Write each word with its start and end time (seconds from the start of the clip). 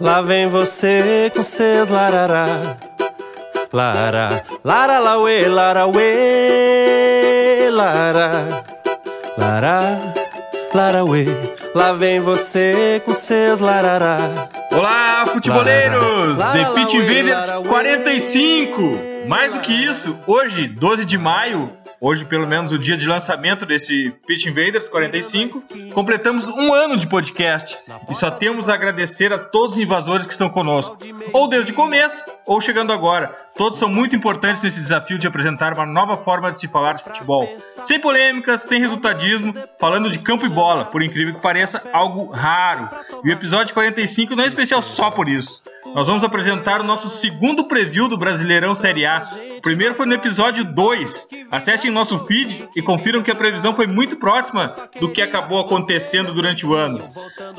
Lá 0.00 0.22
vem 0.22 0.48
você 0.48 1.28
com 1.34 1.42
seus 1.42 1.88
larará. 1.88 2.76
Lara, 3.72 4.44
lara, 4.64 5.00
lauê, 5.00 5.48
lara, 5.48 5.88
uê, 5.88 7.68
lara, 7.68 8.64
lara, 9.36 10.14
lara, 10.72 11.04
uê. 11.04 11.26
Lá 11.74 11.92
vem 11.92 12.20
você 12.20 13.02
com 13.04 13.12
seus 13.12 13.58
larará. 13.58 14.48
Olá, 14.70 15.26
futeboleiros! 15.26 16.38
Lara, 16.38 16.52
The 16.52 16.70
uê, 16.70 16.82
Invaders 17.02 17.48
lara, 17.48 17.60
uê. 17.60 17.68
45! 17.68 19.26
Mais 19.26 19.50
do 19.50 19.58
que 19.58 19.72
isso, 19.72 20.16
hoje, 20.28 20.68
12 20.68 21.04
de 21.04 21.18
maio, 21.18 21.72
hoje 22.00 22.24
pelo 22.24 22.46
menos 22.46 22.72
o 22.72 22.78
dia 22.78 22.96
de 22.96 23.06
lançamento 23.06 23.66
desse 23.66 24.12
Pitch 24.26 24.46
Invaders 24.46 24.88
45, 24.88 25.92
completamos 25.92 26.46
um 26.48 26.72
ano 26.72 26.96
de 26.96 27.06
podcast. 27.06 27.78
E 28.08 28.14
só 28.14 28.30
temos 28.30 28.68
a 28.68 28.74
agradecer 28.74 29.32
a 29.32 29.38
todos 29.38 29.76
os 29.76 29.82
invasores 29.82 30.26
que 30.26 30.32
estão 30.32 30.48
conosco, 30.48 30.98
ou 31.32 31.48
desde 31.48 31.72
o 31.72 31.74
começo, 31.74 32.24
ou 32.46 32.60
chegando 32.60 32.92
agora. 32.92 33.32
Todos 33.56 33.78
são 33.78 33.88
muito 33.88 34.14
importantes 34.14 34.62
nesse 34.62 34.80
desafio 34.80 35.18
de 35.18 35.26
apresentar 35.26 35.72
uma 35.74 35.86
nova 35.86 36.16
forma 36.16 36.52
de 36.52 36.60
se 36.60 36.68
falar 36.68 36.94
de 36.94 37.04
futebol. 37.04 37.48
Sem 37.82 38.00
polêmicas, 38.00 38.62
sem 38.62 38.80
resultadismo, 38.80 39.54
falando 39.78 40.10
de 40.10 40.18
campo 40.18 40.46
e 40.46 40.48
bola, 40.48 40.84
por 40.86 41.02
incrível 41.02 41.34
que 41.34 41.42
pareça, 41.42 41.82
algo 41.92 42.30
raro. 42.30 42.88
E 43.24 43.28
o 43.28 43.32
episódio 43.32 43.74
45 43.74 44.34
não 44.34 44.44
é 44.44 44.46
especial 44.46 44.82
só 44.82 45.10
por 45.10 45.28
isso. 45.28 45.62
Nós 45.94 46.06
vamos 46.06 46.22
apresentar 46.22 46.80
o 46.80 46.84
nosso 46.84 47.08
segundo 47.08 47.64
preview 47.64 48.08
do 48.08 48.18
Brasileirão 48.18 48.74
Série 48.74 49.06
A. 49.06 49.28
O 49.56 49.60
primeiro 49.60 49.94
foi 49.94 50.06
no 50.06 50.14
episódio 50.14 50.64
2. 50.64 51.28
Acessem 51.50 51.90
nosso 51.90 52.18
feed 52.26 52.68
e 52.76 52.82
confiram 52.82 53.22
que 53.22 53.30
a 53.30 53.34
previsão 53.34 53.74
foi 53.74 53.86
muito 53.86 54.16
próxima 54.16 54.70
do 55.00 55.10
que 55.10 55.22
acabou 55.22 55.60
acontecendo 55.60 56.32
durante 56.32 56.66
o 56.66 56.74
ano. 56.74 57.08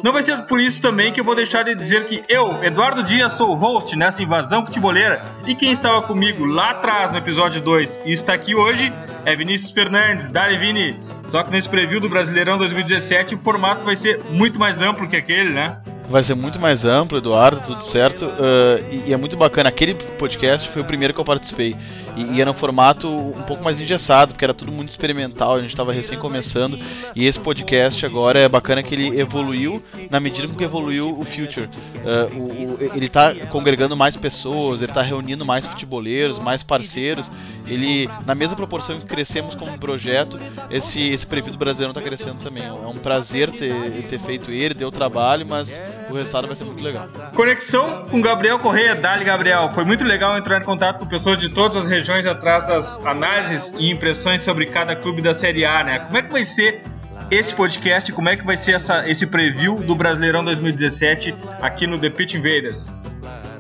Não 0.04 0.14
vai 0.14 0.24
ser 0.24 0.38
por 0.44 0.60
isso 0.60 0.82
também 0.82 1.12
que 1.12 1.20
eu 1.20 1.24
vou 1.24 1.36
deixar 1.36 1.64
de 1.64 1.76
dizer 1.76 2.06
que 2.06 2.24
eu, 2.30 2.64
Eduardo 2.64 3.04
Dias, 3.04 3.34
sou 3.34 3.52
host 3.60 3.96
nessa 3.96 4.24
invasão 4.24 4.66
futeboleira 4.66 5.22
e 5.46 5.54
quem 5.54 5.72
estava 5.72 6.02
comigo 6.02 6.46
lá 6.46 6.72
atrás 6.72 7.12
no 7.12 7.18
episódio 7.18 7.62
2 7.62 8.00
e 8.06 8.12
está 8.12 8.34
aqui 8.34 8.56
hoje 8.56 8.92
é 9.26 9.36
Vinícius 9.36 9.72
Fernandes. 9.72 10.30
Dali, 10.30 10.58
Vini! 10.58 11.00
Só 11.30 11.44
que 11.44 11.52
nesse 11.52 11.70
preview 11.70 12.00
do 12.00 12.10
Brasileirão 12.10 12.58
2017 12.58 13.36
o 13.36 13.38
formato 13.38 13.86
vai 13.86 13.96
ser 13.96 14.24
muito 14.32 14.58
mais 14.58 14.82
amplo 14.82 15.08
que 15.08 15.16
aquele, 15.16 15.54
né? 15.54 15.78
Vai 16.10 16.24
ser 16.24 16.34
muito 16.34 16.60
mais 16.60 16.86
amplo, 16.86 17.20
Eduardo, 17.20 17.62
tudo 17.62 17.84
certo. 17.86 18.26
uh, 18.26 18.84
e, 18.92 19.10
e 19.10 19.14
é 19.14 19.18
muito 19.18 19.38
bacana. 19.38 19.70
Aquele 19.70 19.94
podcast 19.94 20.68
foi 20.70 20.82
o 20.82 20.86
primeiro 20.86 21.14
que 21.14 21.20
eu 21.20 21.26
participei. 21.26 21.76
E, 22.18 22.36
e 22.38 22.42
era 22.42 22.50
um 22.50 22.54
formato 22.54 23.08
um 23.08 23.44
pouco 23.44 23.64
mais 23.64 23.80
engessado, 23.80 24.34
porque 24.34 24.44
era 24.44 24.54
tudo 24.54 24.72
muito 24.72 24.90
experimental, 24.90 25.54
a 25.54 25.62
gente 25.62 25.70
estava 25.70 25.94
recém 25.94 26.18
começando. 26.18 26.80
E 27.16 27.28
esse 27.28 27.38
podcast 27.40 28.04
agora 28.08 28.40
é 28.40 28.50
bacana 28.50 28.82
que 28.82 28.96
ele 28.96 29.20
evoluiu 29.20 29.80
na 30.10 30.20
medida 30.20 30.48
que 30.48 30.64
evoluiu 30.64 31.16
o 31.18 31.24
Future. 31.24 31.70
Uh, 32.04 32.38
o- 32.40 32.46
o- 32.92 32.96
ele 32.98 33.06
está 33.06 33.36
congregando 33.52 33.96
mais 33.96 34.16
pessoas, 34.16 34.82
ele 34.82 34.90
está 34.92 35.04
reunindo 35.04 35.46
mais 35.46 35.68
futeboleiros, 35.68 36.40
mais 36.40 36.64
parceiros. 36.64 37.30
Ele, 37.68 38.10
na 38.26 38.34
mesma 38.34 38.56
proporção 38.56 39.00
que 39.00 39.06
crescemos 39.06 39.54
como 39.54 39.78
projeto, 39.78 40.40
esse, 40.72 41.08
esse 41.12 41.28
preview 41.28 41.52
do 41.54 41.60
Brasileirão 41.60 41.92
está 41.92 42.02
crescendo 42.02 42.40
também. 42.44 42.64
É 42.66 42.72
um 42.72 42.98
prazer 42.98 43.52
ter, 43.52 43.74
ter 44.10 44.20
feito 44.20 44.50
ele, 44.50 44.74
deu 44.74 44.90
trabalho, 44.92 45.46
mas 45.48 45.80
o 46.10 46.14
resultado 46.16 46.48
vai 46.48 46.56
ser 46.56 46.64
muito 46.64 46.84
legal. 46.84 47.08
Conexão 47.36 48.06
com 48.10 48.22
Gabriel 48.22 48.60
Correia, 48.60 48.96
Dali 48.96 49.24
Gabriel. 49.24 49.70
Foi 49.74 49.84
muito 49.84 50.04
legal 50.04 50.38
entrar 50.38 50.60
em 50.60 50.64
contato 50.64 51.00
com 51.00 51.06
pessoas 51.06 51.38
de 51.38 51.50
todas 51.50 51.86
as 51.86 51.88
regiões 51.88 52.26
atrás 52.26 52.66
das 52.66 53.06
análises 53.06 53.74
e 53.78 53.90
impressões 53.90 54.42
sobre 54.42 54.66
cada 54.66 54.96
clube 54.96 55.22
da 55.22 55.34
Série 55.34 55.66
A, 55.66 55.84
né? 55.84 56.00
Como 56.00 56.18
é 56.18 56.22
que 56.22 56.32
vai 56.32 56.46
ser 56.46 56.82
esse 57.30 57.54
podcast? 57.54 58.12
Como 58.12 58.28
é 58.30 58.36
que 58.36 58.46
vai 58.46 58.58
ser 58.58 58.74
essa, 58.74 59.08
esse 59.10 59.26
preview 59.28 59.78
do 59.78 59.96
Brasileirão 59.96 60.44
2017 60.44 61.34
aqui 61.62 61.86
no 61.86 62.00
The 62.00 62.10
Pitch 62.10 62.34
Invaders? 62.34 62.88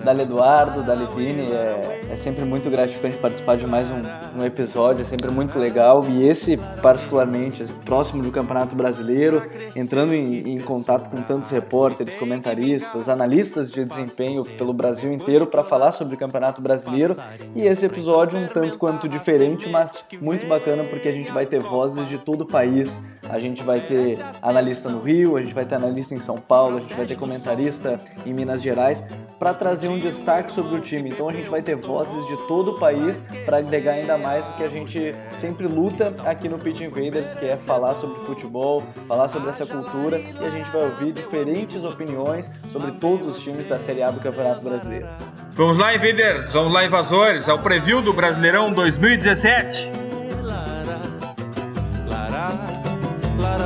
Dali 0.03 0.23
Eduardo, 0.23 0.81
Dali 0.81 1.07
Vini, 1.13 1.51
é, 1.51 2.09
é 2.11 2.15
sempre 2.15 2.45
muito 2.45 2.69
gratificante 2.69 3.17
participar 3.17 3.57
de 3.57 3.67
mais 3.67 3.89
um, 3.89 4.01
um 4.39 4.45
episódio, 4.45 5.01
é 5.01 5.05
sempre 5.05 5.31
muito 5.31 5.59
legal. 5.59 6.05
E 6.07 6.27
esse, 6.27 6.57
particularmente, 6.81 7.63
próximo 7.85 8.23
do 8.23 8.31
Campeonato 8.31 8.75
Brasileiro, 8.75 9.43
entrando 9.75 10.13
em, 10.13 10.53
em 10.53 10.59
contato 10.61 11.09
com 11.09 11.21
tantos 11.21 11.49
repórteres, 11.49 12.15
comentaristas, 12.15 13.09
analistas 13.09 13.69
de 13.69 13.83
desempenho 13.83 14.43
pelo 14.43 14.73
Brasil 14.73 15.11
inteiro 15.11 15.45
para 15.45 15.63
falar 15.63 15.91
sobre 15.91 16.15
o 16.15 16.17
Campeonato 16.17 16.61
Brasileiro. 16.61 17.17
E 17.55 17.65
esse 17.65 17.85
episódio 17.85 18.39
um 18.39 18.47
tanto 18.47 18.77
quanto 18.77 19.07
diferente, 19.07 19.67
mas 19.67 19.93
muito 20.21 20.47
bacana 20.47 20.83
porque 20.85 21.09
a 21.09 21.13
gente 21.13 21.31
vai 21.31 21.45
ter 21.45 21.59
vozes 21.59 22.07
de 22.07 22.17
todo 22.17 22.41
o 22.41 22.47
país. 22.47 22.99
A 23.29 23.39
gente 23.39 23.63
vai 23.63 23.79
ter 23.81 24.19
analista 24.41 24.89
no 24.89 24.99
Rio, 24.99 25.37
a 25.37 25.41
gente 25.41 25.53
vai 25.53 25.65
ter 25.65 25.75
analista 25.75 26.15
em 26.15 26.19
São 26.19 26.37
Paulo, 26.37 26.77
a 26.77 26.79
gente 26.81 26.95
vai 26.95 27.05
ter 27.05 27.15
comentarista 27.15 27.99
em 28.25 28.33
Minas 28.33 28.61
Gerais 28.61 29.03
para 29.37 29.53
trazer 29.53 29.87
um 29.87 29.99
destaque 29.99 30.51
sobre 30.51 30.75
o 30.75 30.79
time. 30.79 31.09
Então 31.09 31.29
a 31.29 31.33
gente 31.33 31.49
vai 31.49 31.61
ter 31.61 31.75
vozes 31.75 32.25
de 32.27 32.35
todo 32.47 32.71
o 32.71 32.79
país 32.79 33.27
para 33.45 33.57
agregar 33.57 33.93
ainda 33.93 34.17
mais 34.17 34.47
o 34.47 34.53
que 34.53 34.63
a 34.63 34.69
gente 34.69 35.15
sempre 35.37 35.67
luta 35.67 36.13
aqui 36.25 36.49
no 36.49 36.59
Pitch 36.59 36.81
Invaders, 36.81 37.33
que 37.33 37.45
é 37.45 37.55
falar 37.55 37.95
sobre 37.95 38.19
futebol, 38.25 38.83
falar 39.07 39.27
sobre 39.27 39.49
essa 39.49 39.65
cultura 39.65 40.19
e 40.19 40.45
a 40.45 40.49
gente 40.49 40.69
vai 40.71 40.83
ouvir 40.83 41.13
diferentes 41.13 41.83
opiniões 41.83 42.49
sobre 42.71 42.91
todos 42.93 43.27
os 43.27 43.43
times 43.43 43.67
da 43.67 43.79
Série 43.79 44.03
A 44.03 44.11
do 44.11 44.19
Campeonato 44.19 44.63
Brasileiro. 44.63 45.07
Vamos 45.53 45.77
lá, 45.77 45.93
Invaders! 45.93 46.53
Vamos 46.53 46.71
lá, 46.71 46.85
invasores! 46.85 47.49
Ao 47.49 47.59
preview 47.59 48.01
do 48.01 48.13
Brasileirão 48.13 48.71
2017. 48.71 50.08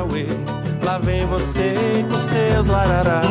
Lara, 0.04 0.08
uê. 0.12 0.26
Lá 0.84 0.98
vem 0.98 1.26
você 1.26 1.74
com 2.10 2.20
seus 2.20 2.68
larará. 2.68 3.22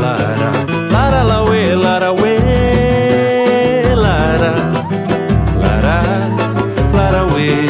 Lara, 0.00 0.52
lara, 0.90 1.22
lauê, 1.22 1.74
lara, 1.74 2.12
uê. 2.12 3.94
Lara, 3.94 4.54
lara, 5.56 6.02
lara, 6.94 7.26
uê. 7.34 7.66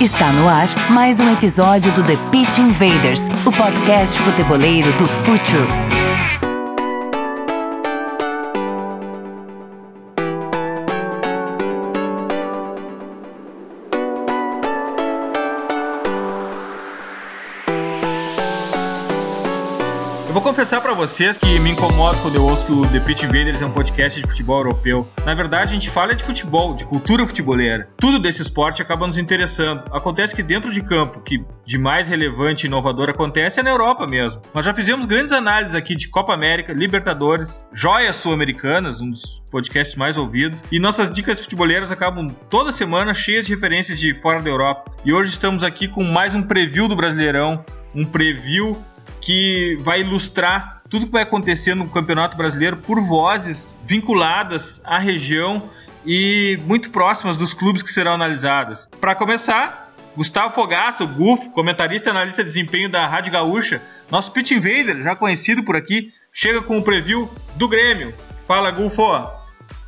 Está 0.00 0.32
no 0.32 0.48
ar 0.48 0.68
mais 0.90 1.18
um 1.18 1.32
episódio 1.32 1.90
do 1.92 2.02
The 2.02 2.16
Pitch 2.30 2.58
Invaders, 2.58 3.28
o 3.44 3.52
podcast 3.52 4.18
futeboleiro 4.20 4.92
do 4.92 5.08
Futuro. 5.08 6.03
Vocês 21.04 21.36
que 21.36 21.58
me 21.60 21.70
incomoda 21.70 22.16
quando 22.22 22.36
eu 22.36 22.42
ouço 22.42 22.64
que 22.64 22.72
o 22.72 22.86
The 22.88 22.98
Pitch 22.98 23.24
Invaders 23.24 23.60
é 23.60 23.66
um 23.66 23.70
podcast 23.70 24.18
de 24.18 24.26
futebol 24.26 24.56
europeu. 24.60 25.06
Na 25.26 25.34
verdade, 25.34 25.68
a 25.68 25.74
gente 25.74 25.90
fala 25.90 26.14
de 26.14 26.24
futebol, 26.24 26.74
de 26.74 26.86
cultura 26.86 27.26
futeboleira. 27.26 27.90
Tudo 27.98 28.18
desse 28.18 28.40
esporte 28.40 28.80
acaba 28.80 29.06
nos 29.06 29.18
interessando. 29.18 29.84
Acontece 29.92 30.34
que 30.34 30.42
dentro 30.42 30.72
de 30.72 30.82
campo, 30.82 31.20
que 31.20 31.44
de 31.66 31.76
mais 31.76 32.08
relevante 32.08 32.64
e 32.64 32.68
inovador 32.68 33.10
acontece 33.10 33.60
é 33.60 33.62
na 33.62 33.68
Europa 33.68 34.06
mesmo. 34.06 34.40
Nós 34.54 34.64
já 34.64 34.72
fizemos 34.72 35.04
grandes 35.04 35.34
análises 35.34 35.76
aqui 35.76 35.94
de 35.94 36.08
Copa 36.08 36.32
América, 36.32 36.72
Libertadores, 36.72 37.62
joias 37.70 38.16
sul-americanas, 38.16 39.02
um 39.02 39.10
dos 39.10 39.42
podcasts 39.50 39.96
mais 39.96 40.16
ouvidos. 40.16 40.62
E 40.72 40.78
nossas 40.78 41.12
dicas 41.12 41.38
futeboleiras 41.38 41.92
acabam 41.92 42.34
toda 42.48 42.72
semana 42.72 43.12
cheias 43.12 43.44
de 43.44 43.54
referências 43.54 44.00
de 44.00 44.14
fora 44.22 44.40
da 44.40 44.48
Europa. 44.48 44.90
E 45.04 45.12
hoje 45.12 45.32
estamos 45.32 45.62
aqui 45.62 45.86
com 45.86 46.02
mais 46.02 46.34
um 46.34 46.40
preview 46.40 46.88
do 46.88 46.96
Brasileirão, 46.96 47.62
um 47.94 48.06
preview 48.06 48.80
que 49.20 49.76
vai 49.80 50.02
ilustrar 50.02 50.82
tudo 50.94 51.06
que 51.06 51.12
vai 51.12 51.24
acontecer 51.24 51.74
no 51.74 51.88
Campeonato 51.88 52.36
Brasileiro 52.36 52.76
por 52.76 53.00
vozes 53.00 53.66
vinculadas 53.84 54.80
à 54.84 54.96
região 54.96 55.68
e 56.06 56.56
muito 56.66 56.90
próximas 56.90 57.36
dos 57.36 57.52
clubes 57.52 57.82
que 57.82 57.90
serão 57.90 58.12
analisados. 58.12 58.88
Para 59.00 59.12
começar, 59.16 59.92
Gustavo 60.16 60.54
Fogaça, 60.54 61.02
o 61.02 61.08
Gufo, 61.08 61.50
comentarista 61.50 62.08
e 62.08 62.12
analista 62.12 62.44
de 62.44 62.48
desempenho 62.48 62.88
da 62.88 63.08
Rádio 63.08 63.32
Gaúcha, 63.32 63.82
nosso 64.08 64.30
Pitch 64.30 64.52
Invader, 64.52 65.02
já 65.02 65.16
conhecido 65.16 65.64
por 65.64 65.74
aqui, 65.74 66.12
chega 66.32 66.62
com 66.62 66.78
o 66.78 66.82
preview 66.82 67.28
do 67.56 67.66
Grêmio. 67.66 68.14
Fala, 68.46 68.70
Gufo! 68.70 69.02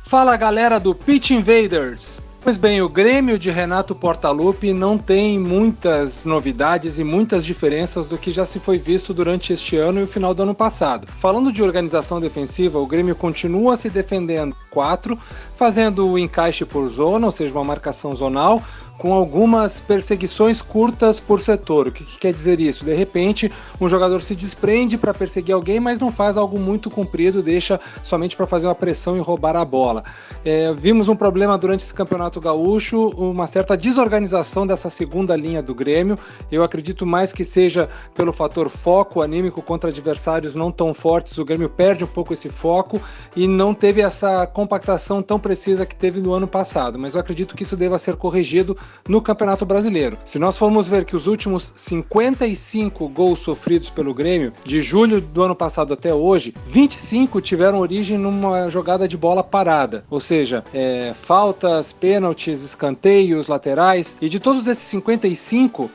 Fala 0.03 0.35
galera 0.35 0.77
do 0.77 0.93
Pitch 0.93 1.29
Invaders! 1.29 2.26
Pois 2.47 2.55
bem, 2.55 2.81
o 2.81 2.87
Grêmio 2.87 3.37
de 3.37 3.51
Renato 3.51 3.93
Portaluppi 3.93 4.71
não 4.71 4.97
tem 4.97 5.37
muitas 5.37 6.25
novidades 6.25 6.97
e 6.97 7.03
muitas 7.03 7.43
diferenças 7.43 8.07
do 8.07 8.17
que 8.17 8.31
já 8.31 8.45
se 8.45 8.57
foi 8.57 8.77
visto 8.77 9.13
durante 9.13 9.51
este 9.51 9.75
ano 9.75 9.99
e 9.99 10.03
o 10.03 10.07
final 10.07 10.33
do 10.33 10.43
ano 10.43 10.55
passado. 10.55 11.07
Falando 11.19 11.51
de 11.51 11.61
organização 11.61 12.21
defensiva, 12.21 12.79
o 12.79 12.87
Grêmio 12.87 13.17
continua 13.17 13.75
se 13.75 13.89
defendendo 13.89 14.55
4, 14.69 15.19
fazendo 15.55 16.07
o 16.07 16.17
encaixe 16.17 16.63
por 16.63 16.87
zona, 16.87 17.25
ou 17.25 17.31
seja, 17.33 17.53
uma 17.53 17.65
marcação 17.65 18.15
zonal, 18.15 18.63
com 18.97 19.13
algumas 19.13 19.79
perseguições 19.79 20.61
curtas 20.61 21.19
por 21.19 21.39
setor. 21.39 21.87
O 21.87 21.91
que, 21.91 22.03
que 22.03 22.17
quer 22.17 22.33
dizer 22.33 22.59
isso? 22.59 22.83
De 22.83 22.93
repente, 22.93 23.51
um 23.79 23.87
jogador 23.87 24.21
se 24.21 24.35
desprende 24.35 24.97
para 24.97 25.13
perseguir 25.13 25.53
alguém, 25.53 25.79
mas 25.79 25.99
não 25.99 26.11
faz 26.11 26.37
algo 26.37 26.59
muito 26.59 26.89
comprido, 26.89 27.43
deixa 27.43 27.79
somente 28.01 28.35
para 28.35 28.47
fazer 28.47 28.67
uma 28.67 28.75
pressão 28.75 29.15
e 29.15 29.19
roubar 29.19 29.55
a 29.55 29.63
bola. 29.63 30.03
É, 30.43 30.73
vimos 30.73 31.07
um 31.07 31.15
problema 31.15 31.57
durante 31.57 31.81
esse 31.81 31.93
campeonato 31.93 32.41
gaúcho, 32.41 33.09
uma 33.09 33.45
certa 33.45 33.77
desorganização 33.77 34.65
dessa 34.65 34.89
segunda 34.89 35.35
linha 35.35 35.61
do 35.61 35.75
Grêmio. 35.75 36.17
Eu 36.51 36.63
acredito 36.63 37.05
mais 37.05 37.31
que 37.31 37.43
seja 37.43 37.87
pelo 38.15 38.33
fator 38.33 38.69
foco 38.69 39.21
anímico 39.21 39.61
contra 39.61 39.89
adversários 39.89 40.55
não 40.55 40.71
tão 40.71 40.93
fortes. 40.93 41.37
O 41.37 41.45
Grêmio 41.45 41.69
perde 41.69 42.03
um 42.03 42.07
pouco 42.07 42.33
esse 42.33 42.49
foco 42.49 42.99
e 43.35 43.47
não 43.47 43.73
teve 43.73 44.01
essa 44.01 44.47
compactação 44.47 45.21
tão 45.21 45.39
precisa 45.39 45.85
que 45.85 45.95
teve 45.95 46.19
no 46.19 46.33
ano 46.33 46.47
passado. 46.47 46.97
Mas 46.97 47.13
eu 47.13 47.21
acredito 47.21 47.55
que 47.55 47.63
isso 47.63 47.75
deva 47.75 47.99
ser 47.99 48.15
corrigido 48.15 48.75
no 49.07 49.21
Campeonato 49.21 49.65
Brasileiro. 49.65 50.17
Se 50.25 50.37
nós 50.37 50.57
formos 50.57 50.87
ver 50.87 51.05
que 51.05 51.15
os 51.15 51.27
últimos 51.27 51.73
55 51.75 53.07
gols 53.09 53.39
sofridos 53.39 53.89
pelo 53.89 54.13
Grêmio, 54.13 54.53
de 54.63 54.81
julho 54.81 55.21
do 55.21 55.43
ano 55.43 55.55
passado 55.55 55.93
até 55.93 56.13
hoje, 56.13 56.53
25 56.67 57.39
tiveram 57.41 57.79
origem 57.79 58.17
numa 58.17 58.69
jogada 58.69 59.07
de 59.07 59.17
bola 59.17 59.43
parada, 59.43 60.03
ou 60.09 60.19
seja, 60.19 60.63
é, 60.73 61.13
faltas, 61.13 61.93
pênaltis, 61.93 62.63
escanteios, 62.63 63.47
laterais, 63.47 64.17
e 64.21 64.27
de 64.29 64.39
todos 64.39 64.67
esses 64.67 64.83
55, 64.83 65.89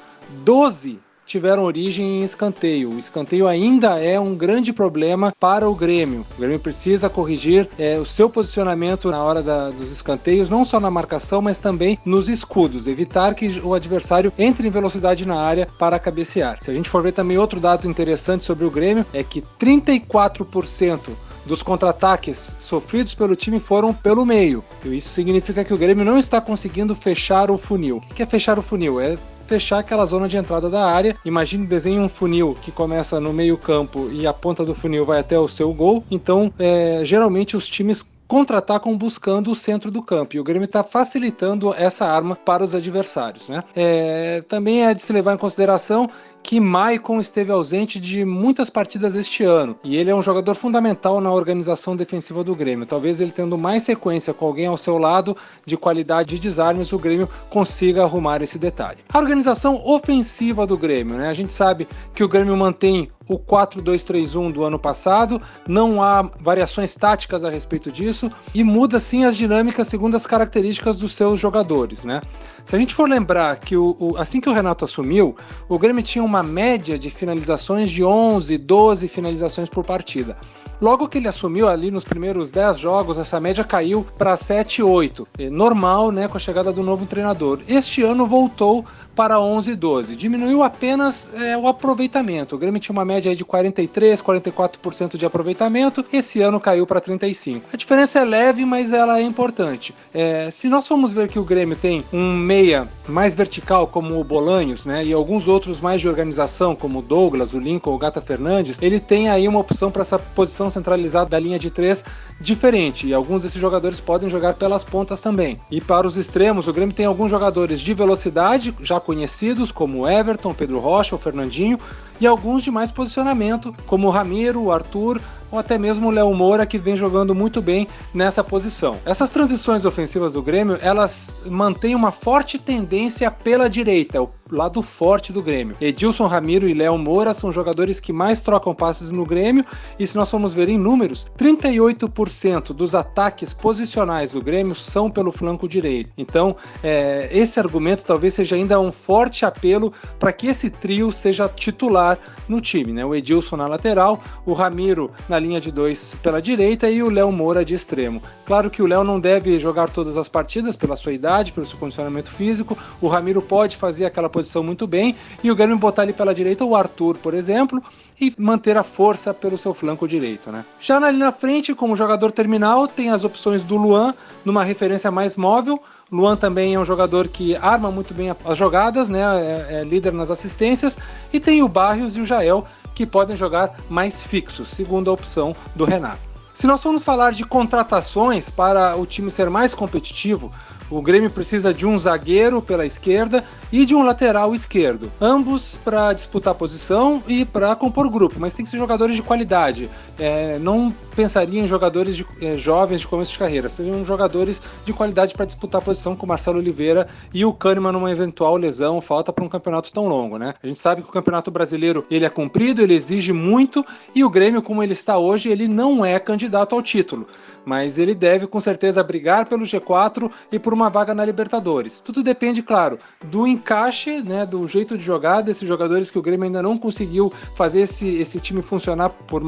12 0.44 1.01
tiveram 1.26 1.62
origem 1.62 2.20
em 2.20 2.22
escanteio. 2.22 2.90
O 2.90 2.98
escanteio 2.98 3.46
ainda 3.46 3.98
é 3.98 4.19
um 4.19 4.34
grande 4.34 4.72
problema 4.72 5.32
para 5.38 5.69
o 5.69 5.74
Grêmio. 5.74 6.26
O 6.36 6.40
Grêmio 6.40 6.58
precisa 6.58 7.08
corrigir 7.08 7.69
é, 7.78 7.98
o 7.98 8.04
seu 8.04 8.28
posicionamento 8.28 9.10
na 9.10 9.22
hora 9.22 9.42
da, 9.42 9.70
dos 9.70 9.90
escanteios, 9.90 10.50
não 10.50 10.64
só 10.64 10.78
na 10.80 10.90
marcação, 10.90 11.40
mas 11.40 11.58
também 11.58 11.98
nos 12.04 12.28
escudos, 12.28 12.86
evitar 12.86 13.34
que 13.34 13.60
o 13.60 13.74
adversário 13.74 14.32
entre 14.38 14.66
em 14.66 14.70
velocidade 14.70 15.26
na 15.26 15.40
área 15.40 15.69
para 15.78 15.98
cabecear. 15.98 16.58
Se 16.60 16.70
a 16.70 16.74
gente 16.74 16.88
for 16.88 17.02
ver 17.02 17.12
também 17.12 17.38
outro 17.38 17.60
dado 17.60 17.88
interessante 17.88 18.44
sobre 18.44 18.64
o 18.64 18.70
Grêmio, 18.70 19.06
é 19.12 19.22
que 19.22 19.42
34% 19.60 21.10
dos 21.44 21.62
contra-ataques 21.62 22.56
sofridos 22.58 23.14
pelo 23.14 23.34
time 23.34 23.58
foram 23.58 23.92
pelo 23.92 24.24
meio. 24.24 24.64
E 24.84 24.96
isso 24.96 25.08
significa 25.08 25.64
que 25.64 25.74
o 25.74 25.78
Grêmio 25.78 26.04
não 26.04 26.19
está 26.19 26.40
conseguindo 26.40 26.94
fechar 26.94 27.50
o 27.50 27.56
funil. 27.56 27.96
O 27.96 28.14
que 28.14 28.22
é 28.22 28.26
fechar 28.26 28.58
o 28.58 28.62
funil? 28.62 29.00
É 29.00 29.19
fechar 29.52 29.81
aquela 29.81 30.06
zona 30.06 30.26
de 30.26 30.38
entrada 30.38 30.70
da 30.70 30.87
área. 30.87 31.14
Imagine 31.26 31.66
desenhe 31.66 31.99
um 31.99 32.08
funil 32.08 32.56
que 32.62 32.72
começa 32.72 33.20
no 33.20 33.34
meio 33.34 33.58
campo 33.58 34.08
e 34.10 34.26
a 34.26 34.32
ponta 34.32 34.64
do 34.64 34.75
funil 34.75 35.04
vai 35.04 35.19
até 35.19 35.38
o 35.38 35.46
seu 35.46 35.75
gol. 35.75 36.02
Então, 36.10 36.50
é, 36.58 37.02
geralmente 37.04 37.54
os 37.54 37.69
times 37.69 38.02
contra-atacam 38.26 38.96
buscando 38.96 39.50
o 39.50 39.54
centro 39.54 39.90
do 39.90 40.02
campo. 40.02 40.37
E 40.37 40.40
o 40.40 40.44
Grêmio 40.44 40.64
está 40.64 40.82
facilitando 40.82 41.75
essa 41.75 42.06
arma 42.06 42.34
para 42.34 42.64
os 42.64 42.75
adversários. 42.75 43.50
Né? 43.50 43.62
É, 43.76 44.43
também 44.49 44.87
é 44.87 44.94
de 44.94 45.02
se 45.02 45.12
levar 45.12 45.34
em 45.34 45.37
consideração 45.37 46.08
que 46.42 46.58
Maicon 46.58 47.20
esteve 47.20 47.52
ausente 47.52 48.00
de 48.00 48.24
muitas 48.24 48.68
partidas 48.68 49.14
este 49.14 49.44
ano 49.44 49.76
e 49.84 49.96
ele 49.96 50.10
é 50.10 50.14
um 50.14 50.22
jogador 50.22 50.54
fundamental 50.54 51.20
na 51.20 51.32
organização 51.32 51.96
defensiva 51.96 52.42
do 52.42 52.54
Grêmio. 52.54 52.86
Talvez 52.86 53.20
ele 53.20 53.30
tendo 53.30 53.56
mais 53.56 53.84
sequência 53.84 54.34
com 54.34 54.46
alguém 54.46 54.66
ao 54.66 54.76
seu 54.76 54.98
lado 54.98 55.36
de 55.64 55.76
qualidade 55.76 56.34
de 56.34 56.40
desarmes, 56.40 56.92
o 56.92 56.98
Grêmio 56.98 57.28
consiga 57.48 58.02
arrumar 58.02 58.42
esse 58.42 58.58
detalhe. 58.58 58.98
A 59.12 59.18
organização 59.18 59.82
ofensiva 59.86 60.66
do 60.66 60.76
Grêmio, 60.76 61.16
né? 61.16 61.28
A 61.28 61.34
gente 61.34 61.52
sabe 61.52 61.86
que 62.14 62.24
o 62.24 62.28
Grêmio 62.28 62.56
mantém 62.56 63.10
o 63.28 63.38
4-2-3-1 63.38 64.52
do 64.52 64.64
ano 64.64 64.78
passado, 64.78 65.40
não 65.66 66.02
há 66.02 66.28
variações 66.40 66.94
táticas 66.94 67.44
a 67.44 67.50
respeito 67.50 67.90
disso 67.90 68.30
e 68.54 68.64
muda 68.64 68.98
sim 68.98 69.24
as 69.24 69.36
dinâmicas 69.36 69.86
segundo 69.86 70.16
as 70.16 70.26
características 70.26 70.96
dos 70.96 71.14
seus 71.14 71.38
jogadores, 71.38 72.04
né? 72.04 72.20
Se 72.64 72.76
a 72.76 72.78
gente 72.78 72.94
for 72.94 73.08
lembrar 73.08 73.56
que 73.56 73.76
o, 73.76 73.96
o, 73.98 74.16
assim 74.16 74.40
que 74.40 74.48
o 74.48 74.52
Renato 74.52 74.84
assumiu, 74.84 75.36
o 75.68 75.78
Grêmio 75.78 76.02
tinha 76.02 76.22
uma 76.32 76.43
média 76.43 76.99
de 76.99 77.11
finalizações 77.11 77.90
de 77.90 78.02
11, 78.02 78.56
12 78.56 79.06
finalizações 79.06 79.69
por 79.69 79.84
partida. 79.84 80.34
Logo 80.81 81.06
que 81.06 81.19
ele 81.19 81.29
assumiu 81.29 81.69
ali 81.69 81.90
nos 81.90 82.05
primeiros 82.05 82.50
10 82.50 82.79
jogos, 82.79 83.19
essa 83.19 83.38
média 83.38 83.62
caiu 83.62 84.05
para 84.17 84.34
7, 84.34 84.82
8. 84.82 85.29
Normal, 85.50 86.11
né, 86.11 86.26
com 86.26 86.38
a 86.38 86.40
chegada 86.40 86.73
do 86.73 86.82
novo 86.82 87.05
treinador. 87.05 87.61
Este 87.69 88.02
ano 88.02 88.26
voltou 88.26 88.82
para 89.14 89.40
11 89.40 89.72
e 89.72 89.76
12. 89.76 90.16
Diminuiu 90.16 90.62
apenas 90.62 91.30
é, 91.34 91.56
o 91.56 91.66
aproveitamento. 91.66 92.56
O 92.56 92.58
Grêmio 92.58 92.80
tinha 92.80 92.92
uma 92.92 93.04
média 93.04 93.34
de 93.34 93.44
43, 93.44 94.20
44% 94.22 95.16
de 95.16 95.26
aproveitamento. 95.26 96.04
Esse 96.12 96.40
ano 96.40 96.60
caiu 96.60 96.86
para 96.86 97.00
35. 97.00 97.66
A 97.72 97.76
diferença 97.76 98.20
é 98.20 98.24
leve, 98.24 98.64
mas 98.64 98.92
ela 98.92 99.18
é 99.18 99.22
importante. 99.22 99.94
É, 100.12 100.50
se 100.50 100.68
nós 100.68 100.86
formos 100.86 101.12
ver 101.12 101.28
que 101.28 101.38
o 101.38 101.44
Grêmio 101.44 101.76
tem 101.76 102.04
um 102.12 102.34
meia 102.34 102.88
mais 103.06 103.34
vertical, 103.34 103.86
como 103.86 104.18
o 104.18 104.24
Bolanhos, 104.24 104.86
né, 104.86 105.04
e 105.04 105.12
alguns 105.12 105.48
outros 105.48 105.80
mais 105.80 106.00
de 106.00 106.08
organização, 106.08 106.74
como 106.74 107.00
o 107.00 107.02
Douglas, 107.02 107.52
o 107.52 107.58
Lincoln, 107.58 107.94
o 107.94 107.98
Gata 107.98 108.20
Fernandes, 108.20 108.78
ele 108.80 108.98
tem 108.98 109.28
aí 109.28 109.46
uma 109.46 109.58
opção 109.58 109.90
para 109.90 110.02
essa 110.02 110.18
posição 110.18 110.70
centralizada 110.70 111.30
da 111.30 111.38
linha 111.38 111.58
de 111.58 111.70
três 111.70 112.04
diferente. 112.40 113.06
E 113.06 113.14
alguns 113.14 113.42
desses 113.42 113.60
jogadores 113.60 114.00
podem 114.00 114.30
jogar 114.30 114.54
pelas 114.54 114.84
pontas 114.84 115.20
também. 115.20 115.58
E 115.70 115.80
para 115.80 116.06
os 116.06 116.16
extremos, 116.16 116.68
o 116.68 116.72
Grêmio 116.72 116.94
tem 116.94 117.06
alguns 117.06 117.30
jogadores 117.30 117.80
de 117.80 117.92
velocidade, 117.92 118.74
já 118.80 119.00
conhecidos 119.02 119.70
como 119.70 120.08
Everton, 120.08 120.54
Pedro 120.54 120.78
Rocha, 120.78 121.14
o 121.14 121.19
Fernandinho, 121.19 121.78
e 122.20 122.26
alguns 122.26 122.62
de 122.62 122.70
mais 122.70 122.90
posicionamento, 122.90 123.75
como 123.87 124.08
o 124.08 124.10
Ramiro, 124.10 124.62
o 124.62 124.72
Arthur, 124.72 125.20
ou 125.52 125.58
até 125.58 125.76
mesmo 125.76 126.08
o 126.08 126.10
Léo 126.10 126.34
Moura, 126.34 126.64
que 126.64 126.78
vem 126.78 126.96
jogando 126.96 127.34
muito 127.34 127.60
bem 127.60 127.87
nessa 128.14 128.43
posição. 128.43 128.96
Essas 129.04 129.31
transições 129.31 129.84
ofensivas 129.84 130.32
do 130.32 130.43
Grêmio, 130.43 130.78
elas 130.81 131.38
mantêm 131.46 131.94
uma 131.94 132.10
forte 132.10 132.58
tendência 132.58 133.31
pela 133.31 133.69
direita, 133.69 134.22
o 134.22 134.31
lado 134.50 134.81
forte 134.81 135.32
do 135.32 135.43
Grêmio. 135.43 135.76
Edilson 135.81 136.26
Ramiro 136.26 136.69
e 136.69 136.75
Léo 136.75 136.96
Moura 136.96 137.34
são 137.34 137.52
jogadores 137.52 138.00
que 138.00 138.12
mais 138.12 138.40
trocam 138.40 138.75
passes 138.75 139.12
no 139.12 139.25
Grêmio, 139.25 139.64
e 139.99 140.06
se 140.06 140.16
nós 140.16 140.31
formos 140.31 140.54
ver 140.54 140.70
em 140.70 140.78
números, 140.78 141.26
38% 141.37 142.72
dos 142.72 142.94
ataques 142.94 143.52
posicionais 143.52 144.32
do 144.32 144.40
Grêmio 144.40 144.75
são 144.75 145.10
pelo 145.10 145.31
flanco 145.31 145.69
direito. 145.69 146.10
Então, 146.16 146.56
é, 146.82 147.28
esse 147.31 147.60
argumento 147.60 148.06
talvez 148.06 148.34
seja 148.34 148.56
ainda 148.56 148.81
um 148.81 148.90
forte 148.90 149.44
apelo 149.44 149.93
para 150.19 150.32
que 150.32 150.46
esse 150.46 150.70
trio 150.70 151.12
seja 151.12 151.48
titular 151.48 152.19
no 152.48 152.60
time, 152.60 152.93
né? 152.93 153.05
O 153.05 153.14
Edilson 153.14 153.56
na 153.56 153.66
lateral, 153.66 154.20
o 154.46 154.52
Ramiro 154.52 155.10
na 155.28 155.41
linha 155.42 155.60
de 155.60 155.70
dois 155.70 156.16
pela 156.22 156.40
direita 156.40 156.88
e 156.88 157.02
o 157.02 157.10
Léo 157.10 157.30
Moura 157.30 157.64
de 157.64 157.74
extremo. 157.74 158.22
Claro 158.46 158.70
que 158.70 158.82
o 158.82 158.86
Léo 158.86 159.04
não 159.04 159.20
deve 159.20 159.58
jogar 159.58 159.90
todas 159.90 160.16
as 160.16 160.28
partidas 160.28 160.76
pela 160.76 160.96
sua 160.96 161.12
idade, 161.12 161.52
pelo 161.52 161.66
seu 161.66 161.78
condicionamento 161.78 162.30
físico. 162.30 162.78
O 163.00 163.08
Ramiro 163.08 163.42
pode 163.42 163.76
fazer 163.76 164.06
aquela 164.06 164.28
posição 164.28 164.62
muito 164.62 164.86
bem 164.86 165.16
e 165.42 165.50
o 165.50 165.56
Grêmio 165.56 165.76
botar 165.76 166.02
ali 166.02 166.12
pela 166.12 166.34
direita 166.34 166.64
o 166.64 166.76
Arthur, 166.76 167.18
por 167.18 167.34
exemplo, 167.34 167.82
e 168.20 168.32
manter 168.38 168.76
a 168.76 168.84
força 168.84 169.34
pelo 169.34 169.58
seu 169.58 169.74
flanco 169.74 170.06
direito, 170.06 170.52
né? 170.52 170.64
Já 170.78 170.96
ali 170.98 171.18
na 171.18 171.32
frente, 171.32 171.74
como 171.74 171.96
jogador 171.96 172.31
terminal, 172.31 172.86
tem 172.86 173.10
as 173.10 173.24
opções 173.24 173.64
do 173.64 173.76
Luan, 173.76 174.14
numa 174.44 174.62
referência 174.62 175.10
mais 175.10 175.36
móvel. 175.36 175.82
Luan 176.10 176.36
também 176.36 176.74
é 176.74 176.78
um 176.78 176.84
jogador 176.84 177.26
que 177.26 177.56
arma 177.56 177.90
muito 177.90 178.14
bem 178.14 178.34
as 178.44 178.56
jogadas, 178.56 179.08
né? 179.08 179.20
É, 179.20 179.81
é 179.81 179.84
líder 179.84 180.12
nas 180.12 180.31
assistências. 180.31 180.98
E 181.32 181.40
tem 181.40 181.62
o 181.62 181.69
Barrios 181.69 182.17
e 182.17 182.20
o 182.20 182.24
Jael, 182.24 182.64
que 182.94 183.06
podem 183.06 183.37
jogar 183.37 183.77
mais 183.89 184.22
fixos, 184.22 184.70
segundo 184.70 185.11
a 185.11 185.15
opção 185.15 185.55
do 185.75 185.84
Renato. 185.84 186.32
Se 186.55 186.67
nós 186.67 186.82
formos 186.82 187.03
falar 187.03 187.32
de 187.32 187.44
contratações 187.44 188.51
para 188.51 188.94
o 188.96 189.06
time 189.06 189.31
ser 189.31 189.49
mais 189.49 189.75
competitivo, 189.75 190.53
o 190.91 191.01
Grêmio 191.01 191.31
precisa 191.31 191.72
de 191.72 191.87
um 191.87 191.99
zagueiro 191.99 192.61
pela 192.61 192.84
esquerda 192.84 193.43
e 193.72 193.87
de 193.87 193.94
um 193.94 194.03
lateral 194.03 194.55
esquerdo, 194.55 195.11
ambos 195.19 195.79
para 195.82 196.13
disputar 196.13 196.55
posição 196.55 197.22
e 197.27 197.46
para 197.46 197.75
compor 197.75 198.11
grupo, 198.11 198.37
mas 198.39 198.55
tem 198.55 198.65
que 198.65 198.70
ser 198.70 198.77
jogadores 198.77 199.17
de 199.17 199.22
qualidade. 199.22 199.89
É, 200.19 200.58
não 200.58 200.94
pensaria 201.14 201.60
em 201.60 201.66
jogadores 201.66 202.16
de, 202.16 202.26
é, 202.40 202.56
jovens 202.56 203.00
de 203.00 203.06
começo 203.06 203.32
de 203.32 203.38
carreira, 203.38 203.69
seriam 203.69 204.04
jogadores 204.04 204.60
de 204.84 204.92
qualidade 204.92 205.34
para 205.34 205.44
disputar 205.44 205.82
posição 205.82 206.16
com 206.16 206.26
Marcelo 206.26 206.58
Oliveira 206.58 207.06
e 207.32 207.44
o 207.44 207.52
Kahneman 207.52 207.92
numa 207.92 208.10
eventual 208.10 208.56
lesão, 208.56 209.00
falta 209.00 209.32
para 209.32 209.44
um 209.44 209.48
campeonato 209.48 209.92
tão 209.92 210.08
longo, 210.08 210.38
né? 210.38 210.54
A 210.62 210.66
gente 210.66 210.78
sabe 210.78 211.02
que 211.02 211.08
o 211.08 211.12
campeonato 211.12 211.50
brasileiro 211.50 212.04
ele 212.10 212.24
é 212.24 212.31
cumprido, 212.31 212.82
ele 212.82 212.94
exige 212.94 213.32
muito 213.32 213.84
e 214.14 214.24
o 214.24 214.31
Grêmio, 214.31 214.62
como 214.62 214.82
ele 214.82 214.92
está 214.92 215.19
hoje, 215.19 215.50
ele 215.50 215.69
não 215.69 216.04
é 216.04 216.19
candidato 216.19 216.74
ao 216.74 216.82
título, 216.82 217.26
mas 217.64 217.98
ele 217.98 218.14
deve 218.14 218.46
com 218.46 218.60
certeza 218.60 219.02
brigar 219.02 219.46
pelo 219.46 219.64
G4 219.64 220.31
e 220.50 220.58
por 220.58 220.72
uma 220.72 220.88
vaga 220.88 221.14
na 221.14 221.24
Libertadores. 221.24 222.00
Tudo 222.00 222.22
depende, 222.22 222.62
claro, 222.62 222.98
do 223.24 223.46
encaixe, 223.46 224.22
né, 224.22 224.46
do 224.46 224.66
jeito 224.66 224.96
de 224.96 225.04
jogar 225.04 225.40
desses 225.40 225.69
jogadores 225.69 226.10
que 226.10 226.19
o 226.19 226.22
Grêmio 226.22 226.44
ainda 226.44 226.62
não 226.62 226.76
conseguiu 226.76 227.32
fazer 227.56 227.82
esse, 227.82 228.08
esse 228.16 228.40
time 228.40 228.62
funcionar 228.62 229.10
por 229.10 229.42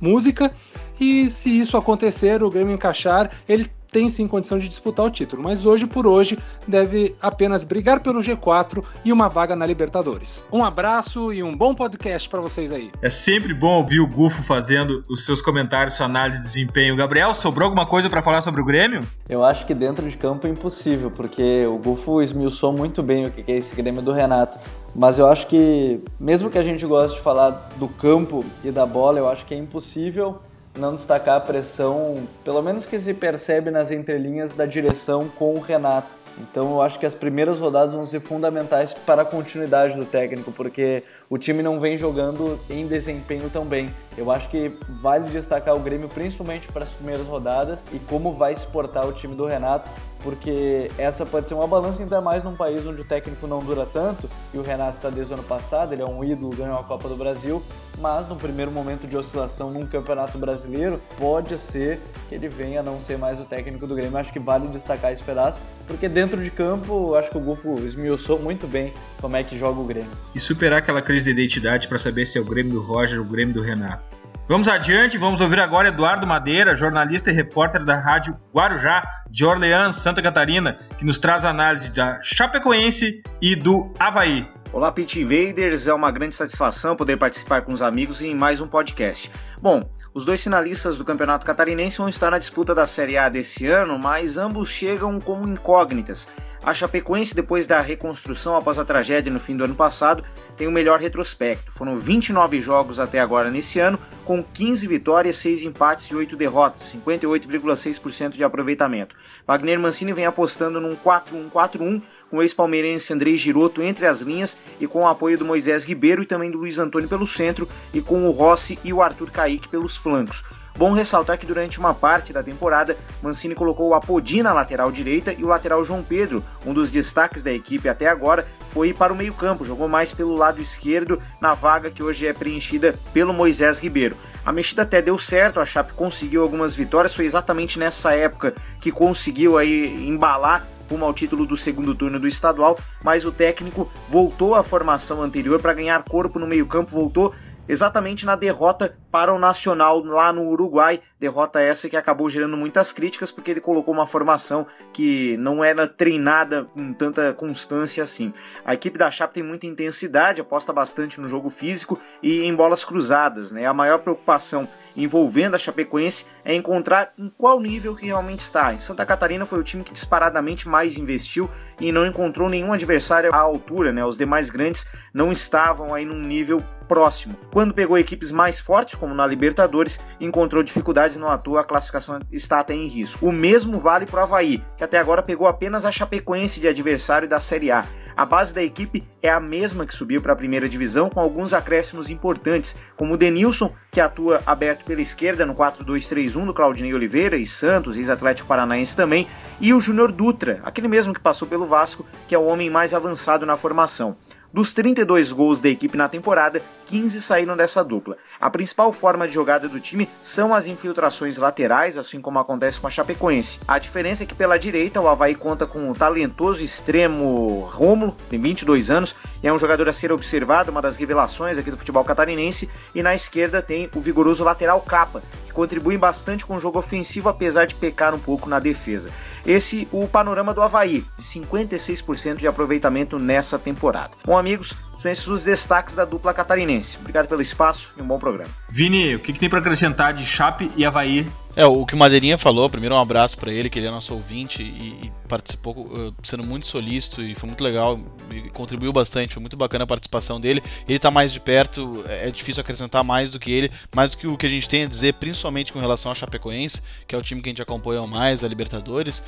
música. 0.00 0.52
E 0.98 1.28
se 1.28 1.58
isso 1.58 1.76
acontecer, 1.76 2.42
o 2.42 2.50
Grêmio 2.50 2.74
encaixar, 2.74 3.30
ele 3.48 3.70
tem 3.96 4.08
sim 4.10 4.26
condição 4.26 4.58
de 4.58 4.68
disputar 4.68 5.06
o 5.06 5.10
título, 5.10 5.42
mas 5.42 5.64
hoje 5.64 5.86
por 5.86 6.06
hoje 6.06 6.38
deve 6.68 7.14
apenas 7.20 7.64
brigar 7.64 8.00
pelo 8.00 8.20
G4 8.20 8.84
e 9.02 9.10
uma 9.10 9.26
vaga 9.28 9.56
na 9.56 9.64
Libertadores. 9.64 10.44
Um 10.52 10.64
abraço 10.64 11.32
e 11.32 11.42
um 11.42 11.50
bom 11.56 11.74
podcast 11.74 12.28
para 12.28 12.40
vocês 12.40 12.72
aí. 12.72 12.90
É 13.00 13.08
sempre 13.08 13.54
bom 13.54 13.78
ouvir 13.78 14.00
o 14.00 14.06
Gufo 14.06 14.42
fazendo 14.42 15.02
os 15.08 15.24
seus 15.24 15.40
comentários, 15.40 15.94
sua 15.94 16.04
análise 16.04 16.40
de 16.40 16.44
desempenho. 16.44 16.94
Gabriel, 16.94 17.32
sobrou 17.32 17.66
alguma 17.66 17.86
coisa 17.86 18.10
para 18.10 18.20
falar 18.20 18.42
sobre 18.42 18.60
o 18.60 18.64
Grêmio? 18.64 19.00
Eu 19.28 19.42
acho 19.42 19.64
que 19.64 19.72
dentro 19.72 20.06
de 20.08 20.16
campo 20.16 20.46
é 20.46 20.50
impossível, 20.50 21.10
porque 21.10 21.64
o 21.66 21.78
Gufo 21.78 22.20
esmiuçou 22.20 22.72
muito 22.72 23.02
bem 23.02 23.26
o 23.26 23.30
que 23.30 23.50
é 23.50 23.56
esse 23.56 23.74
Grêmio 23.74 24.02
do 24.02 24.12
Renato. 24.12 24.58
Mas 24.94 25.18
eu 25.18 25.26
acho 25.26 25.46
que, 25.46 26.00
mesmo 26.18 26.50
que 26.50 26.58
a 26.58 26.62
gente 26.62 26.84
goste 26.86 27.16
de 27.16 27.22
falar 27.22 27.70
do 27.76 27.88
campo 27.88 28.44
e 28.64 28.70
da 28.70 28.86
bola, 28.86 29.18
eu 29.18 29.28
acho 29.28 29.44
que 29.44 29.54
é 29.54 29.56
impossível 29.56 30.38
não 30.76 30.94
destacar 30.94 31.36
a 31.36 31.40
pressão, 31.40 32.26
pelo 32.44 32.62
menos 32.62 32.86
que 32.86 32.98
se 32.98 33.14
percebe 33.14 33.70
nas 33.70 33.90
entrelinhas 33.90 34.54
da 34.54 34.66
direção 34.66 35.28
com 35.28 35.54
o 35.54 35.60
Renato. 35.60 36.14
Então 36.38 36.72
eu 36.72 36.82
acho 36.82 36.98
que 36.98 37.06
as 37.06 37.14
primeiras 37.14 37.58
rodadas 37.58 37.94
vão 37.94 38.04
ser 38.04 38.20
fundamentais 38.20 38.92
para 38.92 39.22
a 39.22 39.24
continuidade 39.24 39.96
do 39.96 40.04
técnico, 40.04 40.52
porque 40.52 41.02
o 41.28 41.36
time 41.36 41.62
não 41.62 41.80
vem 41.80 41.96
jogando 41.96 42.58
em 42.70 42.86
desempenho 42.86 43.50
tão 43.50 43.64
bem. 43.64 43.92
Eu 44.16 44.30
acho 44.30 44.48
que 44.48 44.72
vale 45.00 45.28
destacar 45.28 45.74
o 45.74 45.80
Grêmio 45.80 46.08
principalmente 46.08 46.68
para 46.68 46.84
as 46.84 46.90
primeiras 46.90 47.26
rodadas 47.26 47.84
e 47.92 47.98
como 47.98 48.32
vai 48.32 48.54
se 48.56 48.66
portar 48.66 49.06
o 49.06 49.12
time 49.12 49.34
do 49.34 49.44
Renato, 49.44 49.88
porque 50.22 50.90
essa 50.98 51.24
pode 51.26 51.48
ser 51.48 51.54
uma 51.54 51.66
balança 51.66 52.02
ainda 52.02 52.20
mais 52.20 52.42
num 52.42 52.56
país 52.56 52.84
onde 52.86 53.02
o 53.02 53.04
técnico 53.04 53.46
não 53.46 53.60
dura 53.60 53.86
tanto, 53.86 54.28
e 54.52 54.58
o 54.58 54.62
Renato 54.62 54.96
está 54.96 55.10
desde 55.10 55.32
o 55.32 55.36
ano 55.36 55.44
passado, 55.44 55.92
ele 55.92 56.02
é 56.02 56.06
um 56.06 56.24
ídolo, 56.24 56.56
ganhou 56.56 56.78
a 56.78 56.82
Copa 56.82 57.08
do 57.08 57.16
Brasil, 57.16 57.62
mas 57.98 58.26
no 58.26 58.36
primeiro 58.36 58.70
momento 58.70 59.06
de 59.06 59.16
oscilação 59.16 59.70
num 59.70 59.86
campeonato 59.86 60.36
brasileiro, 60.36 61.00
pode 61.18 61.56
ser 61.58 62.00
que 62.28 62.34
ele 62.34 62.48
venha 62.48 62.80
a 62.80 62.82
não 62.82 63.00
ser 63.00 63.16
mais 63.16 63.38
o 63.38 63.44
técnico 63.44 63.86
do 63.86 63.94
Grêmio. 63.94 64.18
Acho 64.18 64.32
que 64.32 64.38
vale 64.38 64.66
destacar 64.68 65.12
esse 65.12 65.22
pedaço, 65.22 65.60
porque 65.86 66.08
dentro 66.08 66.42
de 66.42 66.50
campo, 66.50 67.14
acho 67.14 67.30
que 67.30 67.38
o 67.38 67.40
Gufo 67.40 67.76
esmiuçou 67.84 68.38
muito 68.38 68.66
bem 68.66 68.92
como 69.20 69.36
é 69.36 69.44
que 69.44 69.56
joga 69.56 69.80
o 69.80 69.84
Grêmio. 69.84 70.10
E 70.34 70.40
superar 70.40 70.80
aquela 70.80 71.00
crise 71.00 71.15
de 71.24 71.30
identidade 71.30 71.88
para 71.88 71.98
saber 71.98 72.26
se 72.26 72.38
é 72.38 72.40
o 72.40 72.44
Grêmio 72.44 72.72
do 72.72 72.80
Roger 72.82 73.18
ou 73.18 73.24
o 73.24 73.28
Grêmio 73.28 73.54
do 73.54 73.62
Renato. 73.62 74.16
Vamos 74.48 74.68
adiante, 74.68 75.18
vamos 75.18 75.40
ouvir 75.40 75.58
agora 75.58 75.88
Eduardo 75.88 76.24
Madeira, 76.24 76.76
jornalista 76.76 77.30
e 77.30 77.34
repórter 77.34 77.84
da 77.84 77.96
Rádio 77.96 78.38
Guarujá, 78.54 79.02
de 79.28 79.44
Orleans, 79.44 79.96
Santa 79.96 80.22
Catarina, 80.22 80.78
que 80.96 81.04
nos 81.04 81.18
traz 81.18 81.44
a 81.44 81.50
análise 81.50 81.90
da 81.90 82.22
Chapecoense 82.22 83.22
e 83.42 83.56
do 83.56 83.92
Havaí. 83.98 84.48
Olá, 84.72 84.92
Pit 84.92 85.20
Invaders, 85.20 85.88
é 85.88 85.94
uma 85.94 86.12
grande 86.12 86.36
satisfação 86.36 86.94
poder 86.94 87.16
participar 87.16 87.62
com 87.62 87.72
os 87.72 87.82
amigos 87.82 88.22
em 88.22 88.36
mais 88.36 88.60
um 88.60 88.68
podcast. 88.68 89.32
Bom, 89.60 89.80
os 90.14 90.24
dois 90.24 90.42
finalistas 90.42 90.96
do 90.96 91.04
Campeonato 91.04 91.44
Catarinense 91.44 91.98
vão 91.98 92.08
estar 92.08 92.30
na 92.30 92.38
disputa 92.38 92.74
da 92.74 92.86
Série 92.86 93.18
A 93.18 93.28
desse 93.28 93.66
ano, 93.66 93.98
mas 93.98 94.38
ambos 94.38 94.70
chegam 94.70 95.20
como 95.20 95.48
incógnitas. 95.48 96.28
A 96.66 96.74
Chapecoense, 96.74 97.32
depois 97.32 97.64
da 97.64 97.80
reconstrução 97.80 98.56
após 98.56 98.76
a 98.76 98.84
tragédia 98.84 99.32
no 99.32 99.38
fim 99.38 99.56
do 99.56 99.62
ano 99.62 99.76
passado, 99.76 100.24
tem 100.56 100.66
o 100.66 100.72
melhor 100.72 100.98
retrospecto. 100.98 101.70
Foram 101.70 101.94
29 101.94 102.60
jogos 102.60 102.98
até 102.98 103.20
agora 103.20 103.52
nesse 103.52 103.78
ano, 103.78 103.96
com 104.24 104.42
15 104.42 104.84
vitórias, 104.88 105.36
6 105.36 105.62
empates 105.62 106.06
e 106.10 106.16
8 106.16 106.34
derrotas, 106.34 106.92
58,6% 106.92 108.30
de 108.30 108.42
aproveitamento. 108.42 109.14
Wagner 109.46 109.78
Mancini 109.78 110.12
vem 110.12 110.26
apostando 110.26 110.80
num 110.80 110.96
4-1-4-1 110.96 112.02
com 112.28 112.38
o 112.38 112.42
ex-palmeirense 112.42 113.12
Andrei 113.12 113.36
Giroto 113.36 113.80
entre 113.80 114.04
as 114.04 114.20
linhas 114.20 114.58
e 114.80 114.88
com 114.88 115.02
o 115.02 115.06
apoio 115.06 115.38
do 115.38 115.44
Moisés 115.44 115.84
Ribeiro 115.84 116.24
e 116.24 116.26
também 116.26 116.50
do 116.50 116.58
Luiz 116.58 116.80
Antônio 116.80 117.08
pelo 117.08 117.28
centro 117.28 117.68
e 117.94 118.00
com 118.00 118.26
o 118.26 118.32
Rossi 118.32 118.76
e 118.82 118.92
o 118.92 119.00
Arthur 119.00 119.30
Caíque 119.30 119.68
pelos 119.68 119.96
flancos. 119.96 120.42
Bom 120.76 120.92
ressaltar 120.92 121.38
que 121.38 121.46
durante 121.46 121.78
uma 121.78 121.94
parte 121.94 122.34
da 122.34 122.42
temporada, 122.42 122.98
Mancini 123.22 123.54
colocou 123.54 123.88
o 123.88 123.94
Apodi 123.94 124.42
na 124.42 124.52
lateral 124.52 124.92
direita 124.92 125.32
e 125.32 125.42
o 125.42 125.48
lateral 125.48 125.82
João 125.82 126.02
Pedro, 126.02 126.44
um 126.66 126.74
dos 126.74 126.90
destaques 126.90 127.42
da 127.42 127.50
equipe 127.50 127.88
até 127.88 128.08
agora, 128.08 128.46
foi 128.68 128.92
para 128.92 129.10
o 129.10 129.16
meio-campo, 129.16 129.64
jogou 129.64 129.88
mais 129.88 130.12
pelo 130.12 130.36
lado 130.36 130.60
esquerdo 130.60 131.20
na 131.40 131.54
vaga 131.54 131.90
que 131.90 132.02
hoje 132.02 132.26
é 132.26 132.32
preenchida 132.34 132.94
pelo 133.14 133.32
Moisés 133.32 133.78
Ribeiro. 133.78 134.18
A 134.44 134.52
mexida 134.52 134.82
até 134.82 135.00
deu 135.00 135.18
certo, 135.18 135.60
a 135.60 135.64
Chape 135.64 135.94
conseguiu 135.94 136.42
algumas 136.42 136.74
vitórias, 136.74 137.14
foi 137.14 137.24
exatamente 137.24 137.78
nessa 137.78 138.14
época 138.14 138.54
que 138.78 138.92
conseguiu 138.92 139.56
aí 139.56 140.06
embalar 140.06 140.66
rumo 140.90 141.06
ao 141.06 141.14
título 141.14 141.46
do 141.46 141.56
segundo 141.56 141.94
turno 141.94 142.20
do 142.20 142.28
estadual, 142.28 142.78
mas 143.02 143.24
o 143.24 143.32
técnico 143.32 143.90
voltou 144.08 144.54
à 144.54 144.62
formação 144.62 145.22
anterior 145.22 145.60
para 145.60 145.74
ganhar 145.74 146.02
corpo 146.04 146.38
no 146.38 146.46
meio-campo, 146.46 146.90
voltou 146.90 147.34
exatamente 147.68 148.24
na 148.24 148.36
derrota 148.36 148.96
para 149.16 149.32
o 149.32 149.38
Nacional 149.38 150.04
lá 150.04 150.30
no 150.30 150.46
Uruguai. 150.46 151.00
Derrota 151.18 151.58
essa 151.58 151.88
que 151.88 151.96
acabou 151.96 152.28
gerando 152.28 152.54
muitas 152.54 152.92
críticas 152.92 153.32
porque 153.32 153.50
ele 153.50 153.62
colocou 153.62 153.94
uma 153.94 154.06
formação 154.06 154.66
que 154.92 155.38
não 155.38 155.64
era 155.64 155.88
treinada 155.88 156.64
com 156.64 156.92
tanta 156.92 157.32
constância 157.32 158.04
assim. 158.04 158.30
A 158.62 158.74
equipe 158.74 158.98
da 158.98 159.10
Chape 159.10 159.32
tem 159.32 159.42
muita 159.42 159.66
intensidade, 159.66 160.42
aposta 160.42 160.70
bastante 160.70 161.18
no 161.18 161.28
jogo 161.28 161.48
físico 161.48 161.98
e 162.22 162.44
em 162.44 162.54
bolas 162.54 162.84
cruzadas. 162.84 163.52
Né? 163.52 163.64
A 163.64 163.72
maior 163.72 164.00
preocupação 164.00 164.68
envolvendo 164.94 165.54
a 165.54 165.58
Chapecoense 165.58 166.26
é 166.44 166.54
encontrar 166.54 167.12
em 167.18 167.30
qual 167.38 167.58
nível 167.58 167.96
que 167.96 168.06
realmente 168.06 168.40
está. 168.40 168.74
Em 168.74 168.78
Santa 168.78 169.06
Catarina 169.06 169.46
foi 169.46 169.58
o 169.58 169.64
time 169.64 169.82
que 169.82 169.92
disparadamente 169.92 170.68
mais 170.68 170.98
investiu 170.98 171.50
e 171.80 171.92
não 171.92 172.06
encontrou 172.06 172.48
nenhum 172.48 172.72
adversário 172.72 173.32
à 173.32 173.38
altura, 173.38 173.92
né? 173.92 174.04
Os 174.04 174.16
demais 174.16 174.48
grandes 174.48 174.86
não 175.12 175.30
estavam 175.30 175.94
aí 175.94 176.04
num 176.04 176.20
nível 176.20 176.62
próximo. 176.86 177.36
Quando 177.52 177.74
pegou 177.74 177.98
equipes 177.98 178.30
mais 178.30 178.58
fortes, 178.58 178.94
como 179.06 179.14
na 179.14 179.24
Libertadores, 179.24 180.00
encontrou 180.20 180.64
dificuldades 180.64 181.16
no 181.16 181.28
atua, 181.28 181.60
a 181.60 181.64
classificação 181.64 182.18
está 182.32 182.58
até 182.58 182.74
em 182.74 182.88
risco. 182.88 183.24
O 183.24 183.32
mesmo 183.32 183.78
vale 183.78 184.04
para 184.04 184.20
o 184.20 184.22
Havaí, 184.24 184.64
que 184.76 184.82
até 184.82 184.98
agora 184.98 185.22
pegou 185.22 185.46
apenas 185.46 185.84
a 185.84 185.92
Chapecoense 185.92 186.58
de 186.58 186.66
adversário 186.66 187.28
da 187.28 187.38
Série 187.38 187.70
A. 187.70 187.84
A 188.16 188.24
base 188.24 188.52
da 188.52 188.62
equipe 188.62 189.06
é 189.22 189.28
a 189.28 189.38
mesma 189.38 189.86
que 189.86 189.94
subiu 189.94 190.20
para 190.20 190.32
a 190.32 190.36
primeira 190.36 190.68
divisão, 190.68 191.08
com 191.08 191.20
alguns 191.20 191.54
acréscimos 191.54 192.10
importantes, 192.10 192.74
como 192.96 193.14
o 193.14 193.16
Denilson, 193.16 193.72
que 193.92 194.00
atua 194.00 194.40
aberto 194.44 194.84
pela 194.84 195.02
esquerda 195.02 195.46
no 195.46 195.54
4-2-3-1 195.54 196.46
do 196.46 196.54
Claudinei 196.54 196.94
Oliveira 196.94 197.36
e 197.36 197.46
Santos, 197.46 197.96
ex-Atlético 197.96 198.48
Paranaense 198.48 198.96
também, 198.96 199.28
e 199.60 199.72
o 199.72 199.80
Júnior 199.80 200.10
Dutra, 200.10 200.60
aquele 200.64 200.88
mesmo 200.88 201.14
que 201.14 201.20
passou 201.20 201.46
pelo 201.46 201.66
Vasco, 201.66 202.06
que 202.26 202.34
é 202.34 202.38
o 202.38 202.46
homem 202.46 202.70
mais 202.70 202.92
avançado 202.92 203.46
na 203.46 203.56
formação. 203.56 204.16
Dos 204.56 204.72
32 204.72 205.32
gols 205.32 205.60
da 205.60 205.68
equipe 205.68 205.98
na 205.98 206.08
temporada, 206.08 206.62
15 206.86 207.20
saíram 207.20 207.54
dessa 207.54 207.84
dupla. 207.84 208.16
A 208.40 208.48
principal 208.48 208.90
forma 208.90 209.28
de 209.28 209.34
jogada 209.34 209.68
do 209.68 209.78
time 209.78 210.08
são 210.22 210.54
as 210.54 210.66
infiltrações 210.66 211.36
laterais, 211.36 211.98
assim 211.98 212.22
como 212.22 212.38
acontece 212.38 212.80
com 212.80 212.86
a 212.86 212.90
Chapecoense. 212.90 213.60
A 213.68 213.78
diferença 213.78 214.22
é 214.22 214.26
que 214.26 214.34
pela 214.34 214.58
direita 214.58 214.98
o 214.98 215.08
Havaí 215.08 215.34
conta 215.34 215.66
com 215.66 215.90
o 215.90 215.94
talentoso 215.94 216.64
extremo 216.64 217.68
Rômulo, 217.70 218.16
tem 218.30 218.40
22 218.40 218.90
anos, 218.90 219.14
e 219.42 219.46
é 219.46 219.52
um 219.52 219.58
jogador 219.58 219.90
a 219.90 219.92
ser 219.92 220.10
observado, 220.10 220.70
uma 220.70 220.80
das 220.80 220.96
revelações 220.96 221.58
aqui 221.58 221.70
do 221.70 221.76
futebol 221.76 222.02
catarinense, 222.02 222.70
e 222.94 223.02
na 223.02 223.14
esquerda 223.14 223.60
tem 223.60 223.90
o 223.94 224.00
vigoroso 224.00 224.42
lateral 224.42 224.80
Capa, 224.80 225.22
que 225.56 225.62
contribui 225.62 225.96
bastante 225.96 226.44
com 226.44 226.56
o 226.56 226.60
jogo 226.60 226.78
ofensivo, 226.78 227.30
apesar 227.30 227.66
de 227.66 227.74
pecar 227.74 228.14
um 228.14 228.18
pouco 228.18 228.48
na 228.48 228.60
defesa. 228.60 229.10
Esse 229.46 229.88
o 229.90 230.06
panorama 230.06 230.52
do 230.52 230.60
Havaí, 230.60 231.04
de 231.16 231.22
56% 231.22 232.36
de 232.36 232.46
aproveitamento 232.46 233.18
nessa 233.18 233.58
temporada. 233.58 234.10
Bom, 234.24 234.36
amigos, 234.36 234.74
são 235.00 235.10
esses 235.10 235.26
os 235.26 235.44
destaques 235.44 235.94
da 235.94 236.04
dupla 236.04 236.34
catarinense. 236.34 236.98
Obrigado 237.00 237.26
pelo 237.26 237.40
espaço 237.40 237.94
e 237.96 238.02
um 238.02 238.06
bom 238.06 238.18
programa. 238.18 238.50
Vini, 238.68 239.14
o 239.14 239.18
que, 239.18 239.32
que 239.32 239.38
tem 239.38 239.48
para 239.48 239.60
acrescentar 239.60 240.12
de 240.12 240.26
Chape 240.26 240.70
e 240.76 240.84
Havaí 240.84 241.26
é, 241.56 241.64
o 241.64 241.86
que 241.86 241.94
o 241.94 241.96
Madeirinha 241.96 242.36
falou, 242.36 242.68
primeiro 242.68 242.94
um 242.94 243.00
abraço 243.00 243.38
para 243.38 243.50
ele, 243.50 243.70
que 243.70 243.78
ele 243.78 243.86
é 243.86 243.90
nosso 243.90 244.12
ouvinte 244.12 244.62
e, 244.62 245.06
e 245.06 245.12
participou 245.26 245.74
uh, 245.74 246.14
sendo 246.22 246.44
muito 246.44 246.66
solícito 246.66 247.22
e 247.22 247.34
foi 247.34 247.46
muito 247.48 247.64
legal, 247.64 247.98
e 248.30 248.50
contribuiu 248.50 248.92
bastante, 248.92 249.32
foi 249.32 249.40
muito 249.40 249.56
bacana 249.56 249.84
a 249.84 249.86
participação 249.86 250.38
dele. 250.38 250.62
Ele 250.86 250.98
tá 250.98 251.10
mais 251.10 251.32
de 251.32 251.40
perto, 251.40 252.04
é, 252.06 252.28
é 252.28 252.30
difícil 252.30 252.60
acrescentar 252.60 253.02
mais 253.02 253.30
do 253.30 253.38
que 253.38 253.50
ele, 253.50 253.70
mais 253.94 254.10
do 254.10 254.18
que 254.18 254.26
o 254.26 254.36
que 254.36 254.44
a 254.44 254.48
gente 254.50 254.68
tem 254.68 254.84
a 254.84 254.86
dizer, 254.86 255.14
principalmente 255.14 255.72
com 255.72 255.78
relação 255.78 256.12
a 256.12 256.14
Chapecoense, 256.14 256.82
que 257.08 257.14
é 257.14 257.18
o 257.18 257.22
time 257.22 257.40
que 257.40 257.48
a 257.48 257.52
gente 257.52 257.62
acompanha 257.62 258.06
mais, 258.06 258.44
a 258.44 258.48
Libertadores, 258.48 259.20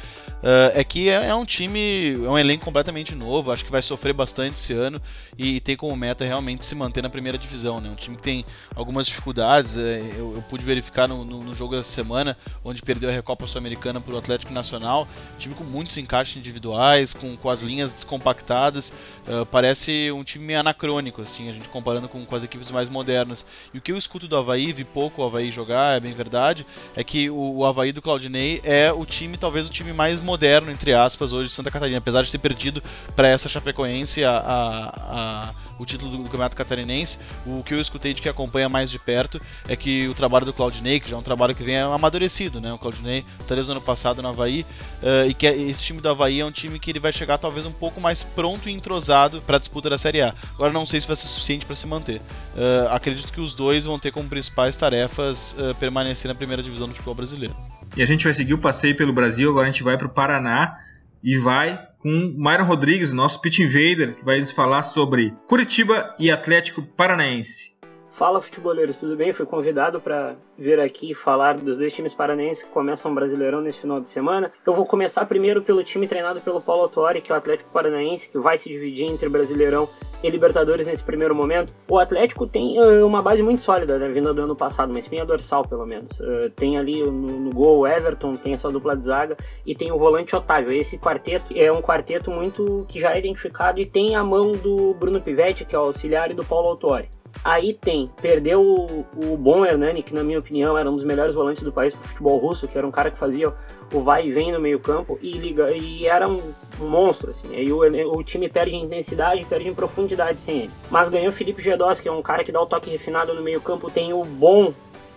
uh, 0.43 0.71
é 0.75 0.85
que 0.85 1.09
é, 1.09 1.29
é, 1.29 1.35
um 1.35 1.47
time, 1.47 2.13
é 2.13 2.29
um 2.29 2.39
elenco 2.39 2.63
completamente 2.63 3.15
novo, 3.15 3.51
acho 3.51 3.65
que 3.65 3.71
vai 3.71 3.81
sofrer 3.81 4.13
bastante 4.13 4.57
esse 4.57 4.75
ano 4.75 5.01
e 5.39 5.61
tem 5.61 5.77
como 5.77 5.97
meta 5.97 6.27
realmente 6.27 6.63
se 6.63 6.75
manter 6.75 7.03
na 7.03 7.09
primeira 7.09 7.39
divisão, 7.39 7.81
né? 7.81 7.89
Um 7.89 7.95
time 7.95 8.17
que 8.17 8.23
tem 8.23 8.45
algumas 8.75 9.07
dificuldades, 9.07 9.79
é, 9.79 10.01
eu, 10.17 10.35
eu, 10.35 10.45
pude 10.49 10.63
verificar 10.63 11.09
no, 11.09 11.25
no, 11.25 11.43
no 11.43 11.55
jogo 11.55 11.75
dessa 11.75 11.91
semana 11.91 12.18
semana, 12.19 12.37
onde 12.65 12.83
perdeu 12.83 13.09
a 13.09 13.13
Recopa 13.13 13.47
Sul-Americana 13.47 14.01
para 14.01 14.15
o 14.15 14.19
Atlético 14.19 14.53
Nacional. 14.53 15.07
Time 15.39 15.55
com 15.55 15.65
muitos 15.65 15.97
encaixes 15.99 16.37
individuais, 16.37 17.15
com, 17.15 17.37
com 17.37 17.49
as 17.49 17.63
linhas 17.63 17.93
descompactadas. 17.93 18.93
Uh, 19.27 19.47
parece 19.47 20.11
um 20.13 20.25
time 20.25 20.55
anacrônico, 20.55 21.23
assim, 21.23 21.49
a 21.49 21.53
gente 21.53 21.69
comparando 21.69 22.09
com, 22.09 22.25
com 22.25 22.35
as 22.35 22.43
equipes 22.43 22.71
mais 22.71 22.89
modernas. 22.89 23.47
E 23.73 23.79
o 23.79 23.81
que 23.81 23.93
eu 23.93 23.97
escuto 23.97 24.27
do 24.27 24.37
Havaí, 24.37 24.73
vi 24.73 24.85
pouco 24.85 25.23
o 25.23 25.25
Havaí 25.25 25.53
jogar, 25.53 25.97
é 25.97 26.01
bem 26.01 26.13
verdade, 26.13 26.67
é 26.97 27.05
que 27.05 27.31
o, 27.31 27.59
o 27.59 27.65
Havaí 27.65 27.93
do 27.93 28.03
Claudinei 28.03 28.61
é 28.65 28.93
o 28.93 29.07
time, 29.07 29.37
talvez 29.37 29.67
o 29.67 29.71
time 29.71 29.93
mais 29.93 30.21
moderno, 30.21 30.71
entre 30.71 30.93
aspas, 30.93 31.33
hoje 31.33 31.49
de 31.49 31.55
Santa 31.55 31.71
Catarina, 31.71 31.99
apesar 31.99 32.23
de 32.23 32.33
ter 32.33 32.39
perdido 32.39 32.83
para 33.15 33.29
essa 33.29 33.49
Chapecoense 33.49 34.25
a, 34.25 34.39
a, 34.39 35.51
a 35.51 35.68
o 35.79 35.87
título 35.87 36.11
do, 36.11 36.25
Campeonato 36.25 36.57
Catarinense. 36.57 37.19
O 37.47 37.63
que 37.63 37.75
eu 37.75 37.81
escutei 37.81 38.13
de 38.13 38.21
que 38.21 38.29
acompanha 38.29 38.69
mais 38.69 38.91
de 38.91 38.99
perto 38.99 39.41
é 39.69 39.77
que 39.77 40.09
o 40.09 40.15
trabalho 40.15 40.45
do 40.45 40.53
Claudinei, 40.53 41.01
que 41.01 41.09
já 41.09 41.17
é 41.17 41.19
um 41.19 41.23
trabalho 41.23 41.55
que 41.55 41.63
vem 41.63 41.79
amadurecido, 41.79 42.61
né? 42.61 42.73
O 42.73 42.79
Claudinei 42.79 43.25
tá 43.47 43.55
desde 43.55 43.71
o 43.71 43.73
ano 43.73 43.81
passado 43.81 44.23
no 44.23 44.29
Havaí, 44.29 44.67
uh, 45.03 45.29
e 45.29 45.35
que 45.35 45.47
é, 45.47 45.57
esse 45.57 45.83
time 45.83 46.01
do 46.01 46.09
Havaí 46.09 46.41
é 46.41 46.45
um 46.45 46.51
time 46.51 46.79
que 46.79 46.91
ele 46.91 47.01
vai 47.01 47.13
chegar 47.13 47.39
talvez 47.39 47.65
um 47.67 47.73
pouco 47.73 48.01
mais 48.01 48.23
pronto 48.23 48.69
e 48.69 48.73
entrosado 48.73 49.41
para 49.43 49.57
a 49.57 49.59
disputa 49.59 49.89
da 49.89 49.99
Série 49.99 50.21
A. 50.21 50.35
Agora 50.55 50.73
não 50.73 50.87
sei 50.87 51.01
se 51.01 51.07
vai 51.07 51.17
ser 51.17 51.29
suficiente 51.29 51.65
para 51.65 51.75
se 51.75 51.87
manter. 51.87 52.19
Uh, 52.19 52.89
acredito 52.91 53.33
que 53.33 53.41
os 53.41 53.55
dois 53.55 53.85
vão 53.85 53.99
ter 53.99 54.11
como 54.11 54.29
principais 54.29 54.77
tarefas 54.77 55.55
uh, 55.59 55.75
permanecer 55.77 56.29
na 56.29 56.35
primeira 56.35 56.63
divisão 56.63 56.89
do 56.89 56.95
futebol 56.95 57.15
brasileiro. 57.15 57.55
E 57.97 58.03
a 58.03 58.07
gente 58.07 58.25
vai 58.25 58.35
seguir 58.35 58.55
o 58.55 58.59
passeio 58.59 58.97
pelo 58.97 59.13
Brasil, 59.13 59.51
agora 59.51 59.69
a 59.69 59.71
gente 59.71 59.83
vai 59.83 59.97
para 59.97 60.07
o 60.07 60.11
Paraná 60.11 60.79
e 61.23 61.37
vai 61.39 61.89
com 61.99 62.35
Myron 62.37 62.65
Rodrigues, 62.65 63.13
nosso 63.13 63.41
pitch 63.41 63.59
invader, 63.59 64.15
que 64.15 64.25
vai 64.25 64.41
nos 64.41 64.53
falar 64.53 64.83
sobre 64.83 65.33
Curitiba 65.47 66.15
e 66.19 66.31
Atlético 66.31 66.83
Paranaense. 66.83 67.78
Fala 68.19 68.41
futeboleiros, 68.41 68.99
tudo 68.99 69.15
bem? 69.15 69.33
Fui 69.33 69.47
convidado 69.47 70.01
para 70.01 70.35
vir 70.59 70.81
aqui 70.81 71.15
falar 71.15 71.57
dos 71.57 71.77
dois 71.77 71.95
times 71.95 72.13
paranaenses 72.13 72.65
que 72.65 72.71
começam 72.71 73.13
o 73.13 73.15
Brasileirão 73.15 73.61
nesse 73.61 73.79
final 73.79 74.01
de 74.01 74.09
semana. 74.09 74.51
Eu 74.67 74.75
vou 74.75 74.85
começar 74.85 75.25
primeiro 75.25 75.63
pelo 75.63 75.85
time 75.85 76.05
treinado 76.09 76.41
pelo 76.41 76.61
Paulo 76.61 76.83
Autori, 76.83 77.21
que 77.21 77.31
é 77.31 77.35
o 77.37 77.39
Atlético 77.39 77.71
Paranaense, 77.71 78.29
que 78.29 78.37
vai 78.37 78.59
se 78.59 78.69
dividir 78.69 79.07
entre 79.07 79.29
Brasileirão 79.29 79.89
e 80.21 80.29
Libertadores 80.29 80.89
nesse 80.89 81.05
primeiro 81.05 81.33
momento. 81.33 81.73
O 81.89 81.97
Atlético 81.97 82.45
tem 82.45 82.81
uh, 82.81 83.07
uma 83.07 83.23
base 83.23 83.41
muito 83.41 83.63
sólida, 83.63 84.01
né, 84.01 84.09
vinda 84.09 84.35
do 84.35 84.43
ano 84.43 84.57
passado, 84.57 84.91
uma 84.91 84.99
espinha 84.99 85.25
dorsal 85.25 85.63
pelo 85.63 85.87
menos. 85.87 86.19
Uh, 86.19 86.51
tem 86.57 86.77
ali 86.77 87.05
no, 87.05 87.13
no 87.13 87.51
gol 87.51 87.83
o 87.83 87.87
Everton, 87.87 88.35
tem 88.35 88.53
essa 88.53 88.69
dupla 88.69 88.97
de 88.97 89.05
zaga 89.05 89.37
e 89.65 89.77
tem 89.77 89.93
o 89.93 89.97
volante 89.97 90.35
Otávio. 90.35 90.73
Esse 90.73 90.99
quarteto 90.99 91.53
é 91.57 91.71
um 91.71 91.81
quarteto 91.81 92.33
muito 92.33 92.85
que 92.89 92.99
já 92.99 93.15
é 93.15 93.19
identificado 93.21 93.79
e 93.79 93.87
tem 93.87 94.17
a 94.17 94.25
mão 94.25 94.51
do 94.51 94.93
Bruno 94.95 95.21
Pivetti, 95.21 95.65
que 95.65 95.77
é 95.77 95.79
o 95.79 95.83
auxiliar, 95.83 96.33
e 96.33 96.35
do 96.35 96.45
Paulo 96.45 96.67
Autori. 96.67 97.09
Aí 97.45 97.73
tem, 97.73 98.11
perdeu 98.21 98.63
o, 98.63 99.07
o 99.17 99.37
bom 99.37 99.65
Hernani, 99.65 100.03
que 100.03 100.15
na 100.15 100.23
minha 100.23 100.39
opinião 100.39 100.77
era 100.77 100.91
um 100.91 100.97
dos 100.97 101.05
melhores 101.05 101.35
volantes 101.35 101.63
do 101.63 101.73
país 101.73 101.95
pro 101.95 102.07
futebol 102.07 102.39
russo, 102.39 102.69
que 102.69 102.77
era 102.77 102.87
um 102.87 102.91
cara 102.91 103.11
que 103.11 103.19
fazia 103.19 103.53
o 103.93 104.01
vai 104.01 104.27
e 104.27 104.33
vem 104.33 104.53
no 104.53 104.61
meio 104.61 104.79
campo 104.79 105.19
e 105.23 105.33
liga 105.33 105.71
e 105.73 106.07
era 106.07 106.29
um, 106.29 106.41
monstro 106.81 107.31
assim. 107.31 107.55
Aí 107.55 107.73
o, 107.73 107.81
o, 108.17 108.23
time 108.23 108.49
perde 108.49 108.75
em 108.75 108.85
intensidade, 108.85 109.45
perde 109.45 109.69
em 109.69 109.75
profundidade 109.75 110.41
sem 110.41 110.63
ele. 110.63 110.71
Mas 110.91 111.09
ganhou 111.09 111.29
o 111.29 111.33
Felipe 111.33 111.63
Gedós, 111.63 112.01
que 112.01 112.09
é 112.09 112.13
um 112.13 112.23
cara 112.23 112.45
que 112.45 112.53
dá 112.53 112.61
o 112.61 112.67
toque 112.67 112.91
refinado 112.91 113.35
no 113.35 113.43
meio 113.43 113.61
campo, 113.61 113.91
tem 113.91 114.13
o 114.13 114.25
bom 114.25 114.73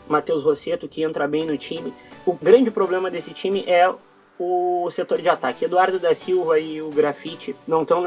Matheus 0.08 0.44
Rosseto 0.44 0.88
que 0.88 1.04
entra 1.04 1.28
bem 1.28 1.46
no 1.46 1.58
time. 1.58 1.94
O 2.26 2.34
grande 2.34 2.72
problema 2.72 3.10
desse 3.10 3.32
time 3.34 3.64
é 3.68 3.92
o 4.40 4.90
setor 4.90 5.22
de 5.22 5.30
ataque. 5.30 5.66
Eduardo 5.66 6.00
da 6.00 6.16
Silva 6.16 6.60
e 6.60 6.82
o 6.82 6.90
Grafite 6.90 7.56
não 7.68 7.84
estão 7.84 8.04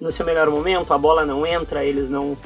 no 0.00 0.12
seu 0.12 0.24
melhor 0.24 0.48
momento, 0.48 0.92
a 0.92 0.98
bola 0.98 1.24
não 1.24 1.46
entra, 1.46 1.84
eles 1.84 2.08
não 2.08 2.36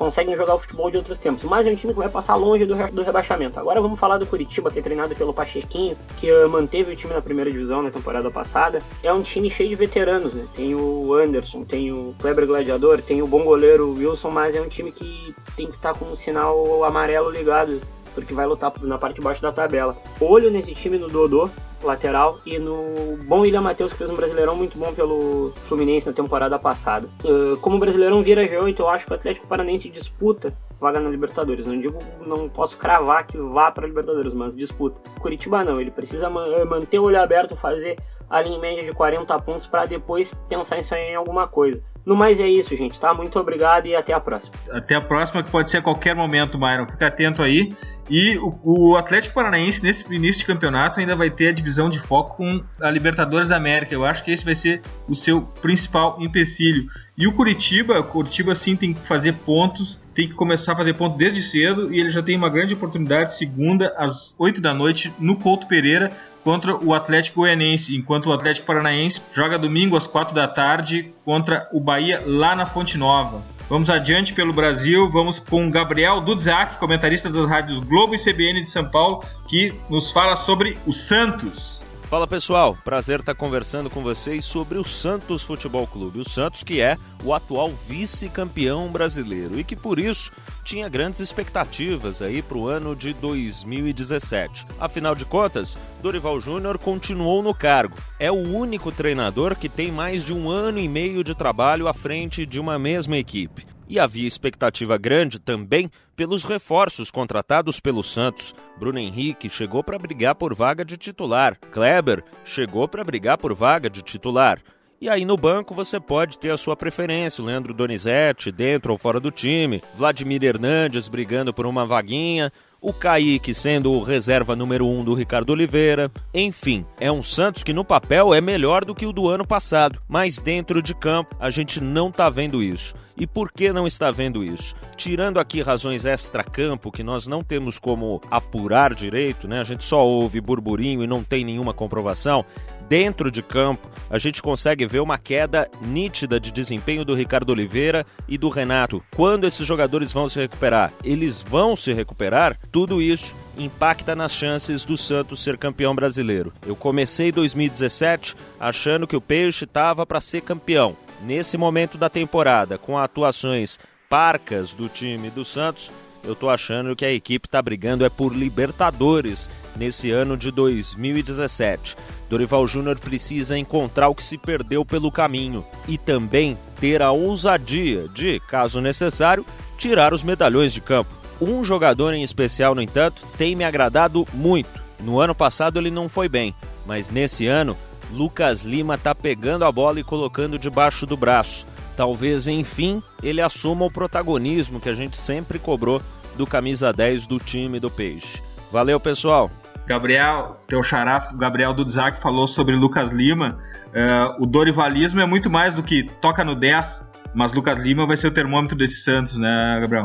conseguem 0.00 0.34
jogar 0.34 0.54
o 0.54 0.58
futebol 0.58 0.90
de 0.90 0.96
outros 0.96 1.18
tempos. 1.18 1.44
Mas 1.44 1.66
é 1.66 1.70
um 1.70 1.76
time 1.76 1.92
que 1.92 1.98
vai 1.98 2.08
passar 2.08 2.34
longe 2.34 2.64
do, 2.64 2.74
do 2.90 3.02
rebaixamento. 3.02 3.60
Agora 3.60 3.82
vamos 3.82 4.00
falar 4.00 4.16
do 4.16 4.26
Curitiba, 4.26 4.70
que 4.70 4.78
é 4.78 4.82
treinado 4.82 5.14
pelo 5.14 5.34
Pachequinho, 5.34 5.94
que 6.16 6.32
uh, 6.32 6.48
manteve 6.48 6.90
o 6.90 6.96
time 6.96 7.12
na 7.12 7.20
primeira 7.20 7.50
divisão 7.50 7.82
na 7.82 7.90
temporada 7.90 8.30
passada. 8.30 8.82
É 9.02 9.12
um 9.12 9.20
time 9.20 9.50
cheio 9.50 9.68
de 9.68 9.74
veteranos, 9.74 10.32
né? 10.32 10.46
Tem 10.56 10.74
o 10.74 11.12
Anderson, 11.12 11.64
tem 11.64 11.92
o 11.92 12.14
Kleber 12.18 12.46
Gladiador, 12.46 13.02
tem 13.02 13.20
o 13.20 13.26
bom 13.26 13.44
goleiro 13.44 13.92
Wilson, 13.92 14.30
mas 14.30 14.54
é 14.54 14.60
um 14.62 14.68
time 14.68 14.90
que 14.90 15.34
tem 15.54 15.66
que 15.66 15.76
estar 15.76 15.92
tá 15.92 15.98
com 15.98 16.06
o 16.06 16.12
um 16.12 16.16
sinal 16.16 16.82
amarelo 16.82 17.30
ligado 17.30 17.78
porque 18.14 18.34
vai 18.34 18.46
lutar 18.46 18.72
na 18.82 18.98
parte 18.98 19.16
de 19.16 19.20
baixo 19.20 19.42
da 19.42 19.52
tabela. 19.52 19.96
Olho 20.20 20.50
nesse 20.50 20.74
time 20.74 20.98
no 20.98 21.08
Dodô, 21.08 21.48
lateral, 21.82 22.40
e 22.44 22.58
no 22.58 23.16
bom 23.24 23.40
William 23.40 23.62
Matheus, 23.62 23.92
que 23.92 23.98
fez 23.98 24.10
um 24.10 24.16
brasileirão 24.16 24.54
muito 24.54 24.76
bom 24.78 24.92
pelo 24.92 25.52
Fluminense 25.62 26.06
na 26.06 26.12
temporada 26.12 26.58
passada. 26.58 27.08
Uh, 27.24 27.56
como 27.58 27.76
o 27.76 27.78
brasileirão 27.78 28.22
vira 28.22 28.46
G8, 28.46 28.78
eu 28.78 28.88
acho 28.88 29.06
que 29.06 29.12
o 29.12 29.14
Atlético 29.14 29.46
Paranaense 29.46 29.88
disputa 29.88 30.52
vaga 30.80 30.98
na 30.98 31.10
Libertadores. 31.10 31.66
Não 31.66 31.78
digo, 31.78 31.98
não 32.26 32.48
posso 32.48 32.78
cravar 32.78 33.26
que 33.26 33.36
vá 33.36 33.70
para 33.70 33.84
a 33.84 33.88
Libertadores, 33.88 34.32
mas 34.32 34.56
disputa. 34.56 35.00
Curitiba 35.20 35.62
não, 35.62 35.80
ele 35.80 35.90
precisa 35.90 36.30
manter 36.30 36.98
o 36.98 37.04
olho 37.04 37.20
aberto, 37.20 37.54
fazer 37.54 37.96
a 38.28 38.40
linha 38.40 38.58
média 38.58 38.84
de 38.84 38.92
40 38.92 39.36
pontos 39.40 39.66
para 39.66 39.84
depois 39.84 40.32
pensar 40.48 40.78
em 40.78 40.82
sair 40.82 41.10
em 41.10 41.16
alguma 41.16 41.46
coisa. 41.46 41.82
No 42.04 42.16
mais 42.16 42.40
é 42.40 42.48
isso, 42.48 42.74
gente, 42.74 42.98
tá? 42.98 43.12
Muito 43.12 43.38
obrigado 43.38 43.86
e 43.86 43.94
até 43.94 44.12
a 44.12 44.20
próxima. 44.20 44.54
Até 44.70 44.94
a 44.94 45.00
próxima, 45.00 45.42
que 45.42 45.50
pode 45.50 45.70
ser 45.70 45.78
a 45.78 45.82
qualquer 45.82 46.14
momento, 46.14 46.58
Myron. 46.58 46.86
Fica 46.86 47.06
atento 47.06 47.42
aí. 47.42 47.74
E 48.08 48.36
o, 48.38 48.96
Atlético 48.96 49.34
Paranaense, 49.34 49.84
nesse 49.84 50.04
início 50.12 50.40
de 50.40 50.46
campeonato, 50.46 50.98
ainda 50.98 51.14
vai 51.14 51.30
ter 51.30 51.48
a 51.48 51.52
divisão 51.52 51.88
de 51.88 52.00
foco 52.00 52.38
com 52.38 52.60
a 52.80 52.90
Libertadores 52.90 53.46
da 53.46 53.56
América. 53.56 53.94
Eu 53.94 54.04
acho 54.04 54.24
que 54.24 54.32
esse 54.32 54.44
vai 54.44 54.56
ser 54.56 54.82
o 55.06 55.14
seu 55.14 55.42
principal 55.42 56.16
empecilho. 56.20 56.86
E 57.16 57.28
o 57.28 57.32
Curitiba, 57.32 58.00
o 58.00 58.04
Curitiba 58.04 58.52
sim 58.56 58.74
tem 58.74 58.92
que 58.92 59.00
fazer 59.06 59.34
pontos, 59.34 59.99
tem 60.14 60.28
que 60.28 60.34
começar 60.34 60.72
a 60.72 60.76
fazer 60.76 60.94
ponto 60.94 61.16
desde 61.16 61.42
cedo. 61.42 61.92
E 61.92 62.00
ele 62.00 62.10
já 62.10 62.22
tem 62.22 62.36
uma 62.36 62.48
grande 62.48 62.74
oportunidade, 62.74 63.36
segunda, 63.36 63.94
às 63.96 64.34
8 64.38 64.60
da 64.60 64.74
noite, 64.74 65.12
no 65.18 65.36
Couto 65.36 65.66
Pereira, 65.66 66.10
contra 66.42 66.76
o 66.76 66.94
Atlético 66.94 67.40
Goianense, 67.40 67.96
enquanto 67.96 68.26
o 68.26 68.32
Atlético 68.32 68.66
Paranaense 68.66 69.20
joga 69.34 69.58
domingo 69.58 69.96
às 69.96 70.06
4 70.06 70.34
da 70.34 70.48
tarde 70.48 71.12
contra 71.24 71.68
o 71.72 71.80
Bahia 71.80 72.22
lá 72.26 72.56
na 72.56 72.66
Fonte 72.66 72.96
Nova. 72.96 73.42
Vamos 73.68 73.88
adiante 73.88 74.32
pelo 74.32 74.52
Brasil, 74.52 75.08
vamos 75.10 75.38
com 75.38 75.70
Gabriel 75.70 76.20
Dudzak, 76.20 76.78
comentarista 76.78 77.30
das 77.30 77.48
rádios 77.48 77.78
Globo 77.78 78.16
e 78.16 78.18
CBN 78.18 78.62
de 78.62 78.70
São 78.70 78.84
Paulo, 78.84 79.22
que 79.48 79.72
nos 79.88 80.10
fala 80.10 80.34
sobre 80.34 80.76
o 80.84 80.92
Santos. 80.92 81.79
Fala 82.10 82.26
pessoal, 82.26 82.76
prazer 82.84 83.20
estar 83.20 83.36
conversando 83.36 83.88
com 83.88 84.02
vocês 84.02 84.44
sobre 84.44 84.76
o 84.78 84.82
Santos 84.82 85.44
Futebol 85.44 85.86
Clube. 85.86 86.18
O 86.18 86.28
Santos 86.28 86.64
que 86.64 86.80
é 86.80 86.98
o 87.22 87.32
atual 87.32 87.70
vice-campeão 87.86 88.88
brasileiro 88.88 89.60
e 89.60 89.62
que 89.62 89.76
por 89.76 89.96
isso 89.96 90.32
tinha 90.64 90.88
grandes 90.88 91.20
expectativas 91.20 92.20
aí 92.20 92.42
para 92.42 92.58
o 92.58 92.66
ano 92.66 92.96
de 92.96 93.12
2017. 93.12 94.66
Afinal 94.80 95.14
de 95.14 95.24
contas, 95.24 95.78
Dorival 96.02 96.40
Júnior 96.40 96.78
continuou 96.78 97.44
no 97.44 97.54
cargo. 97.54 97.96
É 98.18 98.28
o 98.28 98.34
único 98.34 98.90
treinador 98.90 99.54
que 99.54 99.68
tem 99.68 99.92
mais 99.92 100.24
de 100.24 100.32
um 100.32 100.50
ano 100.50 100.80
e 100.80 100.88
meio 100.88 101.22
de 101.22 101.32
trabalho 101.32 101.86
à 101.86 101.94
frente 101.94 102.44
de 102.44 102.58
uma 102.58 102.76
mesma 102.76 103.18
equipe. 103.18 103.64
E 103.90 103.98
havia 103.98 104.28
expectativa 104.28 104.96
grande 104.96 105.40
também 105.40 105.90
pelos 106.14 106.44
reforços 106.44 107.10
contratados 107.10 107.80
pelo 107.80 108.04
Santos. 108.04 108.54
Bruno 108.78 109.00
Henrique 109.00 109.50
chegou 109.50 109.82
para 109.82 109.98
brigar 109.98 110.36
por 110.36 110.54
vaga 110.54 110.84
de 110.84 110.96
titular. 110.96 111.58
Kleber 111.72 112.22
chegou 112.44 112.86
para 112.86 113.02
brigar 113.02 113.36
por 113.36 113.52
vaga 113.52 113.90
de 113.90 114.00
titular. 114.00 114.62
E 115.00 115.08
aí 115.08 115.24
no 115.24 115.36
banco 115.36 115.74
você 115.74 115.98
pode 115.98 116.38
ter 116.38 116.50
a 116.50 116.56
sua 116.56 116.76
preferência, 116.76 117.42
o 117.42 117.46
Leandro 117.46 117.74
Donizete 117.74 118.52
dentro 118.52 118.92
ou 118.92 118.98
fora 118.98 119.18
do 119.18 119.32
time, 119.32 119.82
Vladimir 119.96 120.44
Hernandes 120.44 121.08
brigando 121.08 121.52
por 121.52 121.66
uma 121.66 121.84
vaguinha, 121.84 122.52
o 122.80 122.92
Kaique 122.92 123.52
sendo 123.52 123.92
o 123.92 124.02
reserva 124.02 124.56
número 124.56 124.86
1 124.86 125.00
um 125.00 125.04
do 125.04 125.14
Ricardo 125.14 125.50
Oliveira. 125.50 126.10
Enfim, 126.32 126.84
é 126.98 127.12
um 127.12 127.22
Santos 127.22 127.62
que 127.62 127.72
no 127.72 127.84
papel 127.84 128.32
é 128.32 128.40
melhor 128.40 128.84
do 128.84 128.94
que 128.94 129.06
o 129.06 129.12
do 129.12 129.28
ano 129.28 129.46
passado, 129.46 130.00
mas 130.08 130.38
dentro 130.38 130.80
de 130.80 130.94
campo 130.94 131.36
a 131.38 131.50
gente 131.50 131.80
não 131.80 132.10
tá 132.10 132.30
vendo 132.30 132.62
isso. 132.62 132.94
E 133.16 133.26
por 133.26 133.52
que 133.52 133.70
não 133.70 133.86
está 133.86 134.10
vendo 134.10 134.42
isso? 134.42 134.74
Tirando 134.96 135.38
aqui 135.38 135.60
razões 135.60 136.06
extra-campo 136.06 136.90
que 136.90 137.02
nós 137.02 137.26
não 137.26 137.42
temos 137.42 137.78
como 137.78 138.22
apurar 138.30 138.94
direito, 138.94 139.46
né? 139.46 139.60
A 139.60 139.64
gente 139.64 139.84
só 139.84 140.06
ouve 140.06 140.40
burburinho 140.40 141.04
e 141.04 141.06
não 141.06 141.22
tem 141.22 141.44
nenhuma 141.44 141.74
comprovação 141.74 142.46
dentro 142.90 143.30
de 143.30 143.40
campo, 143.40 143.88
a 144.10 144.18
gente 144.18 144.42
consegue 144.42 144.84
ver 144.84 144.98
uma 144.98 145.16
queda 145.16 145.70
nítida 145.80 146.40
de 146.40 146.50
desempenho 146.50 147.04
do 147.04 147.14
Ricardo 147.14 147.50
Oliveira 147.50 148.04
e 148.28 148.36
do 148.36 148.48
Renato. 148.48 149.00
Quando 149.14 149.46
esses 149.46 149.64
jogadores 149.64 150.12
vão 150.12 150.28
se 150.28 150.40
recuperar? 150.40 150.92
Eles 151.04 151.40
vão 151.40 151.76
se 151.76 151.92
recuperar? 151.92 152.58
Tudo 152.72 153.00
isso 153.00 153.32
impacta 153.56 154.16
nas 154.16 154.32
chances 154.32 154.84
do 154.84 154.96
Santos 154.96 155.40
ser 155.40 155.56
campeão 155.56 155.94
brasileiro. 155.94 156.52
Eu 156.66 156.74
comecei 156.74 157.30
2017 157.30 158.34
achando 158.58 159.06
que 159.06 159.14
o 159.14 159.20
Peixe 159.20 159.66
estava 159.66 160.04
para 160.04 160.20
ser 160.20 160.40
campeão. 160.40 160.96
Nesse 161.22 161.56
momento 161.56 161.96
da 161.96 162.08
temporada, 162.08 162.76
com 162.76 162.98
atuações 162.98 163.78
parcas 164.08 164.74
do 164.74 164.88
time 164.88 165.30
do 165.30 165.44
Santos, 165.44 165.92
eu 166.24 166.34
tô 166.34 166.50
achando 166.50 166.96
que 166.96 167.04
a 167.04 167.12
equipe 167.12 167.46
está 167.46 167.62
brigando 167.62 168.04
é 168.04 168.08
por 168.08 168.34
Libertadores 168.34 169.48
nesse 169.76 170.10
ano 170.10 170.36
de 170.36 170.50
2017. 170.50 171.96
Dorival 172.30 172.64
Júnior 172.64 172.96
precisa 172.96 173.58
encontrar 173.58 174.08
o 174.08 174.14
que 174.14 174.22
se 174.22 174.38
perdeu 174.38 174.84
pelo 174.84 175.10
caminho 175.10 175.64
e 175.88 175.98
também 175.98 176.56
ter 176.80 177.02
a 177.02 177.10
ousadia 177.10 178.06
de, 178.14 178.38
caso 178.48 178.80
necessário, 178.80 179.44
tirar 179.76 180.14
os 180.14 180.22
medalhões 180.22 180.72
de 180.72 180.80
campo. 180.80 181.10
Um 181.40 181.64
jogador 181.64 182.14
em 182.14 182.22
especial, 182.22 182.72
no 182.72 182.80
entanto, 182.80 183.26
tem 183.36 183.56
me 183.56 183.64
agradado 183.64 184.24
muito. 184.32 184.80
No 185.00 185.18
ano 185.18 185.34
passado 185.34 185.80
ele 185.80 185.90
não 185.90 186.08
foi 186.08 186.28
bem, 186.28 186.54
mas 186.86 187.10
nesse 187.10 187.48
ano 187.48 187.76
Lucas 188.12 188.64
Lima 188.64 188.94
está 188.94 189.12
pegando 189.12 189.64
a 189.64 189.72
bola 189.72 189.98
e 189.98 190.04
colocando 190.04 190.56
debaixo 190.56 191.06
do 191.06 191.16
braço. 191.16 191.66
Talvez, 191.96 192.46
enfim, 192.46 193.02
ele 193.24 193.40
assuma 193.40 193.86
o 193.86 193.90
protagonismo 193.90 194.78
que 194.78 194.88
a 194.88 194.94
gente 194.94 195.16
sempre 195.16 195.58
cobrou 195.58 196.00
do 196.36 196.46
camisa 196.46 196.92
10 196.92 197.26
do 197.26 197.40
time 197.40 197.80
do 197.80 197.90
Peixe. 197.90 198.40
Valeu, 198.70 199.00
pessoal! 199.00 199.50
Gabriel, 199.90 200.56
teu 200.68 200.84
xará, 200.84 201.18
Gabriel 201.34 201.74
Dudzak 201.74 202.20
falou 202.20 202.46
sobre 202.46 202.76
Lucas 202.76 203.10
Lima. 203.10 203.58
Uh, 203.88 204.40
o 204.40 204.46
Dorivalismo 204.46 205.20
é 205.20 205.26
muito 205.26 205.50
mais 205.50 205.74
do 205.74 205.82
que 205.82 206.04
toca 206.20 206.44
no 206.44 206.54
10, 206.54 207.10
Mas 207.34 207.50
Lucas 207.50 207.76
Lima 207.76 208.06
vai 208.06 208.16
ser 208.16 208.28
o 208.28 208.30
termômetro 208.30 208.78
desse 208.78 209.02
Santos, 209.02 209.36
né, 209.36 209.78
Gabriel? 209.80 210.04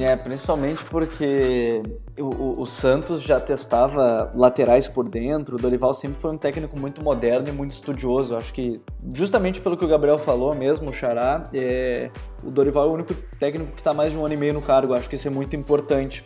É, 0.00 0.14
principalmente 0.14 0.84
porque 0.84 1.82
o, 2.18 2.62
o, 2.62 2.66
Santos 2.66 3.22
já 3.22 3.40
testava 3.40 4.30
laterais 4.34 4.88
por 4.88 5.08
dentro, 5.08 5.56
o 5.56 5.58
Dorival 5.58 5.94
sempre 5.94 6.20
foi 6.20 6.32
um 6.32 6.38
técnico 6.38 6.78
muito 6.78 7.02
moderno 7.02 7.48
e 7.48 7.52
muito 7.52 7.72
estudioso. 7.72 8.36
Acho 8.36 8.52
que, 8.52 8.80
justamente 9.12 9.60
pelo 9.60 9.76
que 9.76 9.84
o 9.84 9.88
Gabriel 9.88 10.18
falou 10.18 10.54
mesmo, 10.54 10.90
o 10.90 10.92
Xará, 10.92 11.44
é, 11.52 12.08
o 12.42 12.50
Dorival 12.52 12.86
é 12.86 12.90
o 12.90 12.92
único 12.92 13.14
técnico 13.38 13.72
que 13.72 13.80
está 13.80 13.92
mais 13.92 14.12
de 14.12 14.18
um 14.18 14.24
ano 14.24 14.34
e 14.34 14.36
meio 14.36 14.54
no 14.54 14.62
cargo. 14.62 14.94
Acho 14.94 15.08
que 15.08 15.16
isso 15.16 15.26
é 15.26 15.30
muito 15.30 15.56
importante. 15.56 16.24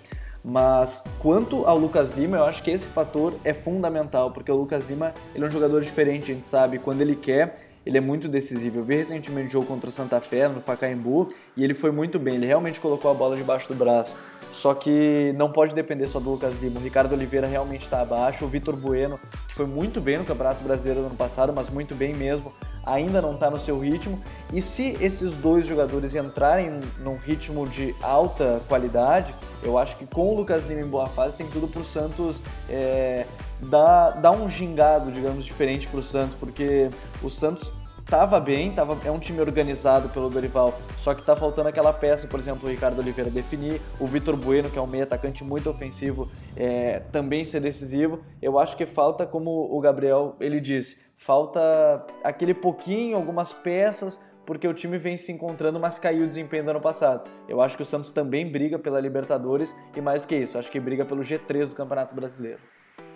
Mas 0.49 1.03
quanto 1.19 1.67
ao 1.67 1.77
Lucas 1.77 2.13
Lima, 2.17 2.39
eu 2.39 2.45
acho 2.45 2.63
que 2.63 2.71
esse 2.71 2.89
fator 2.89 3.35
é 3.45 3.53
fundamental, 3.53 4.31
porque 4.31 4.51
o 4.51 4.57
Lucas 4.57 4.89
Lima 4.89 5.13
ele 5.35 5.45
é 5.45 5.47
um 5.47 5.51
jogador 5.51 5.83
diferente, 5.83 6.33
a 6.33 6.35
gente 6.35 6.47
sabe. 6.47 6.79
Quando 6.79 7.03
ele 7.03 7.15
quer, 7.15 7.57
ele 7.85 7.99
é 7.99 8.01
muito 8.01 8.29
decisivo. 8.29 8.79
Eu 8.79 8.85
vi 8.85 8.97
recentemente 8.97 9.49
o 9.49 9.51
jogo 9.51 9.67
contra 9.67 9.91
o 9.91 9.93
Santa 9.93 10.19
Fé 10.23 10.49
no 10.49 10.63
Pacaembu 10.63 11.29
e 11.55 11.63
ele 11.63 11.75
foi 11.75 11.91
muito 11.91 12.19
bem. 12.19 12.37
Ele 12.37 12.47
realmente 12.47 12.81
colocou 12.81 13.11
a 13.11 13.15
bola 13.15 13.37
debaixo 13.37 13.69
do 13.69 13.75
braço. 13.75 14.15
Só 14.53 14.75
que 14.75 15.33
não 15.37 15.51
pode 15.53 15.75
depender 15.75 16.07
só 16.07 16.19
do 16.19 16.31
Lucas 16.31 16.61
Lima. 16.61 16.81
O 16.81 16.83
Ricardo 16.83 17.13
Oliveira 17.13 17.47
realmente 17.47 17.83
está 17.83 18.01
abaixo. 18.01 18.45
O 18.45 18.49
Vitor 18.49 18.75
Bueno, 18.75 19.19
que 19.47 19.55
foi 19.55 19.67
muito 19.67 20.01
bem 20.01 20.19
no 20.19 20.25
Campeonato 20.25 20.63
Brasileiro 20.63 21.01
do 21.01 21.07
ano 21.07 21.17
passado, 21.17 21.53
mas 21.55 21.71
muito 21.71 21.95
bem 21.95 22.15
mesmo, 22.15 22.53
ainda 22.85 23.21
não 23.21 23.33
está 23.33 23.51
no 23.51 23.61
seu 23.61 23.79
ritmo. 23.79 24.21
E 24.53 24.61
se 24.63 24.97
esses 25.01 25.37
dois 25.37 25.67
jogadores 25.67 26.15
entrarem 26.15 26.81
num 26.99 27.17
ritmo 27.17 27.67
de 27.69 27.95
alta 28.03 28.61
qualidade, 28.69 29.35
eu 29.63 29.77
acho 29.77 29.97
que 29.97 30.07
com 30.07 30.33
o 30.33 30.37
Lucas 30.37 30.65
Lima 30.67 30.81
em 30.81 30.89
boa 30.89 31.07
fase 31.07 31.37
tem 31.37 31.47
tudo 31.49 31.69
para 31.69 31.83
o 31.83 31.85
Santos 31.85 32.41
é, 32.69 33.27
dar, 33.61 34.11
dar 34.13 34.31
um 34.31 34.49
gingado, 34.49 35.11
digamos, 35.11 35.45
diferente 35.45 35.87
para 35.89 36.01
o 36.01 36.03
Santos, 36.03 36.35
porque 36.35 36.89
o 37.23 37.29
Santos 37.29 37.71
tava 38.09 38.41
bem, 38.41 38.73
tava, 38.73 38.99
é 39.07 39.11
um 39.11 39.19
time 39.19 39.41
organizado 39.41 40.09
pelo 40.09 40.31
Dorival, 40.31 40.79
só 40.97 41.15
que 41.15 41.23
tá 41.23 41.37
faltando 41.37 41.69
aquela 41.69 41.93
peça, 41.93 42.27
por 42.27 42.41
exemplo, 42.41 42.67
o 42.67 42.71
Ricardo 42.71 42.99
Oliveira 42.99 43.31
definir, 43.31 43.81
o 44.01 44.07
Vitor 44.07 44.35
Bueno, 44.35 44.71
que 44.71 44.79
é 44.79 44.83
um 44.83 44.87
meio 44.87 45.05
atacante 45.05 45.45
muito 45.45 45.69
ofensivo, 45.69 46.29
é, 46.57 47.01
também 47.13 47.45
ser 47.45 47.61
decisivo. 47.61 48.21
Eu 48.41 48.59
acho 48.59 48.77
que 48.77 48.87
falta, 48.87 49.27
como 49.27 49.51
o 49.51 49.79
Gabriel 49.81 50.37
ele 50.41 50.59
disse, 50.59 50.97
falta 51.17 52.07
aquele 52.25 52.55
pouquinho, 52.55 53.17
algumas 53.17 53.53
peças, 53.53 54.19
porque 54.47 54.67
o 54.67 54.73
time 54.73 54.97
vem 54.97 55.19
se 55.19 55.31
encontrando, 55.31 55.79
mas 55.79 55.99
caiu 55.99 56.25
o 56.25 56.29
desempenho 56.29 56.65
do 56.65 56.71
ano 56.71 56.81
passado. 56.81 57.29
Eu 57.47 57.61
acho 57.61 57.77
que 57.77 57.83
o 57.83 57.87
Santos 57.87 58.11
também 58.11 58.51
briga 58.51 58.79
pela 58.79 58.99
Libertadores 58.99 59.77
e 59.95 60.01
mais 60.01 60.25
que 60.25 60.35
isso, 60.35 60.57
acho 60.57 60.71
que 60.71 60.81
briga 60.81 61.05
pelo 61.05 61.21
G3 61.21 61.67
do 61.67 61.75
Campeonato 61.75 62.15
Brasileiro. 62.15 62.59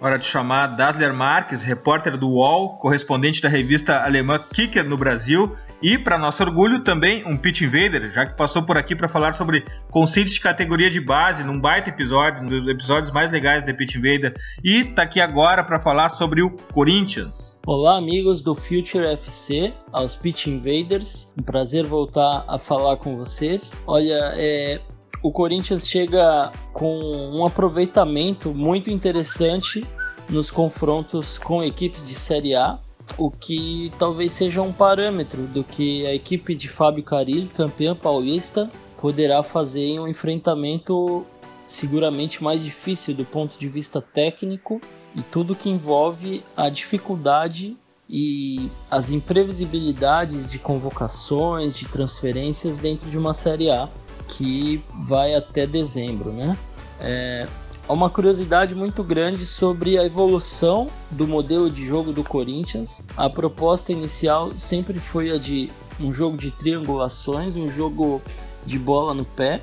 Hora 0.03 0.19
de 0.19 0.25
chamar 0.25 0.67
Dasler 0.67 1.15
Marques, 1.15 1.63
repórter 1.63 2.19
do 2.19 2.29
UOL, 2.29 2.77
correspondente 2.79 3.41
da 3.41 3.49
revista 3.49 4.03
alemã 4.03 4.37
Kicker 4.37 4.83
no 4.85 4.97
Brasil 4.97 5.57
e, 5.81 5.97
para 5.97 6.19
nosso 6.19 6.43
orgulho, 6.43 6.83
também 6.83 7.25
um 7.25 7.37
Pitch 7.37 7.61
Invader, 7.61 8.11
já 8.11 8.27
que 8.27 8.37
passou 8.37 8.65
por 8.65 8.77
aqui 8.77 8.97
para 8.97 9.09
falar 9.09 9.33
sobre 9.35 9.65
conceitos 9.93 10.33
de 10.33 10.41
categoria 10.41 10.91
de 10.91 11.01
base, 11.01 11.45
num 11.45 11.57
baita 11.57 11.91
episódio, 11.91 12.43
um 12.43 12.47
dos 12.47 12.67
episódios 12.67 13.13
mais 13.13 13.31
legais 13.31 13.63
do 13.63 13.73
Pitch 13.73 13.95
Invader, 13.95 14.35
e 14.65 14.83
tá 14.83 15.03
aqui 15.03 15.21
agora 15.21 15.63
para 15.63 15.79
falar 15.79 16.09
sobre 16.09 16.43
o 16.43 16.51
Corinthians. 16.51 17.61
Olá, 17.65 17.97
amigos 17.97 18.43
do 18.43 18.57
Future 18.57 19.07
FC, 19.07 19.73
aos 19.93 20.17
Pitch 20.17 20.49
Invaders, 20.49 21.33
um 21.39 21.45
prazer 21.45 21.87
voltar 21.87 22.45
a 22.49 22.59
falar 22.59 22.97
com 22.97 23.17
vocês. 23.17 23.73
Olha, 23.87 24.33
é, 24.35 24.81
o 25.23 25.31
Corinthians 25.31 25.87
chega 25.87 26.51
com 26.73 26.99
um 26.99 27.47
aproveitamento 27.47 28.53
muito 28.53 28.91
interessante 28.91 29.87
nos 30.29 30.51
confrontos 30.51 31.39
com 31.39 31.63
equipes 31.63 32.07
de 32.07 32.15
Série 32.15 32.55
A, 32.55 32.79
o 33.17 33.31
que 33.31 33.93
talvez 33.99 34.33
seja 34.33 34.63
um 34.63 34.73
parâmetro 34.73 35.43
do 35.43 35.63
que 35.63 36.05
a 36.07 36.15
equipe 36.15 36.55
de 36.55 36.69
Fábio 36.69 37.05
Carilli, 37.05 37.49
campeã 37.49 37.95
paulista, 37.95 38.69
poderá 39.01 39.43
fazer 39.43 39.81
em 39.81 40.01
um 40.01 40.09
enfrentamento 40.09 41.25
seguramente 41.67 42.43
mais 42.43 42.63
difícil 42.63 43.15
do 43.15 43.25
ponto 43.25 43.59
de 43.59 43.69
vista 43.69 44.01
técnico 44.01 44.81
e 45.15 45.23
tudo 45.23 45.55
que 45.55 45.69
envolve 45.69 46.43
a 46.57 46.69
dificuldade 46.69 47.77
e 48.09 48.69
as 48.91 49.11
imprevisibilidades 49.11 50.51
de 50.51 50.59
convocações, 50.59 51.77
de 51.77 51.87
transferências 51.87 52.77
dentro 52.79 53.09
de 53.09 53.17
uma 53.17 53.35
Série 53.35 53.71
A 53.71 53.89
que 54.33 54.83
vai 55.07 55.35
até 55.35 55.67
dezembro, 55.67 56.33
né? 56.33 56.57
É, 57.01 57.47
uma 57.89 58.09
curiosidade 58.09 58.75
muito 58.75 59.03
grande 59.03 59.45
sobre 59.45 59.99
a 59.99 60.05
evolução 60.05 60.89
do 61.11 61.27
modelo 61.27 61.71
de 61.71 61.87
jogo 61.87 62.13
do 62.13 62.25
Corinthians. 62.25 63.03
A 63.17 63.29
proposta 63.29 63.93
inicial 63.93 64.53
sempre 64.57 64.99
foi 64.99 65.31
a 65.31 65.39
de 65.39 65.71
um 66.01 66.13
jogo 66.13 66.37
de 66.37 66.51
triangulações, 66.51 67.57
um 67.57 67.69
jogo 67.69 68.23
de 68.65 68.79
bola 68.79 69.13
no 69.13 69.25
pé, 69.25 69.61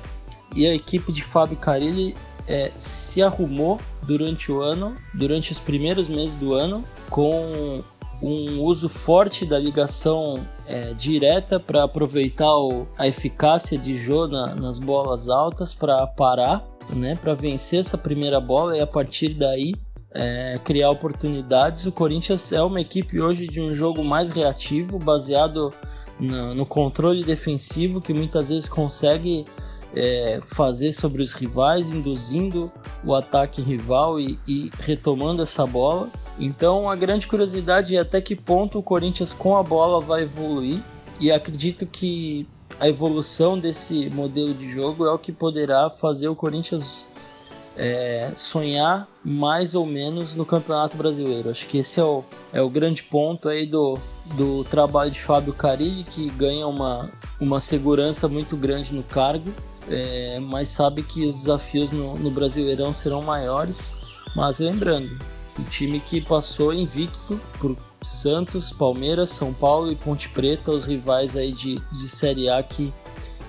e 0.54 0.66
a 0.66 0.74
equipe 0.74 1.12
de 1.12 1.22
Fábio 1.22 1.56
Carilli 1.56 2.14
é, 2.46 2.70
se 2.78 3.22
arrumou 3.22 3.80
durante 4.02 4.52
o 4.52 4.60
ano, 4.60 4.94
durante 5.14 5.52
os 5.52 5.58
primeiros 5.58 6.08
meses 6.08 6.34
do 6.34 6.54
ano, 6.54 6.84
com 7.08 7.82
um 8.22 8.62
uso 8.62 8.88
forte 8.88 9.46
da 9.46 9.58
ligação 9.58 10.46
é, 10.66 10.92
direta 10.94 11.58
para 11.58 11.84
aproveitar 11.84 12.54
o, 12.56 12.86
a 12.96 13.08
eficácia 13.08 13.78
de 13.78 13.96
Jô 13.96 14.26
na, 14.28 14.54
nas 14.54 14.78
bolas 14.78 15.28
altas 15.28 15.72
para 15.72 16.06
parar, 16.06 16.64
né, 16.94 17.16
para 17.16 17.34
vencer 17.34 17.80
essa 17.80 17.96
primeira 17.96 18.40
bola 18.40 18.76
e 18.76 18.80
a 18.80 18.86
partir 18.86 19.34
daí 19.34 19.74
é, 20.12 20.58
criar 20.64 20.90
oportunidades. 20.90 21.86
O 21.86 21.92
Corinthians 21.92 22.52
é 22.52 22.62
uma 22.62 22.80
equipe 22.80 23.20
hoje 23.20 23.46
de 23.46 23.60
um 23.60 23.72
jogo 23.72 24.04
mais 24.04 24.30
reativo, 24.30 24.98
baseado 24.98 25.72
no, 26.18 26.54
no 26.54 26.66
controle 26.66 27.24
defensivo, 27.24 28.00
que 28.00 28.12
muitas 28.12 28.48
vezes 28.48 28.68
consegue 28.68 29.44
é, 29.94 30.40
fazer 30.46 30.92
sobre 30.92 31.22
os 31.22 31.32
rivais, 31.32 31.88
induzindo 31.88 32.70
o 33.04 33.14
ataque 33.14 33.60
rival 33.60 34.20
e, 34.20 34.38
e 34.46 34.70
retomando 34.80 35.42
essa 35.42 35.66
bola. 35.66 36.08
Então 36.38 36.88
a 36.88 36.96
grande 36.96 37.26
curiosidade 37.26 37.96
é 37.96 38.00
até 38.00 38.20
que 38.20 38.36
ponto 38.36 38.78
o 38.78 38.82
Corinthians 38.82 39.34
com 39.34 39.56
a 39.56 39.62
bola 39.62 40.00
vai 40.00 40.22
evoluir 40.22 40.80
e 41.18 41.30
acredito 41.30 41.86
que 41.86 42.46
a 42.78 42.88
evolução 42.88 43.58
desse 43.58 44.08
modelo 44.10 44.54
de 44.54 44.70
jogo 44.70 45.04
é 45.04 45.12
o 45.12 45.18
que 45.18 45.32
poderá 45.32 45.90
fazer 45.90 46.28
o 46.28 46.34
Corinthians 46.34 47.06
é, 47.76 48.30
sonhar 48.36 49.08
mais 49.24 49.74
ou 49.74 49.86
menos 49.86 50.34
no 50.34 50.46
Campeonato 50.46 50.96
Brasileiro. 50.96 51.50
Acho 51.50 51.66
que 51.66 51.78
esse 51.78 52.00
é 52.00 52.04
o, 52.04 52.24
é 52.52 52.62
o 52.62 52.70
grande 52.70 53.02
ponto 53.02 53.48
aí 53.48 53.66
do, 53.66 53.98
do 54.34 54.64
trabalho 54.64 55.10
de 55.10 55.20
Fábio 55.20 55.52
Carilli, 55.52 56.04
que 56.04 56.28
ganha 56.30 56.66
uma, 56.66 57.10
uma 57.40 57.60
segurança 57.60 58.28
muito 58.28 58.56
grande 58.56 58.94
no 58.94 59.02
cargo, 59.02 59.50
é, 59.88 60.38
mas 60.40 60.68
sabe 60.68 61.02
que 61.02 61.26
os 61.26 61.34
desafios 61.34 61.90
no, 61.90 62.18
no 62.18 62.30
Brasileirão 62.30 62.92
serão 62.92 63.22
maiores. 63.22 63.92
Mas 64.34 64.58
lembrando, 64.58 65.10
um 65.58 65.64
time 65.64 66.00
que 66.00 66.20
passou 66.20 66.72
invicto 66.72 67.40
por 67.58 67.76
Santos, 68.02 68.72
Palmeiras, 68.72 69.30
São 69.30 69.52
Paulo 69.52 69.90
e 69.92 69.96
Ponte 69.96 70.28
Preta, 70.28 70.70
os 70.70 70.84
rivais 70.84 71.36
aí 71.36 71.52
de, 71.52 71.76
de 71.92 72.08
Série 72.08 72.48
A 72.48 72.62
que 72.62 72.92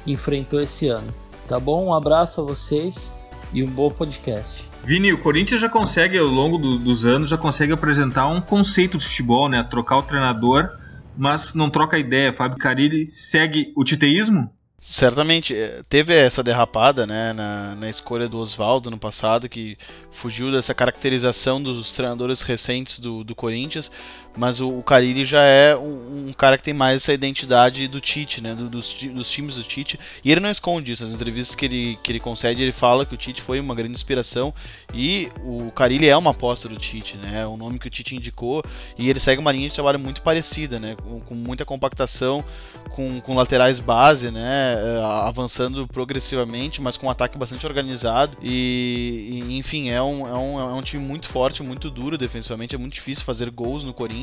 enfrentou 0.06 0.60
esse 0.60 0.88
ano. 0.88 1.08
Tá 1.48 1.60
bom? 1.60 1.86
Um 1.86 1.94
abraço 1.94 2.42
a 2.42 2.44
vocês 2.44 3.14
e 3.54 3.64
um 3.64 3.68
bom 3.68 3.90
podcast. 3.90 4.68
Vini, 4.84 5.14
o 5.14 5.18
Corinthians 5.18 5.62
já 5.62 5.70
consegue, 5.70 6.18
ao 6.18 6.26
longo 6.26 6.58
do, 6.58 6.80
dos 6.80 7.06
anos, 7.06 7.30
já 7.30 7.38
consegue 7.38 7.72
apresentar 7.72 8.28
um 8.28 8.42
conceito 8.42 8.98
de 8.98 9.06
futebol, 9.06 9.48
né? 9.48 9.62
Trocar 9.64 9.98
o 9.98 10.04
treinador, 10.04 10.70
mas 11.16 11.54
não 11.54 11.70
troca 11.70 11.98
a 11.98 12.00
ideia. 12.00 12.34
Fábio 12.34 12.58
Carilli 12.58 13.06
segue 13.06 13.72
o 13.76 13.84
titeísmo? 13.84 14.52
Certamente, 14.84 15.54
eh, 15.54 15.84
teve 15.88 16.12
essa 16.16 16.42
derrapada 16.42 17.06
né, 17.06 17.34
na, 17.34 17.76
na 17.76 17.88
escolha 17.88 18.28
do 18.28 18.40
Oswaldo 18.40 18.90
no 18.90 18.98
passado, 18.98 19.48
que 19.48 19.78
fugiu 20.12 20.52
dessa 20.52 20.74
caracterização 20.74 21.62
dos 21.62 21.94
treinadores 21.94 22.42
recentes 22.42 22.98
do, 23.00 23.24
do 23.24 23.36
Corinthians, 23.36 23.92
mas 24.36 24.60
o, 24.60 24.70
o 24.70 24.84
Carilli 24.84 25.26
já 25.26 25.42
é 25.42 25.76
um, 25.76 26.30
um, 26.30 26.34
cara 26.34 26.58
que 26.58 26.64
tem 26.64 26.74
mais 26.74 27.02
essa 27.02 27.14
identidade 27.14 27.88
do 27.88 28.00
Tite, 28.00 28.42
né, 28.42 28.56
do, 28.56 28.70
dos, 28.70 28.94
dos, 28.94 29.30
times 29.30 29.56
do 29.56 29.64
Tite, 29.64 30.00
e 30.24 30.32
ele 30.32 30.40
não 30.40 30.50
esconde 30.50 30.92
isso, 30.92 31.04
nas 31.04 31.12
entrevistas 31.12 31.56
que 31.56 31.66
ele, 31.66 32.00
que 32.02 32.12
ele 32.12 32.20
concede, 32.20 32.62
ele 32.62 32.72
fala 32.72 33.06
que 33.06 33.14
o 33.14 33.18
Tite 33.18 33.42
foi 33.42 33.60
uma 33.60 33.76
grande 33.76 33.94
inspiração, 33.94 34.54
e 34.94 35.30
o 35.44 35.72
Carilli 35.72 36.08
é 36.08 36.16
uma 36.16 36.32
aposta 36.32 36.70
do 36.70 36.78
Tite, 36.78 37.18
né, 37.18 37.42
é 37.42 37.48
um 37.48 37.58
nome 37.58 37.78
que 37.78 37.88
o 37.88 37.90
Tite 37.90 38.16
indicou, 38.16 38.64
e 38.98 39.10
ele 39.10 39.20
segue 39.20 39.42
uma 39.42 39.52
linha 39.52 39.68
de 39.68 39.76
trabalho 39.76 40.00
muito 40.00 40.22
parecida, 40.22 40.80
né, 40.80 40.96
com, 41.02 41.20
com 41.20 41.36
muita 41.36 41.66
compactação, 41.66 42.44
com, 42.92 43.20
com 43.22 43.36
laterais 43.36 43.80
base, 43.80 44.32
né, 44.32 44.76
é, 44.78 45.04
avançando 45.28 45.88
progressivamente, 45.88 46.82
mas 46.82 46.98
com 46.98 47.08
um 47.08 47.10
ataque 47.10 47.38
bastante 47.38 47.66
organizado. 47.66 48.38
E, 48.42 49.42
e 49.50 49.58
enfim, 49.58 49.90
é 49.90 50.02
um, 50.02 50.28
é, 50.28 50.38
um, 50.38 50.60
é 50.60 50.74
um 50.74 50.82
time 50.82 51.06
muito 51.06 51.28
forte, 51.28 51.64
muito 51.64 51.90
duro 51.90 52.18
defensivamente, 52.18 52.76
é 52.76 52.78
muito 52.78 52.94
difícil 52.94 53.24
fazer 53.24 53.50
gols 53.50 53.84
no 53.84 53.94
Corinthians 53.94 54.21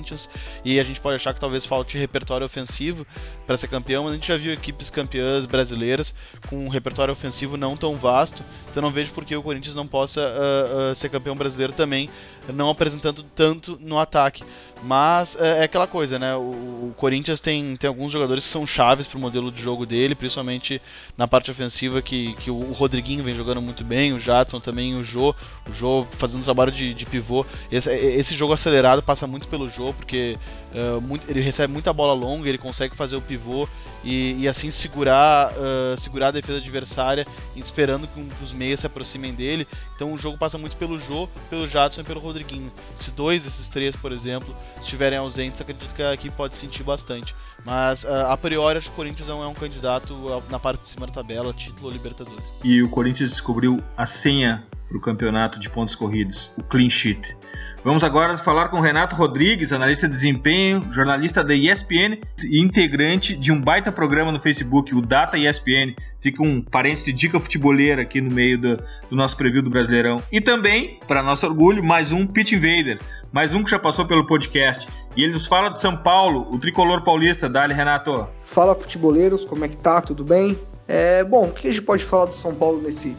e 0.64 0.78
a 0.78 0.84
gente 0.84 1.00
pode 1.00 1.16
achar 1.16 1.34
que 1.34 1.40
talvez 1.40 1.64
falte 1.64 1.98
repertório 1.98 2.44
ofensivo 2.44 3.06
para 3.46 3.56
ser 3.56 3.68
campeão, 3.68 4.04
mas 4.04 4.12
a 4.12 4.14
gente 4.16 4.28
já 4.28 4.36
viu 4.36 4.52
equipes 4.52 4.90
campeãs 4.90 5.46
brasileiras 5.46 6.14
com 6.48 6.64
um 6.64 6.68
repertório 6.68 7.12
ofensivo 7.12 7.56
não 7.56 7.76
tão 7.76 7.96
vasto, 7.96 8.42
então 8.70 8.82
não 8.82 8.90
vejo 8.90 9.12
por 9.12 9.24
que 9.24 9.34
o 9.34 9.42
Corinthians 9.42 9.74
não 9.74 9.86
possa 9.86 10.20
uh, 10.20 10.92
uh, 10.92 10.94
ser 10.94 11.08
campeão 11.08 11.34
brasileiro 11.34 11.72
também, 11.72 12.10
não 12.52 12.70
apresentando 12.70 13.22
tanto 13.34 13.78
no 13.80 13.98
ataque. 13.98 14.44
Mas 14.82 15.36
é, 15.40 15.60
é 15.60 15.62
aquela 15.64 15.86
coisa, 15.86 16.18
né? 16.18 16.36
O, 16.36 16.40
o, 16.40 16.94
Corinthians 16.96 17.40
tem, 17.40 17.76
tem 17.76 17.88
alguns 17.88 18.12
jogadores 18.12 18.44
que 18.44 18.50
são 18.50 18.66
chaves 18.66 19.06
para 19.06 19.18
o 19.18 19.20
modelo 19.20 19.50
de 19.50 19.60
jogo 19.60 19.84
dele, 19.84 20.14
principalmente 20.14 20.80
na 21.16 21.26
parte 21.26 21.50
ofensiva, 21.50 22.00
que, 22.00 22.34
que 22.36 22.50
o 22.50 22.72
Rodriguinho 22.72 23.24
vem 23.24 23.34
jogando 23.34 23.60
muito 23.60 23.82
bem, 23.82 24.12
o 24.12 24.20
Jadson 24.20 24.60
também, 24.60 24.94
o 24.94 25.02
Jô, 25.02 25.34
o 25.68 25.72
Jô 25.72 26.06
fazendo 26.12 26.44
trabalho 26.44 26.70
de, 26.70 26.94
de 26.94 27.06
pivô. 27.06 27.44
Esse, 27.72 27.90
esse 27.90 28.36
jogo 28.36 28.52
acelerado 28.52 29.02
passa 29.02 29.26
muito 29.26 29.48
pelo 29.48 29.68
Jô, 29.68 29.92
porque 29.92 30.36
uh, 30.72 31.00
muito, 31.00 31.28
ele 31.30 31.40
recebe 31.40 31.72
muita 31.72 31.92
bola 31.92 32.12
longa, 32.12 32.48
ele 32.48 32.58
consegue 32.58 32.94
fazer 32.94 33.16
o 33.16 33.20
pivô 33.20 33.68
e, 34.04 34.36
e 34.38 34.48
assim 34.48 34.70
segurar, 34.70 35.52
uh, 35.52 35.98
segurar 35.98 36.28
a 36.28 36.30
defesa 36.30 36.58
adversária, 36.58 37.26
esperando 37.56 38.06
que, 38.06 38.20
um, 38.20 38.28
que, 38.28 38.42
os 38.42 38.52
meias 38.52 38.80
se 38.80 38.86
aproximem 38.86 39.34
dele. 39.34 39.66
Então 39.94 40.12
o 40.12 40.18
jogo 40.18 40.38
passa 40.38 40.56
muito 40.56 40.76
pelo 40.76 40.98
Jô, 40.98 41.28
pelo 41.50 41.66
Jadson 41.66 42.02
e 42.02 42.04
pelo 42.04 42.20
Rodriguinho. 42.20 42.70
Se 42.96 43.10
dois 43.10 43.44
desses 43.44 43.68
três, 43.68 43.96
por 43.96 44.12
exemplo, 44.12 44.54
estiverem 44.80 45.18
ausentes, 45.18 45.60
acredito 45.60 45.92
que 45.94 46.02
a 46.02 46.14
equipe 46.14 46.34
pode 46.36 46.56
sentir 46.56 46.82
bastante. 46.82 47.34
Mas 47.64 48.04
uh, 48.04 48.26
a 48.28 48.36
priori 48.36 48.78
acho 48.78 48.88
que 48.88 48.92
o 48.92 48.96
Corinthians 48.96 49.28
é 49.28 49.34
um, 49.34 49.42
é 49.42 49.46
um 49.46 49.54
candidato 49.54 50.42
na 50.48 50.58
parte 50.58 50.82
de 50.82 50.88
cima 50.88 51.06
da 51.06 51.12
tabela, 51.12 51.52
título 51.52 51.90
Libertadores. 51.90 52.44
E 52.62 52.82
o 52.82 52.88
Corinthians 52.88 53.30
descobriu 53.30 53.78
a 53.96 54.06
senha 54.06 54.64
para 54.88 54.96
o 54.96 55.00
campeonato 55.00 55.58
de 55.58 55.68
pontos 55.68 55.94
corridos, 55.94 56.50
o 56.56 56.62
clean 56.62 56.88
sheet. 56.88 57.36
Vamos 57.84 58.02
agora 58.02 58.36
falar 58.36 58.68
com 58.68 58.80
Renato 58.80 59.14
Rodrigues, 59.14 59.72
analista 59.72 60.08
de 60.08 60.12
desempenho, 60.12 60.82
jornalista 60.90 61.44
da 61.44 61.54
ESPN 61.54 62.18
e 62.42 62.60
integrante 62.60 63.36
de 63.36 63.52
um 63.52 63.60
baita 63.60 63.92
programa 63.92 64.32
no 64.32 64.40
Facebook, 64.40 64.92
o 64.94 65.00
Data 65.00 65.38
ESPN. 65.38 65.94
Fica 66.20 66.42
um 66.42 66.60
parente 66.60 67.04
de 67.04 67.12
dica 67.12 67.38
futeboleira 67.38 68.02
aqui 68.02 68.20
no 68.20 68.34
meio 68.34 68.58
do, 68.58 68.76
do 69.08 69.16
nosso 69.16 69.36
preview 69.36 69.62
do 69.62 69.70
Brasileirão. 69.70 70.20
E 70.32 70.40
também, 70.40 70.98
para 71.06 71.22
nosso 71.22 71.46
orgulho, 71.46 71.82
mais 71.82 72.10
um 72.10 72.26
Pitch 72.26 72.52
Invader, 72.52 72.98
mais 73.30 73.54
um 73.54 73.62
que 73.62 73.70
já 73.70 73.78
passou 73.78 74.04
pelo 74.04 74.26
podcast. 74.26 74.88
E 75.16 75.22
ele 75.22 75.32
nos 75.32 75.46
fala 75.46 75.70
de 75.70 75.80
São 75.80 75.96
Paulo, 75.96 76.48
o 76.50 76.58
tricolor 76.58 77.04
paulista. 77.04 77.48
Dali, 77.48 77.72
Renato. 77.72 78.26
Fala, 78.42 78.74
futeboleiros, 78.74 79.44
como 79.44 79.64
é 79.64 79.68
que 79.68 79.76
tá? 79.76 80.00
Tudo 80.00 80.24
bem? 80.24 80.58
É, 80.88 81.22
bom, 81.22 81.44
o 81.44 81.52
que 81.52 81.68
a 81.68 81.70
gente 81.70 81.82
pode 81.82 82.02
falar 82.02 82.24
do 82.24 82.34
São 82.34 82.52
Paulo 82.52 82.82
nesse 82.82 83.16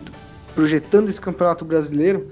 projetando 0.53 1.07
esse 1.07 1.21
campeonato 1.21 1.63
brasileiro? 1.63 2.29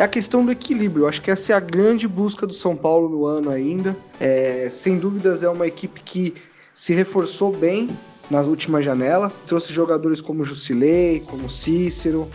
É 0.00 0.04
a 0.04 0.08
questão 0.08 0.44
do 0.44 0.50
equilíbrio. 0.50 1.04
Eu 1.04 1.08
acho 1.08 1.20
que 1.20 1.30
essa 1.30 1.52
é 1.52 1.54
a 1.54 1.60
grande 1.60 2.08
busca 2.08 2.46
do 2.46 2.54
São 2.54 2.74
Paulo 2.74 3.08
no 3.08 3.26
ano 3.26 3.50
ainda. 3.50 3.94
É, 4.18 4.68
sem 4.70 4.98
dúvidas, 4.98 5.42
é 5.42 5.48
uma 5.48 5.66
equipe 5.66 6.00
que 6.00 6.34
se 6.74 6.94
reforçou 6.94 7.52
bem 7.54 7.90
nas 8.30 8.46
últimas 8.46 8.82
janelas. 8.82 9.30
Trouxe 9.46 9.72
jogadores 9.72 10.22
como 10.22 10.42
Jusilei, 10.42 11.20
como 11.26 11.50
Cícero, 11.50 12.28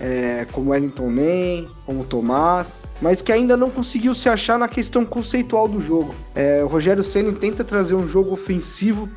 é, 0.00 0.46
como 0.50 0.70
Wellington 0.70 1.10
Nem, 1.10 1.68
como 1.86 2.04
Tomás, 2.04 2.82
mas 3.00 3.22
que 3.22 3.30
ainda 3.30 3.56
não 3.56 3.70
conseguiu 3.70 4.16
se 4.16 4.28
achar 4.28 4.58
na 4.58 4.66
questão 4.66 5.04
conceitual 5.04 5.68
do 5.68 5.80
jogo. 5.80 6.12
É, 6.34 6.64
o 6.64 6.66
Rogério 6.66 7.04
Senna 7.04 7.32
tenta 7.32 7.62
trazer 7.62 7.94
um 7.94 8.08
jogo 8.08 8.32
ofensivo 8.32 9.08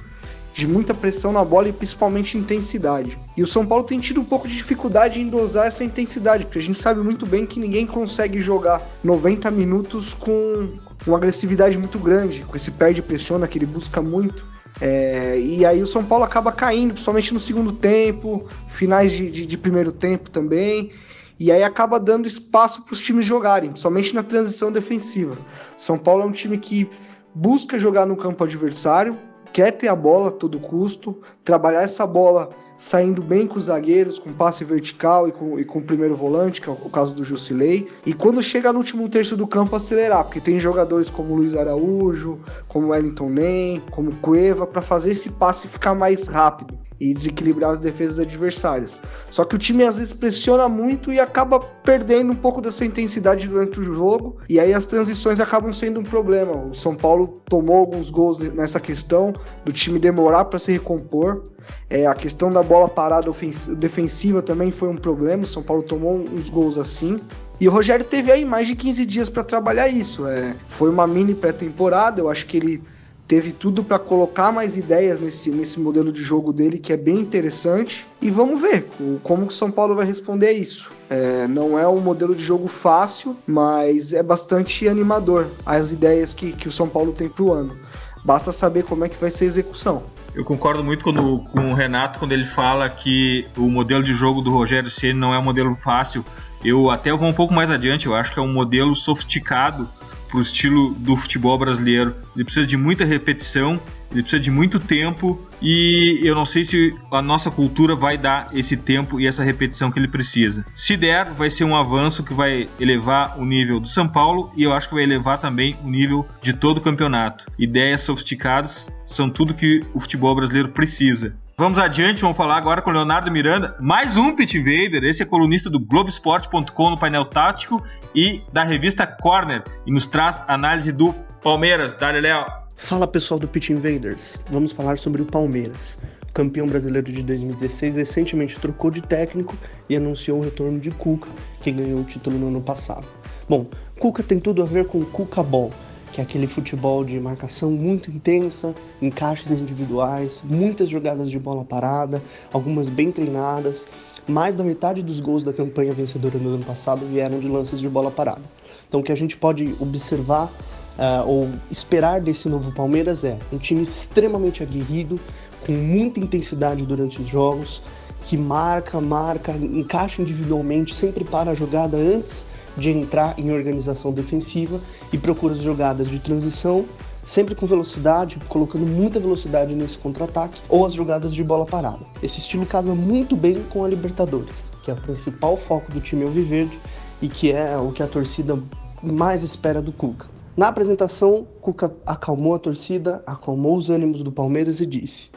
de 0.55 0.65
muita 0.65 0.93
pressão 0.93 1.33
na 1.33 1.43
bola 1.43 1.67
e 1.67 1.73
principalmente 1.73 2.37
intensidade. 2.37 3.19
E 3.35 3.43
o 3.43 3.47
São 3.47 3.65
Paulo 3.65 3.83
tem 3.83 3.99
tido 3.99 4.21
um 4.21 4.23
pouco 4.23 4.47
de 4.47 4.55
dificuldade 4.55 5.19
em 5.19 5.27
dosar 5.27 5.67
essa 5.67 5.83
intensidade, 5.83 6.45
porque 6.45 6.59
a 6.59 6.61
gente 6.61 6.79
sabe 6.79 7.01
muito 7.01 7.25
bem 7.25 7.45
que 7.45 7.59
ninguém 7.59 7.85
consegue 7.85 8.39
jogar 8.39 8.81
90 9.03 9.51
minutos 9.51 10.13
com 10.13 10.69
uma 11.05 11.17
agressividade 11.17 11.77
muito 11.77 11.99
grande, 11.99 12.41
com 12.47 12.55
esse 12.55 12.71
perde 12.71 13.01
pressiona 13.01 13.49
que 13.49 13.57
ele 13.57 13.65
busca 13.65 14.01
muito. 14.01 14.45
É, 14.79 15.37
e 15.37 15.65
aí 15.65 15.83
o 15.83 15.87
São 15.87 16.05
Paulo 16.05 16.23
acaba 16.23 16.53
caindo, 16.53 16.93
principalmente 16.93 17.33
no 17.33 17.39
segundo 17.39 17.73
tempo, 17.73 18.47
finais 18.69 19.11
de, 19.11 19.29
de, 19.29 19.45
de 19.45 19.57
primeiro 19.57 19.91
tempo 19.91 20.29
também. 20.29 20.91
E 21.37 21.51
aí 21.51 21.63
acaba 21.63 21.99
dando 21.99 22.29
espaço 22.29 22.81
para 22.83 22.93
os 22.93 23.01
times 23.01 23.25
jogarem, 23.25 23.75
somente 23.75 24.15
na 24.15 24.23
transição 24.23 24.71
defensiva. 24.71 25.37
São 25.75 25.97
Paulo 25.97 26.23
é 26.23 26.25
um 26.25 26.31
time 26.31 26.57
que 26.57 26.89
busca 27.33 27.77
jogar 27.77 28.05
no 28.05 28.15
campo 28.15 28.41
adversário, 28.45 29.17
quer 29.55 29.71
ter 29.71 29.87
a 29.87 29.95
bola 29.95 30.27
a 30.27 30.31
todo 30.33 30.59
custo, 30.59 31.21
trabalhar 31.41 31.81
essa 31.81 32.05
bola 32.05 32.49
saindo 32.77 33.21
bem 33.21 33.47
com 33.47 33.57
os 33.57 33.65
zagueiros, 33.65 34.19
com 34.19 34.31
passe 34.33 34.63
vertical 34.63 35.27
e 35.27 35.31
com, 35.31 35.59
e 35.59 35.65
com 35.65 35.79
o 35.79 35.83
primeiro 35.83 36.15
volante, 36.15 36.61
que 36.61 36.69
é 36.69 36.71
o 36.71 36.89
caso 36.89 37.13
do 37.13 37.23
Jusilei. 37.23 37.87
E 38.05 38.13
quando 38.13 38.41
chega 38.43 38.71
no 38.73 38.79
último 38.79 39.07
terço 39.09 39.35
do 39.37 39.47
campo, 39.47 39.75
acelerar, 39.75 40.23
porque 40.23 40.39
tem 40.39 40.59
jogadores 40.59 41.09
como 41.09 41.35
Luiz 41.35 41.55
Araújo, 41.55 42.39
como 42.67 42.89
Wellington 42.89 43.29
Nem, 43.29 43.81
como 43.91 44.15
Cueva, 44.17 44.67
para 44.67 44.81
fazer 44.81 45.11
esse 45.11 45.29
passe 45.29 45.67
ficar 45.67 45.95
mais 45.95 46.27
rápido 46.27 46.85
e 46.99 47.13
desequilibrar 47.13 47.71
as 47.71 47.79
defesas 47.79 48.19
adversárias. 48.19 49.01
Só 49.29 49.43
que 49.43 49.55
o 49.55 49.59
time 49.59 49.83
às 49.83 49.97
vezes 49.97 50.13
pressiona 50.13 50.69
muito 50.69 51.11
e 51.11 51.19
acaba 51.19 51.59
perdendo 51.59 52.31
um 52.31 52.35
pouco 52.35 52.61
dessa 52.61 52.85
intensidade 52.85 53.47
durante 53.47 53.79
o 53.79 53.83
jogo, 53.83 54.37
e 54.47 54.59
aí 54.59 54.73
as 54.73 54.85
transições 54.85 55.39
acabam 55.39 55.73
sendo 55.73 55.99
um 55.99 56.03
problema. 56.03 56.55
O 56.55 56.73
São 56.73 56.95
Paulo 56.95 57.41
tomou 57.49 57.77
alguns 57.77 58.09
gols 58.09 58.37
nessa 58.53 58.79
questão 58.79 59.33
do 59.63 59.73
time 59.73 59.99
demorar 59.99 60.45
para 60.45 60.59
se 60.59 60.71
recompor. 60.71 61.43
É, 61.89 62.05
a 62.05 62.13
questão 62.13 62.51
da 62.51 62.63
bola 62.63 62.87
parada 62.87 63.31
defensiva 63.77 64.41
também 64.41 64.71
foi 64.71 64.89
um 64.89 64.95
problema. 64.95 65.43
O 65.43 65.47
São 65.47 65.63
Paulo 65.63 65.83
tomou 65.83 66.15
uns 66.15 66.49
gols 66.49 66.77
assim. 66.77 67.21
E 67.59 67.67
o 67.67 67.71
Rogério 67.71 68.03
teve 68.03 68.31
aí 68.31 68.43
mais 68.43 68.67
de 68.67 68.75
15 68.75 69.05
dias 69.05 69.29
para 69.29 69.43
trabalhar 69.43 69.87
isso. 69.87 70.27
É, 70.27 70.55
foi 70.69 70.89
uma 70.89 71.07
mini 71.07 71.33
pré-temporada, 71.33 72.19
eu 72.19 72.29
acho 72.29 72.45
que 72.45 72.57
ele 72.57 72.81
teve 73.27 73.51
tudo 73.51 73.83
para 73.83 73.97
colocar 73.97 74.51
mais 74.51 74.77
ideias 74.77 75.19
nesse, 75.19 75.49
nesse 75.49 75.79
modelo 75.79 76.11
de 76.11 76.23
jogo 76.23 76.53
dele, 76.53 76.77
que 76.77 76.93
é 76.93 76.97
bem 76.97 77.19
interessante. 77.19 78.05
E 78.21 78.29
vamos 78.29 78.61
ver 78.61 78.87
como 79.23 79.45
o 79.45 79.51
São 79.51 79.71
Paulo 79.71 79.95
vai 79.95 80.05
responder 80.05 80.47
a 80.47 80.53
isso. 80.53 80.91
É, 81.09 81.47
não 81.47 81.77
é 81.77 81.87
um 81.87 81.99
modelo 81.99 82.35
de 82.35 82.43
jogo 82.43 82.67
fácil, 82.67 83.35
mas 83.47 84.13
é 84.13 84.21
bastante 84.21 84.87
animador 84.87 85.47
as 85.65 85.91
ideias 85.91 86.33
que, 86.33 86.51
que 86.51 86.67
o 86.67 86.71
São 86.71 86.87
Paulo 86.87 87.13
tem 87.13 87.29
para 87.29 87.43
o 87.43 87.51
ano. 87.51 87.75
Basta 88.23 88.51
saber 88.51 88.83
como 88.83 89.05
é 89.05 89.09
que 89.09 89.17
vai 89.17 89.31
ser 89.31 89.45
a 89.45 89.47
execução. 89.47 90.03
Eu 90.35 90.43
concordo 90.43 90.83
muito 90.83 91.01
quando, 91.01 91.39
com 91.39 91.71
o 91.71 91.73
Renato 91.73 92.19
quando 92.19 92.33
ele 92.33 92.43
fala 92.43 92.89
que 92.89 93.47
o 93.55 93.69
modelo 93.69 94.03
de 94.03 94.13
jogo 94.13 94.41
do 94.41 94.51
Rogério 94.51 94.91
Ceni 94.91 95.17
não 95.17 95.33
é 95.33 95.39
um 95.39 95.43
modelo 95.43 95.73
fácil. 95.81 96.25
Eu 96.63 96.91
até 96.91 97.13
vou 97.13 97.29
um 97.29 97.33
pouco 97.33 97.53
mais 97.53 97.71
adiante, 97.71 98.05
eu 98.05 98.13
acho 98.13 98.33
que 98.33 98.39
é 98.39 98.41
um 98.41 98.51
modelo 98.51 98.93
sofisticado 98.95 99.87
para 100.27 100.37
o 100.37 100.41
estilo 100.41 100.93
do 100.95 101.15
futebol 101.15 101.57
brasileiro. 101.57 102.13
Ele 102.35 102.43
precisa 102.43 102.67
de 102.67 102.75
muita 102.75 103.05
repetição, 103.05 103.79
ele 104.11 104.21
precisa 104.21 104.41
de 104.41 104.51
muito 104.51 104.79
tempo 104.79 105.45
e 105.61 106.19
eu 106.23 106.35
não 106.35 106.45
sei 106.45 106.63
se 106.63 106.95
a 107.11 107.21
nossa 107.21 107.49
cultura 107.49 107.95
vai 107.95 108.17
dar 108.17 108.49
esse 108.53 108.77
tempo 108.77 109.19
e 109.19 109.27
essa 109.27 109.43
repetição 109.43 109.91
que 109.91 109.99
ele 109.99 110.07
precisa. 110.07 110.65
Se 110.75 110.95
der, 110.95 111.25
vai 111.31 111.49
ser 111.49 111.63
um 111.63 111.75
avanço 111.75 112.23
que 112.23 112.33
vai 112.33 112.69
elevar 112.79 113.39
o 113.39 113.45
nível 113.45 113.79
do 113.79 113.87
São 113.87 114.07
Paulo 114.07 114.51
e 114.55 114.63
eu 114.63 114.73
acho 114.73 114.87
que 114.89 114.95
vai 114.95 115.03
elevar 115.03 115.39
também 115.39 115.75
o 115.83 115.89
nível 115.89 116.27
de 116.41 116.53
todo 116.53 116.77
o 116.77 116.81
campeonato. 116.81 117.45
Ideias 117.57 118.01
sofisticadas 118.01 118.91
são 119.05 119.29
tudo 119.29 119.53
que 119.53 119.81
o 119.93 119.99
futebol 119.99 120.35
brasileiro 120.35 120.69
precisa. 120.69 121.35
Vamos 121.57 121.79
adiante, 121.79 122.21
vamos 122.21 122.35
falar 122.35 122.57
agora 122.57 122.81
com 122.81 122.91
Leonardo 122.91 123.31
Miranda. 123.31 123.77
Mais 123.79 124.17
um 124.17 124.35
Pit 124.35 124.57
Invader, 124.57 125.05
esse 125.05 125.23
é 125.23 125.25
colunista 125.25 125.69
do 125.69 125.79
Globoesporte.com 125.79 126.89
no 126.89 126.97
painel 126.97 127.23
tático 127.23 127.81
e 128.13 128.43
da 128.51 128.63
revista 128.63 129.07
Corner 129.07 129.63
e 129.85 129.91
nos 129.91 130.05
traz 130.05 130.43
análise 130.49 130.91
do 130.91 131.13
Palmeiras. 131.41 131.93
Dale, 131.93 132.19
Léo. 132.19 132.64
Fala 132.77 133.07
pessoal 133.07 133.39
do 133.39 133.47
Pit 133.47 133.71
Invaders, 133.71 134.37
vamos 134.51 134.71
falar 134.71 134.97
sobre 134.97 135.21
o 135.21 135.25
Palmeiras. 135.25 135.97
O 136.29 136.33
campeão 136.33 136.67
brasileiro 136.67 137.11
de 137.11 137.23
2016 137.23 137.95
recentemente 137.95 138.59
trocou 138.59 138.91
de 138.91 139.01
técnico 139.01 139.55
e 139.89 139.95
anunciou 139.95 140.39
o 140.39 140.43
retorno 140.43 140.77
de 140.79 140.91
Cuca, 140.91 141.29
que 141.61 141.71
ganhou 141.71 142.01
o 142.01 142.03
título 142.03 142.37
no 142.37 142.49
ano 142.49 142.61
passado. 142.61 143.07
Bom, 143.49 143.65
Cuca 143.97 144.21
tem 144.21 144.39
tudo 144.39 144.61
a 144.61 144.65
ver 144.65 144.85
com 144.85 144.99
o 144.99 145.05
Cuca 145.05 145.41
Ball, 145.41 145.71
que 146.11 146.19
é 146.19 146.23
aquele 146.23 146.47
futebol 146.47 147.03
de 147.03 147.19
marcação 147.19 147.71
muito 147.71 148.11
intensa, 148.11 148.75
encaixes 149.01 149.49
individuais, 149.57 150.43
muitas 150.43 150.89
jogadas 150.89 151.31
de 151.31 151.39
bola 151.39 151.63
parada, 151.63 152.21
algumas 152.51 152.87
bem 152.89 153.11
treinadas. 153.11 153.87
Mais 154.27 154.53
da 154.53 154.63
metade 154.63 155.01
dos 155.01 155.19
gols 155.19 155.43
da 155.43 155.53
campanha 155.53 155.93
vencedora 155.93 156.37
no 156.37 156.55
ano 156.55 156.65
passado 156.65 157.05
vieram 157.07 157.39
de 157.39 157.47
lances 157.47 157.79
de 157.79 157.87
bola 157.87 158.11
parada. 158.11 158.41
Então, 158.87 158.99
o 158.99 159.03
que 159.03 159.11
a 159.11 159.15
gente 159.15 159.35
pode 159.37 159.73
observar 159.79 160.51
uh, 160.97 161.27
ou 161.27 161.49
esperar 161.69 162.21
desse 162.21 162.47
novo 162.49 162.71
Palmeiras 162.73 163.23
é 163.23 163.37
um 163.51 163.57
time 163.57 163.83
extremamente 163.83 164.63
aguerrido, 164.63 165.19
com 165.65 165.71
muita 165.71 166.19
intensidade 166.19 166.85
durante 166.85 167.21
os 167.21 167.27
jogos, 167.27 167.81
que 168.23 168.37
marca, 168.37 168.99
marca, 169.01 169.51
encaixa 169.51 170.21
individualmente, 170.21 170.93
sempre 170.93 171.23
para 171.23 171.51
a 171.51 171.53
jogada 171.53 171.97
antes 171.97 172.45
de 172.77 172.91
entrar 172.91 173.37
em 173.37 173.51
organização 173.51 174.11
defensiva 174.11 174.79
e 175.13 175.17
procura 175.17 175.53
as 175.53 175.61
jogadas 175.61 176.09
de 176.09 176.19
transição 176.19 176.85
sempre 177.25 177.55
com 177.55 177.65
velocidade, 177.65 178.37
colocando 178.47 178.85
muita 178.85 179.19
velocidade 179.19 179.73
nesse 179.73 179.97
contra-ataque 179.97 180.61
ou 180.69 180.85
as 180.85 180.93
jogadas 180.93 181.33
de 181.33 181.43
bola 181.43 181.65
parada. 181.65 181.99
Esse 182.21 182.39
estilo 182.39 182.65
casa 182.65 182.93
muito 182.93 183.35
bem 183.35 183.63
com 183.69 183.83
a 183.83 183.87
Libertadores, 183.87 184.53
que 184.83 184.91
é 184.91 184.93
o 184.93 184.97
principal 184.97 185.57
foco 185.57 185.91
do 185.91 185.99
time 185.99 186.23
Alviverde 186.23 186.79
e 187.21 187.27
que 187.27 187.51
é 187.51 187.75
o 187.77 187.91
que 187.91 188.03
a 188.03 188.07
torcida 188.07 188.57
mais 189.01 189.41
espera 189.41 189.81
do 189.81 189.91
Cuca. 189.91 190.34
Na 190.57 190.69
apresentação, 190.69 191.45
Cuca 191.59 191.93
acalmou 192.05 192.55
a 192.55 192.59
torcida, 192.59 193.21
acalmou 193.27 193.75
os 193.75 193.89
ânimos 193.89 194.23
do 194.23 194.31
Palmeiras 194.31 194.79
e 194.79 194.85
disse: 194.85 195.29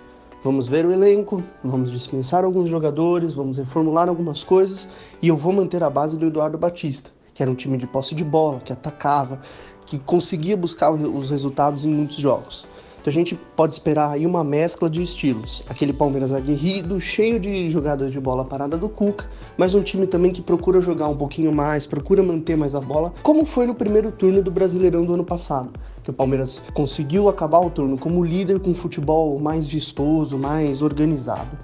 Vamos 0.44 0.68
ver 0.68 0.87
o 0.87 0.92
elenco, 0.92 1.42
vamos 1.64 1.90
dispensar 1.90 2.44
alguns 2.44 2.70
jogadores, 2.70 3.35
vamos 3.35 3.59
reformular 3.59 4.09
algumas 4.09 4.44
coisas 4.44 4.88
e 5.20 5.26
eu 5.26 5.37
vou 5.37 5.52
manter 5.52 5.83
a 5.83 5.90
base 5.90 6.16
do 6.16 6.26
Eduardo 6.26 6.57
Batista, 6.57 7.11
que 7.35 7.42
era 7.42 7.50
um 7.50 7.57
time 7.57 7.76
de 7.76 7.85
posse 7.85 8.14
de 8.14 8.22
bola, 8.22 8.61
que 8.61 8.72
atacava, 8.72 9.40
que 9.85 9.98
conseguia 9.98 10.57
buscar 10.57 10.92
os 10.92 11.31
resultados 11.31 11.85
em 11.85 11.88
muitos 11.88 12.18
jogos. 12.18 12.64
A 13.08 13.10
gente 13.10 13.34
pode 13.56 13.72
esperar 13.72 14.10
aí 14.10 14.26
uma 14.26 14.44
mescla 14.44 14.90
de 14.90 15.02
estilos. 15.02 15.62
Aquele 15.66 15.94
Palmeiras 15.94 16.30
aguerrido, 16.30 17.00
cheio 17.00 17.40
de 17.40 17.70
jogadas 17.70 18.10
de 18.10 18.20
bola 18.20 18.44
parada 18.44 18.76
do 18.76 18.86
Cuca, 18.86 19.26
mas 19.56 19.74
um 19.74 19.80
time 19.80 20.06
também 20.06 20.30
que 20.30 20.42
procura 20.42 20.78
jogar 20.78 21.08
um 21.08 21.16
pouquinho 21.16 21.50
mais, 21.50 21.86
procura 21.86 22.22
manter 22.22 22.54
mais 22.54 22.74
a 22.74 22.80
bola, 22.82 23.14
como 23.22 23.46
foi 23.46 23.64
no 23.64 23.74
primeiro 23.74 24.12
turno 24.12 24.42
do 24.42 24.50
Brasileirão 24.50 25.06
do 25.06 25.14
ano 25.14 25.24
passado. 25.24 25.70
Que 26.04 26.10
o 26.10 26.12
Palmeiras 26.12 26.62
conseguiu 26.74 27.30
acabar 27.30 27.60
o 27.60 27.70
turno 27.70 27.96
como 27.96 28.22
líder 28.22 28.58
com 28.60 28.72
um 28.72 28.74
futebol 28.74 29.38
mais 29.40 29.66
vistoso, 29.66 30.36
mais 30.36 30.82
organizado. 30.82 31.56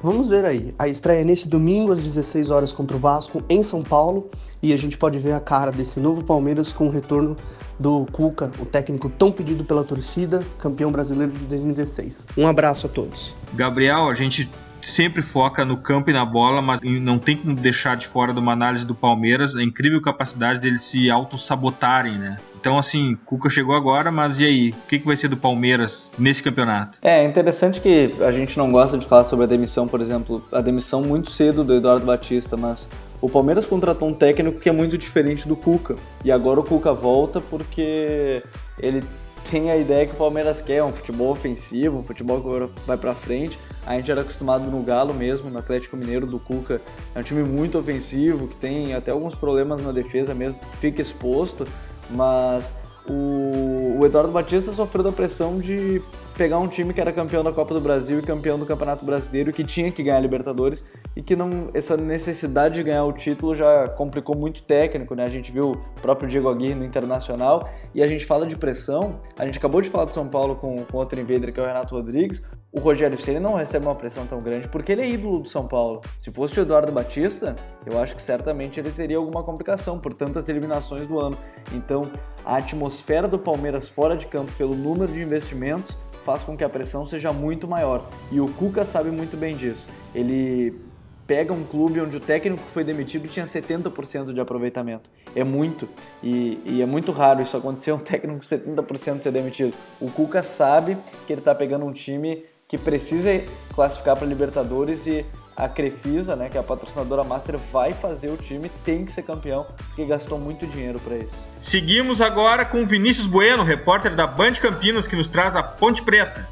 Vamos 0.00 0.28
ver 0.28 0.44
aí. 0.44 0.74
A 0.78 0.86
estreia 0.86 1.22
é 1.22 1.24
nesse 1.24 1.48
domingo 1.48 1.90
às 1.90 2.00
16 2.00 2.50
horas 2.50 2.72
contra 2.72 2.96
o 2.96 3.00
Vasco 3.00 3.42
em 3.48 3.62
São 3.64 3.82
Paulo 3.82 4.30
e 4.62 4.72
a 4.72 4.76
gente 4.76 4.96
pode 4.96 5.18
ver 5.18 5.32
a 5.32 5.40
cara 5.40 5.72
desse 5.72 5.98
novo 5.98 6.24
Palmeiras 6.24 6.72
com 6.72 6.86
o 6.86 6.90
retorno 6.90 7.36
do 7.78 8.06
Cuca, 8.12 8.50
o 8.60 8.64
técnico 8.64 9.08
tão 9.08 9.32
pedido 9.32 9.64
pela 9.64 9.82
torcida, 9.82 10.42
campeão 10.58 10.92
brasileiro 10.92 11.32
de 11.32 11.44
2016. 11.46 12.26
Um 12.36 12.46
abraço 12.46 12.86
a 12.86 12.88
todos. 12.88 13.34
Gabriel, 13.54 14.08
a 14.08 14.14
gente 14.14 14.48
sempre 14.80 15.22
foca 15.22 15.64
no 15.64 15.76
campo 15.76 16.10
e 16.10 16.12
na 16.12 16.24
bola, 16.24 16.62
mas 16.62 16.80
não 16.82 17.18
tem 17.18 17.36
como 17.36 17.54
deixar 17.54 17.96
de 17.96 18.06
fora 18.06 18.32
de 18.32 18.38
uma 18.38 18.52
análise 18.52 18.84
do 18.84 18.94
Palmeiras 18.94 19.56
a 19.56 19.62
incrível 19.62 20.00
capacidade 20.00 20.60
deles 20.60 20.82
se 20.82 21.10
auto-sabotarem, 21.10 22.14
né? 22.14 22.36
Então, 22.60 22.76
assim, 22.76 23.16
Cuca 23.24 23.48
chegou 23.48 23.74
agora, 23.74 24.10
mas 24.10 24.40
e 24.40 24.44
aí? 24.44 24.70
O 24.70 24.88
que, 24.88 24.98
que 24.98 25.06
vai 25.06 25.16
ser 25.16 25.28
do 25.28 25.36
Palmeiras 25.36 26.10
nesse 26.18 26.42
campeonato? 26.42 26.98
É 27.00 27.24
interessante 27.24 27.80
que 27.80 28.12
a 28.20 28.32
gente 28.32 28.58
não 28.58 28.72
gosta 28.72 28.98
de 28.98 29.06
falar 29.06 29.24
sobre 29.24 29.44
a 29.44 29.48
demissão, 29.48 29.86
por 29.86 30.00
exemplo, 30.00 30.44
a 30.50 30.60
demissão 30.60 31.02
muito 31.02 31.30
cedo 31.30 31.62
do 31.62 31.74
Eduardo 31.74 32.04
Batista, 32.04 32.56
mas 32.56 32.88
o 33.20 33.28
Palmeiras 33.28 33.64
contratou 33.64 34.08
um 34.08 34.14
técnico 34.14 34.58
que 34.58 34.68
é 34.68 34.72
muito 34.72 34.98
diferente 34.98 35.46
do 35.46 35.54
Cuca. 35.54 35.94
E 36.24 36.32
agora 36.32 36.58
o 36.58 36.64
Cuca 36.64 36.92
volta 36.92 37.40
porque 37.40 38.42
ele 38.80 39.04
tem 39.50 39.70
a 39.70 39.76
ideia 39.76 40.06
que 40.06 40.12
o 40.12 40.16
Palmeiras 40.16 40.60
quer, 40.60 40.82
um 40.82 40.92
futebol 40.92 41.30
ofensivo, 41.30 41.98
um 41.98 42.02
futebol 42.04 42.40
que 42.40 42.80
vai 42.86 42.96
para 42.96 43.14
frente. 43.14 43.58
A 43.86 43.94
gente 43.94 44.10
era 44.10 44.20
acostumado 44.20 44.70
no 44.70 44.82
Galo 44.82 45.14
mesmo, 45.14 45.48
no 45.48 45.58
Atlético 45.58 45.96
Mineiro 45.96 46.26
do 46.26 46.38
Cuca. 46.38 46.80
É 47.14 47.20
um 47.20 47.22
time 47.22 47.42
muito 47.42 47.78
ofensivo, 47.78 48.46
que 48.46 48.56
tem 48.56 48.94
até 48.94 49.10
alguns 49.10 49.34
problemas 49.34 49.82
na 49.82 49.92
defesa 49.92 50.34
mesmo, 50.34 50.60
fica 50.78 51.00
exposto, 51.00 51.66
mas 52.10 52.72
o, 53.08 53.98
o 53.98 54.06
Eduardo 54.06 54.30
Batista 54.30 54.72
sofreu 54.72 55.02
da 55.02 55.12
pressão 55.12 55.58
de 55.58 56.02
pegar 56.38 56.58
um 56.58 56.68
time 56.68 56.94
que 56.94 57.00
era 57.00 57.12
campeão 57.12 57.42
da 57.42 57.50
Copa 57.50 57.74
do 57.74 57.80
Brasil 57.80 58.20
e 58.20 58.22
campeão 58.22 58.56
do 58.56 58.64
Campeonato 58.64 59.04
Brasileiro, 59.04 59.52
que 59.52 59.64
tinha 59.64 59.90
que 59.90 60.04
ganhar 60.04 60.18
a 60.18 60.20
Libertadores 60.20 60.84
e 61.16 61.20
que 61.20 61.34
não 61.34 61.68
essa 61.74 61.96
necessidade 61.96 62.76
de 62.76 62.84
ganhar 62.84 63.04
o 63.04 63.12
título 63.12 63.56
já 63.56 63.88
complicou 63.88 64.36
muito 64.36 64.58
o 64.58 64.62
técnico, 64.62 65.16
né? 65.16 65.24
A 65.24 65.28
gente 65.28 65.50
viu 65.50 65.72
o 65.72 66.00
próprio 66.00 66.28
Diego 66.28 66.48
Aguirre 66.48 66.76
no 66.76 66.84
Internacional 66.84 67.68
e 67.92 68.00
a 68.00 68.06
gente 68.06 68.24
fala 68.24 68.46
de 68.46 68.56
pressão. 68.56 69.18
A 69.36 69.44
gente 69.44 69.58
acabou 69.58 69.80
de 69.80 69.90
falar 69.90 70.04
do 70.04 70.14
São 70.14 70.28
Paulo 70.28 70.54
com, 70.54 70.84
com 70.84 70.96
outro 70.96 71.18
invader 71.20 71.52
que 71.52 71.58
é 71.58 71.62
o 71.64 71.66
Renato 71.66 71.92
Rodrigues. 71.96 72.40
O 72.70 72.78
Rogério 72.78 73.18
Ceni 73.18 73.40
não 73.40 73.54
recebe 73.54 73.86
uma 73.86 73.94
pressão 73.96 74.24
tão 74.24 74.38
grande 74.38 74.68
porque 74.68 74.92
ele 74.92 75.02
é 75.02 75.10
ídolo 75.10 75.40
do 75.40 75.48
São 75.48 75.66
Paulo. 75.66 76.02
Se 76.20 76.30
fosse 76.30 76.60
o 76.60 76.62
Eduardo 76.62 76.92
Batista, 76.92 77.56
eu 77.84 78.00
acho 78.00 78.14
que 78.14 78.22
certamente 78.22 78.78
ele 78.78 78.92
teria 78.92 79.16
alguma 79.16 79.42
complicação 79.42 79.98
por 79.98 80.14
tantas 80.14 80.48
eliminações 80.48 81.04
do 81.04 81.18
ano. 81.18 81.36
Então, 81.72 82.08
a 82.44 82.58
atmosfera 82.58 83.26
do 83.26 83.40
Palmeiras 83.40 83.88
fora 83.88 84.16
de 84.16 84.26
campo 84.26 84.52
pelo 84.52 84.76
número 84.76 85.12
de 85.12 85.20
investimentos 85.20 85.96
faz 86.28 86.42
com 86.42 86.54
que 86.54 86.62
a 86.62 86.68
pressão 86.68 87.06
seja 87.06 87.32
muito 87.32 87.66
maior. 87.66 88.04
E 88.30 88.38
o 88.38 88.48
Cuca 88.48 88.84
sabe 88.84 89.10
muito 89.10 89.34
bem 89.34 89.56
disso. 89.56 89.86
Ele 90.14 90.78
pega 91.26 91.54
um 91.54 91.64
clube 91.64 92.02
onde 92.02 92.18
o 92.18 92.20
técnico 92.20 92.62
que 92.62 92.70
foi 92.70 92.84
demitido 92.84 93.26
tinha 93.28 93.46
70% 93.46 94.34
de 94.34 94.38
aproveitamento. 94.38 95.08
É 95.34 95.42
muito. 95.42 95.88
E, 96.22 96.60
e, 96.66 96.82
é 96.82 96.86
muito 96.86 97.12
raro 97.12 97.40
isso 97.40 97.56
acontecer, 97.56 97.92
um 97.92 97.98
técnico 97.98 98.40
com 98.40 98.44
70% 98.44 99.20
ser 99.20 99.32
demitido. 99.32 99.74
O 99.98 100.10
Cuca 100.10 100.42
sabe 100.42 100.98
que 101.26 101.32
ele 101.32 101.40
está 101.40 101.54
pegando 101.54 101.86
um 101.86 101.92
time 101.92 102.44
que 102.66 102.76
precisa 102.76 103.30
classificar 103.74 104.14
para 104.14 104.26
Libertadores 104.26 105.06
e 105.06 105.24
a 105.58 105.68
Crefisa, 105.68 106.36
né, 106.36 106.48
que 106.48 106.56
é 106.56 106.60
a 106.60 106.62
patrocinadora 106.62 107.24
master, 107.24 107.58
vai 107.72 107.92
fazer 107.92 108.30
o 108.30 108.36
time, 108.36 108.70
tem 108.84 109.04
que 109.04 109.10
ser 109.10 109.22
campeão, 109.22 109.66
porque 109.88 110.04
gastou 110.04 110.38
muito 110.38 110.64
dinheiro 110.68 111.00
para 111.00 111.16
isso. 111.16 111.34
Seguimos 111.60 112.20
agora 112.20 112.64
com 112.64 112.86
Vinícius 112.86 113.26
Bueno, 113.26 113.64
repórter 113.64 114.14
da 114.14 114.24
Band 114.24 114.52
Campinas, 114.52 115.08
que 115.08 115.16
nos 115.16 115.26
traz 115.26 115.56
a 115.56 115.62
Ponte 115.62 116.00
Preta. 116.00 116.48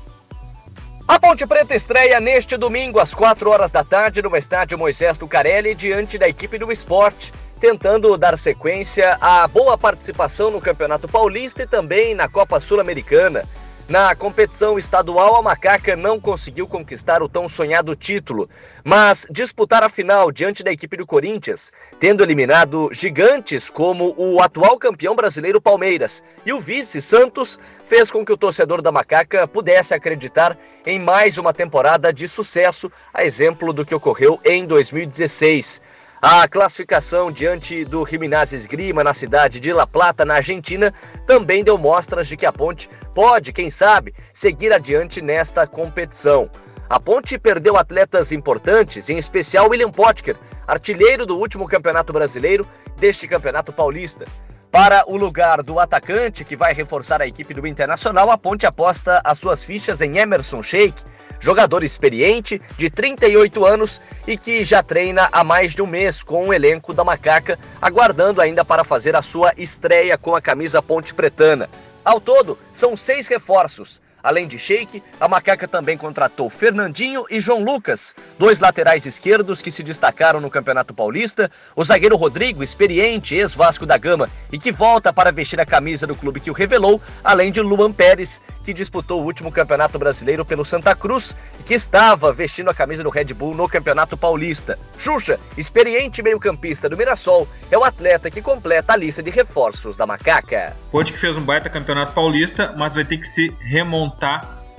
A 1.07 1.21
Ponte 1.21 1.47
Preta 1.47 1.73
estreia 1.73 2.19
neste 2.19 2.57
domingo 2.57 2.99
às 2.99 3.14
4 3.14 3.49
horas 3.49 3.71
da 3.71 3.85
tarde 3.85 4.21
no 4.21 4.37
estádio 4.37 4.77
Moisés 4.77 5.16
Lucarelli 5.21 5.73
diante 5.77 6.19
da 6.19 6.29
equipe 6.29 6.59
do 6.59 6.73
esporte, 6.73 7.33
tentando 7.61 8.16
dar 8.16 8.37
sequência 8.37 9.16
à 9.21 9.47
boa 9.47 9.79
participação 9.79 10.51
no 10.51 10.61
Campeonato 10.61 11.07
Paulista 11.07 11.62
e 11.62 11.66
também 11.66 12.12
na 12.12 12.29
Copa 12.29 12.59
Sul-Americana. 12.59 13.45
Na 13.88 14.16
competição 14.16 14.77
estadual, 14.77 15.37
a 15.37 15.42
Macaca 15.42 15.94
não 15.94 16.18
conseguiu 16.18 16.66
conquistar 16.66 17.22
o 17.22 17.29
tão 17.29 17.49
sonhado 17.49 17.94
título, 17.94 18.51
mas 18.83 19.25
disputar 19.31 19.85
a 19.85 19.88
final 19.88 20.33
diante 20.33 20.64
da 20.64 20.72
equipe 20.72 20.96
do 20.96 21.07
Corinthians, 21.07 21.70
tendo 22.01 22.25
eliminado 22.25 22.88
gigantes 22.90 23.70
como 23.70 24.12
o 24.18 24.42
atual 24.42 24.77
campeão 24.77 25.14
brasileiro 25.14 25.61
Palmeiras 25.61 26.25
e 26.44 26.53
o 26.53 26.59
vice 26.59 27.01
Santos, 27.01 27.61
fez 27.85 28.11
com 28.11 28.25
que 28.25 28.33
o 28.33 28.37
torcedor 28.37 28.83
da 28.83 28.90
Macaca 28.90 29.46
pudesse 29.46 29.94
acreditar 29.94 30.59
em 30.85 30.99
mais 30.99 31.38
uma 31.38 31.55
temporada 31.55 32.12
de 32.12 32.27
sucesso, 32.27 32.90
a 33.14 33.25
exemplo 33.25 33.72
do 33.72 33.87
que 33.87 33.94
ocorreu 33.94 34.40
em 34.44 34.66
2016. 34.66 35.81
A 36.21 36.49
classificação 36.49 37.31
diante 37.31 37.85
do 37.85 38.05
Gimnasia 38.07 38.57
Esgrima 38.57 39.05
na 39.05 39.13
cidade 39.13 39.61
de 39.61 39.71
La 39.71 39.87
Plata, 39.87 40.25
na 40.25 40.37
Argentina, 40.37 40.93
também 41.27 41.63
deu 41.63 41.77
mostras 41.77 42.27
de 42.27 42.39
que 42.39 42.47
a 42.47 42.53
Ponte 42.53 42.89
pode, 43.15 43.53
quem 43.53 43.71
sabe, 43.71 44.15
seguir 44.33 44.73
adiante 44.73 45.21
nesta 45.21 45.67
competição. 45.67 46.49
A 46.89 46.99
Ponte 46.99 47.39
perdeu 47.39 47.77
atletas 47.77 48.33
importantes, 48.33 49.11
em 49.11 49.19
especial 49.19 49.69
William 49.69 49.91
Potker, 49.91 50.37
artilheiro 50.67 51.27
do 51.27 51.37
último 51.37 51.69
Campeonato 51.69 52.15
Brasileiro 52.15 52.67
deste 52.97 53.29
Campeonato 53.29 53.71
Paulista. 53.71 54.25
Para 54.73 55.05
o 55.07 55.19
lugar 55.19 55.63
do 55.63 55.79
atacante 55.79 56.45
que 56.45 56.57
vai 56.57 56.73
reforçar 56.73 57.21
a 57.21 57.27
equipe 57.27 57.53
do 57.53 57.67
Internacional, 57.67 58.31
a 58.31 58.39
Ponte 58.39 58.67
aposta 58.67 59.21
as 59.23 59.39
suas 59.39 59.63
fichas 59.63 60.01
em 60.01 60.17
Emerson 60.17 60.63
Sheik, 60.63 61.03
jogador 61.47 61.85
experiente 61.85 62.61
de 62.77 62.91
38 62.91 63.65
anos 63.65 64.01
e 64.27 64.37
que 64.37 64.65
já 64.65 64.83
treina 64.83 65.29
há 65.31 65.45
mais 65.45 65.77
de 65.77 65.81
um 65.81 65.87
mês 65.87 66.21
com 66.21 66.49
o 66.49 66.53
elenco 66.53 66.93
da 66.93 67.05
Macaca, 67.05 67.57
aguardando 67.81 68.41
ainda 68.41 68.65
para 68.65 68.83
fazer 68.83 69.15
a 69.15 69.23
sua 69.23 69.53
estreia 69.57 70.19
com 70.19 70.35
a 70.35 70.41
camisa 70.41 70.83
Ponte 70.83 71.15
Pretana. 71.15 71.71
Ao 72.05 72.21
todo, 72.21 72.59
são 72.73 72.97
seis 72.97 73.29
reforços. 73.29 74.01
Além 74.27 74.49
de 74.49 74.59
Sheik, 74.59 75.05
a 75.21 75.29
Macaca 75.29 75.69
também 75.69 75.97
contratou 75.97 76.51
Fernandinho 76.51 77.27
e 77.31 77.39
João 77.39 77.62
Lucas, 77.62 78.12
dois 78.37 78.59
laterais 78.59 79.07
esquerdos 79.07 79.62
que 79.62 79.71
se 79.71 79.85
destacaram 79.85 80.41
no 80.41 80.51
Campeonato 80.51 80.93
Paulista, 80.93 81.49
o 81.77 81.85
zagueiro 81.85 82.17
Rodrigo, 82.17 82.61
experiente, 82.61 83.37
ex-Vasco 83.37 83.87
da 83.87 83.97
Gama 83.97 84.29
e 84.51 84.59
que 84.59 84.73
volta 84.73 85.12
para 85.12 85.31
vestir 85.31 85.61
a 85.61 85.65
camisa 85.65 86.09
do 86.09 86.17
clube 86.17 86.41
que 86.41 86.51
o 86.51 86.55
revelou, 86.55 87.01
além 87.23 87.53
de 87.53 87.61
Luan 87.61 87.93
Pérez, 87.93 88.43
que 88.65 88.75
disputou 88.75 89.23
o 89.23 89.25
último 89.25 89.53
Campeonato 89.53 89.97
Brasileiro 89.97 90.45
pelo 90.45 90.65
Santa 90.65 90.93
Cruz 90.97 91.37
e 91.61 91.62
que 91.62 91.75
estava 91.75 92.33
vestindo 92.33 92.69
a 92.69 92.75
camisa 92.75 93.05
do 93.05 93.11
Red 93.11 93.27
Bull 93.27 93.55
no 93.55 93.69
Campeonato 93.69 94.17
Paulista. 94.17 94.77
Xuxa, 94.99 95.39
experiente 95.57 96.21
meio-campista 96.21 96.89
do 96.89 96.97
Mirassol, 96.97 97.47
é 97.71 97.79
o 97.79 97.85
atleta 97.85 98.29
que 98.29 98.43
completa 98.43 98.95
a 98.95 98.97
lista 98.97 99.23
de 99.23 99.31
reforços 99.31 99.97
da 99.97 100.05
Macaca. 100.05 100.77
Ponte 100.91 101.12
que 101.12 101.19
fez 101.19 101.37
um 101.37 101.43
baita 101.43 101.71
Campeonato 101.71 102.12
Paulista, 102.12 102.75
mas 102.77 102.93
vai 102.93 103.05
ter 103.05 103.19
que 103.19 103.29
se 103.29 103.55
remontar 103.61 104.16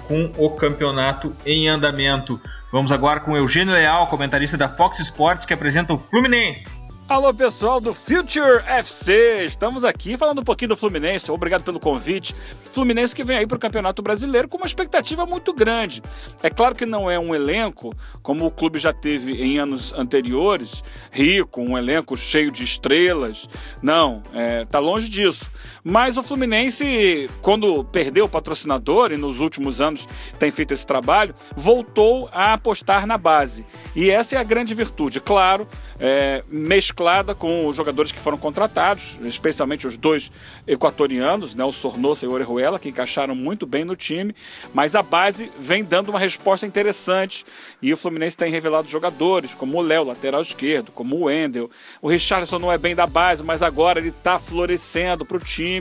com 0.07 0.31
o 0.37 0.49
campeonato 0.51 1.35
em 1.45 1.67
andamento. 1.67 2.39
Vamos 2.71 2.91
agora 2.91 3.19
com 3.19 3.35
Eugênio 3.35 3.73
Leal, 3.73 4.07
comentarista 4.07 4.57
da 4.57 4.69
Fox 4.69 4.99
Sports, 4.99 5.45
que 5.45 5.53
apresenta 5.53 5.93
o 5.93 5.97
Fluminense. 5.97 6.87
Alô, 7.09 7.33
pessoal 7.33 7.79
do 7.79 7.93
Future 7.93 8.61
FC! 8.65 9.45
Estamos 9.45 9.85
aqui 9.85 10.17
falando 10.17 10.39
um 10.39 10.43
pouquinho 10.43 10.67
do 10.67 10.75
Fluminense. 10.75 11.31
Obrigado 11.31 11.63
pelo 11.63 11.79
convite. 11.79 12.35
Fluminense 12.69 13.15
que 13.15 13.23
vem 13.23 13.37
aí 13.37 13.47
para 13.47 13.55
o 13.55 13.59
Campeonato 13.59 14.01
Brasileiro 14.01 14.49
com 14.49 14.57
uma 14.57 14.65
expectativa 14.65 15.25
muito 15.25 15.53
grande. 15.53 16.01
É 16.43 16.49
claro 16.49 16.75
que 16.75 16.85
não 16.85 17.09
é 17.09 17.17
um 17.17 17.33
elenco 17.33 17.93
como 18.21 18.45
o 18.45 18.51
clube 18.51 18.77
já 18.77 18.91
teve 18.91 19.41
em 19.41 19.57
anos 19.57 19.93
anteriores, 19.93 20.83
rico, 21.09 21.61
um 21.61 21.77
elenco 21.77 22.17
cheio 22.17 22.51
de 22.51 22.65
estrelas. 22.65 23.47
Não, 23.81 24.21
é, 24.33 24.65
tá 24.65 24.79
longe 24.79 25.07
disso. 25.07 25.49
Mas 25.89 26.17
o 26.17 26.21
Fluminense, 26.21 27.29
quando 27.41 27.81
perdeu 27.85 28.25
o 28.25 28.29
patrocinador 28.29 29.13
e 29.13 29.17
nos 29.17 29.39
últimos 29.39 29.79
anos 29.79 30.05
tem 30.37 30.51
feito 30.51 30.73
esse 30.73 30.85
trabalho, 30.85 31.33
voltou 31.55 32.27
a 32.33 32.51
apostar 32.51 33.07
na 33.07 33.17
base. 33.17 33.65
E 33.95 34.11
essa 34.11 34.35
é 34.35 34.37
a 34.37 34.43
grande 34.43 34.75
virtude. 34.75 35.21
Claro, 35.21 35.65
é, 35.97 36.43
mesclada 36.49 37.33
com 37.33 37.67
os 37.67 37.77
jogadores 37.77 38.11
que 38.11 38.19
foram 38.19 38.37
contratados, 38.37 39.17
especialmente 39.23 39.87
os 39.87 39.95
dois 39.95 40.29
equatorianos, 40.67 41.55
né, 41.55 41.63
o 41.63 41.71
Sornosa 41.71 42.25
e 42.25 42.27
o 42.27 42.33
Orejuela, 42.33 42.79
que 42.79 42.89
encaixaram 42.89 43.33
muito 43.33 43.65
bem 43.65 43.85
no 43.85 43.95
time, 43.95 44.35
mas 44.73 44.93
a 44.93 45.01
base 45.01 45.49
vem 45.57 45.85
dando 45.85 46.09
uma 46.09 46.19
resposta 46.19 46.67
interessante 46.67 47.45
e 47.81 47.93
o 47.93 47.97
Fluminense 47.97 48.35
tem 48.35 48.51
revelado 48.51 48.89
jogadores 48.89 49.53
como 49.53 49.77
o 49.77 49.81
Léo, 49.81 50.03
lateral 50.03 50.41
esquerdo, 50.41 50.91
como 50.91 51.15
o 51.15 51.23
Wendel. 51.23 51.71
O 52.01 52.09
Richardson 52.09 52.59
não 52.59 52.73
é 52.73 52.77
bem 52.77 52.93
da 52.93 53.07
base, 53.07 53.41
mas 53.41 53.63
agora 53.63 53.99
ele 53.99 54.09
está 54.09 54.37
florescendo 54.37 55.25
para 55.25 55.37
o 55.37 55.39
time. 55.39 55.76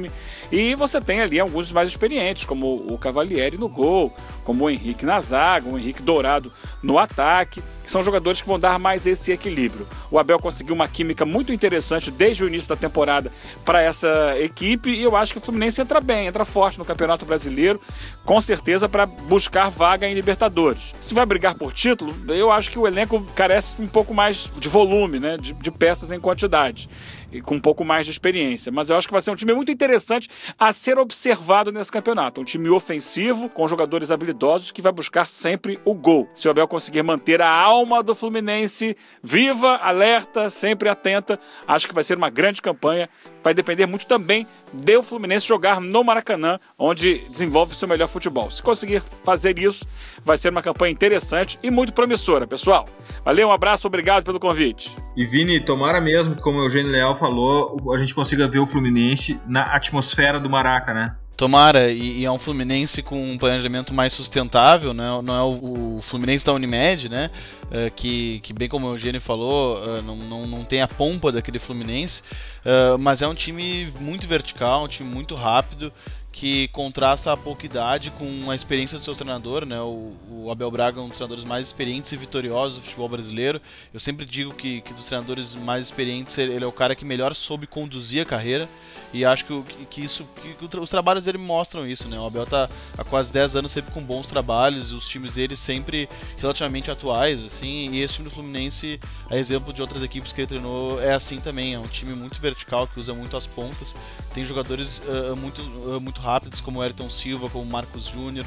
E 0.50 0.74
você 0.74 1.00
tem 1.00 1.20
ali 1.20 1.40
alguns 1.40 1.72
mais 1.72 1.88
experientes, 1.88 2.44
como 2.44 2.74
o 2.88 2.98
Cavalieri 2.98 3.56
no 3.56 3.68
gol, 3.68 4.14
como 4.44 4.64
o 4.64 4.70
Henrique 4.70 5.04
na 5.04 5.20
zaga, 5.20 5.68
o 5.68 5.78
Henrique 5.78 6.02
Dourado 6.02 6.52
no 6.82 6.98
ataque 6.98 7.62
que 7.86 7.92
são 7.92 8.02
jogadores 8.02 8.42
que 8.42 8.48
vão 8.48 8.58
dar 8.58 8.80
mais 8.80 9.06
esse 9.06 9.30
equilíbrio. 9.30 9.86
O 10.10 10.18
Abel 10.18 10.40
conseguiu 10.40 10.74
uma 10.74 10.88
química 10.88 11.24
muito 11.24 11.52
interessante 11.52 12.10
desde 12.10 12.42
o 12.42 12.48
início 12.48 12.68
da 12.68 12.74
temporada 12.74 13.32
para 13.64 13.80
essa 13.80 14.34
equipe 14.38 14.90
e 14.90 15.02
eu 15.02 15.14
acho 15.14 15.32
que 15.32 15.38
o 15.38 15.40
Fluminense 15.40 15.80
entra 15.80 16.00
bem, 16.00 16.26
entra 16.26 16.44
forte 16.44 16.78
no 16.78 16.84
Campeonato 16.84 17.24
Brasileiro, 17.24 17.80
com 18.24 18.40
certeza 18.40 18.88
para 18.88 19.06
buscar 19.06 19.70
vaga 19.70 20.06
em 20.08 20.14
Libertadores. 20.14 20.92
Se 21.00 21.14
vai 21.14 21.24
brigar 21.24 21.54
por 21.54 21.72
título, 21.72 22.12
eu 22.28 22.50
acho 22.50 22.72
que 22.72 22.78
o 22.78 22.88
elenco 22.88 23.24
carece 23.36 23.76
um 23.78 23.86
pouco 23.86 24.12
mais 24.12 24.50
de 24.58 24.68
volume, 24.68 25.20
né, 25.20 25.36
de, 25.36 25.52
de 25.52 25.70
peças 25.70 26.10
em 26.10 26.18
quantidade 26.18 26.88
e 27.36 27.40
com 27.40 27.56
um 27.56 27.60
pouco 27.60 27.84
mais 27.84 28.06
de 28.06 28.12
experiência. 28.12 28.72
Mas 28.72 28.90
eu 28.90 28.96
acho 28.96 29.06
que 29.06 29.12
vai 29.12 29.20
ser 29.20 29.30
um 29.30 29.34
time 29.34 29.54
muito 29.54 29.70
interessante 29.70 30.28
a 30.58 30.72
ser 30.72 30.98
observado 30.98 31.70
nesse 31.70 31.92
campeonato. 31.92 32.40
Um 32.40 32.44
time 32.44 32.68
ofensivo, 32.70 33.48
com 33.48 33.68
jogadores 33.68 34.10
habilidosos, 34.10 34.72
que 34.72 34.82
vai 34.82 34.92
buscar 34.92 35.28
sempre 35.28 35.78
o 35.84 35.94
gol. 35.94 36.28
Se 36.34 36.48
o 36.48 36.50
Abel 36.50 36.66
conseguir 36.66 37.02
manter 37.02 37.42
a 37.42 37.50
alma 37.50 38.02
do 38.02 38.14
Fluminense 38.14 38.96
viva, 39.22 39.76
alerta, 39.76 40.48
sempre 40.50 40.88
atenta, 40.88 41.38
acho 41.66 41.86
que 41.86 41.94
vai 41.94 42.04
ser 42.04 42.16
uma 42.16 42.30
grande 42.30 42.62
campanha. 42.62 43.08
Vai 43.46 43.54
depender 43.54 43.86
muito 43.86 44.08
também 44.08 44.44
do 44.72 45.02
Fluminense 45.04 45.46
jogar 45.46 45.80
no 45.80 46.02
Maracanã, 46.02 46.58
onde 46.76 47.18
desenvolve 47.28 47.76
seu 47.76 47.86
melhor 47.86 48.08
futebol. 48.08 48.50
Se 48.50 48.60
conseguir 48.60 48.98
fazer 48.98 49.56
isso, 49.56 49.86
vai 50.24 50.36
ser 50.36 50.48
uma 50.48 50.60
campanha 50.60 50.90
interessante 50.90 51.56
e 51.62 51.70
muito 51.70 51.92
promissora, 51.92 52.44
pessoal. 52.44 52.88
Valeu, 53.24 53.46
um 53.46 53.52
abraço, 53.52 53.86
obrigado 53.86 54.24
pelo 54.24 54.40
convite. 54.40 54.96
E 55.16 55.24
Vini, 55.24 55.60
tomara 55.60 56.00
mesmo 56.00 56.34
como 56.34 56.58
o 56.58 56.64
Eugênio 56.64 56.90
Leal 56.90 57.14
falou, 57.14 57.76
a 57.94 57.98
gente 57.98 58.12
consiga 58.12 58.48
ver 58.48 58.58
o 58.58 58.66
Fluminense 58.66 59.40
na 59.46 59.62
atmosfera 59.62 60.40
do 60.40 60.50
Maraca, 60.50 60.92
né? 60.92 61.14
Tomara, 61.36 61.90
e, 61.90 62.20
e, 62.20 62.24
é 62.24 62.30
um 62.30 62.38
Fluminense 62.38 63.02
com 63.02 63.32
um 63.32 63.36
planejamento 63.36 63.92
mais 63.92 64.12
sustentável, 64.14 64.94
né? 64.94 65.04
não 65.22 65.36
é 65.36 65.42
o, 65.42 65.96
o 65.98 66.02
Fluminense 66.02 66.46
da 66.46 66.52
Unimed, 66.54 67.10
né? 67.10 67.30
Uh, 67.64 67.90
que, 67.94 68.40
que, 68.40 68.54
bem 68.54 68.68
como 68.68 68.86
o 68.86 68.94
Eugênio 68.94 69.20
falou, 69.20 69.76
uh, 69.76 70.00
não, 70.00 70.16
não, 70.16 70.46
não 70.46 70.64
tem 70.64 70.80
a 70.80 70.88
pompa 70.88 71.30
daquele 71.30 71.58
Fluminense, 71.58 72.22
uh, 72.64 72.96
mas 72.98 73.20
é 73.20 73.28
um 73.28 73.34
time 73.34 73.92
muito 74.00 74.26
vertical, 74.26 74.84
um 74.84 74.88
time 74.88 75.12
muito 75.12 75.34
rápido, 75.34 75.92
que 76.36 76.68
contrasta 76.68 77.32
a 77.32 77.36
pouca 77.36 77.64
idade 77.64 78.10
com 78.10 78.50
a 78.50 78.54
experiência 78.54 78.98
do 78.98 79.04
seu 79.04 79.14
treinador, 79.14 79.64
né? 79.64 79.80
O, 79.80 80.12
o, 80.30 80.50
Abel 80.50 80.70
Braga 80.70 81.00
é 81.00 81.02
um 81.02 81.08
dos 81.08 81.16
treinadores 81.16 81.44
mais 81.44 81.66
experientes 81.66 82.12
e 82.12 82.16
vitoriosos 82.16 82.78
do 82.78 82.84
futebol 82.84 83.08
brasileiro. 83.08 83.58
Eu 83.92 83.98
sempre 83.98 84.26
digo 84.26 84.52
que, 84.52 84.82
que 84.82 84.92
dos 84.92 85.06
treinadores 85.06 85.54
mais 85.54 85.86
experientes 85.86 86.36
ele 86.36 86.62
é 86.62 86.66
o 86.66 86.72
cara 86.72 86.94
que 86.94 87.06
melhor 87.06 87.34
soube 87.34 87.66
conduzir 87.66 88.20
a 88.20 88.26
carreira 88.26 88.68
e 89.14 89.24
acho 89.24 89.46
que, 89.46 89.86
que 89.86 90.04
isso 90.04 90.26
que 90.44 90.78
os 90.78 90.90
trabalhos 90.90 91.24
dele 91.24 91.38
mostram 91.38 91.86
isso, 91.86 92.06
né? 92.06 92.18
O 92.18 92.26
Abel 92.26 92.44
tá 92.44 92.68
há 92.98 93.04
quase 93.04 93.32
10 93.32 93.56
anos 93.56 93.72
sempre 93.72 93.92
com 93.92 94.02
bons 94.02 94.26
trabalhos, 94.26 94.92
os 94.92 95.08
times 95.08 95.36
dele 95.36 95.56
sempre 95.56 96.06
relativamente 96.36 96.90
atuais, 96.90 97.42
assim, 97.42 97.88
e 97.92 98.02
esse 98.02 98.14
time 98.14 98.28
do 98.28 98.34
Fluminense, 98.34 99.00
a 99.30 99.36
exemplo 99.38 99.72
de 99.72 99.80
outras 99.80 100.02
equipes 100.02 100.34
que 100.34 100.42
ele 100.42 100.48
treinou, 100.48 101.00
é 101.00 101.14
assim 101.14 101.38
também, 101.38 101.72
é 101.72 101.78
um 101.78 101.86
time 101.86 102.12
muito 102.14 102.38
vertical 102.38 102.86
que 102.86 103.00
usa 103.00 103.14
muito 103.14 103.38
as 103.38 103.46
pontas, 103.46 103.96
tem 104.36 104.44
jogadores 104.44 104.98
uh, 104.98 105.34
muito 105.34 105.62
uh, 105.62 105.98
muito 105.98 106.20
rápidos, 106.20 106.60
como 106.60 106.82
Ayrton 106.82 107.08
Silva, 107.08 107.48
como 107.48 107.64
Marcos 107.64 108.04
Júnior. 108.04 108.44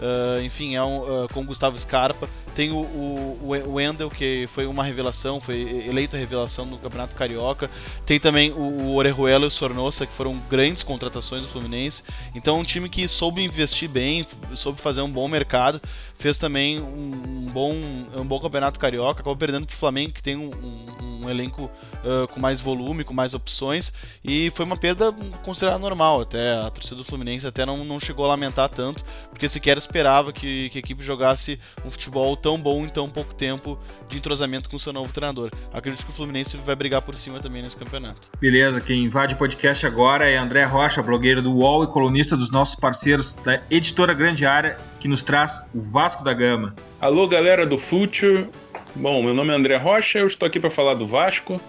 Uh, 0.00 0.42
enfim, 0.42 0.74
é 0.74 0.82
um, 0.82 0.98
uh, 0.98 1.28
com 1.32 1.42
o 1.42 1.44
Gustavo 1.44 1.78
Scarpa. 1.78 2.28
Tem 2.58 2.72
o, 2.72 2.78
o, 2.80 3.38
o 3.68 3.74
Wendel, 3.74 4.10
que 4.10 4.48
foi 4.52 4.66
uma 4.66 4.82
revelação, 4.82 5.40
foi 5.40 5.86
eleito 5.86 6.16
a 6.16 6.18
revelação 6.18 6.66
no 6.66 6.76
Campeonato 6.76 7.14
Carioca. 7.14 7.70
Tem 8.04 8.18
também 8.18 8.50
o, 8.50 8.56
o 8.56 8.96
Orejuela 8.96 9.44
e 9.44 9.46
o 9.46 9.50
Sornosa, 9.50 10.04
que 10.04 10.12
foram 10.12 10.36
grandes 10.50 10.82
contratações 10.82 11.42
do 11.42 11.48
Fluminense. 11.48 12.02
Então, 12.34 12.58
um 12.58 12.64
time 12.64 12.88
que 12.88 13.06
soube 13.06 13.44
investir 13.44 13.88
bem, 13.88 14.26
soube 14.54 14.80
fazer 14.80 15.02
um 15.02 15.08
bom 15.08 15.28
mercado. 15.28 15.80
Fez 16.18 16.36
também 16.36 16.80
um, 16.80 17.46
bom, 17.52 17.72
um 18.16 18.24
bom 18.24 18.40
Campeonato 18.40 18.80
Carioca. 18.80 19.20
Acabou 19.20 19.36
perdendo 19.36 19.64
para 19.64 19.74
o 19.74 19.78
Flamengo, 19.78 20.12
que 20.12 20.22
tem 20.22 20.34
um, 20.34 20.50
um, 20.50 21.24
um 21.26 21.30
elenco 21.30 21.70
uh, 22.02 22.26
com 22.26 22.40
mais 22.40 22.60
volume, 22.60 23.04
com 23.04 23.14
mais 23.14 23.34
opções. 23.34 23.92
E 24.24 24.50
foi 24.50 24.64
uma 24.64 24.76
perda 24.76 25.12
considerada 25.44 25.78
normal. 25.78 26.22
Até 26.22 26.54
a 26.54 26.70
torcida 26.70 26.96
do 26.96 27.04
Fluminense 27.04 27.46
até 27.46 27.64
não, 27.64 27.84
não 27.84 28.00
chegou 28.00 28.24
a 28.24 28.28
lamentar 28.28 28.68
tanto, 28.68 29.04
porque 29.30 29.48
sequer 29.48 29.78
esperava 29.78 30.32
que, 30.32 30.70
que 30.70 30.78
a 30.78 30.80
equipe 30.80 31.04
jogasse 31.04 31.60
um 31.84 31.90
futebol 31.90 32.36
tão 32.36 32.47
bom 32.56 32.84
em 32.84 32.88
tão 32.88 33.10
pouco 33.10 33.34
tempo 33.34 33.76
de 34.08 34.16
entrosamento 34.16 34.70
com 34.70 34.76
o 34.76 34.78
seu 34.78 34.92
novo 34.92 35.12
treinador. 35.12 35.50
Acredito 35.72 36.04
que 36.04 36.12
o 36.12 36.14
Fluminense 36.14 36.56
vai 36.58 36.76
brigar 36.76 37.02
por 37.02 37.16
cima 37.16 37.40
também 37.40 37.62
nesse 37.62 37.76
campeonato. 37.76 38.28
Beleza, 38.40 38.80
quem 38.80 39.02
invade 39.02 39.34
o 39.34 39.36
podcast 39.36 39.84
agora 39.86 40.28
é 40.28 40.36
André 40.36 40.64
Rocha, 40.64 41.02
blogueiro 41.02 41.42
do 41.42 41.52
UOL 41.52 41.84
e 41.84 41.86
colunista 41.88 42.36
dos 42.36 42.50
nossos 42.50 42.76
parceiros 42.76 43.34
da 43.34 43.60
editora 43.70 44.14
Grande 44.14 44.46
Área, 44.46 44.76
que 45.00 45.08
nos 45.08 45.22
traz 45.22 45.60
o 45.74 45.80
Vasco 45.80 46.22
da 46.22 46.32
Gama. 46.32 46.74
Alô, 47.00 47.26
galera 47.26 47.66
do 47.66 47.76
Future. 47.76 48.46
Bom, 48.94 49.22
meu 49.22 49.34
nome 49.34 49.52
é 49.52 49.56
André 49.56 49.76
Rocha, 49.76 50.20
eu 50.20 50.26
estou 50.26 50.46
aqui 50.46 50.60
para 50.60 50.70
falar 50.70 50.94
do 50.94 51.06
Vasco. 51.06 51.60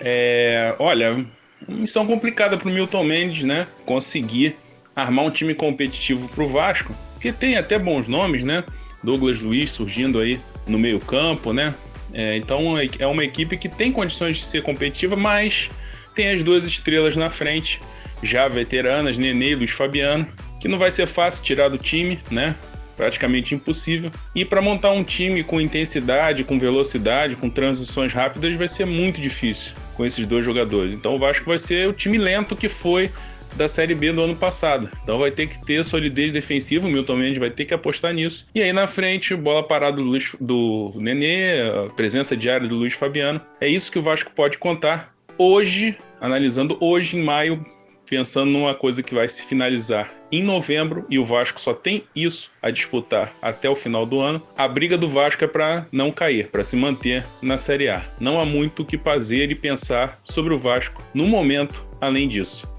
É, 0.00 0.74
olha, 0.78 1.26
missão 1.66 2.06
complicada 2.06 2.56
para 2.56 2.68
o 2.68 2.72
Milton 2.72 3.04
Mendes, 3.04 3.42
né? 3.42 3.66
Conseguir 3.84 4.56
armar 4.94 5.24
um 5.24 5.30
time 5.30 5.54
competitivo 5.54 6.28
para 6.28 6.44
o 6.44 6.48
Vasco 6.48 6.94
que 7.22 7.32
tem 7.32 7.56
até 7.56 7.78
bons 7.78 8.08
nomes, 8.08 8.42
né? 8.42 8.64
Douglas 9.02 9.40
Luiz 9.40 9.70
surgindo 9.70 10.20
aí 10.20 10.38
no 10.66 10.78
meio-campo, 10.78 11.52
né? 11.52 11.74
É, 12.12 12.36
então 12.36 12.74
é 12.98 13.06
uma 13.06 13.24
equipe 13.24 13.56
que 13.56 13.68
tem 13.68 13.90
condições 13.90 14.38
de 14.38 14.44
ser 14.44 14.62
competitiva, 14.62 15.16
mas 15.16 15.70
tem 16.14 16.28
as 16.28 16.42
duas 16.42 16.64
estrelas 16.64 17.16
na 17.16 17.30
frente, 17.30 17.80
já 18.22 18.46
veteranas, 18.48 19.16
Nenê 19.16 19.50
e 19.50 19.54
Luiz 19.54 19.70
Fabiano, 19.70 20.26
que 20.60 20.68
não 20.68 20.78
vai 20.78 20.90
ser 20.90 21.06
fácil 21.06 21.42
tirar 21.42 21.68
do 21.68 21.78
time, 21.78 22.18
né? 22.30 22.54
Praticamente 22.96 23.54
impossível. 23.54 24.12
E 24.34 24.44
para 24.44 24.60
montar 24.60 24.92
um 24.92 25.02
time 25.02 25.42
com 25.42 25.60
intensidade, 25.60 26.44
com 26.44 26.58
velocidade, 26.58 27.34
com 27.34 27.48
transições 27.48 28.12
rápidas, 28.12 28.54
vai 28.56 28.68
ser 28.68 28.86
muito 28.86 29.20
difícil 29.20 29.72
com 29.94 30.04
esses 30.04 30.26
dois 30.26 30.44
jogadores. 30.44 30.94
Então 30.94 31.14
o 31.14 31.18
Vasco 31.18 31.46
vai 31.46 31.58
ser 31.58 31.88
o 31.88 31.92
time 31.92 32.18
lento 32.18 32.54
que 32.54 32.68
foi 32.68 33.10
da 33.56 33.68
Série 33.68 33.94
B 33.94 34.12
do 34.12 34.22
ano 34.22 34.36
passado. 34.36 34.88
Então 35.02 35.18
vai 35.18 35.30
ter 35.30 35.48
que 35.48 35.64
ter 35.64 35.84
solidez 35.84 36.32
defensiva, 36.32 36.86
o 36.86 36.90
Milton 36.90 37.16
Mendes 37.16 37.38
vai 37.38 37.50
ter 37.50 37.64
que 37.64 37.74
apostar 37.74 38.12
nisso. 38.12 38.46
E 38.54 38.62
aí 38.62 38.72
na 38.72 38.86
frente, 38.86 39.34
bola 39.34 39.62
parada 39.62 39.96
do, 39.96 40.02
Luiz, 40.02 40.34
do 40.40 40.92
Nenê, 40.96 41.88
presença 41.96 42.36
diária 42.36 42.68
do 42.68 42.76
Luiz 42.76 42.94
Fabiano. 42.94 43.40
É 43.60 43.68
isso 43.68 43.90
que 43.90 43.98
o 43.98 44.02
Vasco 44.02 44.30
pode 44.34 44.58
contar 44.58 45.12
hoje, 45.38 45.96
analisando 46.20 46.76
hoje 46.80 47.16
em 47.16 47.22
maio, 47.22 47.64
pensando 48.12 48.50
numa 48.50 48.74
coisa 48.74 49.02
que 49.02 49.14
vai 49.14 49.26
se 49.26 49.44
finalizar 49.46 50.12
em 50.30 50.42
novembro 50.42 51.06
e 51.08 51.18
o 51.18 51.24
Vasco 51.24 51.60
só 51.60 51.72
tem 51.72 52.04
isso 52.14 52.50
a 52.60 52.70
disputar 52.70 53.34
até 53.40 53.68
o 53.68 53.74
final 53.74 54.04
do 54.04 54.20
ano. 54.20 54.42
A 54.56 54.68
briga 54.68 54.98
do 54.98 55.08
Vasco 55.08 55.44
é 55.44 55.48
para 55.48 55.86
não 55.90 56.10
cair, 56.10 56.48
para 56.48 56.64
se 56.64 56.76
manter 56.76 57.24
na 57.40 57.56
Série 57.56 57.88
A. 57.88 58.04
Não 58.20 58.40
há 58.40 58.44
muito 58.44 58.82
o 58.82 58.84
que 58.84 58.98
fazer 58.98 59.50
e 59.50 59.54
pensar 59.54 60.20
sobre 60.22 60.52
o 60.52 60.58
Vasco 60.58 61.02
no 61.14 61.26
momento 61.26 61.84
além 62.00 62.28
disso. 62.28 62.71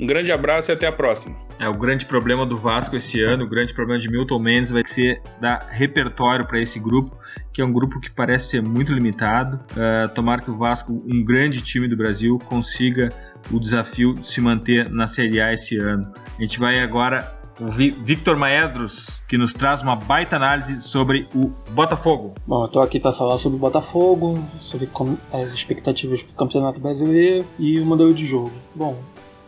Um 0.00 0.06
grande 0.06 0.30
abraço 0.30 0.70
e 0.70 0.72
até 0.72 0.86
a 0.86 0.92
próxima. 0.92 1.36
É, 1.58 1.68
o 1.68 1.72
grande 1.72 2.06
problema 2.06 2.46
do 2.46 2.56
Vasco 2.56 2.94
esse 2.96 3.20
ano, 3.20 3.44
o 3.44 3.48
grande 3.48 3.74
problema 3.74 4.00
de 4.00 4.08
Milton 4.08 4.38
Mendes 4.38 4.70
vai 4.70 4.86
ser 4.86 5.20
dar 5.40 5.66
repertório 5.70 6.46
para 6.46 6.60
esse 6.60 6.78
grupo, 6.78 7.18
que 7.52 7.60
é 7.60 7.64
um 7.64 7.72
grupo 7.72 8.00
que 8.00 8.10
parece 8.10 8.50
ser 8.50 8.62
muito 8.62 8.92
limitado. 8.92 9.56
Uh, 9.72 10.08
tomara 10.14 10.40
que 10.40 10.50
o 10.50 10.56
Vasco, 10.56 10.92
um 10.92 11.24
grande 11.24 11.60
time 11.60 11.88
do 11.88 11.96
Brasil, 11.96 12.38
consiga 12.44 13.12
o 13.50 13.58
desafio 13.58 14.14
de 14.14 14.26
se 14.26 14.40
manter 14.40 14.88
na 14.88 15.08
Série 15.08 15.40
A 15.40 15.52
esse 15.52 15.76
ano. 15.76 16.12
A 16.38 16.40
gente 16.40 16.60
vai 16.60 16.78
agora 16.80 17.36
o 17.60 17.66
Victor 17.66 18.36
Maedros, 18.36 19.08
que 19.28 19.36
nos 19.36 19.52
traz 19.52 19.82
uma 19.82 19.96
baita 19.96 20.36
análise 20.36 20.80
sobre 20.80 21.26
o 21.34 21.50
Botafogo. 21.70 22.34
Bom, 22.46 22.64
eu 22.64 22.68
tô 22.68 22.80
aqui 22.80 23.00
para 23.00 23.12
falar 23.12 23.36
sobre 23.36 23.56
o 23.56 23.60
Botafogo, 23.60 24.44
sobre 24.60 24.88
as 25.32 25.52
expectativas 25.52 26.22
para 26.22 26.32
o 26.32 26.36
Campeonato 26.36 26.78
Brasileiro 26.78 27.44
e 27.58 27.80
o 27.80 27.84
modelo 27.84 28.14
de 28.14 28.24
jogo. 28.24 28.52
Bom, 28.76 28.96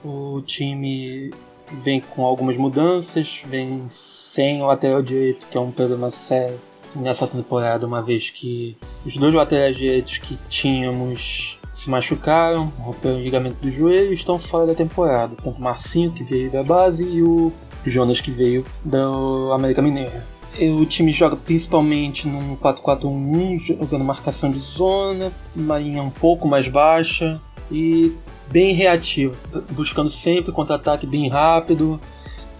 o 0.05 0.41
time 0.43 1.33
vem 1.73 2.01
com 2.01 2.25
algumas 2.25 2.57
mudanças, 2.57 3.43
vem 3.47 3.85
sem 3.87 4.61
o 4.63 4.67
lateral 4.67 5.03
direito, 5.03 5.47
que 5.51 5.57
é 5.57 5.61
um 5.61 5.71
problema 5.71 6.11
sério 6.11 6.59
nessa 6.95 7.27
temporada, 7.27 7.87
uma 7.87 8.03
vez 8.03 8.31
que 8.31 8.77
os 9.07 9.17
dois 9.17 9.33
laterais 9.33 9.77
direitos 9.77 10.19
que 10.19 10.37
tínhamos 10.49 11.59
se 11.73 11.89
machucaram, 11.89 12.73
romperam 12.79 13.19
o 13.19 13.23
ligamento 13.23 13.57
do 13.63 13.71
joelho 13.71 14.11
e 14.11 14.15
estão 14.15 14.39
fora 14.39 14.67
da 14.67 14.75
temporada. 14.75 15.37
Tanto 15.37 15.59
o 15.59 15.63
Marcinho, 15.63 16.11
que 16.11 16.25
veio 16.25 16.51
da 16.51 16.63
base, 16.63 17.05
e 17.05 17.23
o 17.23 17.53
Jonas, 17.87 18.21
que 18.21 18.31
veio 18.31 18.65
da 18.85 19.07
América 19.55 19.81
Mineira. 19.81 20.27
O 20.77 20.85
time 20.85 21.13
joga 21.13 21.37
principalmente 21.37 22.27
num 22.27 22.57
4-4-1, 22.57 23.59
jogando 23.61 24.05
marcação 24.05 24.51
de 24.51 24.59
zona, 24.59 25.33
uma 25.55 25.79
linha 25.79 26.03
um 26.03 26.11
pouco 26.11 26.47
mais 26.47 26.67
baixa 26.69 27.41
e 27.71 28.13
bem 28.51 28.75
reativo, 28.75 29.37
buscando 29.71 30.11
sempre 30.11 30.53
contra-ataque 30.53 31.07
bem 31.07 31.29
rápido, 31.29 32.01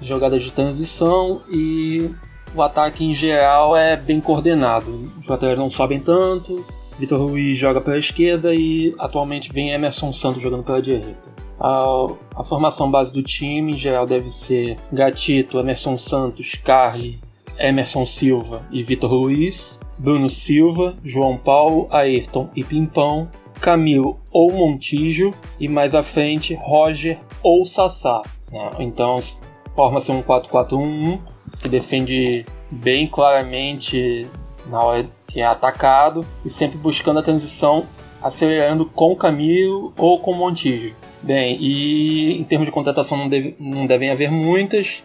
jogadas 0.01 0.43
de 0.43 0.53
transição 0.53 1.43
e 1.51 2.11
o 2.55 2.63
ataque 2.63 3.05
em 3.05 3.15
geral 3.15 3.77
é 3.77 3.97
bem 3.97 4.21
coordenado. 4.21 5.13
Os 5.21 5.27
laterais 5.27 5.59
não 5.59 5.71
sobem 5.71 6.01
tanto, 6.01 6.65
Vitor 6.99 7.21
Ruiz 7.21 7.59
joga 7.59 7.81
pela 7.81 7.99
esquerda 7.99 8.55
e 8.55 8.95
atualmente 8.99 9.53
vem 9.53 9.71
Emerson 9.71 10.13
Santos 10.13 10.43
jogando 10.43 10.63
pela 10.63 10.83
direita. 10.83 11.31
A, 11.59 12.07
a, 12.37 12.45
formação 12.45 12.91
base 12.91 13.13
do 13.13 13.23
time 13.23 13.73
em 13.73 13.79
geral 13.79 14.07
deve 14.07 14.31
ser 14.31 14.79
Gatito, 14.93 15.59
Emerson 15.59 15.97
Santos, 15.97 16.55
Carly, 16.55 17.21
Emerson 17.59 18.05
Silva 18.05 18.63
e 18.71 18.83
Vitor 18.83 19.13
Luiz, 19.13 19.79
Bruno 19.99 20.29
Silva, 20.29 20.97
João 21.05 21.37
Paulo, 21.37 21.87
Ayrton 21.91 22.49
e 22.55 22.65
Pimpão, 22.65 23.29
Camilo 23.61 24.20
ou 24.31 24.53
Montijo 24.53 25.35
e 25.59 25.69
mais 25.69 25.95
à 25.95 26.03
frente 26.03 26.55
Roger 26.55 27.19
ou 27.43 27.65
Sassá. 27.65 28.23
Né? 28.51 28.71
Então 28.79 29.19
forma-se 29.75 30.11
um 30.11 30.23
4-4-1-1 30.23 31.19
que 31.63 31.69
defende 31.69 32.47
bem 32.71 33.07
claramente 33.07 34.27
na 34.67 34.83
hora 34.83 35.09
que 35.27 35.41
é 35.41 35.45
atacado 35.45 36.25
e 36.45 36.51
sempre 36.51 36.79
buscando 36.79 37.19
a 37.19 37.23
transição 37.23 37.87
acelerando 38.23 38.85
com 38.85 39.17
Camilo 39.17 39.93
ou 39.97 40.19
com 40.21 40.33
Montijo. 40.33 40.95
Bem, 41.23 41.57
e 41.61 42.39
em 42.39 42.45
termos 42.45 42.67
de 42.67 42.73
contratação 42.73 43.17
não, 43.17 43.29
deve, 43.29 43.57
não 43.59 43.87
devem 43.87 44.11
haver 44.11 44.31
muitas. 44.31 45.03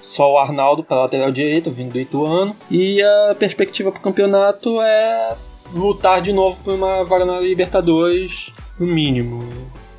Só 0.00 0.32
o 0.32 0.38
Arnaldo 0.38 0.84
para 0.84 1.02
lateral 1.02 1.30
direito, 1.30 1.70
vindo 1.70 1.92
do 1.92 1.98
Ituano. 1.98 2.56
E 2.70 3.02
a 3.02 3.34
perspectiva 3.38 3.90
para 3.90 3.98
o 3.98 4.02
campeonato 4.02 4.80
é 4.80 5.36
lutar 5.72 6.20
de 6.20 6.32
novo 6.32 6.58
por 6.62 6.74
uma 6.74 7.04
vaga 7.04 7.24
na 7.24 7.40
Libertadores, 7.40 8.52
no 8.78 8.86
mínimo. 8.86 9.42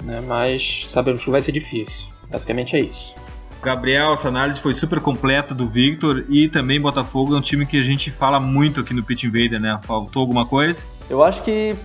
Né? 0.03 0.22
Mas 0.26 0.84
sabemos 0.88 1.24
que 1.24 1.30
vai 1.30 1.41
ser 1.41 1.51
difícil. 1.51 2.07
Basicamente 2.30 2.76
é 2.76 2.82
isso. 2.82 3.15
Gabriel, 3.61 4.13
essa 4.13 4.30
análise 4.30 4.59
foi 4.59 4.74
super 4.74 5.01
completa 5.01 5.53
do 5.53 5.67
Victor 5.67 6.24
e 6.30 6.47
também 6.47 6.80
Botafogo 6.80 7.36
é 7.36 7.38
um 7.38 7.41
time 7.41 7.65
que 7.65 7.80
a 7.80 7.84
gente 7.84 8.09
fala 8.09 8.39
muito 8.39 8.80
aqui 8.80 8.93
no 8.93 9.03
Pit 9.03 9.28
Invader, 9.28 9.59
né? 9.59 9.78
Faltou 9.84 10.22
alguma 10.22 10.45
coisa? 10.45 10.82
Eu 11.09 11.22
acho 11.22 11.43
que 11.43 11.76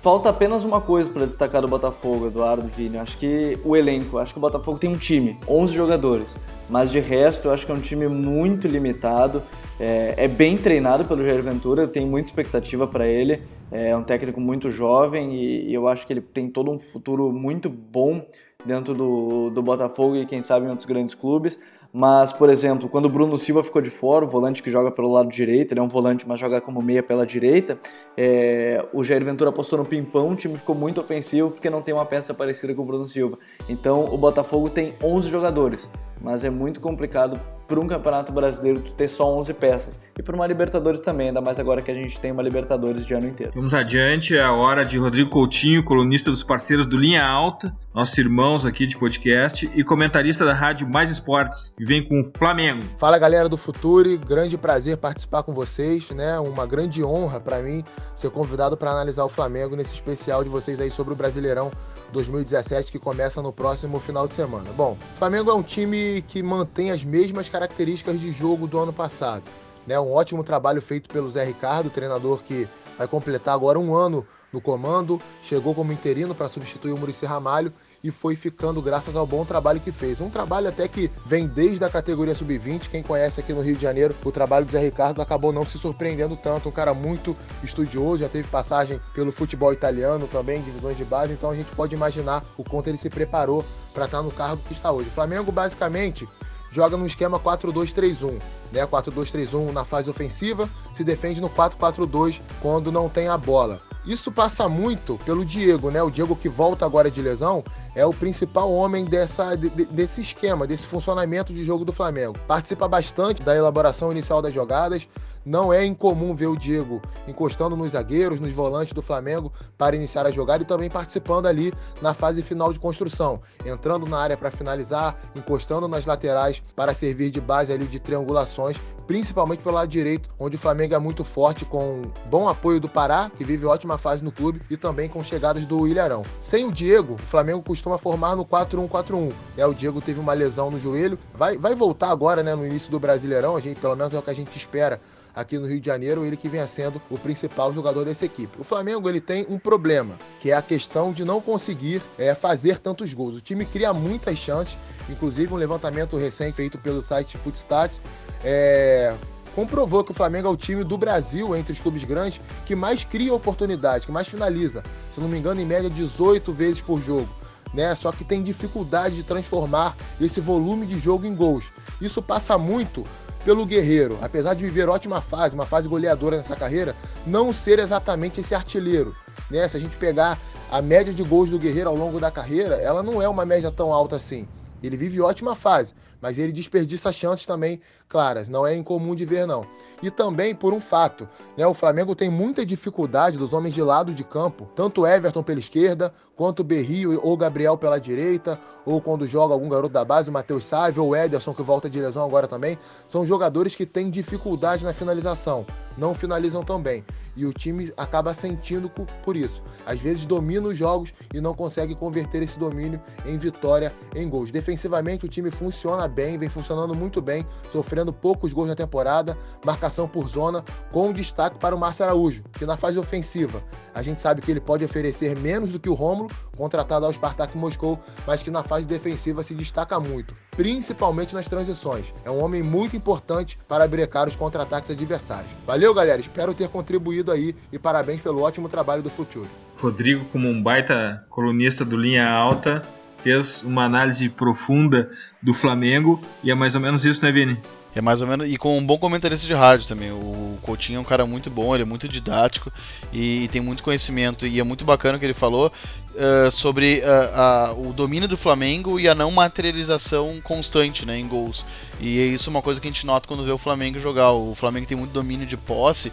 falta 0.00 0.30
apenas 0.30 0.64
uma 0.64 0.80
coisa 0.80 1.10
para 1.10 1.26
destacar 1.26 1.60
do 1.60 1.68
Botafogo, 1.68 2.28
Eduardo 2.28 2.66
Vini. 2.74 2.96
Eu 2.96 3.02
acho 3.02 3.18
que 3.18 3.58
o 3.64 3.76
elenco, 3.76 4.16
eu 4.16 4.20
acho 4.20 4.32
que 4.32 4.38
o 4.38 4.40
Botafogo 4.40 4.78
tem 4.78 4.88
um 4.88 4.96
time, 4.96 5.36
11 5.46 5.74
jogadores, 5.74 6.36
mas 6.70 6.90
de 6.90 7.00
resto 7.00 7.48
eu 7.48 7.52
acho 7.52 7.66
que 7.66 7.72
é 7.72 7.74
um 7.74 7.80
time 7.80 8.08
muito 8.08 8.66
limitado. 8.66 9.42
É, 9.80 10.14
é 10.24 10.28
bem 10.28 10.58
treinado 10.58 11.06
pelo 11.06 11.24
Jair 11.24 11.42
Ventura, 11.42 11.82
eu 11.82 11.88
tenho 11.88 12.06
muita 12.06 12.28
expectativa 12.28 12.86
para 12.86 13.06
ele. 13.06 13.40
É 13.72 13.96
um 13.96 14.02
técnico 14.02 14.38
muito 14.38 14.70
jovem 14.70 15.32
e, 15.34 15.70
e 15.70 15.74
eu 15.74 15.88
acho 15.88 16.06
que 16.06 16.12
ele 16.12 16.20
tem 16.20 16.50
todo 16.50 16.70
um 16.70 16.78
futuro 16.78 17.32
muito 17.32 17.70
bom 17.70 18.20
dentro 18.66 18.92
do, 18.92 19.48
do 19.48 19.62
Botafogo 19.62 20.16
e 20.16 20.26
quem 20.26 20.42
sabe 20.42 20.66
em 20.66 20.68
outros 20.68 20.86
grandes 20.86 21.14
clubes. 21.14 21.58
Mas, 21.92 22.32
por 22.32 22.50
exemplo, 22.50 22.88
quando 22.88 23.06
o 23.06 23.08
Bruno 23.08 23.36
Silva 23.38 23.64
ficou 23.64 23.80
de 23.80 23.90
fora, 23.90 24.24
o 24.24 24.28
volante 24.28 24.62
que 24.62 24.70
joga 24.70 24.92
pelo 24.92 25.10
lado 25.10 25.28
direito, 25.28 25.72
ele 25.72 25.80
é 25.80 25.82
um 25.82 25.88
volante, 25.88 26.28
mas 26.28 26.38
joga 26.38 26.60
como 26.60 26.80
meia 26.80 27.02
pela 27.02 27.26
direita, 27.26 27.78
é, 28.16 28.84
o 28.92 29.02
Jair 29.02 29.24
Ventura 29.24 29.50
apostou 29.50 29.78
no 29.78 29.84
Pimpão, 29.84 30.30
o 30.30 30.36
time 30.36 30.56
ficou 30.56 30.74
muito 30.74 31.00
ofensivo 31.00 31.50
porque 31.50 31.68
não 31.68 31.82
tem 31.82 31.92
uma 31.92 32.06
peça 32.06 32.32
parecida 32.32 32.72
com 32.74 32.82
o 32.82 32.84
Bruno 32.84 33.08
Silva. 33.08 33.38
Então, 33.68 34.04
o 34.04 34.16
Botafogo 34.16 34.70
tem 34.70 34.94
11 35.02 35.30
jogadores, 35.30 35.90
mas 36.20 36.44
é 36.44 36.50
muito 36.50 36.80
complicado 36.80 37.40
para 37.70 37.78
um 37.78 37.86
campeonato 37.86 38.32
brasileiro 38.32 38.80
tu 38.80 38.92
ter 38.92 39.08
só 39.08 39.32
11 39.32 39.54
peças. 39.54 40.00
E 40.18 40.22
para 40.22 40.34
uma 40.34 40.44
Libertadores 40.44 41.02
também, 41.02 41.28
ainda 41.28 41.40
mais 41.40 41.60
agora 41.60 41.80
que 41.80 41.88
a 41.88 41.94
gente 41.94 42.18
tem 42.18 42.32
uma 42.32 42.42
Libertadores 42.42 43.06
de 43.06 43.14
ano 43.14 43.28
inteiro. 43.28 43.52
Vamos 43.54 43.72
adiante, 43.72 44.36
é 44.36 44.42
a 44.42 44.52
hora 44.52 44.84
de 44.84 44.98
Rodrigo 44.98 45.30
Coutinho, 45.30 45.84
colunista 45.84 46.32
dos 46.32 46.42
parceiros 46.42 46.84
do 46.84 46.98
Linha 46.98 47.24
Alta, 47.24 47.72
nossos 47.94 48.18
irmãos 48.18 48.66
aqui 48.66 48.88
de 48.88 48.98
podcast 48.98 49.70
e 49.72 49.84
comentarista 49.84 50.44
da 50.44 50.52
Rádio 50.52 50.88
Mais 50.88 51.10
Esportes, 51.10 51.72
que 51.78 51.84
vem 51.84 52.04
com 52.04 52.22
o 52.22 52.24
Flamengo. 52.24 52.82
Fala 52.98 53.16
galera 53.18 53.48
do 53.48 53.56
Futuri, 53.56 54.16
grande 54.16 54.58
prazer 54.58 54.96
participar 54.96 55.44
com 55.44 55.54
vocês, 55.54 56.10
né? 56.10 56.40
Uma 56.40 56.66
grande 56.66 57.04
honra 57.04 57.38
para 57.38 57.60
mim 57.60 57.84
ser 58.16 58.30
convidado 58.30 58.76
para 58.76 58.90
analisar 58.90 59.24
o 59.24 59.28
Flamengo 59.28 59.76
nesse 59.76 59.94
especial 59.94 60.42
de 60.42 60.50
vocês 60.50 60.80
aí 60.80 60.90
sobre 60.90 61.12
o 61.12 61.16
Brasileirão 61.16 61.70
2017 62.12 62.92
que 62.92 62.98
começa 62.98 63.40
no 63.40 63.52
próximo 63.52 64.00
final 64.00 64.26
de 64.26 64.34
semana. 64.34 64.70
Bom, 64.72 64.96
o 65.00 65.18
Flamengo 65.18 65.50
é 65.50 65.54
um 65.54 65.62
time 65.62 66.22
que 66.28 66.42
mantém 66.42 66.90
as 66.90 67.04
mesmas 67.04 67.48
características 67.48 68.20
de 68.20 68.32
jogo 68.32 68.66
do 68.66 68.78
ano 68.78 68.92
passado. 68.92 69.44
Né? 69.86 69.98
Um 69.98 70.12
ótimo 70.12 70.44
trabalho 70.44 70.82
feito 70.82 71.08
pelo 71.08 71.30
Zé 71.30 71.44
Ricardo, 71.44 71.90
treinador 71.90 72.42
que 72.42 72.68
vai 72.98 73.06
completar 73.06 73.54
agora 73.54 73.78
um 73.78 73.94
ano 73.94 74.26
no 74.52 74.60
comando, 74.60 75.20
chegou 75.42 75.74
como 75.74 75.92
interino 75.92 76.34
para 76.34 76.48
substituir 76.48 76.92
o 76.92 76.98
Muricy 76.98 77.24
Ramalho 77.24 77.72
e 78.02 78.10
foi 78.10 78.36
ficando 78.36 78.80
graças 78.80 79.14
ao 79.16 79.26
bom 79.26 79.44
trabalho 79.44 79.80
que 79.80 79.92
fez. 79.92 80.20
Um 80.20 80.30
trabalho 80.30 80.68
até 80.68 80.88
que 80.88 81.10
vem 81.26 81.46
desde 81.46 81.84
a 81.84 81.90
categoria 81.90 82.34
sub-20. 82.34 82.88
Quem 82.90 83.02
conhece 83.02 83.40
aqui 83.40 83.52
no 83.52 83.60
Rio 83.60 83.76
de 83.76 83.82
Janeiro, 83.82 84.14
o 84.24 84.32
trabalho 84.32 84.64
do 84.64 84.72
Zé 84.72 84.80
Ricardo 84.80 85.20
acabou 85.20 85.52
não 85.52 85.64
se 85.64 85.78
surpreendendo 85.78 86.36
tanto. 86.36 86.68
Um 86.68 86.72
cara 86.72 86.94
muito 86.94 87.36
estudioso, 87.62 88.18
já 88.18 88.28
teve 88.28 88.48
passagem 88.48 89.00
pelo 89.14 89.32
futebol 89.32 89.72
italiano 89.72 90.26
também, 90.26 90.62
divisões 90.62 90.96
de 90.96 91.04
base. 91.04 91.32
Então 91.32 91.50
a 91.50 91.56
gente 91.56 91.70
pode 91.74 91.94
imaginar 91.94 92.44
o 92.56 92.64
quanto 92.64 92.88
ele 92.88 92.98
se 92.98 93.10
preparou 93.10 93.64
para 93.92 94.06
estar 94.06 94.22
no 94.22 94.30
cargo 94.30 94.62
que 94.66 94.72
está 94.72 94.90
hoje. 94.90 95.08
O 95.08 95.12
Flamengo 95.12 95.52
basicamente 95.52 96.28
joga 96.72 96.96
no 96.96 97.06
esquema 97.06 97.38
4-2-3-1, 97.38 98.40
né? 98.72 98.86
4-2-3-1 98.86 99.72
na 99.72 99.84
fase 99.84 100.08
ofensiva, 100.08 100.68
se 100.94 101.02
defende 101.04 101.40
no 101.40 101.50
4-4-2 101.50 102.40
quando 102.60 102.92
não 102.92 103.08
tem 103.08 103.28
a 103.28 103.36
bola. 103.36 103.80
Isso 104.06 104.32
passa 104.32 104.68
muito 104.68 105.18
pelo 105.26 105.44
Diego, 105.44 105.90
né? 105.90 106.02
O 106.02 106.10
Diego 106.10 106.34
que 106.34 106.48
volta 106.48 106.86
agora 106.86 107.10
de 107.10 107.20
lesão 107.20 107.62
é 107.94 108.04
o 108.06 108.14
principal 108.14 108.72
homem 108.72 109.04
dessa, 109.04 109.54
de, 109.54 109.68
desse 109.68 110.22
esquema, 110.22 110.66
desse 110.66 110.86
funcionamento 110.86 111.52
de 111.52 111.64
jogo 111.64 111.84
do 111.84 111.92
Flamengo. 111.92 112.34
Participa 112.46 112.88
bastante 112.88 113.42
da 113.42 113.54
elaboração 113.54 114.10
inicial 114.10 114.40
das 114.40 114.54
jogadas, 114.54 115.06
não 115.44 115.72
é 115.72 115.84
incomum 115.84 116.34
ver 116.34 116.46
o 116.46 116.56
Diego 116.56 117.00
encostando 117.26 117.76
nos 117.76 117.92
zagueiros, 117.92 118.40
nos 118.40 118.52
volantes 118.52 118.92
do 118.92 119.02
Flamengo 119.02 119.52
para 119.76 119.96
iniciar 119.96 120.26
a 120.26 120.30
jogada 120.30 120.62
e 120.62 120.66
também 120.66 120.90
participando 120.90 121.46
ali 121.46 121.72
na 122.00 122.14
fase 122.14 122.42
final 122.42 122.72
de 122.72 122.78
construção, 122.78 123.40
entrando 123.64 124.06
na 124.06 124.18
área 124.18 124.36
para 124.36 124.50
finalizar, 124.50 125.16
encostando 125.34 125.88
nas 125.88 126.06
laterais 126.06 126.62
para 126.74 126.94
servir 126.94 127.30
de 127.30 127.40
base 127.40 127.72
ali 127.72 127.86
de 127.86 127.98
triangulações, 127.98 128.76
principalmente 129.06 129.60
pelo 129.62 129.74
lado 129.74 129.88
direito, 129.88 130.30
onde 130.38 130.54
o 130.54 130.58
Flamengo 130.58 130.94
é 130.94 130.98
muito 130.98 131.24
forte 131.24 131.64
com 131.64 132.00
bom 132.28 132.48
apoio 132.48 132.78
do 132.78 132.88
Pará, 132.88 133.28
que 133.36 133.42
vive 133.42 133.66
ótima 133.66 133.98
fase 133.98 134.22
no 134.22 134.30
clube, 134.30 134.60
e 134.70 134.76
também 134.76 135.08
com 135.08 135.20
chegadas 135.22 135.66
do 135.66 135.88
Ilharão. 135.88 136.22
Sem 136.40 136.64
o 136.64 136.70
Diego, 136.70 137.14
o 137.14 137.18
Flamengo 137.18 137.60
costuma 137.60 137.98
formar 137.98 138.36
no 138.36 138.44
4-1-4-1. 138.44 139.32
É, 139.56 139.66
o 139.66 139.74
Diego 139.74 140.00
teve 140.00 140.20
uma 140.20 140.32
lesão 140.32 140.70
no 140.70 140.78
joelho, 140.78 141.18
vai, 141.34 141.58
vai 141.58 141.74
voltar 141.74 142.10
agora, 142.10 142.42
né, 142.42 142.54
no 142.54 142.64
início 142.64 142.88
do 142.88 143.00
Brasileirão, 143.00 143.56
a 143.56 143.60
gente, 143.60 143.80
pelo 143.80 143.96
menos 143.96 144.14
é 144.14 144.18
o 144.18 144.22
que 144.22 144.30
a 144.30 144.34
gente 144.34 144.56
espera 144.56 145.00
aqui 145.34 145.58
no 145.58 145.66
Rio 145.66 145.80
de 145.80 145.86
Janeiro, 145.86 146.24
ele 146.24 146.36
que 146.36 146.48
vem 146.48 146.64
sendo 146.66 147.00
o 147.10 147.18
principal 147.18 147.72
jogador 147.72 148.04
dessa 148.04 148.24
equipe. 148.24 148.60
O 148.60 148.64
Flamengo 148.64 149.08
ele 149.08 149.20
tem 149.20 149.46
um 149.48 149.58
problema, 149.58 150.16
que 150.40 150.50
é 150.50 150.54
a 150.54 150.62
questão 150.62 151.12
de 151.12 151.24
não 151.24 151.40
conseguir 151.40 152.02
é, 152.18 152.34
fazer 152.34 152.78
tantos 152.78 153.12
gols. 153.12 153.36
O 153.36 153.40
time 153.40 153.64
cria 153.64 153.92
muitas 153.92 154.38
chances, 154.38 154.76
inclusive 155.08 155.52
um 155.52 155.56
levantamento 155.56 156.16
recém 156.16 156.52
feito 156.52 156.78
pelo 156.78 157.02
site 157.02 157.36
Footstats 157.38 158.00
é, 158.44 159.14
comprovou 159.54 160.04
que 160.04 160.12
o 160.12 160.14
Flamengo 160.14 160.48
é 160.48 160.50
o 160.50 160.56
time 160.56 160.84
do 160.84 160.96
Brasil, 160.96 161.54
entre 161.56 161.72
os 161.72 161.80
clubes 161.80 162.04
grandes, 162.04 162.40
que 162.66 162.74
mais 162.74 163.04
cria 163.04 163.34
oportunidades, 163.34 164.06
que 164.06 164.12
mais 164.12 164.28
finaliza. 164.28 164.82
Se 165.14 165.20
não 165.20 165.28
me 165.28 165.38
engano, 165.38 165.60
em 165.60 165.66
média 165.66 165.90
18 165.90 166.52
vezes 166.52 166.80
por 166.80 167.00
jogo. 167.02 167.28
Né? 167.72 167.94
Só 167.94 168.10
que 168.10 168.24
tem 168.24 168.42
dificuldade 168.42 169.16
de 169.16 169.22
transformar 169.22 169.96
esse 170.20 170.40
volume 170.40 170.86
de 170.86 170.98
jogo 170.98 171.26
em 171.26 171.34
gols. 171.34 171.66
Isso 172.00 172.20
passa 172.20 172.58
muito 172.58 173.04
pelo 173.44 173.64
Guerreiro, 173.64 174.18
apesar 174.20 174.54
de 174.54 174.64
viver 174.64 174.88
ótima 174.88 175.20
fase, 175.20 175.54
uma 175.54 175.66
fase 175.66 175.88
goleadora 175.88 176.36
nessa 176.36 176.56
carreira, 176.56 176.94
não 177.26 177.52
ser 177.52 177.78
exatamente 177.78 178.40
esse 178.40 178.54
artilheiro. 178.54 179.14
Né? 179.50 179.66
Se 179.66 179.76
a 179.76 179.80
gente 179.80 179.96
pegar 179.96 180.38
a 180.70 180.80
média 180.80 181.12
de 181.12 181.22
gols 181.22 181.50
do 181.50 181.58
Guerreiro 181.58 181.88
ao 181.88 181.96
longo 181.96 182.20
da 182.20 182.30
carreira, 182.30 182.76
ela 182.76 183.02
não 183.02 183.20
é 183.20 183.28
uma 183.28 183.44
média 183.44 183.72
tão 183.72 183.92
alta 183.92 184.16
assim. 184.16 184.46
Ele 184.82 184.96
vive 184.96 185.20
ótima 185.20 185.54
fase, 185.54 185.94
mas 186.20 186.38
ele 186.38 186.52
desperdiça 186.52 187.12
chances 187.12 187.46
também 187.46 187.80
claras, 188.10 188.48
não 188.48 188.66
é 188.66 188.74
incomum 188.74 189.14
de 189.14 189.24
ver 189.24 189.46
não. 189.46 189.64
E 190.02 190.10
também 190.10 190.54
por 190.54 190.74
um 190.74 190.80
fato, 190.80 191.28
né, 191.56 191.64
o 191.66 191.72
Flamengo 191.72 192.14
tem 192.14 192.28
muita 192.28 192.66
dificuldade 192.66 193.38
dos 193.38 193.52
homens 193.52 193.72
de 193.72 193.82
lado 193.82 194.12
de 194.12 194.24
campo, 194.24 194.68
tanto 194.74 195.06
Everton 195.06 195.42
pela 195.42 195.60
esquerda, 195.60 196.12
quanto 196.34 196.64
Berrio 196.64 197.20
ou 197.22 197.36
Gabriel 197.36 197.78
pela 197.78 198.00
direita, 198.00 198.58
ou 198.84 199.00
quando 199.00 199.26
joga 199.26 199.54
algum 199.54 199.68
garoto 199.68 199.92
da 199.92 200.04
base, 200.04 200.28
o 200.28 200.32
Matheus 200.32 200.64
Sávio 200.66 201.04
ou 201.04 201.14
Ederson 201.14 201.54
que 201.54 201.62
volta 201.62 201.88
de 201.88 202.00
lesão 202.00 202.24
agora 202.24 202.48
também, 202.48 202.76
são 203.06 203.24
jogadores 203.24 203.76
que 203.76 203.86
têm 203.86 204.10
dificuldade 204.10 204.84
na 204.84 204.92
finalização, 204.92 205.64
não 205.96 206.12
finalizam 206.14 206.62
tão 206.62 206.82
bem 206.82 207.04
e 207.36 207.46
o 207.46 207.52
time 207.52 207.92
acaba 207.96 208.34
sentindo 208.34 208.90
por 209.22 209.36
isso. 209.36 209.62
Às 209.86 210.00
vezes 210.00 210.26
domina 210.26 210.68
os 210.68 210.76
jogos 210.76 211.12
e 211.32 211.40
não 211.40 211.54
consegue 211.54 211.94
converter 211.94 212.42
esse 212.42 212.58
domínio 212.58 213.00
em 213.24 213.38
vitória, 213.38 213.92
em 214.14 214.28
gols. 214.28 214.50
Defensivamente 214.50 215.24
o 215.24 215.28
time 215.28 215.50
funciona 215.50 216.06
bem, 216.08 216.38
vem 216.38 216.48
funcionando 216.48 216.94
muito 216.94 217.20
bem, 217.20 217.46
sofrendo 217.70 217.99
poucos 218.12 218.52
gols 218.52 218.68
na 218.68 218.74
temporada, 218.74 219.36
marcação 219.64 220.08
por 220.08 220.26
zona, 220.28 220.64
com 220.90 221.12
destaque 221.12 221.58
para 221.58 221.74
o 221.74 221.78
Márcio 221.78 222.04
Araújo, 222.04 222.42
que 222.52 222.64
na 222.64 222.76
fase 222.76 222.98
ofensiva 222.98 223.62
a 223.94 224.02
gente 224.02 224.22
sabe 224.22 224.40
que 224.40 224.50
ele 224.50 224.60
pode 224.60 224.84
oferecer 224.84 225.38
menos 225.38 225.70
do 225.70 225.80
que 225.80 225.88
o 225.88 225.94
Rômulo, 225.94 226.30
contratado 226.56 227.04
ao 227.04 227.12
Spartak 227.12 227.56
Moscou, 227.56 228.00
mas 228.26 228.42
que 228.42 228.50
na 228.50 228.62
fase 228.62 228.86
defensiva 228.86 229.42
se 229.42 229.54
destaca 229.54 229.98
muito, 229.98 230.34
principalmente 230.52 231.34
nas 231.34 231.48
transições. 231.48 232.12
É 232.24 232.30
um 232.30 232.42
homem 232.42 232.62
muito 232.62 232.96
importante 232.96 233.56
para 233.68 233.86
brecar 233.86 234.28
os 234.28 234.36
contra-ataques 234.36 234.90
adversários. 234.90 235.50
Valeu, 235.66 235.92
galera. 235.92 236.20
Espero 236.20 236.54
ter 236.54 236.68
contribuído 236.68 237.32
aí 237.32 237.54
e 237.72 237.78
parabéns 237.78 238.20
pelo 238.20 238.42
ótimo 238.42 238.68
trabalho 238.68 239.02
do 239.02 239.10
Futuro. 239.10 239.48
Rodrigo, 239.78 240.24
como 240.26 240.48
um 240.48 240.62
baita 240.62 241.24
colunista 241.28 241.84
do 241.84 241.96
Linha 241.96 242.28
Alta, 242.28 242.82
fez 243.22 243.62
uma 243.62 243.84
análise 243.84 244.28
profunda 244.28 245.10
do 245.42 245.54
Flamengo 245.54 246.20
e 246.42 246.50
é 246.50 246.54
mais 246.54 246.74
ou 246.74 246.80
menos 246.80 247.04
isso, 247.04 247.24
né, 247.24 247.32
Vini? 247.32 247.56
É 247.94 248.00
mais 248.00 248.20
ou 248.20 248.28
menos. 248.28 248.48
E 248.48 248.56
com 248.56 248.78
um 248.78 248.84
bom 248.84 248.98
comentarista 248.98 249.46
de 249.46 249.54
rádio 249.54 249.86
também. 249.86 250.10
O 250.10 250.58
Coutinho 250.62 250.98
é 250.98 251.00
um 251.00 251.04
cara 251.04 251.26
muito 251.26 251.50
bom, 251.50 251.74
ele 251.74 251.82
é 251.82 251.86
muito 251.86 252.08
didático 252.08 252.72
e, 253.12 253.44
e 253.44 253.48
tem 253.48 253.60
muito 253.60 253.82
conhecimento. 253.82 254.46
E 254.46 254.60
é 254.60 254.62
muito 254.62 254.84
bacana 254.84 255.16
o 255.16 255.20
que 255.20 255.26
ele 255.26 255.34
falou 255.34 255.72
uh, 256.14 256.50
sobre 256.50 257.02
uh, 257.02 257.74
uh, 257.74 257.88
o 257.88 257.92
domínio 257.92 258.28
do 258.28 258.36
Flamengo 258.36 259.00
e 259.00 259.08
a 259.08 259.14
não 259.14 259.30
materialização 259.30 260.40
constante 260.42 261.04
né, 261.04 261.18
em 261.18 261.26
gols. 261.26 261.64
E 262.00 262.18
é 262.18 262.24
isso 262.24 262.48
uma 262.48 262.62
coisa 262.62 262.80
que 262.80 262.88
a 262.88 262.90
gente 262.90 263.04
nota 263.04 263.28
quando 263.28 263.44
vê 263.44 263.50
o 263.50 263.58
Flamengo 263.58 263.98
jogar. 263.98 264.32
O 264.32 264.54
Flamengo 264.54 264.86
tem 264.86 264.96
muito 264.96 265.12
domínio 265.12 265.46
de 265.46 265.56
posse, 265.56 266.12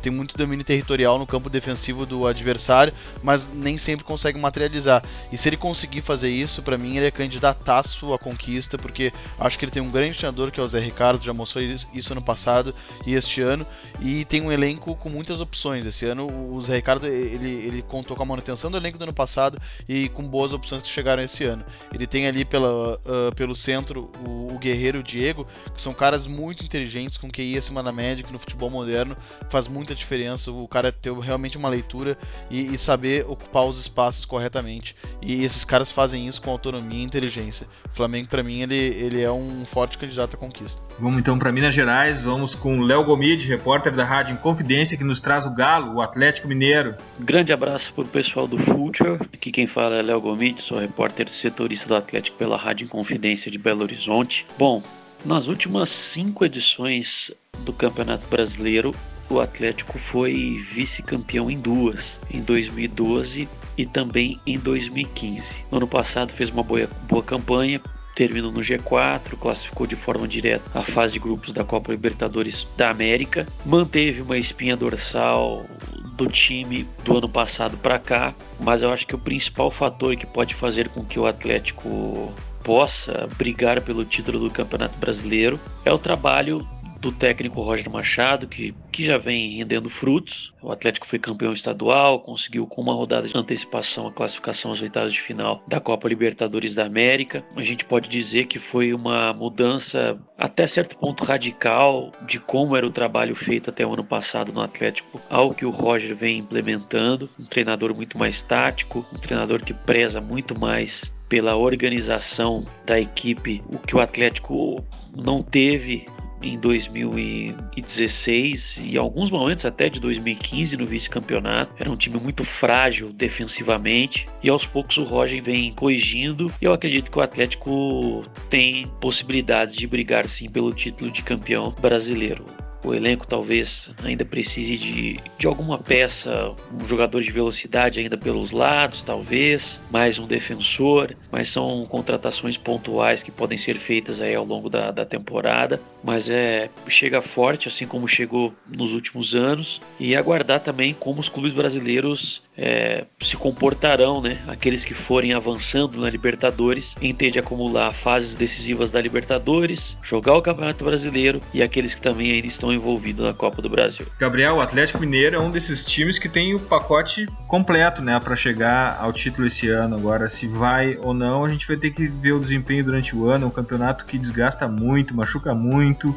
tem 0.00 0.12
muito 0.12 0.36
domínio 0.36 0.64
territorial 0.64 1.18
no 1.18 1.26
campo 1.26 1.50
defensivo 1.50 2.06
do 2.06 2.26
adversário, 2.26 2.92
mas 3.22 3.48
nem 3.52 3.76
sempre 3.76 4.04
consegue 4.04 4.38
materializar. 4.38 5.02
E 5.32 5.36
se 5.36 5.48
ele 5.48 5.56
conseguir 5.56 6.00
fazer 6.00 6.30
isso, 6.30 6.62
para 6.62 6.78
mim 6.78 6.96
ele 6.96 7.06
é 7.06 7.10
candidataço 7.10 8.14
à 8.14 8.18
conquista, 8.18 8.78
porque 8.78 9.12
acho 9.38 9.58
que 9.58 9.64
ele 9.64 9.72
tem 9.72 9.82
um 9.82 9.90
grande 9.90 10.16
treinador 10.16 10.50
que 10.50 10.60
é 10.60 10.62
o 10.62 10.68
Zé 10.68 10.78
Ricardo, 10.78 11.22
já 11.22 11.32
mostrou 11.32 11.64
isso 11.64 12.12
ano 12.12 12.22
passado 12.22 12.74
e 13.06 13.14
este 13.14 13.40
ano, 13.40 13.66
e 14.00 14.24
tem 14.24 14.42
um 14.42 14.52
elenco 14.52 14.94
com 14.94 15.08
muitas 15.08 15.40
opções. 15.40 15.84
Esse 15.86 16.06
ano 16.06 16.26
o 16.26 16.62
Zé 16.62 16.76
Ricardo 16.76 17.06
ele, 17.06 17.50
ele 17.50 17.82
contou 17.82 18.16
com 18.16 18.22
a 18.22 18.26
manutenção 18.26 18.70
do 18.70 18.76
elenco 18.76 18.98
do 18.98 19.02
ano 19.02 19.12
passado 19.12 19.58
e 19.88 20.08
com 20.10 20.22
boas 20.22 20.52
opções 20.52 20.82
que 20.82 20.88
chegaram 20.88 21.22
esse 21.22 21.44
ano. 21.44 21.64
Ele 21.92 22.06
tem 22.06 22.26
ali 22.26 22.44
pela, 22.44 22.94
uh, 22.94 23.34
pelo 23.34 23.56
centro 23.56 24.10
o, 24.26 24.54
o 24.54 24.58
Guerreiro 24.58 24.98
e 24.98 25.00
o 25.00 25.04
Diego, 25.16 25.46
que 25.74 25.80
são 25.80 25.92
caras 25.92 26.26
muito 26.26 26.64
inteligentes, 26.64 27.18
com 27.18 27.30
QI 27.30 27.56
acima 27.56 27.82
da 27.82 27.92
média, 27.92 28.24
que 28.24 28.32
no 28.32 28.38
futebol 28.38 28.70
moderno 28.70 29.16
faz 29.48 29.66
muita 29.66 29.94
diferença 29.94 30.50
o 30.50 30.68
cara 30.68 30.92
ter 30.92 31.12
realmente 31.12 31.56
uma 31.56 31.68
leitura 31.68 32.18
e, 32.50 32.74
e 32.74 32.78
saber 32.78 33.24
ocupar 33.28 33.64
os 33.64 33.78
espaços 33.78 34.24
corretamente. 34.24 34.94
E 35.22 35.44
esses 35.44 35.64
caras 35.64 35.90
fazem 35.90 36.26
isso 36.26 36.40
com 36.42 36.50
autonomia 36.50 37.00
e 37.00 37.04
inteligência. 37.04 37.66
O 37.92 37.96
Flamengo, 37.96 38.28
para 38.28 38.42
mim, 38.42 38.62
ele, 38.62 38.74
ele 38.74 39.22
é 39.22 39.30
um 39.30 39.64
forte 39.64 39.98
candidato 39.98 40.34
à 40.34 40.38
conquista. 40.38 40.82
Vamos 40.98 41.18
então 41.18 41.38
para 41.38 41.52
Minas 41.52 41.74
Gerais, 41.74 42.20
vamos 42.20 42.54
com 42.54 42.78
o 42.78 42.82
Léo 42.82 43.04
Gomide, 43.04 43.48
repórter 43.48 43.92
da 43.92 44.04
Rádio 44.04 44.34
Inconfidência, 44.34 44.96
que 44.96 45.04
nos 45.04 45.20
traz 45.20 45.46
o 45.46 45.50
Galo, 45.50 45.94
o 45.94 46.00
Atlético 46.00 46.48
Mineiro. 46.48 46.94
Grande 47.18 47.52
abraço 47.52 47.92
para 47.92 48.04
o 48.04 48.08
pessoal 48.08 48.46
do 48.46 48.58
Future 48.58 49.18
Aqui 49.32 49.52
quem 49.52 49.66
fala 49.66 49.96
é 49.96 50.02
Léo 50.02 50.20
Gomide, 50.20 50.62
sou 50.62 50.78
repórter 50.78 51.28
setorista 51.28 51.88
do 51.88 51.94
Atlético 51.94 52.36
pela 52.36 52.56
Rádio 52.56 52.84
Inconfidência 52.84 53.50
de 53.50 53.58
Belo 53.58 53.82
Horizonte. 53.82 54.46
Bom, 54.58 54.82
nas 55.26 55.48
últimas 55.48 55.88
cinco 55.88 56.44
edições 56.44 57.32
do 57.64 57.72
Campeonato 57.72 58.24
Brasileiro, 58.28 58.94
o 59.28 59.40
Atlético 59.40 59.98
foi 59.98 60.56
vice-campeão 60.70 61.50
em 61.50 61.58
duas, 61.58 62.20
em 62.30 62.40
2012 62.40 63.48
e 63.76 63.84
também 63.84 64.40
em 64.46 64.56
2015. 64.56 65.64
No 65.70 65.78
ano 65.78 65.88
passado 65.88 66.32
fez 66.32 66.48
uma 66.48 66.62
boa, 66.62 66.88
boa 67.08 67.24
campanha, 67.24 67.80
terminou 68.14 68.52
no 68.52 68.60
G4, 68.60 69.36
classificou 69.40 69.84
de 69.84 69.96
forma 69.96 70.28
direta 70.28 70.64
a 70.72 70.82
fase 70.82 71.14
de 71.14 71.18
grupos 71.18 71.52
da 71.52 71.64
Copa 71.64 71.90
Libertadores 71.90 72.64
da 72.76 72.90
América, 72.90 73.48
manteve 73.64 74.22
uma 74.22 74.38
espinha 74.38 74.76
dorsal 74.76 75.66
do 76.12 76.28
time 76.28 76.86
do 77.04 77.18
ano 77.18 77.28
passado 77.28 77.76
para 77.76 77.98
cá, 77.98 78.32
mas 78.60 78.80
eu 78.80 78.92
acho 78.92 79.06
que 79.06 79.14
o 79.14 79.18
principal 79.18 79.72
fator 79.72 80.16
que 80.16 80.24
pode 80.24 80.54
fazer 80.54 80.88
com 80.88 81.04
que 81.04 81.18
o 81.18 81.26
Atlético 81.26 82.32
possa 82.66 83.28
brigar 83.38 83.80
pelo 83.80 84.04
título 84.04 84.40
do 84.40 84.50
Campeonato 84.50 84.98
Brasileiro 84.98 85.60
é 85.84 85.92
o 85.92 85.98
trabalho 85.98 86.66
do 87.00 87.12
técnico 87.12 87.62
Roger 87.62 87.88
Machado, 87.88 88.48
que, 88.48 88.74
que 88.90 89.04
já 89.04 89.16
vem 89.16 89.56
rendendo 89.58 89.88
frutos. 89.88 90.52
O 90.60 90.72
Atlético 90.72 91.06
foi 91.06 91.20
campeão 91.20 91.52
estadual, 91.52 92.18
conseguiu 92.18 92.66
com 92.66 92.82
uma 92.82 92.92
rodada 92.92 93.28
de 93.28 93.38
antecipação 93.38 94.08
a 94.08 94.12
classificação 94.12 94.72
às 94.72 94.82
oitavas 94.82 95.12
de 95.12 95.20
final 95.20 95.62
da 95.68 95.78
Copa 95.78 96.08
Libertadores 96.08 96.74
da 96.74 96.84
América. 96.84 97.44
A 97.54 97.62
gente 97.62 97.84
pode 97.84 98.08
dizer 98.08 98.46
que 98.46 98.58
foi 98.58 98.92
uma 98.92 99.32
mudança 99.32 100.18
até 100.36 100.66
certo 100.66 100.96
ponto 100.96 101.22
radical 101.22 102.10
de 102.26 102.40
como 102.40 102.74
era 102.74 102.84
o 102.84 102.90
trabalho 102.90 103.36
feito 103.36 103.70
até 103.70 103.86
o 103.86 103.92
ano 103.92 104.04
passado 104.04 104.52
no 104.52 104.60
Atlético 104.60 105.20
ao 105.30 105.54
que 105.54 105.64
o 105.64 105.70
Roger 105.70 106.16
vem 106.16 106.38
implementando. 106.38 107.30
Um 107.38 107.44
treinador 107.44 107.94
muito 107.94 108.18
mais 108.18 108.42
tático, 108.42 109.06
um 109.14 109.18
treinador 109.18 109.62
que 109.62 109.72
preza 109.72 110.20
muito 110.20 110.58
mais 110.58 111.14
pela 111.28 111.56
organização 111.56 112.64
da 112.84 113.00
equipe, 113.00 113.62
o 113.72 113.78
que 113.78 113.96
o 113.96 114.00
Atlético 114.00 114.76
não 115.14 115.42
teve 115.42 116.06
em 116.42 116.58
2016 116.58 118.80
e 118.84 118.98
alguns 118.98 119.30
momentos 119.30 119.64
até 119.64 119.88
de 119.88 120.00
2015 120.00 120.76
no 120.76 120.84
vice-campeonato. 120.86 121.72
Era 121.78 121.90
um 121.90 121.96
time 121.96 122.18
muito 122.18 122.44
frágil 122.44 123.12
defensivamente 123.12 124.28
e 124.42 124.48
aos 124.48 124.66
poucos 124.66 124.96
o 124.98 125.04
Roger 125.04 125.40
vem 125.42 125.72
corrigindo. 125.72 126.52
E 126.60 126.64
eu 126.64 126.72
acredito 126.72 127.10
que 127.10 127.18
o 127.18 127.22
Atlético 127.22 128.24
tem 128.48 128.86
possibilidades 129.00 129.74
de 129.74 129.86
brigar 129.86 130.28
sim 130.28 130.48
pelo 130.48 130.72
título 130.72 131.10
de 131.10 131.22
campeão 131.22 131.74
brasileiro. 131.80 132.44
O 132.86 132.94
elenco 132.94 133.26
talvez 133.26 133.90
ainda 134.04 134.24
precise 134.24 134.78
de, 134.78 135.20
de 135.36 135.46
alguma 135.48 135.76
peça, 135.76 136.54
um 136.72 136.86
jogador 136.86 137.20
de 137.20 137.32
velocidade 137.32 137.98
ainda 137.98 138.16
pelos 138.16 138.52
lados, 138.52 139.02
talvez, 139.02 139.80
mais 139.90 140.20
um 140.20 140.26
defensor, 140.26 141.12
mas 141.32 141.50
são 141.50 141.84
contratações 141.86 142.56
pontuais 142.56 143.24
que 143.24 143.32
podem 143.32 143.58
ser 143.58 143.74
feitas 143.74 144.20
aí 144.20 144.36
ao 144.36 144.44
longo 144.44 144.70
da, 144.70 144.92
da 144.92 145.04
temporada. 145.04 145.80
Mas 146.04 146.30
é 146.30 146.70
chega 146.86 147.20
forte, 147.20 147.66
assim 147.66 147.88
como 147.88 148.06
chegou 148.06 148.54
nos 148.68 148.92
últimos 148.92 149.34
anos, 149.34 149.80
e 149.98 150.14
aguardar 150.14 150.60
também 150.60 150.94
como 150.94 151.20
os 151.20 151.28
clubes 151.28 151.52
brasileiros 151.52 152.45
é, 152.56 153.04
se 153.20 153.36
comportarão, 153.36 154.20
né? 154.20 154.38
Aqueles 154.48 154.84
que 154.84 154.94
forem 154.94 155.34
avançando 155.34 156.00
na 156.00 156.08
Libertadores, 156.08 156.94
em 157.00 157.14
ter 157.14 157.30
de 157.30 157.38
acumular 157.38 157.92
fases 157.92 158.34
decisivas 158.34 158.90
da 158.90 159.00
Libertadores, 159.00 159.96
jogar 160.02 160.34
o 160.34 160.42
Campeonato 160.42 160.84
Brasileiro 160.84 161.40
e 161.52 161.62
aqueles 161.62 161.94
que 161.94 162.00
também 162.00 162.32
ainda 162.32 162.46
estão 162.46 162.72
envolvidos 162.72 163.24
na 163.24 163.34
Copa 163.34 163.60
do 163.60 163.68
Brasil. 163.68 164.06
Gabriel, 164.18 164.56
o 164.56 164.60
Atlético 164.60 164.98
Mineiro 164.98 165.36
é 165.36 165.38
um 165.38 165.50
desses 165.50 165.84
times 165.84 166.18
que 166.18 166.28
tem 166.28 166.54
o 166.54 166.58
pacote 166.58 167.26
completo, 167.46 168.02
né, 168.02 168.18
para 168.18 168.34
chegar 168.34 168.98
ao 169.00 169.12
título 169.12 169.46
esse 169.46 169.68
ano. 169.68 169.96
Agora, 169.96 170.28
se 170.28 170.46
vai 170.46 170.96
ou 171.02 171.12
não, 171.12 171.44
a 171.44 171.48
gente 171.48 171.66
vai 171.66 171.76
ter 171.76 171.90
que 171.90 172.08
ver 172.08 172.32
o 172.32 172.40
desempenho 172.40 172.84
durante 172.84 173.14
o 173.14 173.28
ano. 173.28 173.44
É 173.44 173.48
um 173.48 173.50
campeonato 173.50 174.06
que 174.06 174.18
desgasta 174.18 174.66
muito, 174.66 175.14
machuca 175.14 175.54
muito 175.54 176.14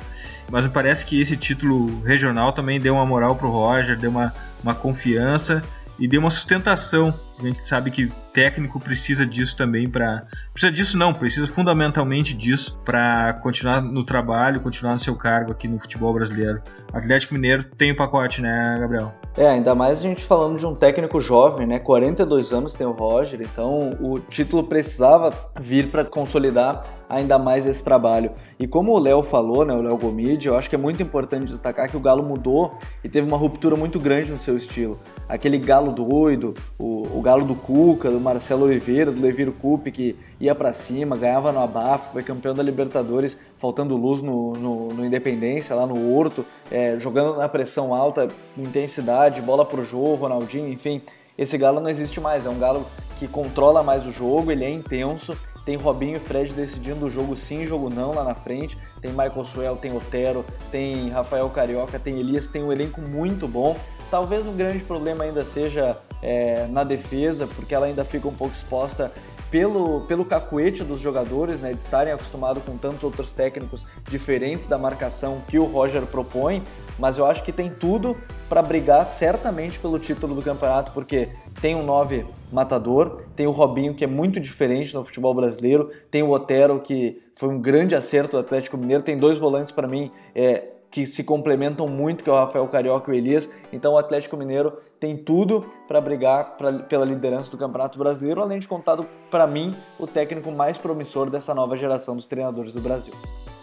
mas 0.51 0.65
me 0.65 0.71
parece 0.71 1.05
que 1.05 1.19
esse 1.19 1.37
título 1.37 2.01
regional 2.01 2.51
também 2.51 2.79
deu 2.79 2.95
uma 2.95 3.05
moral 3.05 3.35
pro 3.35 3.49
Roger, 3.49 3.97
deu 3.97 4.09
uma, 4.09 4.33
uma 4.63 4.73
confiança 4.73 5.61
e 5.99 6.07
deu 6.07 6.21
uma 6.21 6.29
sustentação. 6.29 7.13
A 7.39 7.41
gente 7.43 7.63
sabe 7.63 7.91
que 7.91 8.11
técnico 8.33 8.79
precisa 8.79 9.25
disso 9.25 9.55
também 9.55 9.89
para 9.89 10.25
precisa 10.53 10.71
disso 10.71 10.97
não, 10.97 11.13
precisa 11.13 11.47
fundamentalmente 11.47 12.33
disso 12.33 12.79
para 12.85 13.33
continuar 13.33 13.81
no 13.81 14.03
trabalho, 14.03 14.61
continuar 14.61 14.93
no 14.93 14.99
seu 14.99 15.15
cargo 15.15 15.51
aqui 15.51 15.67
no 15.67 15.79
futebol 15.79 16.13
brasileiro. 16.13 16.61
Atlético 16.93 17.33
Mineiro 17.33 17.63
tem 17.63 17.91
o 17.91 17.95
pacote, 17.95 18.41
né, 18.41 18.75
Gabriel? 18.79 19.13
É, 19.37 19.47
ainda 19.47 19.73
mais 19.73 19.99
a 19.99 20.01
gente 20.01 20.23
falando 20.23 20.57
de 20.57 20.65
um 20.65 20.75
técnico 20.75 21.19
jovem, 21.19 21.65
né? 21.65 21.79
42 21.79 22.51
anos 22.51 22.73
tem 22.73 22.85
o 22.85 22.91
Roger, 22.91 23.41
então 23.41 23.91
o 24.01 24.19
título 24.19 24.63
precisava 24.63 25.33
vir 25.59 25.91
para 25.91 26.03
consolidar 26.03 26.83
ainda 27.09 27.39
mais 27.39 27.65
esse 27.65 27.83
trabalho. 27.83 28.31
E 28.59 28.67
como 28.67 28.91
o 28.91 28.99
Léo 28.99 29.23
falou, 29.23 29.65
né, 29.65 29.73
o 29.73 29.81
Léo 29.81 29.97
Gomide, 29.97 30.47
eu 30.47 30.55
acho 30.55 30.69
que 30.69 30.75
é 30.75 30.79
muito 30.79 31.01
importante 31.01 31.47
destacar 31.47 31.89
que 31.89 31.97
o 31.97 31.99
Galo 31.99 32.21
mudou 32.21 32.77
e 33.03 33.09
teve 33.09 33.27
uma 33.27 33.37
ruptura 33.37 33.75
muito 33.75 33.99
grande 33.99 34.31
no 34.31 34.39
seu 34.39 34.55
estilo. 34.55 34.99
Aquele 35.29 35.59
galo 35.59 35.91
doido, 35.91 36.55
o, 36.79 37.19
o 37.19 37.21
Galo 37.21 37.45
do 37.45 37.53
Cuca, 37.53 38.09
do 38.09 38.19
Marcelo 38.19 38.65
Oliveira, 38.65 39.11
do 39.11 39.21
Leviro 39.21 39.51
Cup, 39.51 39.85
que 39.89 40.15
ia 40.39 40.55
para 40.55 40.73
cima, 40.73 41.15
ganhava 41.15 41.51
no 41.51 41.59
abafo, 41.59 42.13
foi 42.13 42.23
campeão 42.23 42.55
da 42.55 42.63
Libertadores, 42.63 43.37
faltando 43.55 43.95
luz 43.95 44.23
no, 44.23 44.53
no, 44.53 44.87
no 44.91 45.05
Independência, 45.05 45.75
lá 45.75 45.85
no 45.85 46.15
Horto, 46.15 46.43
é, 46.71 46.97
jogando 46.97 47.37
na 47.37 47.47
pressão 47.47 47.93
alta, 47.93 48.27
intensidade, 48.57 49.39
bola 49.39 49.63
pro 49.63 49.85
jogo, 49.85 50.15
Ronaldinho, 50.15 50.67
enfim. 50.67 50.99
Esse 51.37 51.59
Galo 51.59 51.79
não 51.79 51.89
existe 51.91 52.19
mais, 52.19 52.47
é 52.47 52.49
um 52.49 52.57
Galo 52.57 52.83
que 53.19 53.27
controla 53.27 53.83
mais 53.83 54.07
o 54.07 54.11
jogo, 54.11 54.51
ele 54.51 54.65
é 54.65 54.69
intenso, 54.71 55.37
tem 55.63 55.75
Robinho 55.75 56.17
e 56.17 56.19
Fred 56.19 56.51
decidindo 56.55 57.05
o 57.05 57.09
jogo 57.11 57.35
sim, 57.35 57.63
jogo 57.63 57.91
não 57.91 58.11
lá 58.11 58.23
na 58.23 58.33
frente. 58.33 58.75
Tem 58.99 59.11
Michael 59.11 59.45
Suel, 59.45 59.75
tem 59.75 59.95
Otero, 59.95 60.43
tem 60.71 61.09
Rafael 61.09 61.47
Carioca, 61.51 61.99
tem 61.99 62.17
Elias, 62.17 62.49
tem 62.49 62.63
um 62.63 62.71
elenco 62.71 62.99
muito 62.99 63.47
bom. 63.47 63.77
Talvez 64.09 64.47
o 64.47 64.51
grande 64.51 64.83
problema 64.83 65.23
ainda 65.23 65.45
seja 65.45 65.97
é, 66.21 66.67
na 66.67 66.83
defesa, 66.83 67.47
porque 67.47 67.73
ela 67.75 67.85
ainda 67.85 68.03
fica 68.03 68.27
um 68.27 68.33
pouco 68.33 68.53
exposta 68.53 69.11
pelo, 69.51 70.01
pelo 70.01 70.23
cacuete 70.23 70.83
dos 70.83 70.99
jogadores, 70.99 71.59
né, 71.59 71.73
de 71.73 71.81
estarem 71.81 72.13
acostumados 72.13 72.63
com 72.63 72.77
tantos 72.77 73.03
outros 73.03 73.33
técnicos 73.33 73.85
diferentes 74.09 74.67
da 74.67 74.77
marcação 74.77 75.41
que 75.47 75.57
o 75.57 75.63
Roger 75.63 76.05
propõe, 76.05 76.61
mas 76.97 77.17
eu 77.17 77.25
acho 77.25 77.43
que 77.43 77.51
tem 77.51 77.69
tudo 77.69 78.15
para 78.47 78.61
brigar 78.61 79.05
certamente 79.05 79.79
pelo 79.79 79.97
título 79.97 80.35
do 80.35 80.41
campeonato, 80.41 80.91
porque 80.91 81.29
tem 81.61 81.75
um 81.75 81.83
9 81.83 82.25
matador, 82.51 83.23
tem 83.35 83.47
o 83.47 83.51
Robinho, 83.51 83.95
que 83.95 84.03
é 84.03 84.07
muito 84.07 84.39
diferente 84.39 84.93
no 84.93 85.03
futebol 85.03 85.33
brasileiro, 85.33 85.91
tem 86.11 86.21
o 86.21 86.29
Otero, 86.29 86.79
que 86.79 87.21
foi 87.35 87.49
um 87.49 87.59
grande 87.59 87.95
acerto 87.95 88.31
do 88.31 88.39
Atlético 88.39 88.77
Mineiro, 88.77 89.03
tem 89.03 89.17
dois 89.17 89.37
volantes 89.37 89.71
para 89.71 89.87
mim 89.87 90.11
é, 90.35 90.63
que 90.91 91.05
se 91.05 91.23
complementam 91.23 91.87
muito, 91.87 92.23
que 92.23 92.29
é 92.29 92.33
o 92.33 92.35
Rafael 92.35 92.67
Carioca 92.67 93.11
e 93.11 93.15
o 93.15 93.17
Elias. 93.17 93.49
Então 93.71 93.93
o 93.93 93.97
Atlético 93.97 94.35
Mineiro 94.35 94.73
tem 94.99 95.15
tudo 95.15 95.65
para 95.87 96.01
brigar 96.01 96.57
pra, 96.57 96.73
pela 96.73 97.05
liderança 97.05 97.49
do 97.51 97.57
Campeonato 97.57 97.97
Brasileiro, 97.97 98.41
além 98.41 98.59
de 98.59 98.67
contado 98.67 99.05
para 99.29 99.47
mim 99.47 99.75
o 99.97 100.05
técnico 100.05 100.51
mais 100.51 100.77
promissor 100.77 101.29
dessa 101.29 101.53
nova 101.53 101.77
geração 101.77 102.15
dos 102.15 102.27
treinadores 102.27 102.73
do 102.73 102.81
Brasil. 102.81 103.13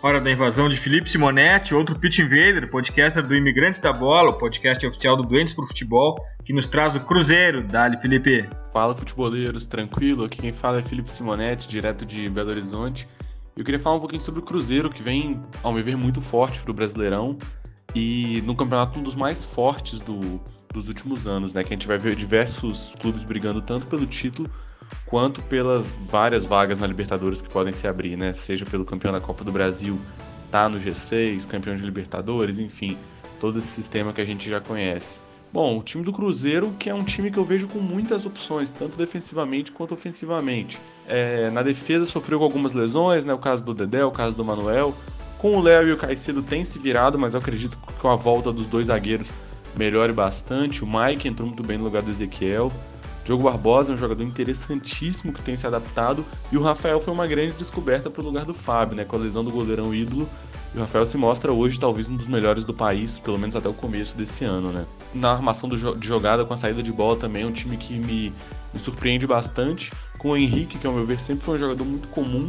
Hora 0.03 0.21
da 0.21 0.31
invasão 0.31 0.69
de 0.69 0.77
Felipe 0.77 1.11
Simonetti, 1.11 1.75
outro 1.75 1.99
Pitch 1.99 2.19
Invader, 2.19 2.71
podcaster 2.71 3.27
do 3.27 3.35
Imigrantes 3.35 3.81
da 3.81 3.93
Bola, 3.93 4.31
o 4.31 4.35
podcast 4.35 4.87
oficial 4.87 5.17
do 5.17 5.23
Doentes 5.23 5.55
pro 5.55 5.67
Futebol, 5.67 6.15
que 6.45 6.53
nos 6.53 6.67
traz 6.67 6.95
o 6.95 7.01
Cruzeiro. 7.01 7.63
Dali, 7.63 7.97
Felipe. 7.97 8.49
Fala, 8.73 8.95
futeboleiros, 8.95 9.67
tranquilo? 9.67 10.25
Aqui 10.25 10.39
quem 10.39 10.53
fala 10.53 10.79
é 10.79 10.83
Felipe 10.83 11.11
Simonetti, 11.11 11.67
direto 11.67 12.05
de 12.05 12.29
Belo 12.29 12.51
Horizonte. 12.51 13.09
Eu 13.57 13.65
queria 13.65 13.81
falar 13.81 13.97
um 13.97 14.01
pouquinho 14.01 14.21
sobre 14.21 14.41
o 14.41 14.43
Cruzeiro, 14.43 14.91
que 14.91 15.03
vem, 15.03 15.41
ao 15.63 15.73
meu 15.73 15.83
ver, 15.83 15.97
muito 15.97 16.21
forte 16.21 16.61
pro 16.61 16.75
Brasileirão 16.75 17.39
e 17.95 18.43
no 18.45 18.55
campeonato 18.55 18.99
um 18.99 19.03
dos 19.03 19.15
mais 19.15 19.47
fortes 19.47 19.99
do, 20.01 20.39
dos 20.75 20.89
últimos 20.89 21.27
anos, 21.27 21.55
né? 21.55 21.65
Que 21.65 21.73
a 21.73 21.77
gente 21.77 21.89
vai 21.89 21.97
ver 21.97 22.15
diversos 22.15 22.93
clubes 23.01 23.25
brigando 23.25 23.63
tanto 23.63 23.87
pelo 23.87 24.05
título 24.05 24.47
quanto 25.07 25.41
pelas 25.41 25.91
várias 25.91 26.45
vagas 26.45 26.79
na 26.79 26.87
Libertadores 26.87 27.41
que 27.41 27.49
podem 27.49 27.73
se 27.73 27.89
abrir, 27.89 28.15
né? 28.15 28.35
Seja 28.35 28.67
pelo 28.67 28.85
campeão 28.85 29.11
da 29.11 29.23
Copa 29.23 29.43
do 29.43 29.51
Brasil, 29.51 29.99
tá 30.51 30.69
no 30.69 30.79
G6, 30.79 31.47
campeão 31.47 31.75
de 31.75 31.83
Libertadores, 31.83 32.59
enfim, 32.59 32.99
todo 33.41 33.59
esse 33.59 33.69
sistema 33.69 34.13
que 34.13 34.21
a 34.21 34.27
gente 34.27 34.51
já 34.51 34.61
conhece. 34.61 35.19
Bom, 35.57 35.79
o 35.79 35.83
time 35.83 36.05
do 36.05 36.13
Cruzeiro, 36.13 36.75
que 36.79 36.91
é 36.91 36.95
um 36.95 37.03
time 37.03 37.31
que 37.31 37.39
eu 37.39 37.45
vejo 37.45 37.67
com 37.67 37.79
muitas 37.79 38.27
opções, 38.27 38.71
tanto 38.71 38.95
defensivamente 38.95 39.73
quanto 39.73 39.95
ofensivamente. 39.95 40.79
É, 41.09 41.49
na 41.49 41.63
defesa 41.63 42.05
sofreu 42.05 42.39
com 42.39 42.45
algumas 42.45 42.75
lesões, 42.75 43.25
né? 43.25 43.33
O 43.33 43.39
caso 43.39 43.65
do 43.65 43.73
Dedé, 43.73 44.05
o 44.05 44.11
caso 44.11 44.37
do 44.37 44.45
Manuel. 44.45 44.95
Com 45.39 45.57
o 45.57 45.63
Léo 45.63 45.89
e 45.89 45.93
o 45.93 45.97
Caicedo 45.97 46.43
tem 46.43 46.63
se 46.63 46.79
virado, 46.79 47.19
mas 47.19 47.33
eu 47.33 47.41
acredito 47.41 47.79
que 47.79 47.95
com 47.95 48.11
a 48.11 48.17
volta 48.17 48.53
dos 48.53 48.67
dois 48.67 48.89
zagueiros 48.89 49.33
melhore 49.75 50.13
bastante. 50.13 50.85
O 50.85 50.87
Mike 50.87 51.27
entrou 51.27 51.49
muito 51.49 51.63
bem 51.63 51.79
no 51.79 51.85
lugar 51.85 52.03
do 52.03 52.11
Ezequiel. 52.11 52.71
Diogo 53.27 53.43
Barbosa 53.43 53.91
é 53.91 53.95
um 53.95 53.99
jogador 53.99 54.23
interessantíssimo 54.23 55.33
que 55.33 55.43
tem 55.43 55.57
se 55.57 55.67
adaptado. 55.67 56.25
E 56.53 56.57
o 56.57 56.63
Rafael 56.63 57.01
foi 57.01 57.13
uma 57.13 57.27
grande 57.27 57.55
descoberta 57.55 58.09
para 58.09 58.23
o 58.23 58.25
lugar 58.25 58.45
do 58.45 58.55
Fábio, 58.55 58.97
né? 58.97 59.05
Com 59.05 59.17
a 59.17 59.19
lesão 59.19 59.45
do 59.45 59.51
goleirão 59.51 59.93
ídolo. 59.93 60.29
E 60.73 60.79
o 60.79 60.81
Rafael 60.81 61.05
se 61.07 61.17
mostra 61.17 61.53
hoje 61.53 61.81
talvez 61.81 62.09
um 62.09 62.15
dos 62.15 62.29
melhores 62.29 62.63
do 62.63 62.73
país, 62.73 63.19
pelo 63.19 63.37
menos 63.37 63.57
até 63.57 63.69
o 63.69 63.75
começo 63.75 64.17
desse 64.17 64.45
ano, 64.45 64.71
né? 64.71 64.87
Na 65.13 65.33
armação 65.33 65.69
de 65.69 65.77
jogada, 66.07 66.45
com 66.45 66.55
a 66.55 66.57
saída 66.57 66.81
de 66.85 66.93
bola 66.93 67.17
também, 67.17 67.43
é 67.43 67.47
um 67.47 67.53
time 67.53 67.77
que 67.77 67.99
me, 67.99 68.33
me 68.73 68.79
surpreende 68.79 69.27
bastante. 69.27 69.93
Com 70.19 70.31
o 70.31 70.37
Henrique, 70.37 70.79
que 70.79 70.87
ao 70.87 70.93
meu 70.93 71.05
ver 71.05 71.19
sempre 71.19 71.45
foi 71.45 71.57
um 71.57 71.59
jogador 71.59 71.85
muito 71.85 72.07
comum, 72.09 72.49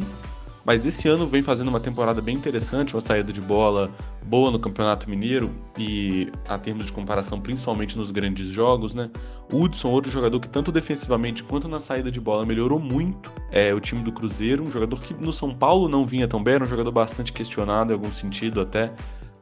mas 0.67 0.85
esse 0.85 1.07
ano 1.07 1.25
vem 1.25 1.41
fazendo 1.41 1.69
uma 1.69 1.79
temporada 1.79 2.21
bem 2.21 2.35
interessante, 2.35 2.93
uma 2.93 2.99
saída 2.99 3.31
de 3.31 3.39
bola 3.39 3.89
boa 4.21 4.51
no 4.51 4.59
Campeonato 4.59 5.09
Mineiro 5.09 5.49
e 5.79 6.29
a 6.45 6.57
termos 6.57 6.87
de 6.87 6.91
comparação, 6.91 7.39
principalmente 7.39 7.97
nos 7.97 8.11
grandes 8.11 8.49
jogos, 8.49 8.93
né? 8.93 9.09
Hudson, 9.49 9.87
outro 9.87 10.11
jogador 10.11 10.37
que 10.41 10.49
tanto 10.49 10.69
defensivamente 10.69 11.41
quanto 11.41 11.69
na 11.69 11.79
saída 11.79 12.11
de 12.11 12.19
bola 12.19 12.45
melhorou 12.45 12.81
muito, 12.81 13.31
é 13.49 13.73
o 13.73 13.79
time 13.79 14.03
do 14.03 14.11
Cruzeiro, 14.11 14.61
um 14.61 14.69
jogador 14.69 14.99
que 14.99 15.13
no 15.13 15.31
São 15.31 15.55
Paulo 15.55 15.87
não 15.87 16.05
vinha 16.05 16.27
tão 16.27 16.43
bem, 16.43 16.55
era 16.55 16.65
um 16.65 16.67
jogador 16.67 16.91
bastante 16.91 17.31
questionado 17.31 17.93
em 17.93 17.95
algum 17.95 18.11
sentido 18.11 18.59
até, 18.59 18.91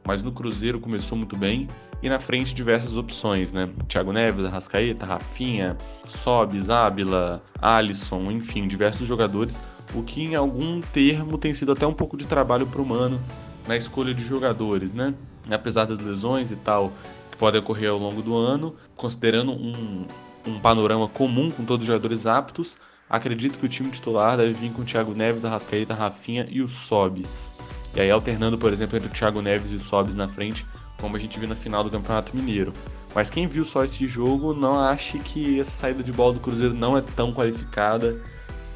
mas 0.06 0.22
no 0.22 0.32
Cruzeiro 0.32 0.78
começou 0.78 1.18
muito 1.18 1.36
bem. 1.36 1.68
E 2.02 2.08
na 2.08 2.20
frente 2.20 2.54
diversas 2.54 2.96
opções, 2.96 3.52
né? 3.52 3.68
Thiago 3.88 4.12
Neves, 4.12 4.44
Arrascaeta, 4.44 5.06
Rafinha, 5.06 5.76
Sobis, 6.06 6.68
Ábila, 6.68 7.42
Alisson, 7.60 8.30
enfim, 8.30 8.68
diversos 8.68 9.06
jogadores, 9.06 9.62
o 9.94 10.02
que 10.02 10.22
em 10.22 10.34
algum 10.34 10.80
termo 10.80 11.38
tem 11.38 11.54
sido 11.54 11.72
até 11.72 11.86
um 11.86 11.94
pouco 11.94 12.16
de 12.16 12.26
trabalho 12.26 12.66
para 12.66 12.82
o 12.82 12.86
Mano 12.86 13.20
na 13.66 13.76
escolha 13.76 14.14
de 14.14 14.22
jogadores, 14.22 14.92
né? 14.92 15.14
Apesar 15.50 15.86
das 15.86 15.98
lesões 15.98 16.50
e 16.50 16.56
tal 16.56 16.92
que 17.30 17.38
podem 17.38 17.60
ocorrer 17.60 17.90
ao 17.90 17.98
longo 17.98 18.22
do 18.22 18.36
ano, 18.36 18.76
considerando 18.94 19.52
um, 19.52 20.06
um 20.46 20.60
panorama 20.60 21.08
comum 21.08 21.50
com 21.50 21.64
todos 21.64 21.82
os 21.82 21.86
jogadores 21.86 22.26
aptos, 22.26 22.78
acredito 23.08 23.58
que 23.58 23.66
o 23.66 23.68
time 23.68 23.90
titular 23.90 24.36
deve 24.36 24.52
vir 24.52 24.70
com 24.72 24.84
Thiago 24.84 25.14
Neves, 25.14 25.44
Arrascaeta, 25.44 25.94
Rafinha 25.94 26.46
e 26.50 26.60
o 26.60 26.68
Sobis. 26.68 27.54
E 27.96 28.00
aí 28.00 28.10
alternando, 28.10 28.58
por 28.58 28.74
exemplo, 28.74 28.98
entre 28.98 29.08
o 29.08 29.12
Thiago 29.12 29.40
Neves 29.40 29.72
e 29.72 29.76
o 29.76 29.80
Sobis 29.80 30.14
na 30.14 30.28
frente, 30.28 30.66
como 30.98 31.16
a 31.16 31.18
gente 31.18 31.40
viu 31.40 31.48
na 31.48 31.54
final 31.54 31.82
do 31.82 31.88
Campeonato 31.88 32.36
Mineiro. 32.36 32.74
Mas 33.14 33.30
quem 33.30 33.46
viu 33.46 33.64
só 33.64 33.82
esse 33.82 34.06
jogo 34.06 34.52
não 34.52 34.78
ache 34.78 35.18
que 35.18 35.58
essa 35.58 35.70
saída 35.70 36.02
de 36.02 36.12
bola 36.12 36.34
do 36.34 36.40
Cruzeiro 36.40 36.74
não 36.74 36.94
é 36.98 37.00
tão 37.00 37.32
qualificada 37.32 38.20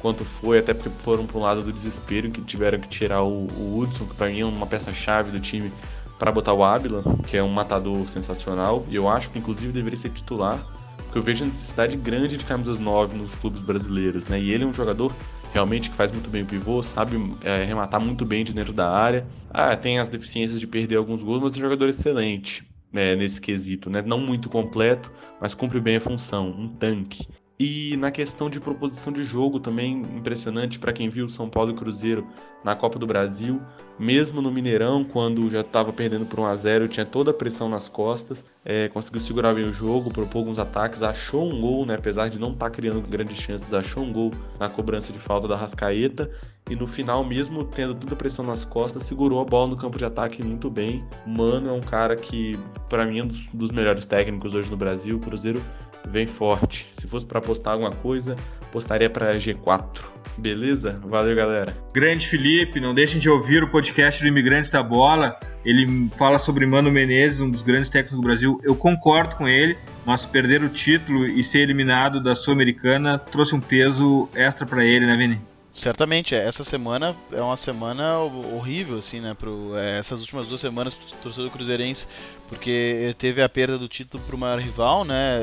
quanto 0.01 0.25
foi, 0.25 0.57
até 0.57 0.73
porque 0.73 0.89
foram 0.89 1.27
para 1.27 1.37
um 1.37 1.41
lado 1.41 1.61
do 1.61 1.71
desespero 1.71 2.31
que 2.31 2.41
tiveram 2.41 2.79
que 2.79 2.87
tirar 2.87 3.21
o, 3.21 3.45
o 3.45 3.77
Hudson, 3.77 4.05
que 4.05 4.15
para 4.15 4.29
mim 4.29 4.39
é 4.39 4.45
uma 4.45 4.65
peça-chave 4.65 5.29
do 5.29 5.39
time, 5.39 5.71
para 6.17 6.31
botar 6.31 6.53
o 6.53 6.63
Ábila, 6.63 7.03
que 7.27 7.37
é 7.37 7.43
um 7.43 7.49
matador 7.49 8.09
sensacional, 8.09 8.83
e 8.89 8.95
eu 8.95 9.07
acho 9.07 9.29
que 9.29 9.37
inclusive 9.37 9.71
deveria 9.71 9.97
ser 9.97 10.09
titular, 10.09 10.57
porque 10.97 11.19
eu 11.19 11.21
vejo 11.21 11.43
a 11.43 11.47
necessidade 11.47 11.95
grande 11.95 12.37
de 12.37 12.43
camisas 12.43 12.79
9 12.79 13.15
nos 13.15 13.35
clubes 13.35 13.61
brasileiros, 13.61 14.25
né? 14.25 14.39
E 14.39 14.51
ele 14.51 14.63
é 14.63 14.67
um 14.67 14.73
jogador 14.73 15.13
realmente 15.53 15.89
que 15.89 15.95
faz 15.95 16.11
muito 16.11 16.29
bem 16.29 16.43
o 16.43 16.45
pivô, 16.45 16.81
sabe 16.81 17.17
é, 17.43 17.63
rematar 17.63 18.03
muito 18.03 18.25
bem 18.25 18.43
de 18.43 18.53
dentro 18.53 18.73
da 18.73 18.89
área. 18.89 19.25
Ah, 19.49 19.75
tem 19.75 19.99
as 19.99 20.09
deficiências 20.09 20.59
de 20.59 20.67
perder 20.67 20.95
alguns 20.95 21.23
gols, 21.23 21.41
mas 21.41 21.53
é 21.53 21.57
um 21.57 21.61
jogador 21.61 21.89
excelente 21.89 22.67
é, 22.93 23.15
nesse 23.15 23.39
quesito, 23.39 23.89
né? 23.89 24.01
Não 24.01 24.19
muito 24.19 24.49
completo, 24.49 25.11
mas 25.39 25.53
cumpre 25.53 25.79
bem 25.79 25.97
a 25.97 26.01
função, 26.01 26.49
um 26.49 26.67
tanque. 26.67 27.27
E 27.63 27.95
na 27.95 28.09
questão 28.09 28.49
de 28.49 28.59
proposição 28.59 29.13
de 29.13 29.23
jogo 29.23 29.59
também 29.59 30.01
impressionante 30.17 30.79
para 30.79 30.91
quem 30.91 31.09
viu 31.09 31.29
São 31.29 31.47
Paulo 31.47 31.69
e 31.69 31.75
Cruzeiro 31.75 32.25
na 32.63 32.75
Copa 32.75 32.97
do 32.97 33.05
Brasil, 33.05 33.61
mesmo 33.99 34.41
no 34.41 34.51
Mineirão, 34.51 35.03
quando 35.03 35.47
já 35.47 35.61
estava 35.61 35.93
perdendo 35.93 36.25
por 36.25 36.39
1 36.39 36.45
a 36.47 36.55
0 36.55 36.87
tinha 36.87 37.05
toda 37.05 37.29
a 37.29 37.33
pressão 37.35 37.69
nas 37.69 37.87
costas, 37.87 38.43
é, 38.65 38.87
conseguiu 38.87 39.21
segurar 39.21 39.53
bem 39.53 39.65
o 39.65 39.71
jogo, 39.71 40.11
propôs 40.11 40.41
alguns 40.41 40.57
ataques, 40.57 41.03
achou 41.03 41.53
um 41.53 41.61
gol, 41.61 41.85
né, 41.85 41.97
apesar 41.99 42.29
de 42.29 42.39
não 42.39 42.51
estar 42.51 42.67
tá 42.67 42.75
criando 42.75 42.99
grandes 42.99 43.37
chances, 43.37 43.71
achou 43.75 44.01
um 44.01 44.11
gol 44.11 44.31
na 44.59 44.67
cobrança 44.67 45.13
de 45.13 45.19
falta 45.19 45.47
da 45.47 45.55
Rascaeta 45.55 46.31
e 46.67 46.75
no 46.75 46.87
final, 46.87 47.23
mesmo 47.23 47.63
tendo 47.63 47.93
toda 47.93 48.13
a 48.13 48.17
pressão 48.17 48.43
nas 48.43 48.65
costas, 48.65 49.03
segurou 49.03 49.39
a 49.39 49.45
bola 49.45 49.67
no 49.67 49.77
campo 49.77 49.99
de 49.99 50.05
ataque 50.05 50.43
muito 50.43 50.67
bem. 50.67 51.03
Mano 51.27 51.69
é 51.69 51.71
um 51.71 51.81
cara 51.81 52.15
que, 52.15 52.57
para 52.89 53.05
mim, 53.05 53.19
é 53.19 53.23
um 53.23 53.27
dos, 53.27 53.47
dos 53.53 53.71
melhores 53.71 54.05
técnicos 54.05 54.55
hoje 54.55 54.69
no 54.69 54.77
Brasil. 54.77 55.17
O 55.17 55.19
Cruzeiro 55.19 55.61
vem 56.09 56.27
forte. 56.27 56.87
Se 56.93 57.07
fosse 57.07 57.25
para 57.25 57.39
apostar 57.39 57.73
alguma 57.73 57.91
coisa, 57.91 58.35
apostaria 58.61 59.09
para 59.09 59.35
G4. 59.35 60.01
Beleza? 60.37 60.95
Valeu, 61.03 61.35
galera. 61.35 61.75
Grande 61.93 62.27
Felipe, 62.27 62.79
não 62.79 62.93
deixem 62.93 63.19
de 63.19 63.29
ouvir 63.29 63.63
o 63.63 63.69
podcast 63.69 64.21
do 64.21 64.27
Imigrantes 64.27 64.71
da 64.71 64.81
Bola. 64.81 65.37
Ele 65.63 66.09
fala 66.17 66.39
sobre 66.39 66.65
Mano 66.65 66.89
Menezes, 66.89 67.39
um 67.39 67.49
dos 67.49 67.61
grandes 67.61 67.89
técnicos 67.89 68.17
do 68.19 68.23
Brasil. 68.23 68.59
Eu 68.63 68.75
concordo 68.75 69.35
com 69.35 69.47
ele, 69.47 69.77
mas 70.05 70.25
perder 70.25 70.63
o 70.63 70.69
título 70.69 71.27
e 71.27 71.43
ser 71.43 71.59
eliminado 71.59 72.21
da 72.21 72.33
Sul-Americana 72.33 73.19
trouxe 73.19 73.53
um 73.53 73.59
peso 73.59 74.27
extra 74.33 74.65
para 74.65 74.85
ele, 74.85 75.05
né, 75.05 75.15
Vini? 75.15 75.50
Certamente, 75.73 76.35
é, 76.35 76.45
essa 76.45 76.65
semana 76.65 77.15
é 77.31 77.41
uma 77.41 77.55
semana 77.55 78.17
horrível, 78.19 78.97
assim, 78.97 79.21
né? 79.21 79.33
Pro, 79.33 79.77
é, 79.77 79.97
essas 79.97 80.19
últimas 80.19 80.47
duas 80.47 80.59
semanas 80.59 80.93
pro 80.93 81.17
torcedor 81.23 81.49
cruzeirense, 81.49 82.07
porque 82.49 83.15
teve 83.17 83.41
a 83.41 83.47
perda 83.47 83.77
do 83.77 83.87
título 83.87 84.21
pro 84.23 84.37
maior 84.37 84.59
rival, 84.59 85.05
né? 85.05 85.39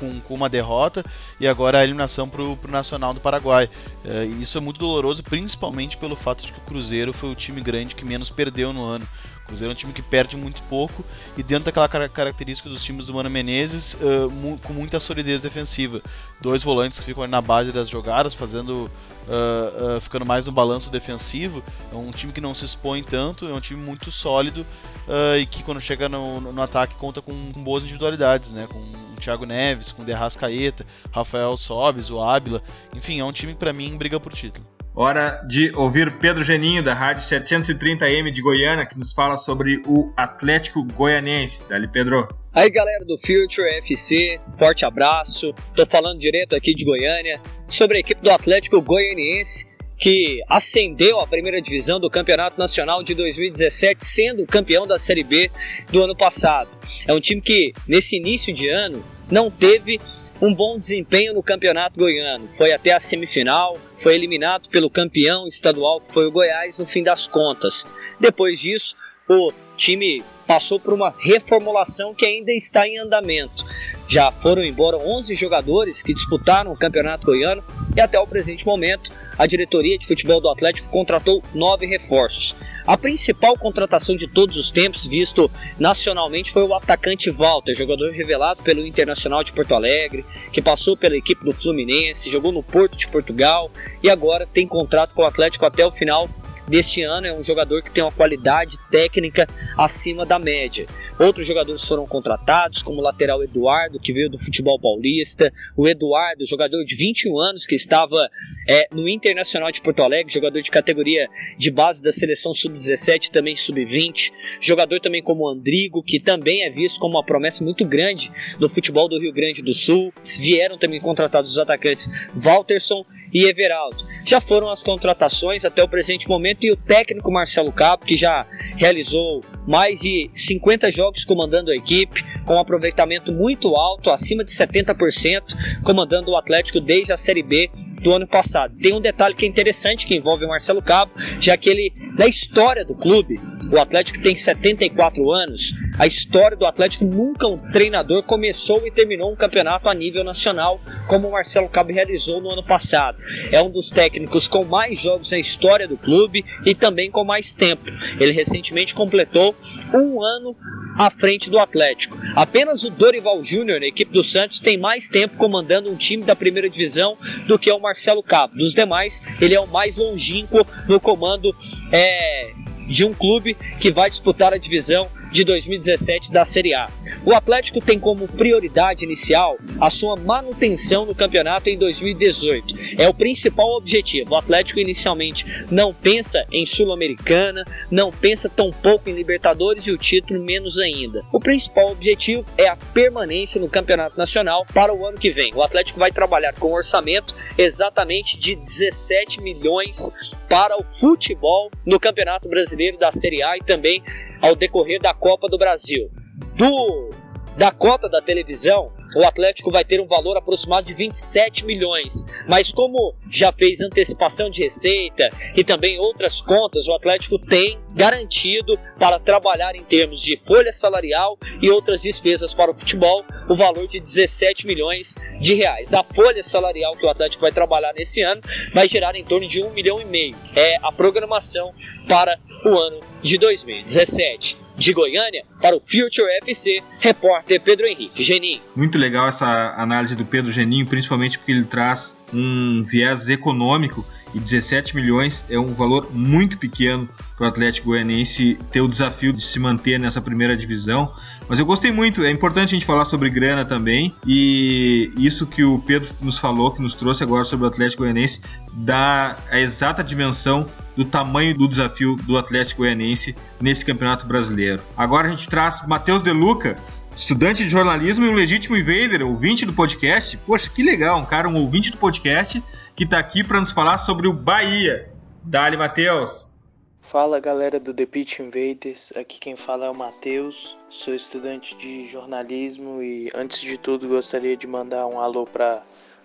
Com, 0.00 0.20
com 0.20 0.34
uma 0.34 0.48
derrota, 0.48 1.04
e 1.38 1.46
agora 1.46 1.78
a 1.78 1.84
eliminação 1.84 2.28
pro, 2.28 2.56
pro 2.56 2.72
Nacional 2.72 3.14
do 3.14 3.20
Paraguai. 3.20 3.70
É, 4.04 4.24
isso 4.24 4.58
é 4.58 4.60
muito 4.60 4.78
doloroso, 4.78 5.22
principalmente 5.22 5.96
pelo 5.96 6.16
fato 6.16 6.44
de 6.44 6.52
que 6.52 6.58
o 6.58 6.62
Cruzeiro 6.62 7.12
foi 7.12 7.30
o 7.30 7.36
time 7.36 7.60
grande 7.60 7.94
que 7.94 8.04
menos 8.04 8.30
perdeu 8.30 8.72
no 8.72 8.84
ano 8.84 9.06
O 9.44 9.46
Cruzeiro 9.46 9.70
é 9.70 9.74
um 9.74 9.76
time 9.76 9.92
que 9.92 10.02
perde 10.02 10.36
muito 10.36 10.60
pouco 10.62 11.04
e 11.36 11.42
dentro 11.42 11.66
daquela 11.66 11.88
característica 12.08 12.68
dos 12.68 12.82
times 12.82 13.06
do 13.06 13.14
Mano 13.14 13.30
Menezes, 13.30 13.94
uh, 13.94 14.28
mu 14.28 14.58
com 14.58 14.72
muita 14.72 14.98
solidez 14.98 15.40
defensiva. 15.40 16.02
Dois 16.40 16.64
volantes 16.64 16.98
que 16.98 17.06
ficam 17.06 17.26
na 17.28 17.40
base 17.40 17.70
das 17.70 17.88
jogadas, 17.88 18.34
fazendo 18.34 18.90
Uh, 19.28 19.98
uh, 19.98 20.00
ficando 20.00 20.24
mais 20.24 20.46
no 20.46 20.52
balanço 20.52 20.90
defensivo. 20.90 21.62
É 21.92 21.94
um 21.94 22.10
time 22.10 22.32
que 22.32 22.40
não 22.40 22.54
se 22.54 22.64
expõe 22.64 23.02
tanto, 23.02 23.46
é 23.46 23.52
um 23.52 23.60
time 23.60 23.78
muito 23.78 24.10
sólido 24.10 24.62
uh, 25.06 25.36
e 25.38 25.44
que 25.44 25.62
quando 25.62 25.82
chega 25.82 26.08
no, 26.08 26.40
no, 26.40 26.62
ataque 26.62 26.94
conta 26.94 27.20
com, 27.20 27.52
com, 27.52 27.62
boas 27.62 27.82
individualidades, 27.82 28.52
né? 28.52 28.66
Com 28.66 28.78
o 28.78 29.20
Thiago 29.20 29.44
Neves, 29.44 29.92
com 29.92 30.00
o 30.00 30.04
Derrascaeta, 30.04 30.86
Rafael 31.12 31.56
Sobes, 31.58 32.08
o 32.08 32.22
Ábila. 32.22 32.62
Enfim, 32.96 33.20
é 33.20 33.24
um 33.24 33.32
time 33.32 33.52
que 33.52 33.58
para 33.58 33.72
mim 33.72 33.98
briga 33.98 34.18
por 34.18 34.32
título. 34.32 34.66
Hora 35.00 35.40
de 35.46 35.70
ouvir 35.76 36.10
Pedro 36.18 36.42
Geninho, 36.42 36.82
da 36.82 36.92
Rádio 36.92 37.22
730M 37.22 38.32
de 38.32 38.42
Goiânia, 38.42 38.84
que 38.84 38.98
nos 38.98 39.12
fala 39.12 39.36
sobre 39.36 39.80
o 39.86 40.12
Atlético 40.16 40.82
Goianense. 40.82 41.62
Dali, 41.68 41.86
Pedro. 41.86 42.26
Aí, 42.52 42.68
galera 42.68 43.04
do 43.04 43.16
Future 43.16 43.68
FC, 43.76 44.40
forte 44.58 44.84
abraço. 44.84 45.54
Tô 45.76 45.86
falando 45.86 46.18
direto 46.18 46.56
aqui 46.56 46.74
de 46.74 46.84
Goiânia 46.84 47.40
sobre 47.68 47.98
a 47.98 48.00
equipe 48.00 48.20
do 48.20 48.28
Atlético 48.28 48.82
Goianiense 48.82 49.64
que 49.96 50.42
ascendeu 50.48 51.20
à 51.20 51.28
primeira 51.28 51.62
divisão 51.62 52.00
do 52.00 52.10
Campeonato 52.10 52.58
Nacional 52.58 53.00
de 53.04 53.14
2017, 53.14 54.04
sendo 54.04 54.46
campeão 54.46 54.84
da 54.84 54.98
Série 54.98 55.22
B 55.22 55.48
do 55.92 56.02
ano 56.02 56.16
passado. 56.16 56.70
É 57.06 57.14
um 57.14 57.20
time 57.20 57.40
que, 57.40 57.72
nesse 57.86 58.16
início 58.16 58.52
de 58.52 58.68
ano, 58.68 59.04
não 59.30 59.48
teve 59.48 60.00
um 60.40 60.54
bom 60.54 60.78
desempenho 60.78 61.34
no 61.34 61.42
Campeonato 61.42 61.98
Goiano. 61.98 62.48
Foi 62.48 62.72
até 62.72 62.92
a 62.92 63.00
semifinal, 63.00 63.76
foi 63.96 64.14
eliminado 64.14 64.68
pelo 64.68 64.88
campeão 64.88 65.46
estadual, 65.46 66.00
que 66.00 66.12
foi 66.12 66.26
o 66.26 66.30
Goiás, 66.30 66.78
no 66.78 66.86
fim 66.86 67.02
das 67.02 67.26
contas. 67.26 67.84
Depois 68.20 68.58
disso, 68.60 68.94
o 69.28 69.52
time 69.78 70.22
passou 70.46 70.80
por 70.80 70.92
uma 70.92 71.14
reformulação 71.18 72.14
que 72.14 72.26
ainda 72.26 72.52
está 72.52 72.88
em 72.88 72.98
andamento. 72.98 73.64
Já 74.08 74.32
foram 74.32 74.64
embora 74.64 74.96
11 74.96 75.34
jogadores 75.34 76.02
que 76.02 76.14
disputaram 76.14 76.72
o 76.72 76.76
Campeonato 76.76 77.26
Goiano 77.26 77.62
e 77.94 78.00
até 78.00 78.18
o 78.18 78.26
presente 78.26 78.66
momento 78.66 79.12
a 79.38 79.46
diretoria 79.46 79.98
de 79.98 80.06
futebol 80.06 80.40
do 80.40 80.48
Atlético 80.48 80.88
contratou 80.88 81.42
nove 81.54 81.86
reforços. 81.86 82.56
A 82.86 82.96
principal 82.96 83.56
contratação 83.58 84.16
de 84.16 84.26
todos 84.26 84.56
os 84.56 84.70
tempos, 84.70 85.04
visto 85.04 85.50
nacionalmente, 85.78 86.50
foi 86.50 86.62
o 86.62 86.74
atacante 86.74 87.30
Walter, 87.30 87.74
jogador 87.74 88.10
revelado 88.10 88.62
pelo 88.62 88.86
Internacional 88.86 89.44
de 89.44 89.52
Porto 89.52 89.74
Alegre, 89.74 90.24
que 90.50 90.62
passou 90.62 90.96
pela 90.96 91.16
equipe 91.16 91.44
do 91.44 91.52
Fluminense, 91.52 92.30
jogou 92.30 92.50
no 92.50 92.62
Porto 92.62 92.96
de 92.96 93.06
Portugal 93.06 93.70
e 94.02 94.08
agora 94.08 94.46
tem 94.46 94.66
contrato 94.66 95.14
com 95.14 95.22
o 95.22 95.26
Atlético 95.26 95.66
até 95.66 95.86
o 95.86 95.92
final 95.92 96.28
deste 96.68 97.02
ano. 97.02 97.26
É 97.26 97.32
um 97.32 97.42
jogador 97.42 97.82
que 97.82 97.90
tem 97.90 98.02
uma 98.02 98.12
qualidade 98.12 98.76
técnica 98.90 99.48
acima 99.76 100.24
da 100.24 100.38
média. 100.38 100.86
Outros 101.18 101.46
jogadores 101.46 101.84
foram 101.84 102.06
contratados, 102.06 102.82
como 102.82 103.00
o 103.00 103.02
lateral 103.02 103.42
Eduardo, 103.42 103.98
que 103.98 104.12
veio 104.12 104.30
do 104.30 104.38
futebol 104.38 104.78
paulista. 104.78 105.52
O 105.76 105.88
Eduardo, 105.88 106.44
jogador 106.44 106.84
de 106.84 106.94
21 106.96 107.38
anos, 107.38 107.66
que 107.66 107.74
estava 107.74 108.28
é, 108.68 108.88
no 108.92 109.08
Internacional 109.08 109.70
de 109.72 109.80
Porto 109.80 110.02
Alegre, 110.02 110.32
jogador 110.32 110.60
de 110.60 110.70
categoria 110.70 111.28
de 111.56 111.70
base 111.70 112.02
da 112.02 112.12
seleção 112.12 112.54
sub-17 112.54 113.30
também 113.30 113.56
sub-20. 113.56 114.30
Jogador 114.60 115.00
também 115.00 115.22
como 115.22 115.44
o 115.44 115.48
Andrigo, 115.48 116.02
que 116.02 116.20
também 116.20 116.64
é 116.64 116.70
visto 116.70 117.00
como 117.00 117.16
uma 117.16 117.24
promessa 117.24 117.64
muito 117.64 117.84
grande 117.84 118.30
no 118.58 118.68
futebol 118.68 119.08
do 119.08 119.18
Rio 119.18 119.32
Grande 119.32 119.62
do 119.62 119.74
Sul. 119.74 120.12
Vieram 120.38 120.78
também 120.78 121.00
contratados 121.00 121.52
os 121.52 121.58
atacantes 121.58 122.06
Walterson 122.34 123.04
e 123.32 123.44
Everaldo. 123.44 123.96
Já 124.28 124.42
foram 124.42 124.68
as 124.68 124.82
contratações 124.82 125.64
até 125.64 125.82
o 125.82 125.88
presente 125.88 126.28
momento 126.28 126.62
e 126.64 126.70
o 126.70 126.76
técnico 126.76 127.32
Marcelo 127.32 127.72
Cabo, 127.72 128.04
que 128.04 128.14
já 128.14 128.46
realizou 128.76 129.42
mais 129.66 130.00
de 130.00 130.30
50 130.34 130.92
jogos 130.92 131.24
comandando 131.24 131.70
a 131.70 131.74
equipe, 131.74 132.22
com 132.44 132.56
um 132.56 132.58
aproveitamento 132.58 133.32
muito 133.32 133.74
alto, 133.74 134.10
acima 134.10 134.44
de 134.44 134.50
70%, 134.50 135.82
comandando 135.82 136.30
o 136.30 136.36
Atlético 136.36 136.78
desde 136.78 137.10
a 137.10 137.16
Série 137.16 137.42
B 137.42 137.70
do 138.02 138.12
ano 138.12 138.26
passado. 138.26 138.76
Tem 138.78 138.92
um 138.92 139.00
detalhe 139.00 139.34
que 139.34 139.46
é 139.46 139.48
interessante 139.48 140.04
que 140.04 140.14
envolve 140.14 140.44
o 140.44 140.48
Marcelo 140.48 140.82
Cabo, 140.82 141.10
já 141.40 141.56
que 141.56 141.70
ele, 141.70 141.90
na 142.18 142.26
história 142.26 142.84
do 142.84 142.94
clube, 142.94 143.40
o 143.70 143.78
Atlético 143.78 144.20
tem 144.20 144.34
74 144.34 145.30
anos, 145.30 145.72
a 145.98 146.06
história 146.06 146.56
do 146.56 146.66
Atlético 146.66 147.04
nunca 147.04 147.46
um 147.46 147.58
treinador 147.58 148.22
começou 148.22 148.86
e 148.86 148.90
terminou 148.90 149.32
um 149.32 149.36
campeonato 149.36 149.88
a 149.88 149.94
nível 149.94 150.24
nacional 150.24 150.80
como 151.06 151.28
o 151.28 151.32
Marcelo 151.32 151.68
Cabo 151.68 151.92
realizou 151.92 152.40
no 152.40 152.50
ano 152.50 152.62
passado. 152.62 153.18
É 153.50 153.60
um 153.62 153.70
dos 153.70 153.90
técnicos 153.90 154.48
com 154.48 154.64
mais 154.64 154.98
jogos 154.98 155.30
na 155.30 155.38
história 155.38 155.86
do 155.86 155.96
clube 155.96 156.44
e 156.64 156.74
também 156.74 157.10
com 157.10 157.24
mais 157.24 157.54
tempo. 157.54 157.90
Ele 158.18 158.32
recentemente 158.32 158.94
completou 158.94 159.54
um 159.92 160.22
ano 160.22 160.56
à 160.96 161.10
frente 161.10 161.50
do 161.50 161.58
Atlético. 161.58 162.16
Apenas 162.34 162.84
o 162.84 162.90
Dorival 162.90 163.42
Júnior, 163.42 163.80
na 163.80 163.86
equipe 163.86 164.12
do 164.12 164.24
Santos, 164.24 164.60
tem 164.60 164.76
mais 164.76 165.08
tempo 165.08 165.36
comandando 165.36 165.90
um 165.90 165.96
time 165.96 166.24
da 166.24 166.34
primeira 166.34 166.68
divisão 166.68 167.16
do 167.46 167.58
que 167.58 167.70
o 167.70 167.78
Marcelo 167.78 168.22
Cabo. 168.22 168.56
Dos 168.56 168.74
demais, 168.74 169.22
ele 169.40 169.54
é 169.54 169.60
o 169.60 169.66
mais 169.66 169.96
longínquo 169.96 170.66
no 170.88 170.98
comando 170.98 171.54
é, 171.92 172.52
de 172.88 173.04
um 173.04 173.12
clube 173.12 173.56
que 173.80 173.90
vai 173.90 174.10
disputar 174.10 174.52
a 174.52 174.58
divisão 174.58 175.08
de 175.30 175.44
2017 175.44 176.32
da 176.32 176.44
Série 176.44 176.74
A. 176.74 176.88
O 177.24 177.34
Atlético 177.34 177.80
tem 177.80 177.98
como 177.98 178.26
prioridade 178.28 179.04
inicial 179.04 179.58
a 179.80 179.90
sua 179.90 180.16
manutenção 180.16 181.04
no 181.04 181.14
campeonato 181.14 181.68
em 181.68 181.78
2018. 181.78 182.74
É 182.98 183.08
o 183.08 183.14
principal 183.14 183.76
objetivo. 183.76 184.34
O 184.34 184.36
Atlético 184.36 184.80
inicialmente 184.80 185.66
não 185.70 185.92
pensa 185.92 186.44
em 186.50 186.64
Sul-Americana, 186.64 187.64
não 187.90 188.10
pensa 188.10 188.48
tão 188.48 188.70
pouco 188.70 189.08
em 189.10 189.14
Libertadores 189.14 189.86
e 189.86 189.92
o 189.92 189.98
título 189.98 190.42
menos 190.42 190.78
ainda. 190.78 191.24
O 191.32 191.40
principal 191.40 191.90
objetivo 191.90 192.44
é 192.56 192.68
a 192.68 192.76
permanência 192.76 193.60
no 193.60 193.68
Campeonato 193.68 194.16
Nacional 194.16 194.66
para 194.72 194.94
o 194.94 195.06
ano 195.06 195.18
que 195.18 195.30
vem. 195.30 195.52
O 195.54 195.62
Atlético 195.62 195.98
vai 195.98 196.10
trabalhar 196.10 196.54
com 196.54 196.68
um 196.68 196.74
orçamento 196.74 197.34
exatamente 197.56 198.38
de 198.38 198.54
17 198.54 199.40
milhões 199.42 200.08
para 200.48 200.76
o 200.76 200.84
futebol 200.84 201.70
no 201.84 202.00
Campeonato 202.00 202.48
Brasileiro 202.48 202.98
da 202.98 203.12
Série 203.12 203.42
A 203.42 203.56
e 203.56 203.60
também 203.60 204.02
ao 204.40 204.54
decorrer 204.54 205.00
da 205.00 205.14
Copa 205.14 205.48
do 205.48 205.58
Brasil. 205.58 206.10
Do 206.56 207.10
da 207.56 207.72
cota 207.72 208.08
da 208.08 208.22
televisão, 208.22 208.92
o 209.14 209.24
Atlético 209.24 209.70
vai 209.70 209.84
ter 209.84 210.00
um 210.00 210.06
valor 210.06 210.36
aproximado 210.36 210.86
de 210.86 210.94
27 210.94 211.64
milhões. 211.64 212.24
Mas 212.46 212.72
como 212.72 213.14
já 213.30 213.52
fez 213.52 213.80
antecipação 213.80 214.50
de 214.50 214.62
receita 214.62 215.28
e 215.56 215.64
também 215.64 215.98
outras 215.98 216.40
contas, 216.40 216.86
o 216.88 216.94
Atlético 216.94 217.38
tem 217.38 217.78
garantido 217.92 218.78
para 218.98 219.18
trabalhar 219.18 219.74
em 219.74 219.82
termos 219.82 220.20
de 220.20 220.36
folha 220.36 220.72
salarial 220.72 221.38
e 221.60 221.70
outras 221.70 222.02
despesas 222.02 222.54
para 222.54 222.70
o 222.70 222.74
futebol 222.74 223.24
o 223.48 223.54
valor 223.54 223.86
de 223.86 223.98
17 223.98 224.66
milhões 224.66 225.14
de 225.40 225.54
reais. 225.54 225.94
A 225.94 226.04
folha 226.04 226.42
salarial 226.42 226.96
que 226.96 227.06
o 227.06 227.08
Atlético 227.10 227.42
vai 227.42 227.52
trabalhar 227.52 227.92
nesse 227.94 228.20
ano 228.22 228.40
vai 228.72 228.88
gerar 228.88 229.14
em 229.16 229.24
torno 229.24 229.48
de 229.48 229.62
um 229.62 229.70
milhão 229.70 230.00
e 230.00 230.04
meio. 230.04 230.36
É 230.54 230.76
a 230.82 230.92
programação 230.92 231.72
para 232.06 232.38
o 232.64 232.68
ano 232.68 233.00
de 233.22 233.38
2017 233.38 234.67
de 234.78 234.92
Goiânia, 234.92 235.44
para 235.60 235.76
o 235.76 235.80
Future 235.80 236.30
FC, 236.42 236.82
repórter 237.00 237.60
Pedro 237.60 237.86
Henrique 237.86 238.22
Geninho. 238.22 238.62
Muito 238.76 238.96
legal 238.96 239.28
essa 239.28 239.74
análise 239.76 240.14
do 240.14 240.24
Pedro 240.24 240.52
Geninho, 240.52 240.86
principalmente 240.86 241.36
porque 241.36 241.52
ele 241.52 241.64
traz 241.64 242.16
um 242.32 242.82
viés 242.82 243.28
econômico 243.28 244.06
e 244.34 244.38
17 244.38 244.94
milhões 244.94 245.44
é 245.48 245.58
um 245.58 245.72
valor 245.72 246.08
muito 246.12 246.58
pequeno 246.58 247.08
para 247.36 247.46
o 247.46 247.48
Atlético 247.48 247.88
Goianiense 247.88 248.58
ter 248.70 248.80
o 248.80 248.88
desafio 248.88 249.32
de 249.32 249.42
se 249.42 249.58
manter 249.58 249.98
nessa 249.98 250.20
primeira 250.20 250.56
divisão. 250.56 251.12
Mas 251.48 251.58
eu 251.58 251.66
gostei 251.66 251.90
muito, 251.90 252.24
é 252.24 252.30
importante 252.30 252.70
a 252.70 252.78
gente 252.78 252.84
falar 252.84 253.04
sobre 253.06 253.30
grana 253.30 253.64
também 253.64 254.14
e 254.26 255.10
isso 255.16 255.46
que 255.46 255.64
o 255.64 255.78
Pedro 255.78 256.10
nos 256.20 256.38
falou, 256.38 256.70
que 256.70 256.82
nos 256.82 256.94
trouxe 256.94 257.22
agora 257.22 257.44
sobre 257.44 257.64
o 257.64 257.68
Atlético 257.68 258.02
Goianiense, 258.02 258.42
dá 258.72 259.36
a 259.50 259.58
exata 259.58 260.04
dimensão 260.04 260.66
do 260.98 261.04
tamanho 261.04 261.56
do 261.56 261.68
desafio 261.68 262.16
do 262.24 262.36
Atlético 262.36 262.82
Goianiense 262.82 263.36
nesse 263.60 263.84
Campeonato 263.84 264.26
Brasileiro. 264.26 264.82
Agora 264.96 265.28
a 265.28 265.30
gente 265.30 265.48
traz 265.48 265.86
Matheus 265.86 266.22
Deluca, 266.22 266.76
estudante 267.14 267.62
de 267.62 267.68
jornalismo 267.68 268.24
e 268.24 268.28
um 268.28 268.34
legítimo 268.34 268.76
invader, 268.76 269.24
ouvinte 269.24 269.64
do 269.64 269.72
podcast. 269.72 270.36
Poxa, 270.38 270.68
que 270.68 270.82
legal, 270.82 271.20
um 271.20 271.24
cara, 271.24 271.48
um 271.48 271.54
ouvinte 271.54 271.92
do 271.92 271.98
podcast 271.98 272.60
que 272.96 273.04
está 273.04 273.16
aqui 273.16 273.44
para 273.44 273.60
nos 273.60 273.70
falar 273.70 273.98
sobre 273.98 274.26
o 274.26 274.32
Bahia. 274.32 275.08
Dali, 275.40 275.76
Matheus. 275.76 276.52
Fala 277.00 277.38
galera 277.38 277.78
do 277.78 277.94
The 277.94 278.04
Pitch 278.04 278.40
Invaders, 278.40 279.12
aqui 279.16 279.38
quem 279.38 279.56
fala 279.56 279.86
é 279.86 279.90
o 279.90 279.94
Matheus, 279.94 280.76
sou 280.90 281.14
estudante 281.14 281.76
de 281.76 282.10
jornalismo 282.10 283.00
e 283.00 283.30
antes 283.36 283.60
de 283.60 283.78
tudo 283.78 284.08
gostaria 284.08 284.56
de 284.56 284.66
mandar 284.66 285.06
um 285.06 285.20
alô 285.20 285.46
para 285.46 285.80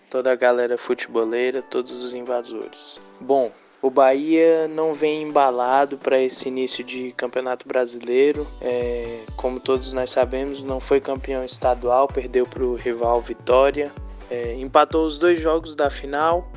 toda 0.09 0.31
a 0.31 0.35
galera 0.35 0.79
futeboleira, 0.79 1.61
todos 1.61 1.91
os 1.91 2.13
invasores. 2.13 2.99
Bom, 3.21 3.51
o 3.83 3.89
Bahia 3.89 4.65
não 4.69 4.93
vem 4.93 5.23
embalado 5.23 5.97
para 5.97 6.17
esse 6.17 6.47
início 6.47 6.85
de 6.85 7.11
campeonato 7.11 7.67
brasileiro. 7.67 8.47
É, 8.61 9.19
como 9.35 9.59
todos 9.59 9.91
nós 9.91 10.09
sabemos, 10.09 10.63
não 10.63 10.79
foi 10.79 11.01
campeão 11.01 11.43
estadual, 11.43 12.07
perdeu 12.07 12.47
para 12.47 12.63
o 12.63 12.75
rival 12.75 13.21
Vitória. 13.21 13.91
É, 14.31 14.53
empatou 14.55 15.05
os 15.05 15.19
dois 15.19 15.37
jogos 15.37 15.75
da 15.75 15.89
final 15.89 16.49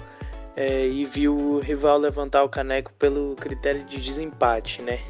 é, 0.55 0.87
e 0.87 1.05
viu 1.05 1.37
o 1.37 1.59
rival 1.59 1.99
levantar 1.99 2.45
o 2.45 2.49
caneco 2.49 2.93
pelo 2.97 3.35
critério 3.35 3.85
de 3.85 4.01
desempate, 4.01 4.81
né? 4.81 5.01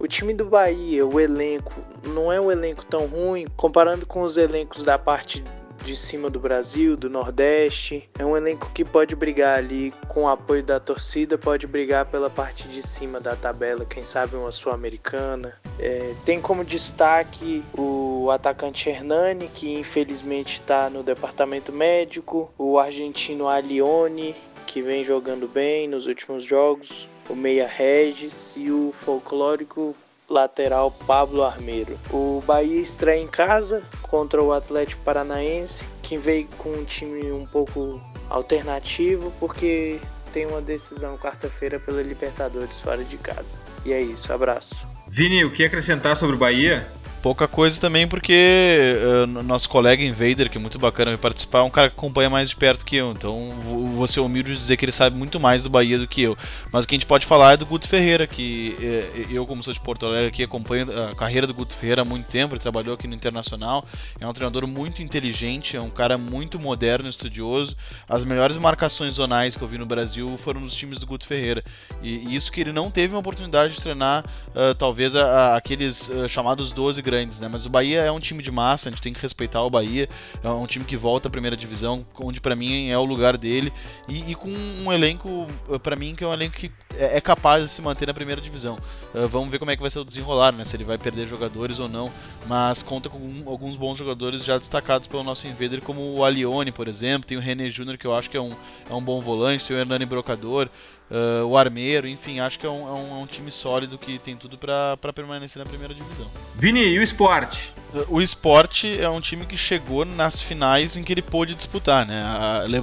O 0.00 0.08
time 0.08 0.34
do 0.34 0.44
Bahia, 0.44 1.06
o 1.06 1.20
elenco, 1.20 1.74
não 2.08 2.32
é 2.32 2.40
um 2.40 2.50
elenco 2.50 2.84
tão 2.84 3.06
ruim 3.06 3.46
comparando 3.56 4.04
com 4.04 4.22
os 4.22 4.36
elencos 4.36 4.82
da 4.82 4.98
parte 4.98 5.44
de 5.84 5.96
cima 5.96 6.30
do 6.30 6.38
Brasil, 6.38 6.96
do 6.96 7.10
Nordeste. 7.10 8.08
É 8.18 8.24
um 8.24 8.36
elenco 8.36 8.70
que 8.72 8.84
pode 8.84 9.14
brigar 9.14 9.58
ali 9.58 9.92
com 10.08 10.24
o 10.24 10.28
apoio 10.28 10.62
da 10.62 10.78
torcida, 10.78 11.36
pode 11.36 11.66
brigar 11.66 12.06
pela 12.06 12.30
parte 12.30 12.68
de 12.68 12.82
cima 12.82 13.20
da 13.20 13.36
tabela, 13.36 13.84
quem 13.84 14.04
sabe 14.04 14.36
uma 14.36 14.52
Sul-Americana. 14.52 15.54
É, 15.78 16.14
tem 16.24 16.40
como 16.40 16.64
destaque 16.64 17.62
o 17.76 18.30
atacante 18.30 18.88
Hernani, 18.88 19.48
que 19.48 19.74
infelizmente 19.74 20.60
está 20.60 20.88
no 20.88 21.02
departamento 21.02 21.72
médico, 21.72 22.52
o 22.58 22.78
argentino 22.78 23.48
Alione, 23.48 24.34
que 24.66 24.80
vem 24.80 25.04
jogando 25.04 25.46
bem 25.46 25.86
nos 25.88 26.06
últimos 26.06 26.44
jogos, 26.44 27.08
o 27.28 27.34
Meia 27.34 27.66
Regis 27.66 28.54
e 28.56 28.70
o 28.70 28.92
folclórico 28.92 29.94
lateral 30.28 30.90
Pablo 30.90 31.42
Armeiro. 31.42 31.98
O 32.10 32.42
Bahia 32.46 32.80
estreia 32.80 33.22
em 33.22 33.28
casa 33.28 33.82
contra 34.02 34.42
o 34.42 34.52
Atlético 34.52 35.02
Paranaense, 35.02 35.84
que 36.02 36.16
veio 36.16 36.48
com 36.58 36.70
um 36.70 36.84
time 36.84 37.30
um 37.32 37.46
pouco 37.46 38.00
alternativo, 38.28 39.32
porque 39.38 40.00
tem 40.32 40.46
uma 40.46 40.60
decisão 40.60 41.16
quarta-feira 41.16 41.78
pela 41.78 42.02
Libertadores 42.02 42.80
fora 42.80 43.04
de 43.04 43.16
casa. 43.16 43.54
E 43.84 43.92
é 43.92 44.00
isso, 44.00 44.32
abraço. 44.32 44.86
Vini, 45.06 45.44
o 45.44 45.50
que 45.50 45.64
acrescentar 45.64 46.16
sobre 46.16 46.34
o 46.34 46.38
Bahia? 46.38 46.86
Pouca 47.24 47.48
coisa 47.48 47.80
também 47.80 48.06
porque 48.06 48.98
uh, 49.02 49.42
nosso 49.42 49.66
colega 49.66 50.04
Invader, 50.04 50.50
que 50.50 50.58
é 50.58 50.60
muito 50.60 50.78
bacana 50.78 51.10
me 51.10 51.16
participar, 51.16 51.60
é 51.60 51.62
um 51.62 51.70
cara 51.70 51.88
que 51.88 51.96
acompanha 51.96 52.28
mais 52.28 52.50
de 52.50 52.56
perto 52.56 52.84
que 52.84 52.96
eu. 52.96 53.12
Então 53.12 53.48
vou 53.96 54.06
ser 54.06 54.20
humilde 54.20 54.52
de 54.52 54.58
dizer 54.58 54.76
que 54.76 54.84
ele 54.84 54.92
sabe 54.92 55.16
muito 55.16 55.40
mais 55.40 55.62
do 55.62 55.70
Bahia 55.70 55.98
do 55.98 56.06
que 56.06 56.20
eu. 56.20 56.36
Mas 56.70 56.84
o 56.84 56.88
que 56.88 56.94
a 56.94 56.96
gente 56.96 57.06
pode 57.06 57.24
falar 57.24 57.54
é 57.54 57.56
do 57.56 57.64
Guto 57.64 57.88
Ferreira, 57.88 58.26
que 58.26 58.76
uh, 58.78 59.32
eu, 59.32 59.46
como 59.46 59.62
sou 59.62 59.72
de 59.72 59.80
Porto 59.80 60.04
Alegre, 60.04 60.26
aqui 60.26 60.42
acompanho 60.42 60.86
a 61.10 61.14
carreira 61.14 61.46
do 61.46 61.54
Guto 61.54 61.74
Ferreira 61.74 62.02
há 62.02 62.04
muito 62.04 62.26
tempo. 62.26 62.52
Ele 62.52 62.60
trabalhou 62.60 62.92
aqui 62.92 63.08
no 63.08 63.14
Internacional. 63.14 63.86
É 64.20 64.26
um 64.26 64.32
treinador 64.34 64.66
muito 64.66 65.00
inteligente, 65.00 65.78
é 65.78 65.80
um 65.80 65.88
cara 65.88 66.18
muito 66.18 66.60
moderno, 66.60 67.08
estudioso. 67.08 67.74
As 68.06 68.22
melhores 68.22 68.58
marcações 68.58 69.14
zonais 69.14 69.56
que 69.56 69.62
eu 69.62 69.68
vi 69.68 69.78
no 69.78 69.86
Brasil 69.86 70.36
foram 70.36 70.60
nos 70.60 70.74
times 70.74 70.98
do 70.98 71.06
Guto 71.06 71.26
Ferreira. 71.26 71.64
E, 72.02 72.28
e 72.28 72.36
isso 72.36 72.52
que 72.52 72.60
ele 72.60 72.72
não 72.72 72.90
teve 72.90 73.14
uma 73.14 73.20
oportunidade 73.20 73.72
de 73.72 73.80
treinar, 73.80 74.22
uh, 74.48 74.74
talvez, 74.74 75.16
a, 75.16 75.24
a 75.24 75.56
aqueles 75.56 76.10
chamados 76.28 76.70
12 76.70 77.00
grandes 77.00 77.13
grandes, 77.14 77.38
né? 77.38 77.48
Mas 77.50 77.64
o 77.64 77.70
Bahia 77.70 78.00
é 78.00 78.10
um 78.10 78.18
time 78.18 78.42
de 78.42 78.50
massa, 78.50 78.88
a 78.88 78.92
gente 78.92 79.00
tem 79.00 79.12
que 79.12 79.22
respeitar 79.22 79.62
o 79.62 79.70
Bahia. 79.70 80.08
É 80.42 80.48
um 80.48 80.66
time 80.66 80.84
que 80.84 80.96
volta 80.96 81.28
à 81.28 81.30
primeira 81.30 81.56
divisão, 81.56 82.04
onde 82.20 82.40
para 82.40 82.56
mim 82.56 82.90
é 82.90 82.98
o 82.98 83.04
lugar 83.04 83.36
dele. 83.38 83.72
E, 84.08 84.32
e 84.32 84.34
com 84.34 84.50
um 84.50 84.92
elenco, 84.92 85.46
eh, 85.70 85.78
para 85.78 85.94
mim, 85.94 86.16
que 86.16 86.24
é 86.24 86.26
um 86.26 86.32
elenco 86.32 86.56
que 86.56 86.72
é, 86.96 87.18
é, 87.18 87.20
capaz 87.20 87.62
de 87.62 87.70
se 87.70 87.80
manter 87.80 88.06
na 88.06 88.14
primeira 88.14 88.40
divisão. 88.40 88.76
Uh, 89.14 89.28
vamos 89.28 89.48
ver 89.50 89.58
como 89.58 89.70
é 89.70 89.76
que 89.76 89.82
vai 89.82 89.90
ser 89.90 90.00
o 90.00 90.04
desenrolar, 90.04 90.52
né? 90.52 90.64
Se 90.64 90.76
ele 90.76 90.84
vai 90.84 90.98
perder 90.98 91.28
jogadores 91.28 91.78
ou 91.78 91.88
não. 91.88 92.10
Mas 92.46 92.82
conta 92.82 93.08
com 93.08 93.18
um, 93.18 93.44
alguns 93.46 93.76
bons 93.76 93.96
jogadores 93.96 94.44
já 94.44 94.58
destacados 94.58 95.06
pelo 95.06 95.22
nosso 95.22 95.46
Invader, 95.46 95.80
como 95.82 96.16
o 96.16 96.24
Alione, 96.24 96.72
por 96.72 96.88
exemplo. 96.88 97.28
Tem 97.28 97.38
o 97.38 97.40
René 97.40 97.70
Júnior, 97.70 97.96
que 97.96 98.06
eu 98.06 98.14
acho 98.14 98.28
que 98.28 98.36
é 98.36 98.40
um, 98.40 98.50
é 98.90 98.94
um 98.94 99.02
bom 99.02 99.20
volante. 99.20 99.66
Tem 99.66 99.76
o 99.76 99.80
Hernani 99.80 100.04
Brocador. 100.04 100.68
Uh, 101.10 101.44
o 101.46 101.56
Armeiro, 101.56 102.08
enfim, 102.08 102.40
acho 102.40 102.58
que 102.58 102.66
é 102.66 102.70
um, 102.70 102.88
é 102.88 102.92
um, 102.92 103.10
é 103.10 103.22
um 103.22 103.26
time 103.26 103.50
sólido 103.50 103.98
que 103.98 104.18
tem 104.18 104.36
tudo 104.36 104.56
para 104.56 105.12
permanecer 105.14 105.62
na 105.62 105.68
primeira 105.68 105.92
divisão. 105.92 106.26
Vini, 106.54 106.80
e 106.80 106.98
o 106.98 107.02
esporte? 107.02 107.72
O 108.08 108.20
esporte 108.20 109.00
é 109.00 109.08
um 109.08 109.20
time 109.20 109.46
que 109.46 109.56
chegou 109.56 110.04
nas 110.04 110.40
finais 110.40 110.96
em 110.96 111.04
que 111.04 111.12
ele 111.12 111.22
pôde 111.22 111.54
disputar, 111.54 112.04
né? 112.04 112.24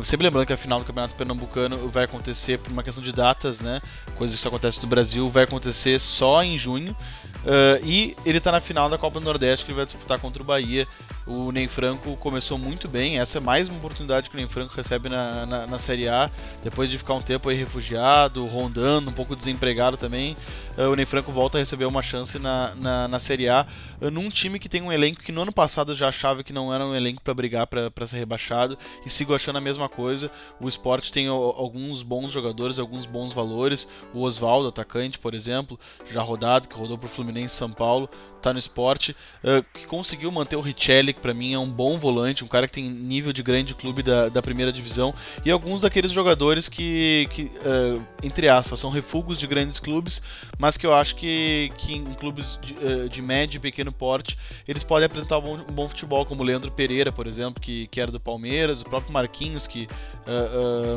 sempre 0.05 0.25
lembrando 0.25 0.45
que 0.45 0.53
a 0.53 0.57
final 0.57 0.79
do 0.79 0.85
Campeonato 0.85 1.15
Pernambucano 1.15 1.89
vai 1.89 2.05
acontecer 2.05 2.59
por 2.59 2.71
uma 2.71 2.81
questão 2.81 3.03
de 3.03 3.11
datas, 3.11 3.59
né? 3.59 3.81
Coisa 4.15 4.33
que 4.33 4.37
isso 4.37 4.47
acontece 4.47 4.81
no 4.81 4.87
Brasil, 4.87 5.29
vai 5.29 5.43
acontecer 5.43 5.99
só 5.99 6.41
em 6.41 6.57
junho. 6.57 6.95
Uh, 7.41 7.83
e 7.83 8.15
ele 8.23 8.37
está 8.37 8.51
na 8.51 8.61
final 8.61 8.87
da 8.87 8.97
Copa 8.97 9.19
do 9.19 9.25
Nordeste 9.25 9.65
que 9.65 9.71
ele 9.71 9.77
vai 9.77 9.85
disputar 9.85 10.19
contra 10.19 10.41
o 10.41 10.45
Bahia. 10.45 10.87
O 11.25 11.51
Ney 11.51 11.67
Franco 11.67 12.15
começou 12.17 12.57
muito 12.57 12.87
bem. 12.87 13.19
Essa 13.19 13.39
é 13.39 13.41
mais 13.41 13.67
uma 13.67 13.77
oportunidade 13.77 14.29
que 14.29 14.35
o 14.35 14.39
Ney 14.39 14.47
Franco 14.47 14.75
recebe 14.75 15.09
na, 15.09 15.45
na, 15.45 15.67
na 15.67 15.79
Série 15.79 16.07
A, 16.07 16.29
depois 16.63 16.89
de 16.89 16.97
ficar 16.97 17.15
um 17.15 17.21
tempo 17.21 17.49
aí 17.49 17.55
refugiado, 17.55 18.45
rondando, 18.45 19.09
um 19.09 19.13
pouco 19.13 19.35
desempregado 19.35 19.97
também. 19.97 20.37
Uh, 20.77 20.91
o 20.91 20.95
Ney 20.95 21.05
Franco 21.05 21.31
volta 21.31 21.57
a 21.57 21.59
receber 21.59 21.85
uma 21.85 22.01
chance 22.01 22.39
na, 22.39 22.73
na, 22.75 23.07
na 23.07 23.19
Série 23.19 23.49
A, 23.49 23.65
uh, 23.99 24.09
num 24.09 24.29
time 24.29 24.59
que 24.59 24.69
tem 24.69 24.81
um 24.81 24.91
elenco 24.91 25.21
que 25.21 25.31
no 25.31 25.41
ano 25.41 25.51
passado 25.51 25.91
eu 25.91 25.95
já 25.95 26.07
achava 26.07 26.43
que 26.43 26.53
não 26.53 26.73
era 26.73 26.85
um 26.85 26.95
elenco 26.95 27.21
para 27.21 27.33
brigar 27.33 27.67
para 27.67 28.07
ser 28.07 28.17
rebaixado, 28.17 28.77
e 29.05 29.09
sigo 29.09 29.35
achando 29.35 29.57
a 29.57 29.61
mesma 29.61 29.89
coisa. 29.89 30.31
O 30.59 30.67
esporte 30.67 31.11
tem 31.11 31.27
alguns 31.27 32.03
bons 32.03 32.31
jogadores, 32.31 32.79
alguns 32.79 33.05
bons 33.05 33.33
valores. 33.33 33.87
O 34.13 34.21
Oswaldo, 34.21 34.69
atacante, 34.69 35.19
por 35.19 35.33
exemplo, 35.33 35.79
já 36.09 36.21
rodado, 36.21 36.69
que 36.69 36.75
rodou 36.75 36.97
pro 36.97 37.09
Fluminense 37.09 37.31
Fluminense 37.31 37.55
São 37.55 37.71
Paulo, 37.71 38.09
tá 38.41 38.53
no 38.53 38.59
esporte, 38.59 39.15
uh, 39.43 39.63
que 39.73 39.85
conseguiu 39.85 40.31
manter 40.31 40.55
o 40.55 40.61
Richelli, 40.61 41.13
que 41.13 41.19
para 41.19 41.33
mim 41.33 41.53
é 41.53 41.59
um 41.59 41.69
bom 41.69 41.97
volante, 41.97 42.43
um 42.43 42.47
cara 42.47 42.67
que 42.67 42.73
tem 42.73 42.89
nível 42.89 43.31
de 43.31 43.43
grande 43.43 43.73
clube 43.73 44.03
da, 44.03 44.29
da 44.29 44.41
primeira 44.41 44.71
divisão, 44.71 45.13
e 45.45 45.51
alguns 45.51 45.81
daqueles 45.81 46.11
jogadores 46.11 46.67
que, 46.67 47.27
que 47.31 47.43
uh, 47.43 48.01
entre 48.23 48.49
aspas, 48.49 48.79
são 48.79 48.89
refugos 48.89 49.39
de 49.39 49.47
grandes 49.47 49.79
clubes, 49.79 50.21
mas 50.57 50.77
que 50.77 50.85
eu 50.85 50.93
acho 50.93 51.15
que, 51.15 51.71
que 51.77 51.93
em 51.93 52.05
clubes 52.13 52.59
de, 52.61 52.73
uh, 52.73 53.09
de 53.09 53.21
médio 53.21 53.57
e 53.57 53.59
pequeno 53.59 53.91
porte 53.91 54.37
eles 54.67 54.83
podem 54.83 55.05
apresentar 55.05 55.37
um 55.37 55.41
bom, 55.41 55.53
um 55.69 55.73
bom, 55.73 55.89
futebol, 55.89 56.25
como 56.25 56.41
o 56.41 56.45
Leandro 56.45 56.71
Pereira, 56.71 57.11
por 57.11 57.27
exemplo, 57.27 57.61
que, 57.61 57.87
que 57.87 58.01
era 58.01 58.11
do 58.11 58.19
Palmeiras, 58.19 58.81
o 58.81 58.85
próprio 58.85 59.11
Marquinhos, 59.11 59.67
que 59.67 59.87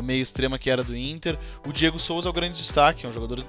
meio 0.03 0.21
extrema, 0.21 0.57
que 0.57 0.69
era 0.69 0.83
do 0.83 0.95
Inter, 0.95 1.37
o 1.67 1.73
Diego 1.73 1.99
Souza 1.99 2.27
é 2.27 2.31
o 2.31 2.33
grande 2.33 2.57
destaque, 2.57 3.05
é 3.05 3.09
um 3.09 3.13
jogador 3.13 3.43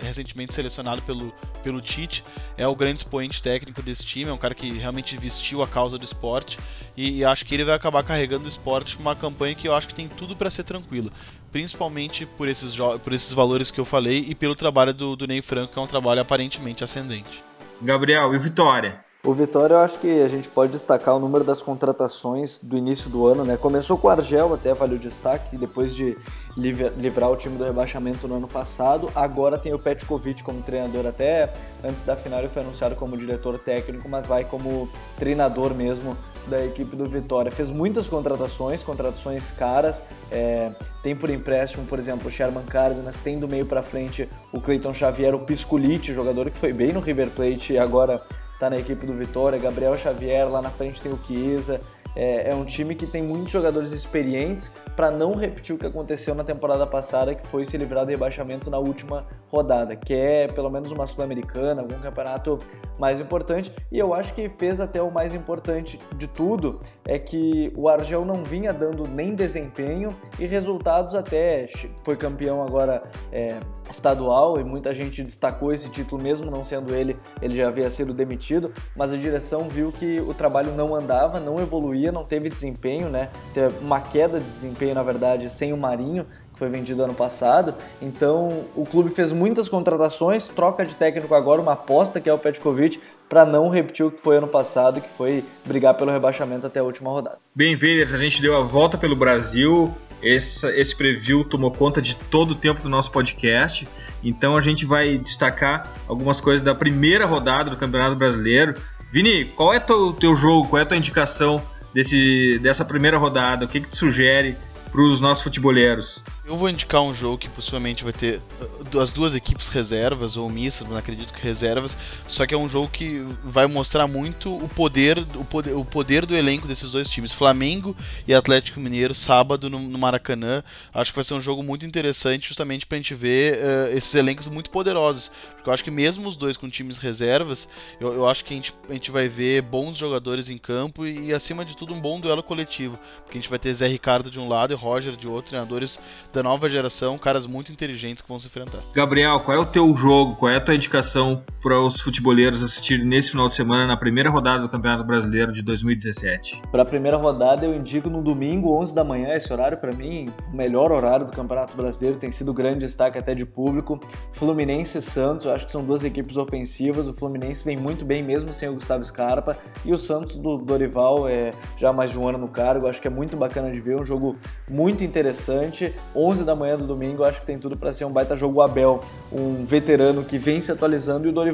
recentemente 0.00 0.54
selecionado 0.54 1.02
pelo, 1.02 1.32
pelo 1.62 1.80
Tite, 1.80 2.24
é 2.56 2.66
o 2.66 2.74
grande 2.80 3.02
expoente 3.02 3.42
técnico 3.42 3.82
desse 3.82 4.04
time, 4.06 4.30
é 4.30 4.32
um 4.32 4.38
cara 4.38 4.54
que 4.54 4.70
realmente 4.72 5.14
vestiu 5.18 5.62
a 5.62 5.68
causa 5.68 5.98
do 5.98 6.04
esporte 6.04 6.58
e, 6.96 7.18
e 7.18 7.24
acho 7.24 7.44
que 7.44 7.54
ele 7.54 7.64
vai 7.64 7.74
acabar 7.74 8.02
carregando 8.02 8.46
o 8.46 8.48
esporte 8.48 8.96
uma 8.96 9.14
campanha 9.14 9.54
que 9.54 9.68
eu 9.68 9.74
acho 9.74 9.86
que 9.86 9.94
tem 9.94 10.08
tudo 10.08 10.34
para 10.34 10.48
ser 10.48 10.64
tranquila, 10.64 11.12
principalmente 11.52 12.24
por 12.24 12.48
esses, 12.48 12.74
por 13.04 13.12
esses 13.12 13.34
valores 13.34 13.70
que 13.70 13.78
eu 13.78 13.84
falei 13.84 14.24
e 14.26 14.34
pelo 14.34 14.56
trabalho 14.56 14.94
do, 14.94 15.14
do 15.14 15.26
Ney 15.26 15.42
Franco, 15.42 15.74
que 15.74 15.78
é 15.78 15.82
um 15.82 15.86
trabalho 15.86 16.22
aparentemente 16.22 16.82
ascendente. 16.82 17.44
Gabriel, 17.82 18.34
e 18.34 18.38
Vitória? 18.38 19.04
O 19.22 19.34
Vitória, 19.34 19.74
eu 19.74 19.78
acho 19.80 19.98
que 19.98 20.22
a 20.22 20.28
gente 20.28 20.48
pode 20.48 20.72
destacar 20.72 21.14
o 21.14 21.18
número 21.18 21.44
das 21.44 21.60
contratações 21.60 22.58
do 22.58 22.74
início 22.74 23.10
do 23.10 23.26
ano, 23.26 23.44
né? 23.44 23.54
Começou 23.54 23.98
com 23.98 24.08
o 24.08 24.10
Argel, 24.10 24.54
até 24.54 24.72
valeu 24.72 24.96
destaque, 24.96 25.58
depois 25.58 25.94
de 25.94 26.16
livrar 26.56 27.30
o 27.30 27.36
time 27.36 27.58
do 27.58 27.64
rebaixamento 27.64 28.26
no 28.26 28.36
ano 28.36 28.48
passado. 28.48 29.10
Agora 29.14 29.58
tem 29.58 29.74
o 29.74 29.78
Petkovic 29.78 30.42
como 30.42 30.62
treinador, 30.62 31.06
até 31.06 31.52
antes 31.84 32.02
da 32.02 32.16
final 32.16 32.38
ele 32.38 32.48
foi 32.48 32.62
anunciado 32.62 32.96
como 32.96 33.14
diretor 33.14 33.58
técnico, 33.58 34.08
mas 34.08 34.24
vai 34.24 34.42
como 34.42 34.88
treinador 35.18 35.74
mesmo 35.74 36.16
da 36.46 36.64
equipe 36.64 36.96
do 36.96 37.04
Vitória. 37.04 37.52
Fez 37.52 37.70
muitas 37.70 38.08
contratações, 38.08 38.82
contratações 38.82 39.50
caras. 39.50 40.02
É, 40.32 40.70
tem 41.02 41.14
por 41.14 41.28
empréstimo, 41.28 41.84
por 41.84 41.98
exemplo, 41.98 42.28
o 42.28 42.30
Sherman 42.30 42.64
Cárdenas, 42.64 43.16
tem 43.16 43.38
do 43.38 43.46
meio 43.46 43.66
para 43.66 43.82
frente 43.82 44.26
o 44.50 44.62
Cleiton 44.62 44.94
Xavier, 44.94 45.34
o 45.34 45.40
Pisculite, 45.40 46.14
jogador 46.14 46.50
que 46.50 46.56
foi 46.56 46.72
bem 46.72 46.90
no 46.90 47.00
River 47.00 47.28
Plate 47.28 47.74
e 47.74 47.78
agora 47.78 48.22
está 48.60 48.68
na 48.68 48.76
equipe 48.76 49.06
do 49.06 49.14
Vitória, 49.14 49.58
Gabriel 49.58 49.96
Xavier, 49.96 50.46
lá 50.46 50.60
na 50.60 50.68
frente 50.68 51.00
tem 51.00 51.10
o 51.10 51.18
Chiesa. 51.24 51.80
É, 52.14 52.50
é 52.50 52.54
um 52.54 52.64
time 52.64 52.94
que 52.94 53.06
tem 53.06 53.22
muitos 53.22 53.50
jogadores 53.50 53.92
experientes 53.92 54.70
para 54.94 55.10
não 55.10 55.32
repetir 55.32 55.74
o 55.74 55.78
que 55.78 55.86
aconteceu 55.86 56.34
na 56.34 56.44
temporada 56.44 56.86
passada, 56.86 57.34
que 57.34 57.46
foi 57.46 57.64
se 57.64 57.78
livrar 57.78 58.04
do 58.04 58.10
rebaixamento 58.10 58.68
na 58.68 58.78
última 58.78 59.24
rodada, 59.48 59.96
que 59.96 60.12
é 60.12 60.46
pelo 60.48 60.68
menos 60.68 60.90
uma 60.90 61.06
Sul-Americana, 61.06 61.80
algum 61.80 61.98
campeonato 62.00 62.58
mais 62.98 63.18
importante. 63.18 63.72
E 63.90 63.98
eu 63.98 64.12
acho 64.12 64.34
que 64.34 64.48
fez 64.50 64.78
até 64.78 65.00
o 65.00 65.10
mais 65.10 65.32
importante 65.32 65.98
de 66.16 66.26
tudo, 66.26 66.80
é 67.06 67.18
que 67.18 67.72
o 67.74 67.88
Argel 67.88 68.26
não 68.26 68.44
vinha 68.44 68.74
dando 68.74 69.08
nem 69.08 69.34
desempenho 69.34 70.14
e 70.38 70.44
resultados 70.44 71.14
até 71.14 71.66
foi 72.04 72.16
campeão 72.16 72.62
agora 72.62 73.04
é, 73.32 73.58
estadual 73.90 74.60
e 74.60 74.64
muita 74.64 74.92
gente 74.92 75.22
destacou 75.22 75.72
esse 75.72 75.88
título 75.88 76.22
mesmo 76.22 76.50
não 76.50 76.64
sendo 76.64 76.94
ele, 76.94 77.16
ele 77.42 77.56
já 77.56 77.68
havia 77.68 77.90
sido 77.90 78.12
demitido, 78.12 78.72
mas 78.96 79.12
a 79.12 79.16
direção 79.16 79.68
viu 79.68 79.92
que 79.92 80.20
o 80.20 80.32
trabalho 80.32 80.72
não 80.72 80.94
andava, 80.94 81.40
não 81.40 81.58
evoluía, 81.58 82.12
não 82.12 82.24
teve 82.24 82.48
desempenho, 82.48 83.08
né? 83.08 83.28
Teve 83.52 83.78
uma 83.80 84.00
queda 84.00 84.38
de 84.38 84.44
desempenho, 84.44 84.94
na 84.94 85.02
verdade, 85.02 85.50
sem 85.50 85.72
o 85.72 85.76
Marinho, 85.76 86.26
que 86.52 86.58
foi 86.58 86.68
vendido 86.68 87.02
ano 87.02 87.14
passado. 87.14 87.74
Então, 88.00 88.64
o 88.76 88.84
clube 88.84 89.10
fez 89.10 89.32
muitas 89.32 89.68
contratações, 89.68 90.48
troca 90.48 90.84
de 90.84 90.96
técnico 90.96 91.34
agora, 91.34 91.60
uma 91.60 91.72
aposta 91.72 92.20
que 92.20 92.28
é 92.28 92.32
o 92.32 92.38
Petkovic, 92.38 93.00
para 93.28 93.44
não 93.44 93.68
repetir 93.68 94.04
o 94.04 94.10
que 94.10 94.20
foi 94.20 94.38
ano 94.38 94.48
passado, 94.48 95.00
que 95.00 95.08
foi 95.08 95.44
brigar 95.64 95.94
pelo 95.94 96.10
rebaixamento 96.10 96.66
até 96.66 96.80
a 96.80 96.82
última 96.82 97.10
rodada. 97.10 97.38
Bem, 97.54 97.76
Veilers, 97.76 98.12
a 98.12 98.18
gente 98.18 98.42
deu 98.42 98.56
a 98.56 98.60
volta 98.60 98.98
pelo 98.98 99.14
Brasil, 99.14 99.94
esse, 100.22 100.66
esse 100.68 100.94
preview 100.94 101.44
tomou 101.44 101.70
conta 101.70 102.00
de 102.00 102.14
todo 102.14 102.52
o 102.52 102.54
tempo 102.54 102.80
do 102.80 102.88
nosso 102.88 103.10
podcast, 103.10 103.86
então 104.22 104.56
a 104.56 104.60
gente 104.60 104.84
vai 104.84 105.18
destacar 105.18 105.92
algumas 106.08 106.40
coisas 106.40 106.62
da 106.62 106.74
primeira 106.74 107.26
rodada 107.26 107.70
do 107.70 107.76
Campeonato 107.76 108.16
Brasileiro. 108.16 108.74
Vini, 109.10 109.44
qual 109.44 109.72
é 109.74 109.78
o 109.78 109.80
teu, 109.80 110.12
teu 110.12 110.36
jogo, 110.36 110.68
qual 110.68 110.80
é 110.80 110.82
a 110.82 110.86
tua 110.86 110.96
indicação 110.96 111.62
desse, 111.92 112.58
dessa 112.60 112.84
primeira 112.84 113.18
rodada? 113.18 113.64
O 113.64 113.68
que, 113.68 113.80
que 113.80 113.88
te 113.88 113.96
sugere 113.96 114.56
para 114.90 115.00
os 115.02 115.20
nossos 115.20 115.44
futeboleiros? 115.44 116.22
Eu 116.44 116.56
vou 116.56 116.68
indicar 116.68 117.00
um 117.02 117.14
jogo 117.14 117.38
que 117.38 117.48
possivelmente 117.48 118.02
vai 118.02 118.12
ter 118.12 118.40
uh, 118.60 119.00
as 119.00 119.10
duas 119.10 119.34
equipes 119.34 119.68
reservas 119.68 120.36
ou 120.36 120.50
mistas, 120.50 120.86
mas 120.88 120.98
acredito 120.98 121.32
que 121.32 121.42
reservas. 121.42 121.96
Só 122.26 122.46
que 122.46 122.54
é 122.54 122.58
um 122.58 122.68
jogo 122.68 122.88
que 122.88 123.24
vai 123.44 123.66
mostrar 123.66 124.06
muito 124.06 124.52
o 124.56 124.68
poder, 124.68 125.18
o 125.36 125.44
poder, 125.44 125.74
o 125.74 125.84
poder 125.84 126.26
do 126.26 126.34
elenco 126.34 126.66
desses 126.66 126.90
dois 126.90 127.08
times, 127.08 127.32
Flamengo 127.32 127.96
e 128.26 128.34
Atlético 128.34 128.80
Mineiro, 128.80 129.14
sábado 129.14 129.70
no, 129.70 129.78
no 129.78 129.98
Maracanã. 129.98 130.64
Acho 130.92 131.12
que 131.12 131.16
vai 131.16 131.24
ser 131.24 131.34
um 131.34 131.40
jogo 131.40 131.62
muito 131.62 131.86
interessante, 131.86 132.48
justamente 132.48 132.84
para 132.86 132.96
a 132.96 133.00
gente 133.00 133.14
ver 133.14 133.58
uh, 133.58 133.96
esses 133.96 134.14
elencos 134.14 134.48
muito 134.48 134.70
poderosos. 134.70 135.30
Porque 135.60 135.68
eu 135.68 135.74
acho 135.74 135.84
que 135.84 135.90
mesmo 135.90 136.26
os 136.26 136.36
dois 136.36 136.56
com 136.56 136.68
times 136.68 136.98
reservas, 136.98 137.68
eu, 138.00 138.12
eu 138.14 138.28
acho 138.28 138.44
que 138.44 138.54
a 138.54 138.56
gente, 138.56 138.74
a 138.88 138.92
gente 138.94 139.10
vai 139.10 139.28
ver 139.28 139.62
bons 139.62 139.96
jogadores 139.96 140.48
em 140.48 140.56
campo 140.56 141.06
e, 141.06 141.26
e, 141.26 141.32
acima 141.32 141.64
de 141.64 141.76
tudo, 141.76 141.92
um 141.92 142.00
bom 142.00 142.18
duelo 142.18 142.42
coletivo. 142.42 142.98
Porque 143.22 143.38
a 143.38 143.40
gente 143.40 143.50
vai 143.50 143.58
ter 143.58 143.72
Zé 143.74 143.86
Ricardo 143.86 144.30
de 144.30 144.40
um 144.40 144.48
lado 144.48 144.72
e 144.72 144.76
Roger 144.80 145.14
de 145.14 145.28
outro, 145.28 145.50
treinadores 145.50 146.00
da 146.32 146.42
nova 146.42 146.68
geração, 146.68 147.18
caras 147.18 147.46
muito 147.46 147.70
inteligentes 147.70 148.22
que 148.22 148.28
vão 148.28 148.38
se 148.38 148.46
enfrentar. 148.46 148.78
Gabriel, 148.94 149.40
qual 149.40 149.56
é 149.56 149.60
o 149.60 149.66
teu 149.66 149.94
jogo, 149.94 150.36
qual 150.36 150.50
é 150.50 150.56
a 150.56 150.60
tua 150.60 150.74
indicação 150.74 151.44
para 151.62 151.78
os 151.78 152.00
futeboleiros 152.00 152.62
assistirem 152.62 153.04
nesse 153.04 153.30
final 153.30 153.48
de 153.48 153.54
semana 153.54 153.86
na 153.86 153.96
primeira 153.96 154.30
rodada 154.30 154.62
do 154.62 154.68
Campeonato 154.68 155.04
Brasileiro 155.04 155.52
de 155.52 155.62
2017? 155.62 156.62
Para 156.70 156.82
a 156.82 156.84
primeira 156.84 157.16
rodada 157.16 157.66
eu 157.66 157.74
indico 157.74 158.08
no 158.08 158.22
domingo, 158.22 158.72
11 158.78 158.94
da 158.94 159.04
manhã, 159.04 159.34
esse 159.34 159.52
horário 159.52 159.78
para 159.78 159.92
mim, 159.92 160.30
o 160.52 160.56
melhor 160.56 160.90
horário 160.90 161.26
do 161.26 161.32
Campeonato 161.32 161.76
Brasileiro, 161.76 162.18
tem 162.18 162.30
sido 162.30 162.52
grande 162.52 162.80
destaque 162.80 163.18
até 163.18 163.34
de 163.34 163.44
público. 163.44 164.00
Fluminense 164.32 164.98
e 164.98 165.02
Santos, 165.02 165.46
eu 165.46 165.52
acho 165.52 165.66
que 165.66 165.72
são 165.72 165.84
duas 165.84 166.02
equipes 166.02 166.36
ofensivas, 166.36 167.06
o 167.08 167.14
Fluminense 167.14 167.64
vem 167.64 167.76
muito 167.76 168.04
bem 168.04 168.22
mesmo 168.22 168.52
sem 168.54 168.68
o 168.68 168.74
Gustavo 168.74 169.04
Scarpa 169.04 169.56
e 169.84 169.92
o 169.92 169.98
Santos 169.98 170.38
do 170.38 170.56
Dorival 170.58 171.28
é 171.28 171.52
já 171.76 171.92
mais 171.92 172.10
de 172.10 172.18
um 172.18 172.28
ano 172.28 172.38
no 172.38 172.48
cargo, 172.48 172.86
acho 172.86 173.00
que 173.00 173.08
é 173.08 173.10
muito 173.10 173.36
bacana 173.36 173.70
de 173.70 173.80
ver, 173.80 174.00
um 174.00 174.04
jogo 174.04 174.36
muito 174.70 175.04
interessante. 175.04 175.94
11 176.14 176.44
da 176.44 176.54
manhã 176.56 176.76
do 176.76 176.86
domingo, 176.86 177.24
acho 177.24 177.40
que 177.40 177.46
tem 177.46 177.58
tudo 177.58 177.76
para 177.76 177.92
ser 177.92 178.04
um 178.04 178.12
baita 178.12 178.34
jogo 178.34 178.60
Abel, 178.62 179.04
um 179.32 179.64
veterano 179.64 180.24
que 180.24 180.38
vem 180.38 180.60
se 180.60 180.72
atualizando 180.72 181.26
e 181.26 181.30
o 181.30 181.32
Dorival, 181.32 181.49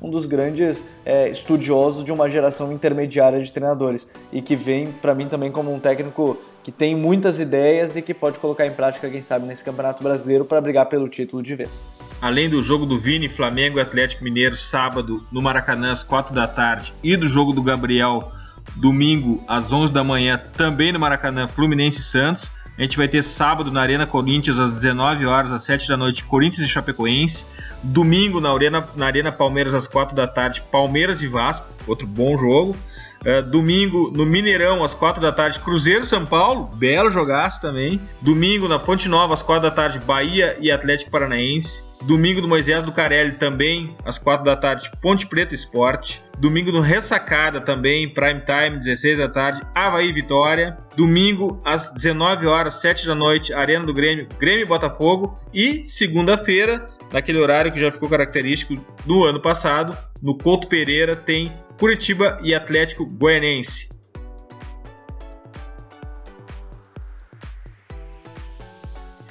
um 0.00 0.10
dos 0.10 0.26
grandes 0.26 0.84
é, 1.04 1.28
estudiosos 1.28 2.04
de 2.04 2.12
uma 2.12 2.28
geração 2.28 2.72
intermediária 2.72 3.40
de 3.40 3.52
treinadores 3.52 4.08
e 4.32 4.42
que 4.42 4.56
vem 4.56 4.92
para 4.92 5.14
mim 5.14 5.26
também 5.26 5.50
como 5.50 5.74
um 5.74 5.78
técnico 5.78 6.38
que 6.62 6.72
tem 6.72 6.94
muitas 6.94 7.40
ideias 7.40 7.96
e 7.96 8.02
que 8.02 8.12
pode 8.12 8.38
colocar 8.38 8.66
em 8.66 8.72
prática, 8.72 9.08
quem 9.08 9.22
sabe, 9.22 9.46
nesse 9.46 9.64
Campeonato 9.64 10.02
Brasileiro 10.02 10.44
para 10.44 10.60
brigar 10.60 10.86
pelo 10.86 11.08
título 11.08 11.42
de 11.42 11.54
vez. 11.54 11.86
Além 12.20 12.48
do 12.48 12.62
jogo 12.62 12.84
do 12.84 12.98
Vini, 12.98 13.28
Flamengo 13.28 13.78
e 13.78 13.80
Atlético 13.80 14.24
Mineiro, 14.24 14.56
sábado, 14.56 15.24
no 15.32 15.40
Maracanã, 15.40 15.92
às 15.92 16.02
4 16.02 16.34
da 16.34 16.46
tarde, 16.46 16.92
e 17.02 17.16
do 17.16 17.26
jogo 17.26 17.52
do 17.52 17.62
Gabriel, 17.62 18.30
domingo, 18.76 19.42
às 19.46 19.72
11 19.72 19.92
da 19.92 20.04
manhã, 20.04 20.38
também 20.56 20.92
no 20.92 20.98
Maracanã, 20.98 21.48
Fluminense 21.48 22.00
e 22.00 22.02
Santos. 22.02 22.50
A 22.78 22.82
gente 22.82 22.96
vai 22.96 23.08
ter 23.08 23.24
sábado 23.24 23.72
na 23.72 23.80
Arena 23.80 24.06
Corinthians 24.06 24.56
às 24.56 24.70
19 24.70 25.26
horas, 25.26 25.50
às 25.50 25.64
7 25.64 25.88
da 25.88 25.96
noite, 25.96 26.22
Corinthians 26.22 26.64
e 26.64 26.70
Chapecoense. 26.70 27.44
Domingo 27.82 28.40
na 28.40 28.52
Arena, 28.52 28.88
na 28.94 29.06
Arena 29.06 29.32
Palmeiras 29.32 29.74
às 29.74 29.88
4 29.88 30.14
da 30.14 30.28
tarde, 30.28 30.62
Palmeiras 30.70 31.20
e 31.20 31.26
Vasco, 31.26 31.66
outro 31.88 32.06
bom 32.06 32.38
jogo. 32.38 32.76
Uh, 33.20 33.42
domingo 33.48 34.12
no 34.14 34.24
Mineirão 34.24 34.84
às 34.84 34.94
4 34.94 35.20
da 35.20 35.32
tarde, 35.32 35.58
Cruzeiro 35.58 36.06
São 36.06 36.24
Paulo, 36.24 36.70
belo 36.74 37.10
jogaço 37.10 37.60
também. 37.60 38.00
Domingo 38.20 38.68
na 38.68 38.78
Ponte 38.78 39.08
Nova 39.08 39.34
às 39.34 39.42
4 39.42 39.68
da 39.68 39.74
tarde, 39.74 39.98
Bahia 39.98 40.56
e 40.60 40.70
Atlético 40.70 41.10
Paranaense. 41.10 41.88
Domingo 42.02 42.40
do 42.40 42.46
Moisés 42.46 42.84
do 42.84 42.92
Carelli 42.92 43.32
também, 43.32 43.96
às 44.04 44.18
4 44.18 44.44
da 44.44 44.56
tarde, 44.56 44.90
Ponte 45.02 45.26
Preta 45.26 45.54
Esporte. 45.54 46.22
Domingo 46.38 46.70
no 46.70 46.80
Ressacada 46.80 47.60
também, 47.60 48.08
Prime 48.08 48.40
Time, 48.40 48.78
16 48.78 49.18
da 49.18 49.28
tarde, 49.28 49.60
Havaí 49.74 50.12
Vitória. 50.12 50.78
Domingo, 50.96 51.60
às 51.64 51.92
19 51.92 52.46
horas, 52.46 52.74
7 52.74 53.06
da 53.06 53.14
noite, 53.14 53.52
Arena 53.52 53.84
do 53.84 53.92
Grêmio, 53.92 54.28
Grêmio 54.38 54.66
Botafogo. 54.66 55.38
E 55.52 55.84
segunda-feira, 55.84 56.86
naquele 57.12 57.38
horário 57.38 57.72
que 57.72 57.80
já 57.80 57.90
ficou 57.90 58.08
característico 58.08 58.74
do 59.04 59.24
ano 59.24 59.40
passado, 59.40 59.96
no 60.22 60.36
Couto 60.36 60.68
Pereira, 60.68 61.16
tem 61.16 61.54
Curitiba 61.78 62.38
e 62.42 62.54
Atlético 62.54 63.06
Goianense. 63.06 63.88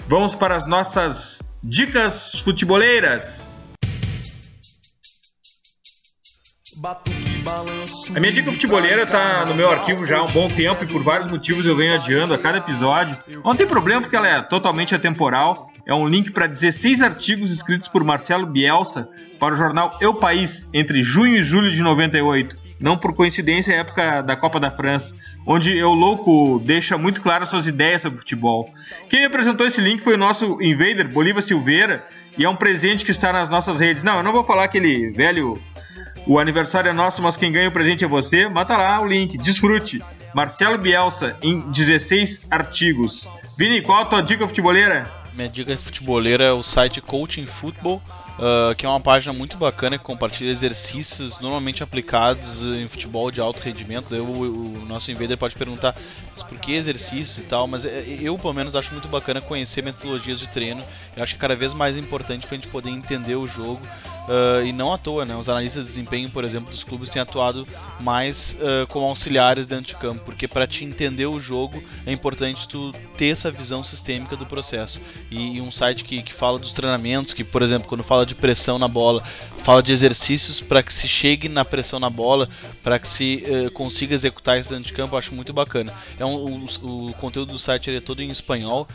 Vamos 0.08 0.36
para 0.36 0.56
as 0.56 0.66
nossas 0.66 1.46
Dicas 1.64 2.40
futeboleiras. 2.42 3.60
A 8.16 8.20
minha 8.20 8.32
dica 8.32 8.52
futeboleira 8.52 9.04
está 9.04 9.44
no 9.46 9.56
meu 9.56 9.70
arquivo 9.70 10.06
já 10.06 10.20
há 10.20 10.24
um 10.24 10.32
bom 10.32 10.48
tempo 10.48 10.84
e 10.84 10.88
por 10.88 11.02
vários 11.02 11.28
motivos 11.28 11.66
eu 11.66 11.76
venho 11.76 11.96
adiando 11.96 12.34
a 12.34 12.38
cada 12.38 12.60
episódio. 12.60 13.18
Não 13.44 13.56
tem 13.56 13.66
problema 13.66 14.02
porque 14.02 14.16
ela 14.16 14.28
é 14.28 14.42
totalmente 14.42 14.94
atemporal. 14.94 15.72
É 15.88 15.94
um 15.94 16.08
link 16.08 16.32
para 16.32 16.48
16 16.48 17.02
artigos 17.02 17.50
escritos 17.50 17.88
por 17.88 18.04
Marcelo 18.04 18.46
Bielsa 18.46 19.08
para 19.40 19.54
o 19.54 19.58
jornal 19.58 19.98
Eu 20.02 20.14
País 20.14 20.68
entre 20.74 21.02
junho 21.02 21.38
e 21.38 21.44
julho 21.44 21.72
de 21.72 21.82
98 21.82 22.68
não 22.80 22.98
por 22.98 23.14
coincidência, 23.14 23.74
é 23.74 23.80
época 23.80 24.22
da 24.22 24.36
Copa 24.36 24.60
da 24.60 24.70
França, 24.72 25.16
onde 25.46 25.76
eu 25.76 25.90
louco 25.94 26.62
deixa 26.64 26.98
muito 26.98 27.22
claras 27.22 27.50
suas 27.50 27.68
ideias 27.68 28.02
sobre 28.02 28.20
futebol. 28.20 28.70
Quem 29.10 29.26
apresentou 29.26 29.66
esse 29.66 29.82
link 29.82 30.02
foi 30.02 30.14
o 30.14 30.18
nosso 30.18 30.62
invader, 30.62 31.08
Bolívar 31.08 31.42
Silveira, 31.42 32.04
e 32.38 32.46
é 32.46 32.50
um 32.50 32.56
presente 32.56 33.04
que 33.04 33.12
está 33.12 33.34
nas 33.34 33.50
nossas 33.50 33.80
redes. 33.80 34.04
Não, 34.04 34.18
eu 34.18 34.24
não 34.24 34.32
vou 34.32 34.44
falar 34.44 34.66
aquele 34.66 35.10
velho. 35.10 35.60
O 36.28 36.38
aniversário 36.40 36.90
é 36.90 36.94
nosso, 36.94 37.22
mas 37.22 37.38
quem 37.38 37.52
ganha 37.52 37.70
o 37.70 37.72
presente 37.72 38.04
é 38.04 38.08
você. 38.08 38.48
Mata 38.48 38.78
lá 38.78 39.02
o 39.02 39.08
link, 39.08 39.38
desfrute. 39.38 40.04
Marcelo 40.36 40.78
Bielsa, 40.78 41.36
em 41.42 41.62
16 41.72 42.48
artigos. 42.52 43.28
Vini, 43.58 43.82
qual 43.82 44.02
a 44.02 44.06
tua 44.06 44.22
dica 44.22 44.48
futeboleira? 44.48 45.10
Minha 45.38 45.50
dica 45.50 45.78
futeboleira 45.78 46.46
é 46.46 46.52
o 46.52 46.64
site 46.64 47.00
Coaching 47.00 47.46
Football 47.46 48.02
uh, 48.38 48.76
que 48.76 48.86
é 48.86 48.90
uma 48.90 49.00
página 49.00 49.34
muito 49.34 49.58
bacana 49.58 49.98
que 49.98 50.04
compartilha 50.04 50.50
exercícios 50.50 51.40
normalmente 51.40 51.84
aplicados 51.84 52.64
em 52.64 52.88
futebol 52.88 53.32
de 53.32 53.42
alto 53.42 53.62
rendimento. 53.62 54.08
Daí 54.10 54.20
o, 54.20 54.86
nosso 54.88 55.12
invader 55.12 55.38
pode 55.38 55.56
perguntar 55.56 55.96
por 56.48 56.58
que 56.60 56.74
exercícios 56.74 57.38
e 57.38 57.42
tal, 57.42 57.68
mas 57.68 57.84
é, 57.84 58.06
eu, 58.22 58.38
pelo 58.38 58.54
menos, 58.54 58.76
acho 58.76 58.94
muito 58.94 59.08
bacana 59.08 59.42
conhecer 59.42 59.84
metodologias 59.84 60.40
de 60.40 60.48
treino. 60.48 60.84
Eu 61.16 61.24
acho 61.24 61.34
que 61.34 61.40
é 61.40 61.42
cada 61.42 61.56
vez 61.56 61.74
mais 61.74 61.98
importante 61.98 62.46
para 62.46 62.56
a 62.56 62.60
gente 62.60 62.70
poder 62.70 62.90
entender 62.90 63.36
o 63.36 63.48
jogo 63.48 63.82
Uh, 64.28 64.66
e 64.66 64.74
não 64.74 64.92
à 64.92 64.98
toa, 64.98 65.24
né? 65.24 65.34
Os 65.38 65.48
analistas 65.48 65.86
de 65.86 65.92
desempenho, 65.92 66.30
por 66.30 66.44
exemplo, 66.44 66.70
dos 66.70 66.84
clubes 66.84 67.10
têm 67.10 67.22
atuado 67.22 67.66
mais 67.98 68.58
uh, 68.60 68.86
como 68.88 69.06
auxiliares 69.06 69.68
dentro 69.68 69.86
de 69.86 69.96
campo, 69.96 70.22
porque 70.26 70.50
para 70.50 70.68
te 70.68 70.84
entender 70.84 71.28
o 71.28 71.40
jogo 71.40 71.82
é 72.06 72.12
importante 72.12 72.68
tu 72.68 72.92
ter 73.18 73.28
essa 73.28 73.50
visão 73.50 73.86
sistêmica 73.86 74.36
do 74.36 74.46
processo. 74.46 75.00
E, 75.32 75.56
e, 75.56 75.62
um 75.62 75.72
site 75.72 76.04
que, 76.04 76.22
que 76.22 76.34
fala 76.34 76.60
dos 76.60 76.74
treinamentos, 76.74 77.34
que, 77.34 77.42
por 77.42 77.62
exemplo, 77.62 77.88
quando 77.88 78.04
fala 78.04 78.26
de 78.28 78.36
pressão 78.36 78.78
na 78.78 78.88
bola, 78.88 79.24
fala 79.64 79.82
de 79.82 79.92
exercícios 79.92 80.62
para 80.62 80.84
que 80.84 80.94
se 80.94 81.08
chegue 81.08 81.50
na 81.50 81.66
pressão 81.66 82.00
na 82.00 82.10
bola, 82.10 82.48
para 82.84 83.00
que 83.00 83.08
se 83.08 83.44
uh, 83.48 83.72
consiga 83.72 84.14
executar 84.14 84.60
isso 84.60 84.70
dentro 84.70 84.86
de 84.86 84.94
campo, 84.94 85.16
eu 85.16 85.20
acho 85.20 85.34
muito 85.34 85.52
bacana. 85.54 85.94
É 86.20 86.26
um, 86.26 86.66
o, 86.82 87.08
o 87.08 87.14
conteúdo 87.14 87.54
do 87.54 87.60
site 87.60 87.96
é 87.96 88.00
todo 88.00 88.22
em 88.22 88.28
espanhol, 88.28 88.88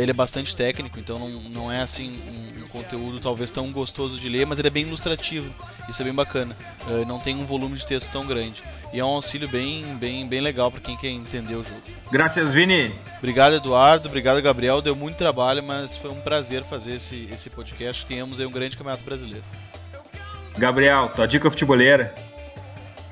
ele 0.00 0.10
é 0.10 0.14
bastante 0.14 0.54
técnico, 0.54 0.98
então 0.98 1.18
não, 1.18 1.28
não 1.28 1.72
é 1.72 1.80
assim 1.80 2.10
um, 2.10 2.64
um 2.64 2.68
conteúdo 2.68 3.20
talvez 3.20 3.50
tão 3.50 3.70
gostoso 3.72 4.18
de 4.18 4.28
ler, 4.28 4.46
mas 4.46 4.58
ele 4.58 4.68
é 4.68 4.70
bem 4.70 4.84
ilustrativo. 4.84 5.52
Isso 5.88 6.02
é 6.02 6.04
bem 6.04 6.14
bacana. 6.14 6.56
Uh, 6.86 7.06
não 7.06 7.18
tem 7.18 7.36
um 7.36 7.44
volume 7.44 7.76
de 7.76 7.86
texto 7.86 8.10
tão 8.10 8.26
grande. 8.26 8.62
E 8.92 8.98
é 8.98 9.04
um 9.04 9.08
auxílio 9.08 9.48
bem, 9.48 9.84
bem, 9.96 10.26
bem 10.26 10.40
legal 10.40 10.70
para 10.70 10.80
quem 10.80 10.96
quer 10.96 11.08
entender 11.08 11.54
o 11.54 11.62
jogo. 11.62 11.80
Graças, 12.10 12.52
Vini. 12.52 12.92
Obrigado, 13.18 13.54
Eduardo. 13.54 14.08
Obrigado, 14.08 14.42
Gabriel. 14.42 14.82
Deu 14.82 14.96
muito 14.96 15.16
trabalho, 15.16 15.62
mas 15.62 15.96
foi 15.96 16.10
um 16.10 16.20
prazer 16.20 16.64
fazer 16.64 16.94
esse, 16.94 17.28
esse 17.32 17.48
podcast. 17.48 18.04
Tenhamos 18.04 18.40
aí 18.40 18.46
um 18.46 18.50
grande 18.50 18.76
campeonato 18.76 19.04
brasileiro. 19.04 19.44
Gabriel, 20.58 21.08
tua 21.14 21.26
dica 21.26 21.48
futeboleira. 21.48 22.12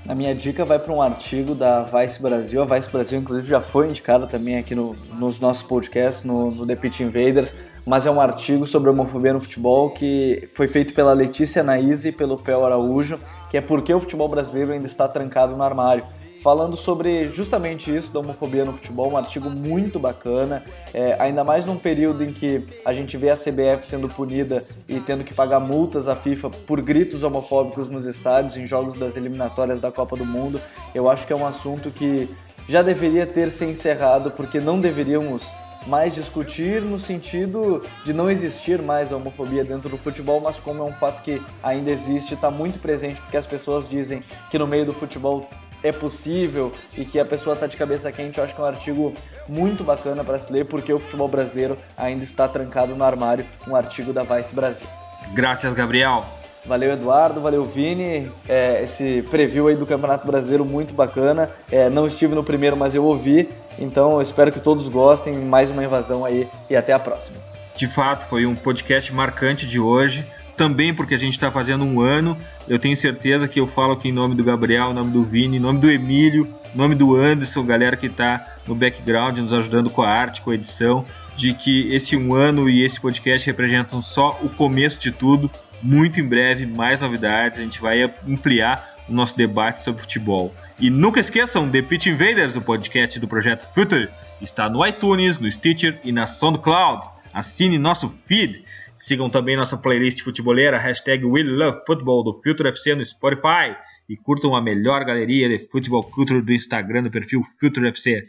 A 0.08 0.14
minha 0.14 0.34
dica 0.34 0.64
vai 0.64 0.78
para 0.78 0.92
um 0.92 1.00
artigo 1.00 1.54
da 1.54 1.82
Vice 1.82 2.20
Brasil. 2.20 2.62
A 2.62 2.64
Vice 2.64 2.90
Brasil, 2.90 3.20
inclusive, 3.20 3.48
já 3.48 3.60
foi 3.60 3.86
indicada 3.86 4.26
também 4.26 4.58
aqui 4.58 4.74
no, 4.74 4.96
nos 5.12 5.38
nossos 5.38 5.62
podcasts, 5.62 6.24
no, 6.24 6.50
no 6.50 6.66
The 6.66 6.74
Pitch 6.74 7.00
Invaders 7.00 7.54
mas 7.86 8.06
é 8.06 8.10
um 8.10 8.20
artigo 8.20 8.66
sobre 8.66 8.90
homofobia 8.90 9.32
no 9.32 9.40
futebol 9.40 9.90
que 9.90 10.48
foi 10.54 10.66
feito 10.68 10.94
pela 10.94 11.12
Letícia 11.12 11.62
Naíse 11.62 12.08
e 12.08 12.12
pelo 12.12 12.38
Pel 12.38 12.64
Araújo, 12.64 13.18
que 13.50 13.56
é 13.56 13.60
porque 13.60 13.92
o 13.92 14.00
futebol 14.00 14.28
brasileiro 14.28 14.72
ainda 14.72 14.86
está 14.86 15.08
trancado 15.08 15.56
no 15.56 15.62
armário. 15.62 16.04
Falando 16.42 16.76
sobre 16.76 17.24
justamente 17.30 17.94
isso 17.94 18.12
da 18.12 18.20
homofobia 18.20 18.64
no 18.64 18.72
futebol, 18.72 19.10
um 19.10 19.16
artigo 19.16 19.50
muito 19.50 19.98
bacana, 19.98 20.62
é, 20.94 21.16
ainda 21.18 21.42
mais 21.42 21.66
num 21.66 21.76
período 21.76 22.22
em 22.22 22.32
que 22.32 22.64
a 22.84 22.92
gente 22.92 23.16
vê 23.16 23.28
a 23.30 23.36
CBF 23.36 23.84
sendo 23.84 24.08
punida 24.08 24.62
e 24.88 25.00
tendo 25.00 25.24
que 25.24 25.34
pagar 25.34 25.58
multas 25.58 26.06
à 26.06 26.14
FIFA 26.14 26.50
por 26.50 26.80
gritos 26.80 27.24
homofóbicos 27.24 27.90
nos 27.90 28.06
estádios, 28.06 28.56
em 28.56 28.68
jogos 28.68 28.96
das 28.96 29.16
eliminatórias 29.16 29.80
da 29.80 29.90
Copa 29.90 30.16
do 30.16 30.24
Mundo. 30.24 30.60
Eu 30.94 31.10
acho 31.10 31.26
que 31.26 31.32
é 31.32 31.36
um 31.36 31.44
assunto 31.44 31.90
que 31.90 32.28
já 32.68 32.82
deveria 32.82 33.26
ter 33.26 33.50
se 33.50 33.64
encerrado, 33.64 34.30
porque 34.30 34.60
não 34.60 34.78
deveríamos 34.78 35.42
mais 35.86 36.14
discutir 36.14 36.82
no 36.82 36.98
sentido 36.98 37.82
de 38.04 38.12
não 38.12 38.30
existir 38.30 38.82
mais 38.82 39.12
a 39.12 39.16
homofobia 39.16 39.64
dentro 39.64 39.88
do 39.88 39.96
futebol, 39.96 40.40
mas 40.40 40.60
como 40.60 40.82
é 40.82 40.86
um 40.86 40.92
fato 40.92 41.22
que 41.22 41.40
ainda 41.62 41.90
existe, 41.90 42.34
está 42.34 42.50
muito 42.50 42.78
presente, 42.78 43.20
porque 43.20 43.36
as 43.36 43.46
pessoas 43.46 43.88
dizem 43.88 44.22
que 44.50 44.58
no 44.58 44.66
meio 44.66 44.84
do 44.84 44.92
futebol 44.92 45.48
é 45.82 45.92
possível 45.92 46.72
e 46.96 47.04
que 47.04 47.20
a 47.20 47.24
pessoa 47.24 47.54
está 47.54 47.66
de 47.66 47.76
cabeça 47.76 48.10
quente, 48.10 48.38
eu 48.38 48.44
acho 48.44 48.54
que 48.54 48.60
é 48.60 48.64
um 48.64 48.66
artigo 48.66 49.14
muito 49.48 49.84
bacana 49.84 50.24
para 50.24 50.38
se 50.38 50.52
ler, 50.52 50.64
porque 50.66 50.92
o 50.92 50.98
futebol 50.98 51.28
brasileiro 51.28 51.78
ainda 51.96 52.24
está 52.24 52.48
trancado 52.48 52.94
no 52.94 53.04
armário, 53.04 53.46
um 53.66 53.76
artigo 53.76 54.12
da 54.12 54.24
Vice 54.24 54.54
Brasil. 54.54 54.86
Graças, 55.32 55.72
Gabriel. 55.74 56.24
Valeu, 56.66 56.92
Eduardo. 56.92 57.40
Valeu, 57.40 57.64
Vini. 57.64 58.30
É, 58.48 58.82
esse 58.82 59.24
preview 59.30 59.68
aí 59.68 59.76
do 59.76 59.86
Campeonato 59.86 60.26
Brasileiro 60.26 60.64
muito 60.64 60.92
bacana. 60.92 61.48
É, 61.70 61.88
não 61.88 62.06
estive 62.06 62.34
no 62.34 62.44
primeiro, 62.44 62.76
mas 62.76 62.94
eu 62.94 63.04
ouvi. 63.04 63.48
Então, 63.78 64.14
eu 64.14 64.22
espero 64.22 64.52
que 64.52 64.60
todos 64.60 64.88
gostem. 64.88 65.34
Mais 65.34 65.70
uma 65.70 65.84
invasão 65.84 66.24
aí 66.24 66.48
e 66.68 66.76
até 66.76 66.92
a 66.92 66.98
próxima. 66.98 67.38
De 67.76 67.86
fato, 67.86 68.26
foi 68.28 68.44
um 68.44 68.56
podcast 68.56 69.12
marcante 69.12 69.66
de 69.66 69.78
hoje. 69.78 70.26
Também 70.56 70.92
porque 70.92 71.14
a 71.14 71.18
gente 71.18 71.34
está 71.34 71.50
fazendo 71.52 71.84
um 71.84 72.00
ano. 72.00 72.36
Eu 72.66 72.78
tenho 72.78 72.96
certeza 72.96 73.46
que 73.46 73.60
eu 73.60 73.68
falo 73.68 73.92
aqui 73.92 74.08
em 74.08 74.12
nome 74.12 74.34
do 74.34 74.42
Gabriel, 74.42 74.90
em 74.90 74.94
nome 74.94 75.12
do 75.12 75.22
Vini, 75.22 75.56
em 75.56 75.60
nome 75.60 75.78
do 75.78 75.88
Emílio, 75.88 76.52
em 76.74 76.76
nome 76.76 76.96
do 76.96 77.14
Anderson, 77.14 77.64
galera 77.64 77.96
que 77.96 78.06
está 78.06 78.44
no 78.66 78.74
background, 78.74 79.38
nos 79.38 79.52
ajudando 79.52 79.88
com 79.88 80.02
a 80.02 80.08
arte, 80.08 80.42
com 80.42 80.50
a 80.50 80.54
edição, 80.54 81.04
de 81.36 81.54
que 81.54 81.94
esse 81.94 82.16
um 82.16 82.34
ano 82.34 82.68
e 82.68 82.84
esse 82.84 83.00
podcast 83.00 83.46
representam 83.46 84.02
só 84.02 84.36
o 84.42 84.48
começo 84.48 84.98
de 84.98 85.12
tudo 85.12 85.48
muito 85.80 86.18
em 86.18 86.26
breve, 86.26 86.66
mais 86.66 86.98
novidades. 86.98 87.60
A 87.60 87.62
gente 87.62 87.80
vai 87.80 88.02
ampliar 88.28 88.97
o 89.08 89.12
nosso 89.12 89.36
debate 89.36 89.82
sobre 89.82 90.02
futebol. 90.02 90.54
E 90.78 90.90
nunca 90.90 91.20
esqueçam, 91.20 91.70
The 91.70 91.82
Pitch 91.82 92.06
Invaders, 92.06 92.56
o 92.56 92.60
podcast 92.60 93.18
do 93.18 93.26
projeto 93.26 93.66
Future, 93.72 94.08
está 94.40 94.68
no 94.68 94.84
iTunes, 94.86 95.38
no 95.38 95.50
Stitcher 95.50 96.00
e 96.04 96.12
na 96.12 96.26
SoundCloud. 96.26 97.08
Assine 97.32 97.78
nosso 97.78 98.08
feed. 98.26 98.64
Sigam 98.96 99.30
também 99.30 99.56
nossa 99.56 99.76
playlist 99.76 100.22
futeboleira, 100.22 100.78
hashtag 100.78 101.24
WeLoveFootball 101.24 102.24
do 102.24 102.34
Future 102.42 102.68
FC 102.68 102.94
no 102.94 103.04
Spotify. 103.04 103.76
E 104.08 104.16
curtam 104.16 104.56
a 104.56 104.60
melhor 104.60 105.04
galeria 105.04 105.48
de 105.48 105.58
futebol 105.58 106.02
culture 106.02 106.40
do 106.40 106.52
Instagram 106.52 107.02
do 107.02 107.10
perfil 107.10 107.42
Future 107.44 107.88
FC. 107.88 108.22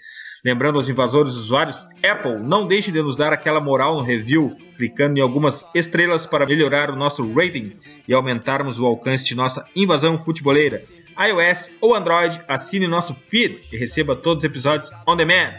Lembrando 0.43 0.77
aos 0.77 0.87
invasores 0.87 1.33
usuários, 1.33 1.85
Apple, 2.03 2.41
não 2.41 2.65
deixe 2.65 2.91
de 2.91 3.01
nos 3.01 3.15
dar 3.15 3.33
aquela 3.33 3.59
moral 3.59 3.95
no 3.95 4.01
review, 4.01 4.55
clicando 4.77 5.19
em 5.19 5.21
algumas 5.21 5.67
estrelas 5.75 6.25
para 6.25 6.45
melhorar 6.45 6.89
o 6.89 6.95
nosso 6.95 7.21
rating 7.33 7.73
e 8.07 8.13
aumentarmos 8.13 8.79
o 8.79 8.85
alcance 8.85 9.25
de 9.25 9.35
nossa 9.35 9.65
invasão 9.75 10.17
futeboleira. 10.17 10.81
iOS 11.19 11.71
ou 11.81 11.93
Android, 11.93 12.39
assine 12.47 12.87
nosso 12.87 13.13
feed 13.27 13.59
e 13.73 13.77
receba 13.77 14.15
todos 14.15 14.43
os 14.43 14.49
episódios 14.49 14.89
on 15.05 15.17
demand. 15.17 15.51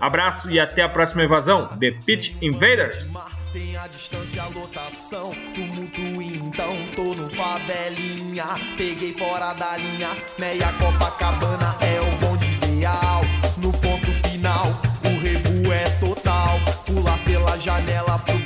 Abraço 0.00 0.50
e 0.50 0.60
até 0.60 0.82
a 0.82 0.88
próxima 0.88 1.24
invasão, 1.24 1.68
The 1.78 1.92
Pitch 2.04 2.34
Invaders! 2.42 3.14
tem 3.56 3.74
a 3.74 3.86
distância, 3.86 4.42
a 4.42 4.48
lotação, 4.48 5.32
tumulto 5.54 6.00
então 6.20 6.76
tô 6.94 7.14
no 7.14 7.30
favelinha, 7.30 8.44
peguei 8.76 9.14
fora 9.14 9.54
da 9.54 9.78
linha, 9.78 10.10
meia 10.38 10.66
é 11.80 12.00
o 12.02 12.16
bonde 12.18 12.50
ideal, 12.50 13.22
janela 17.66 18.16
pro 18.24 18.45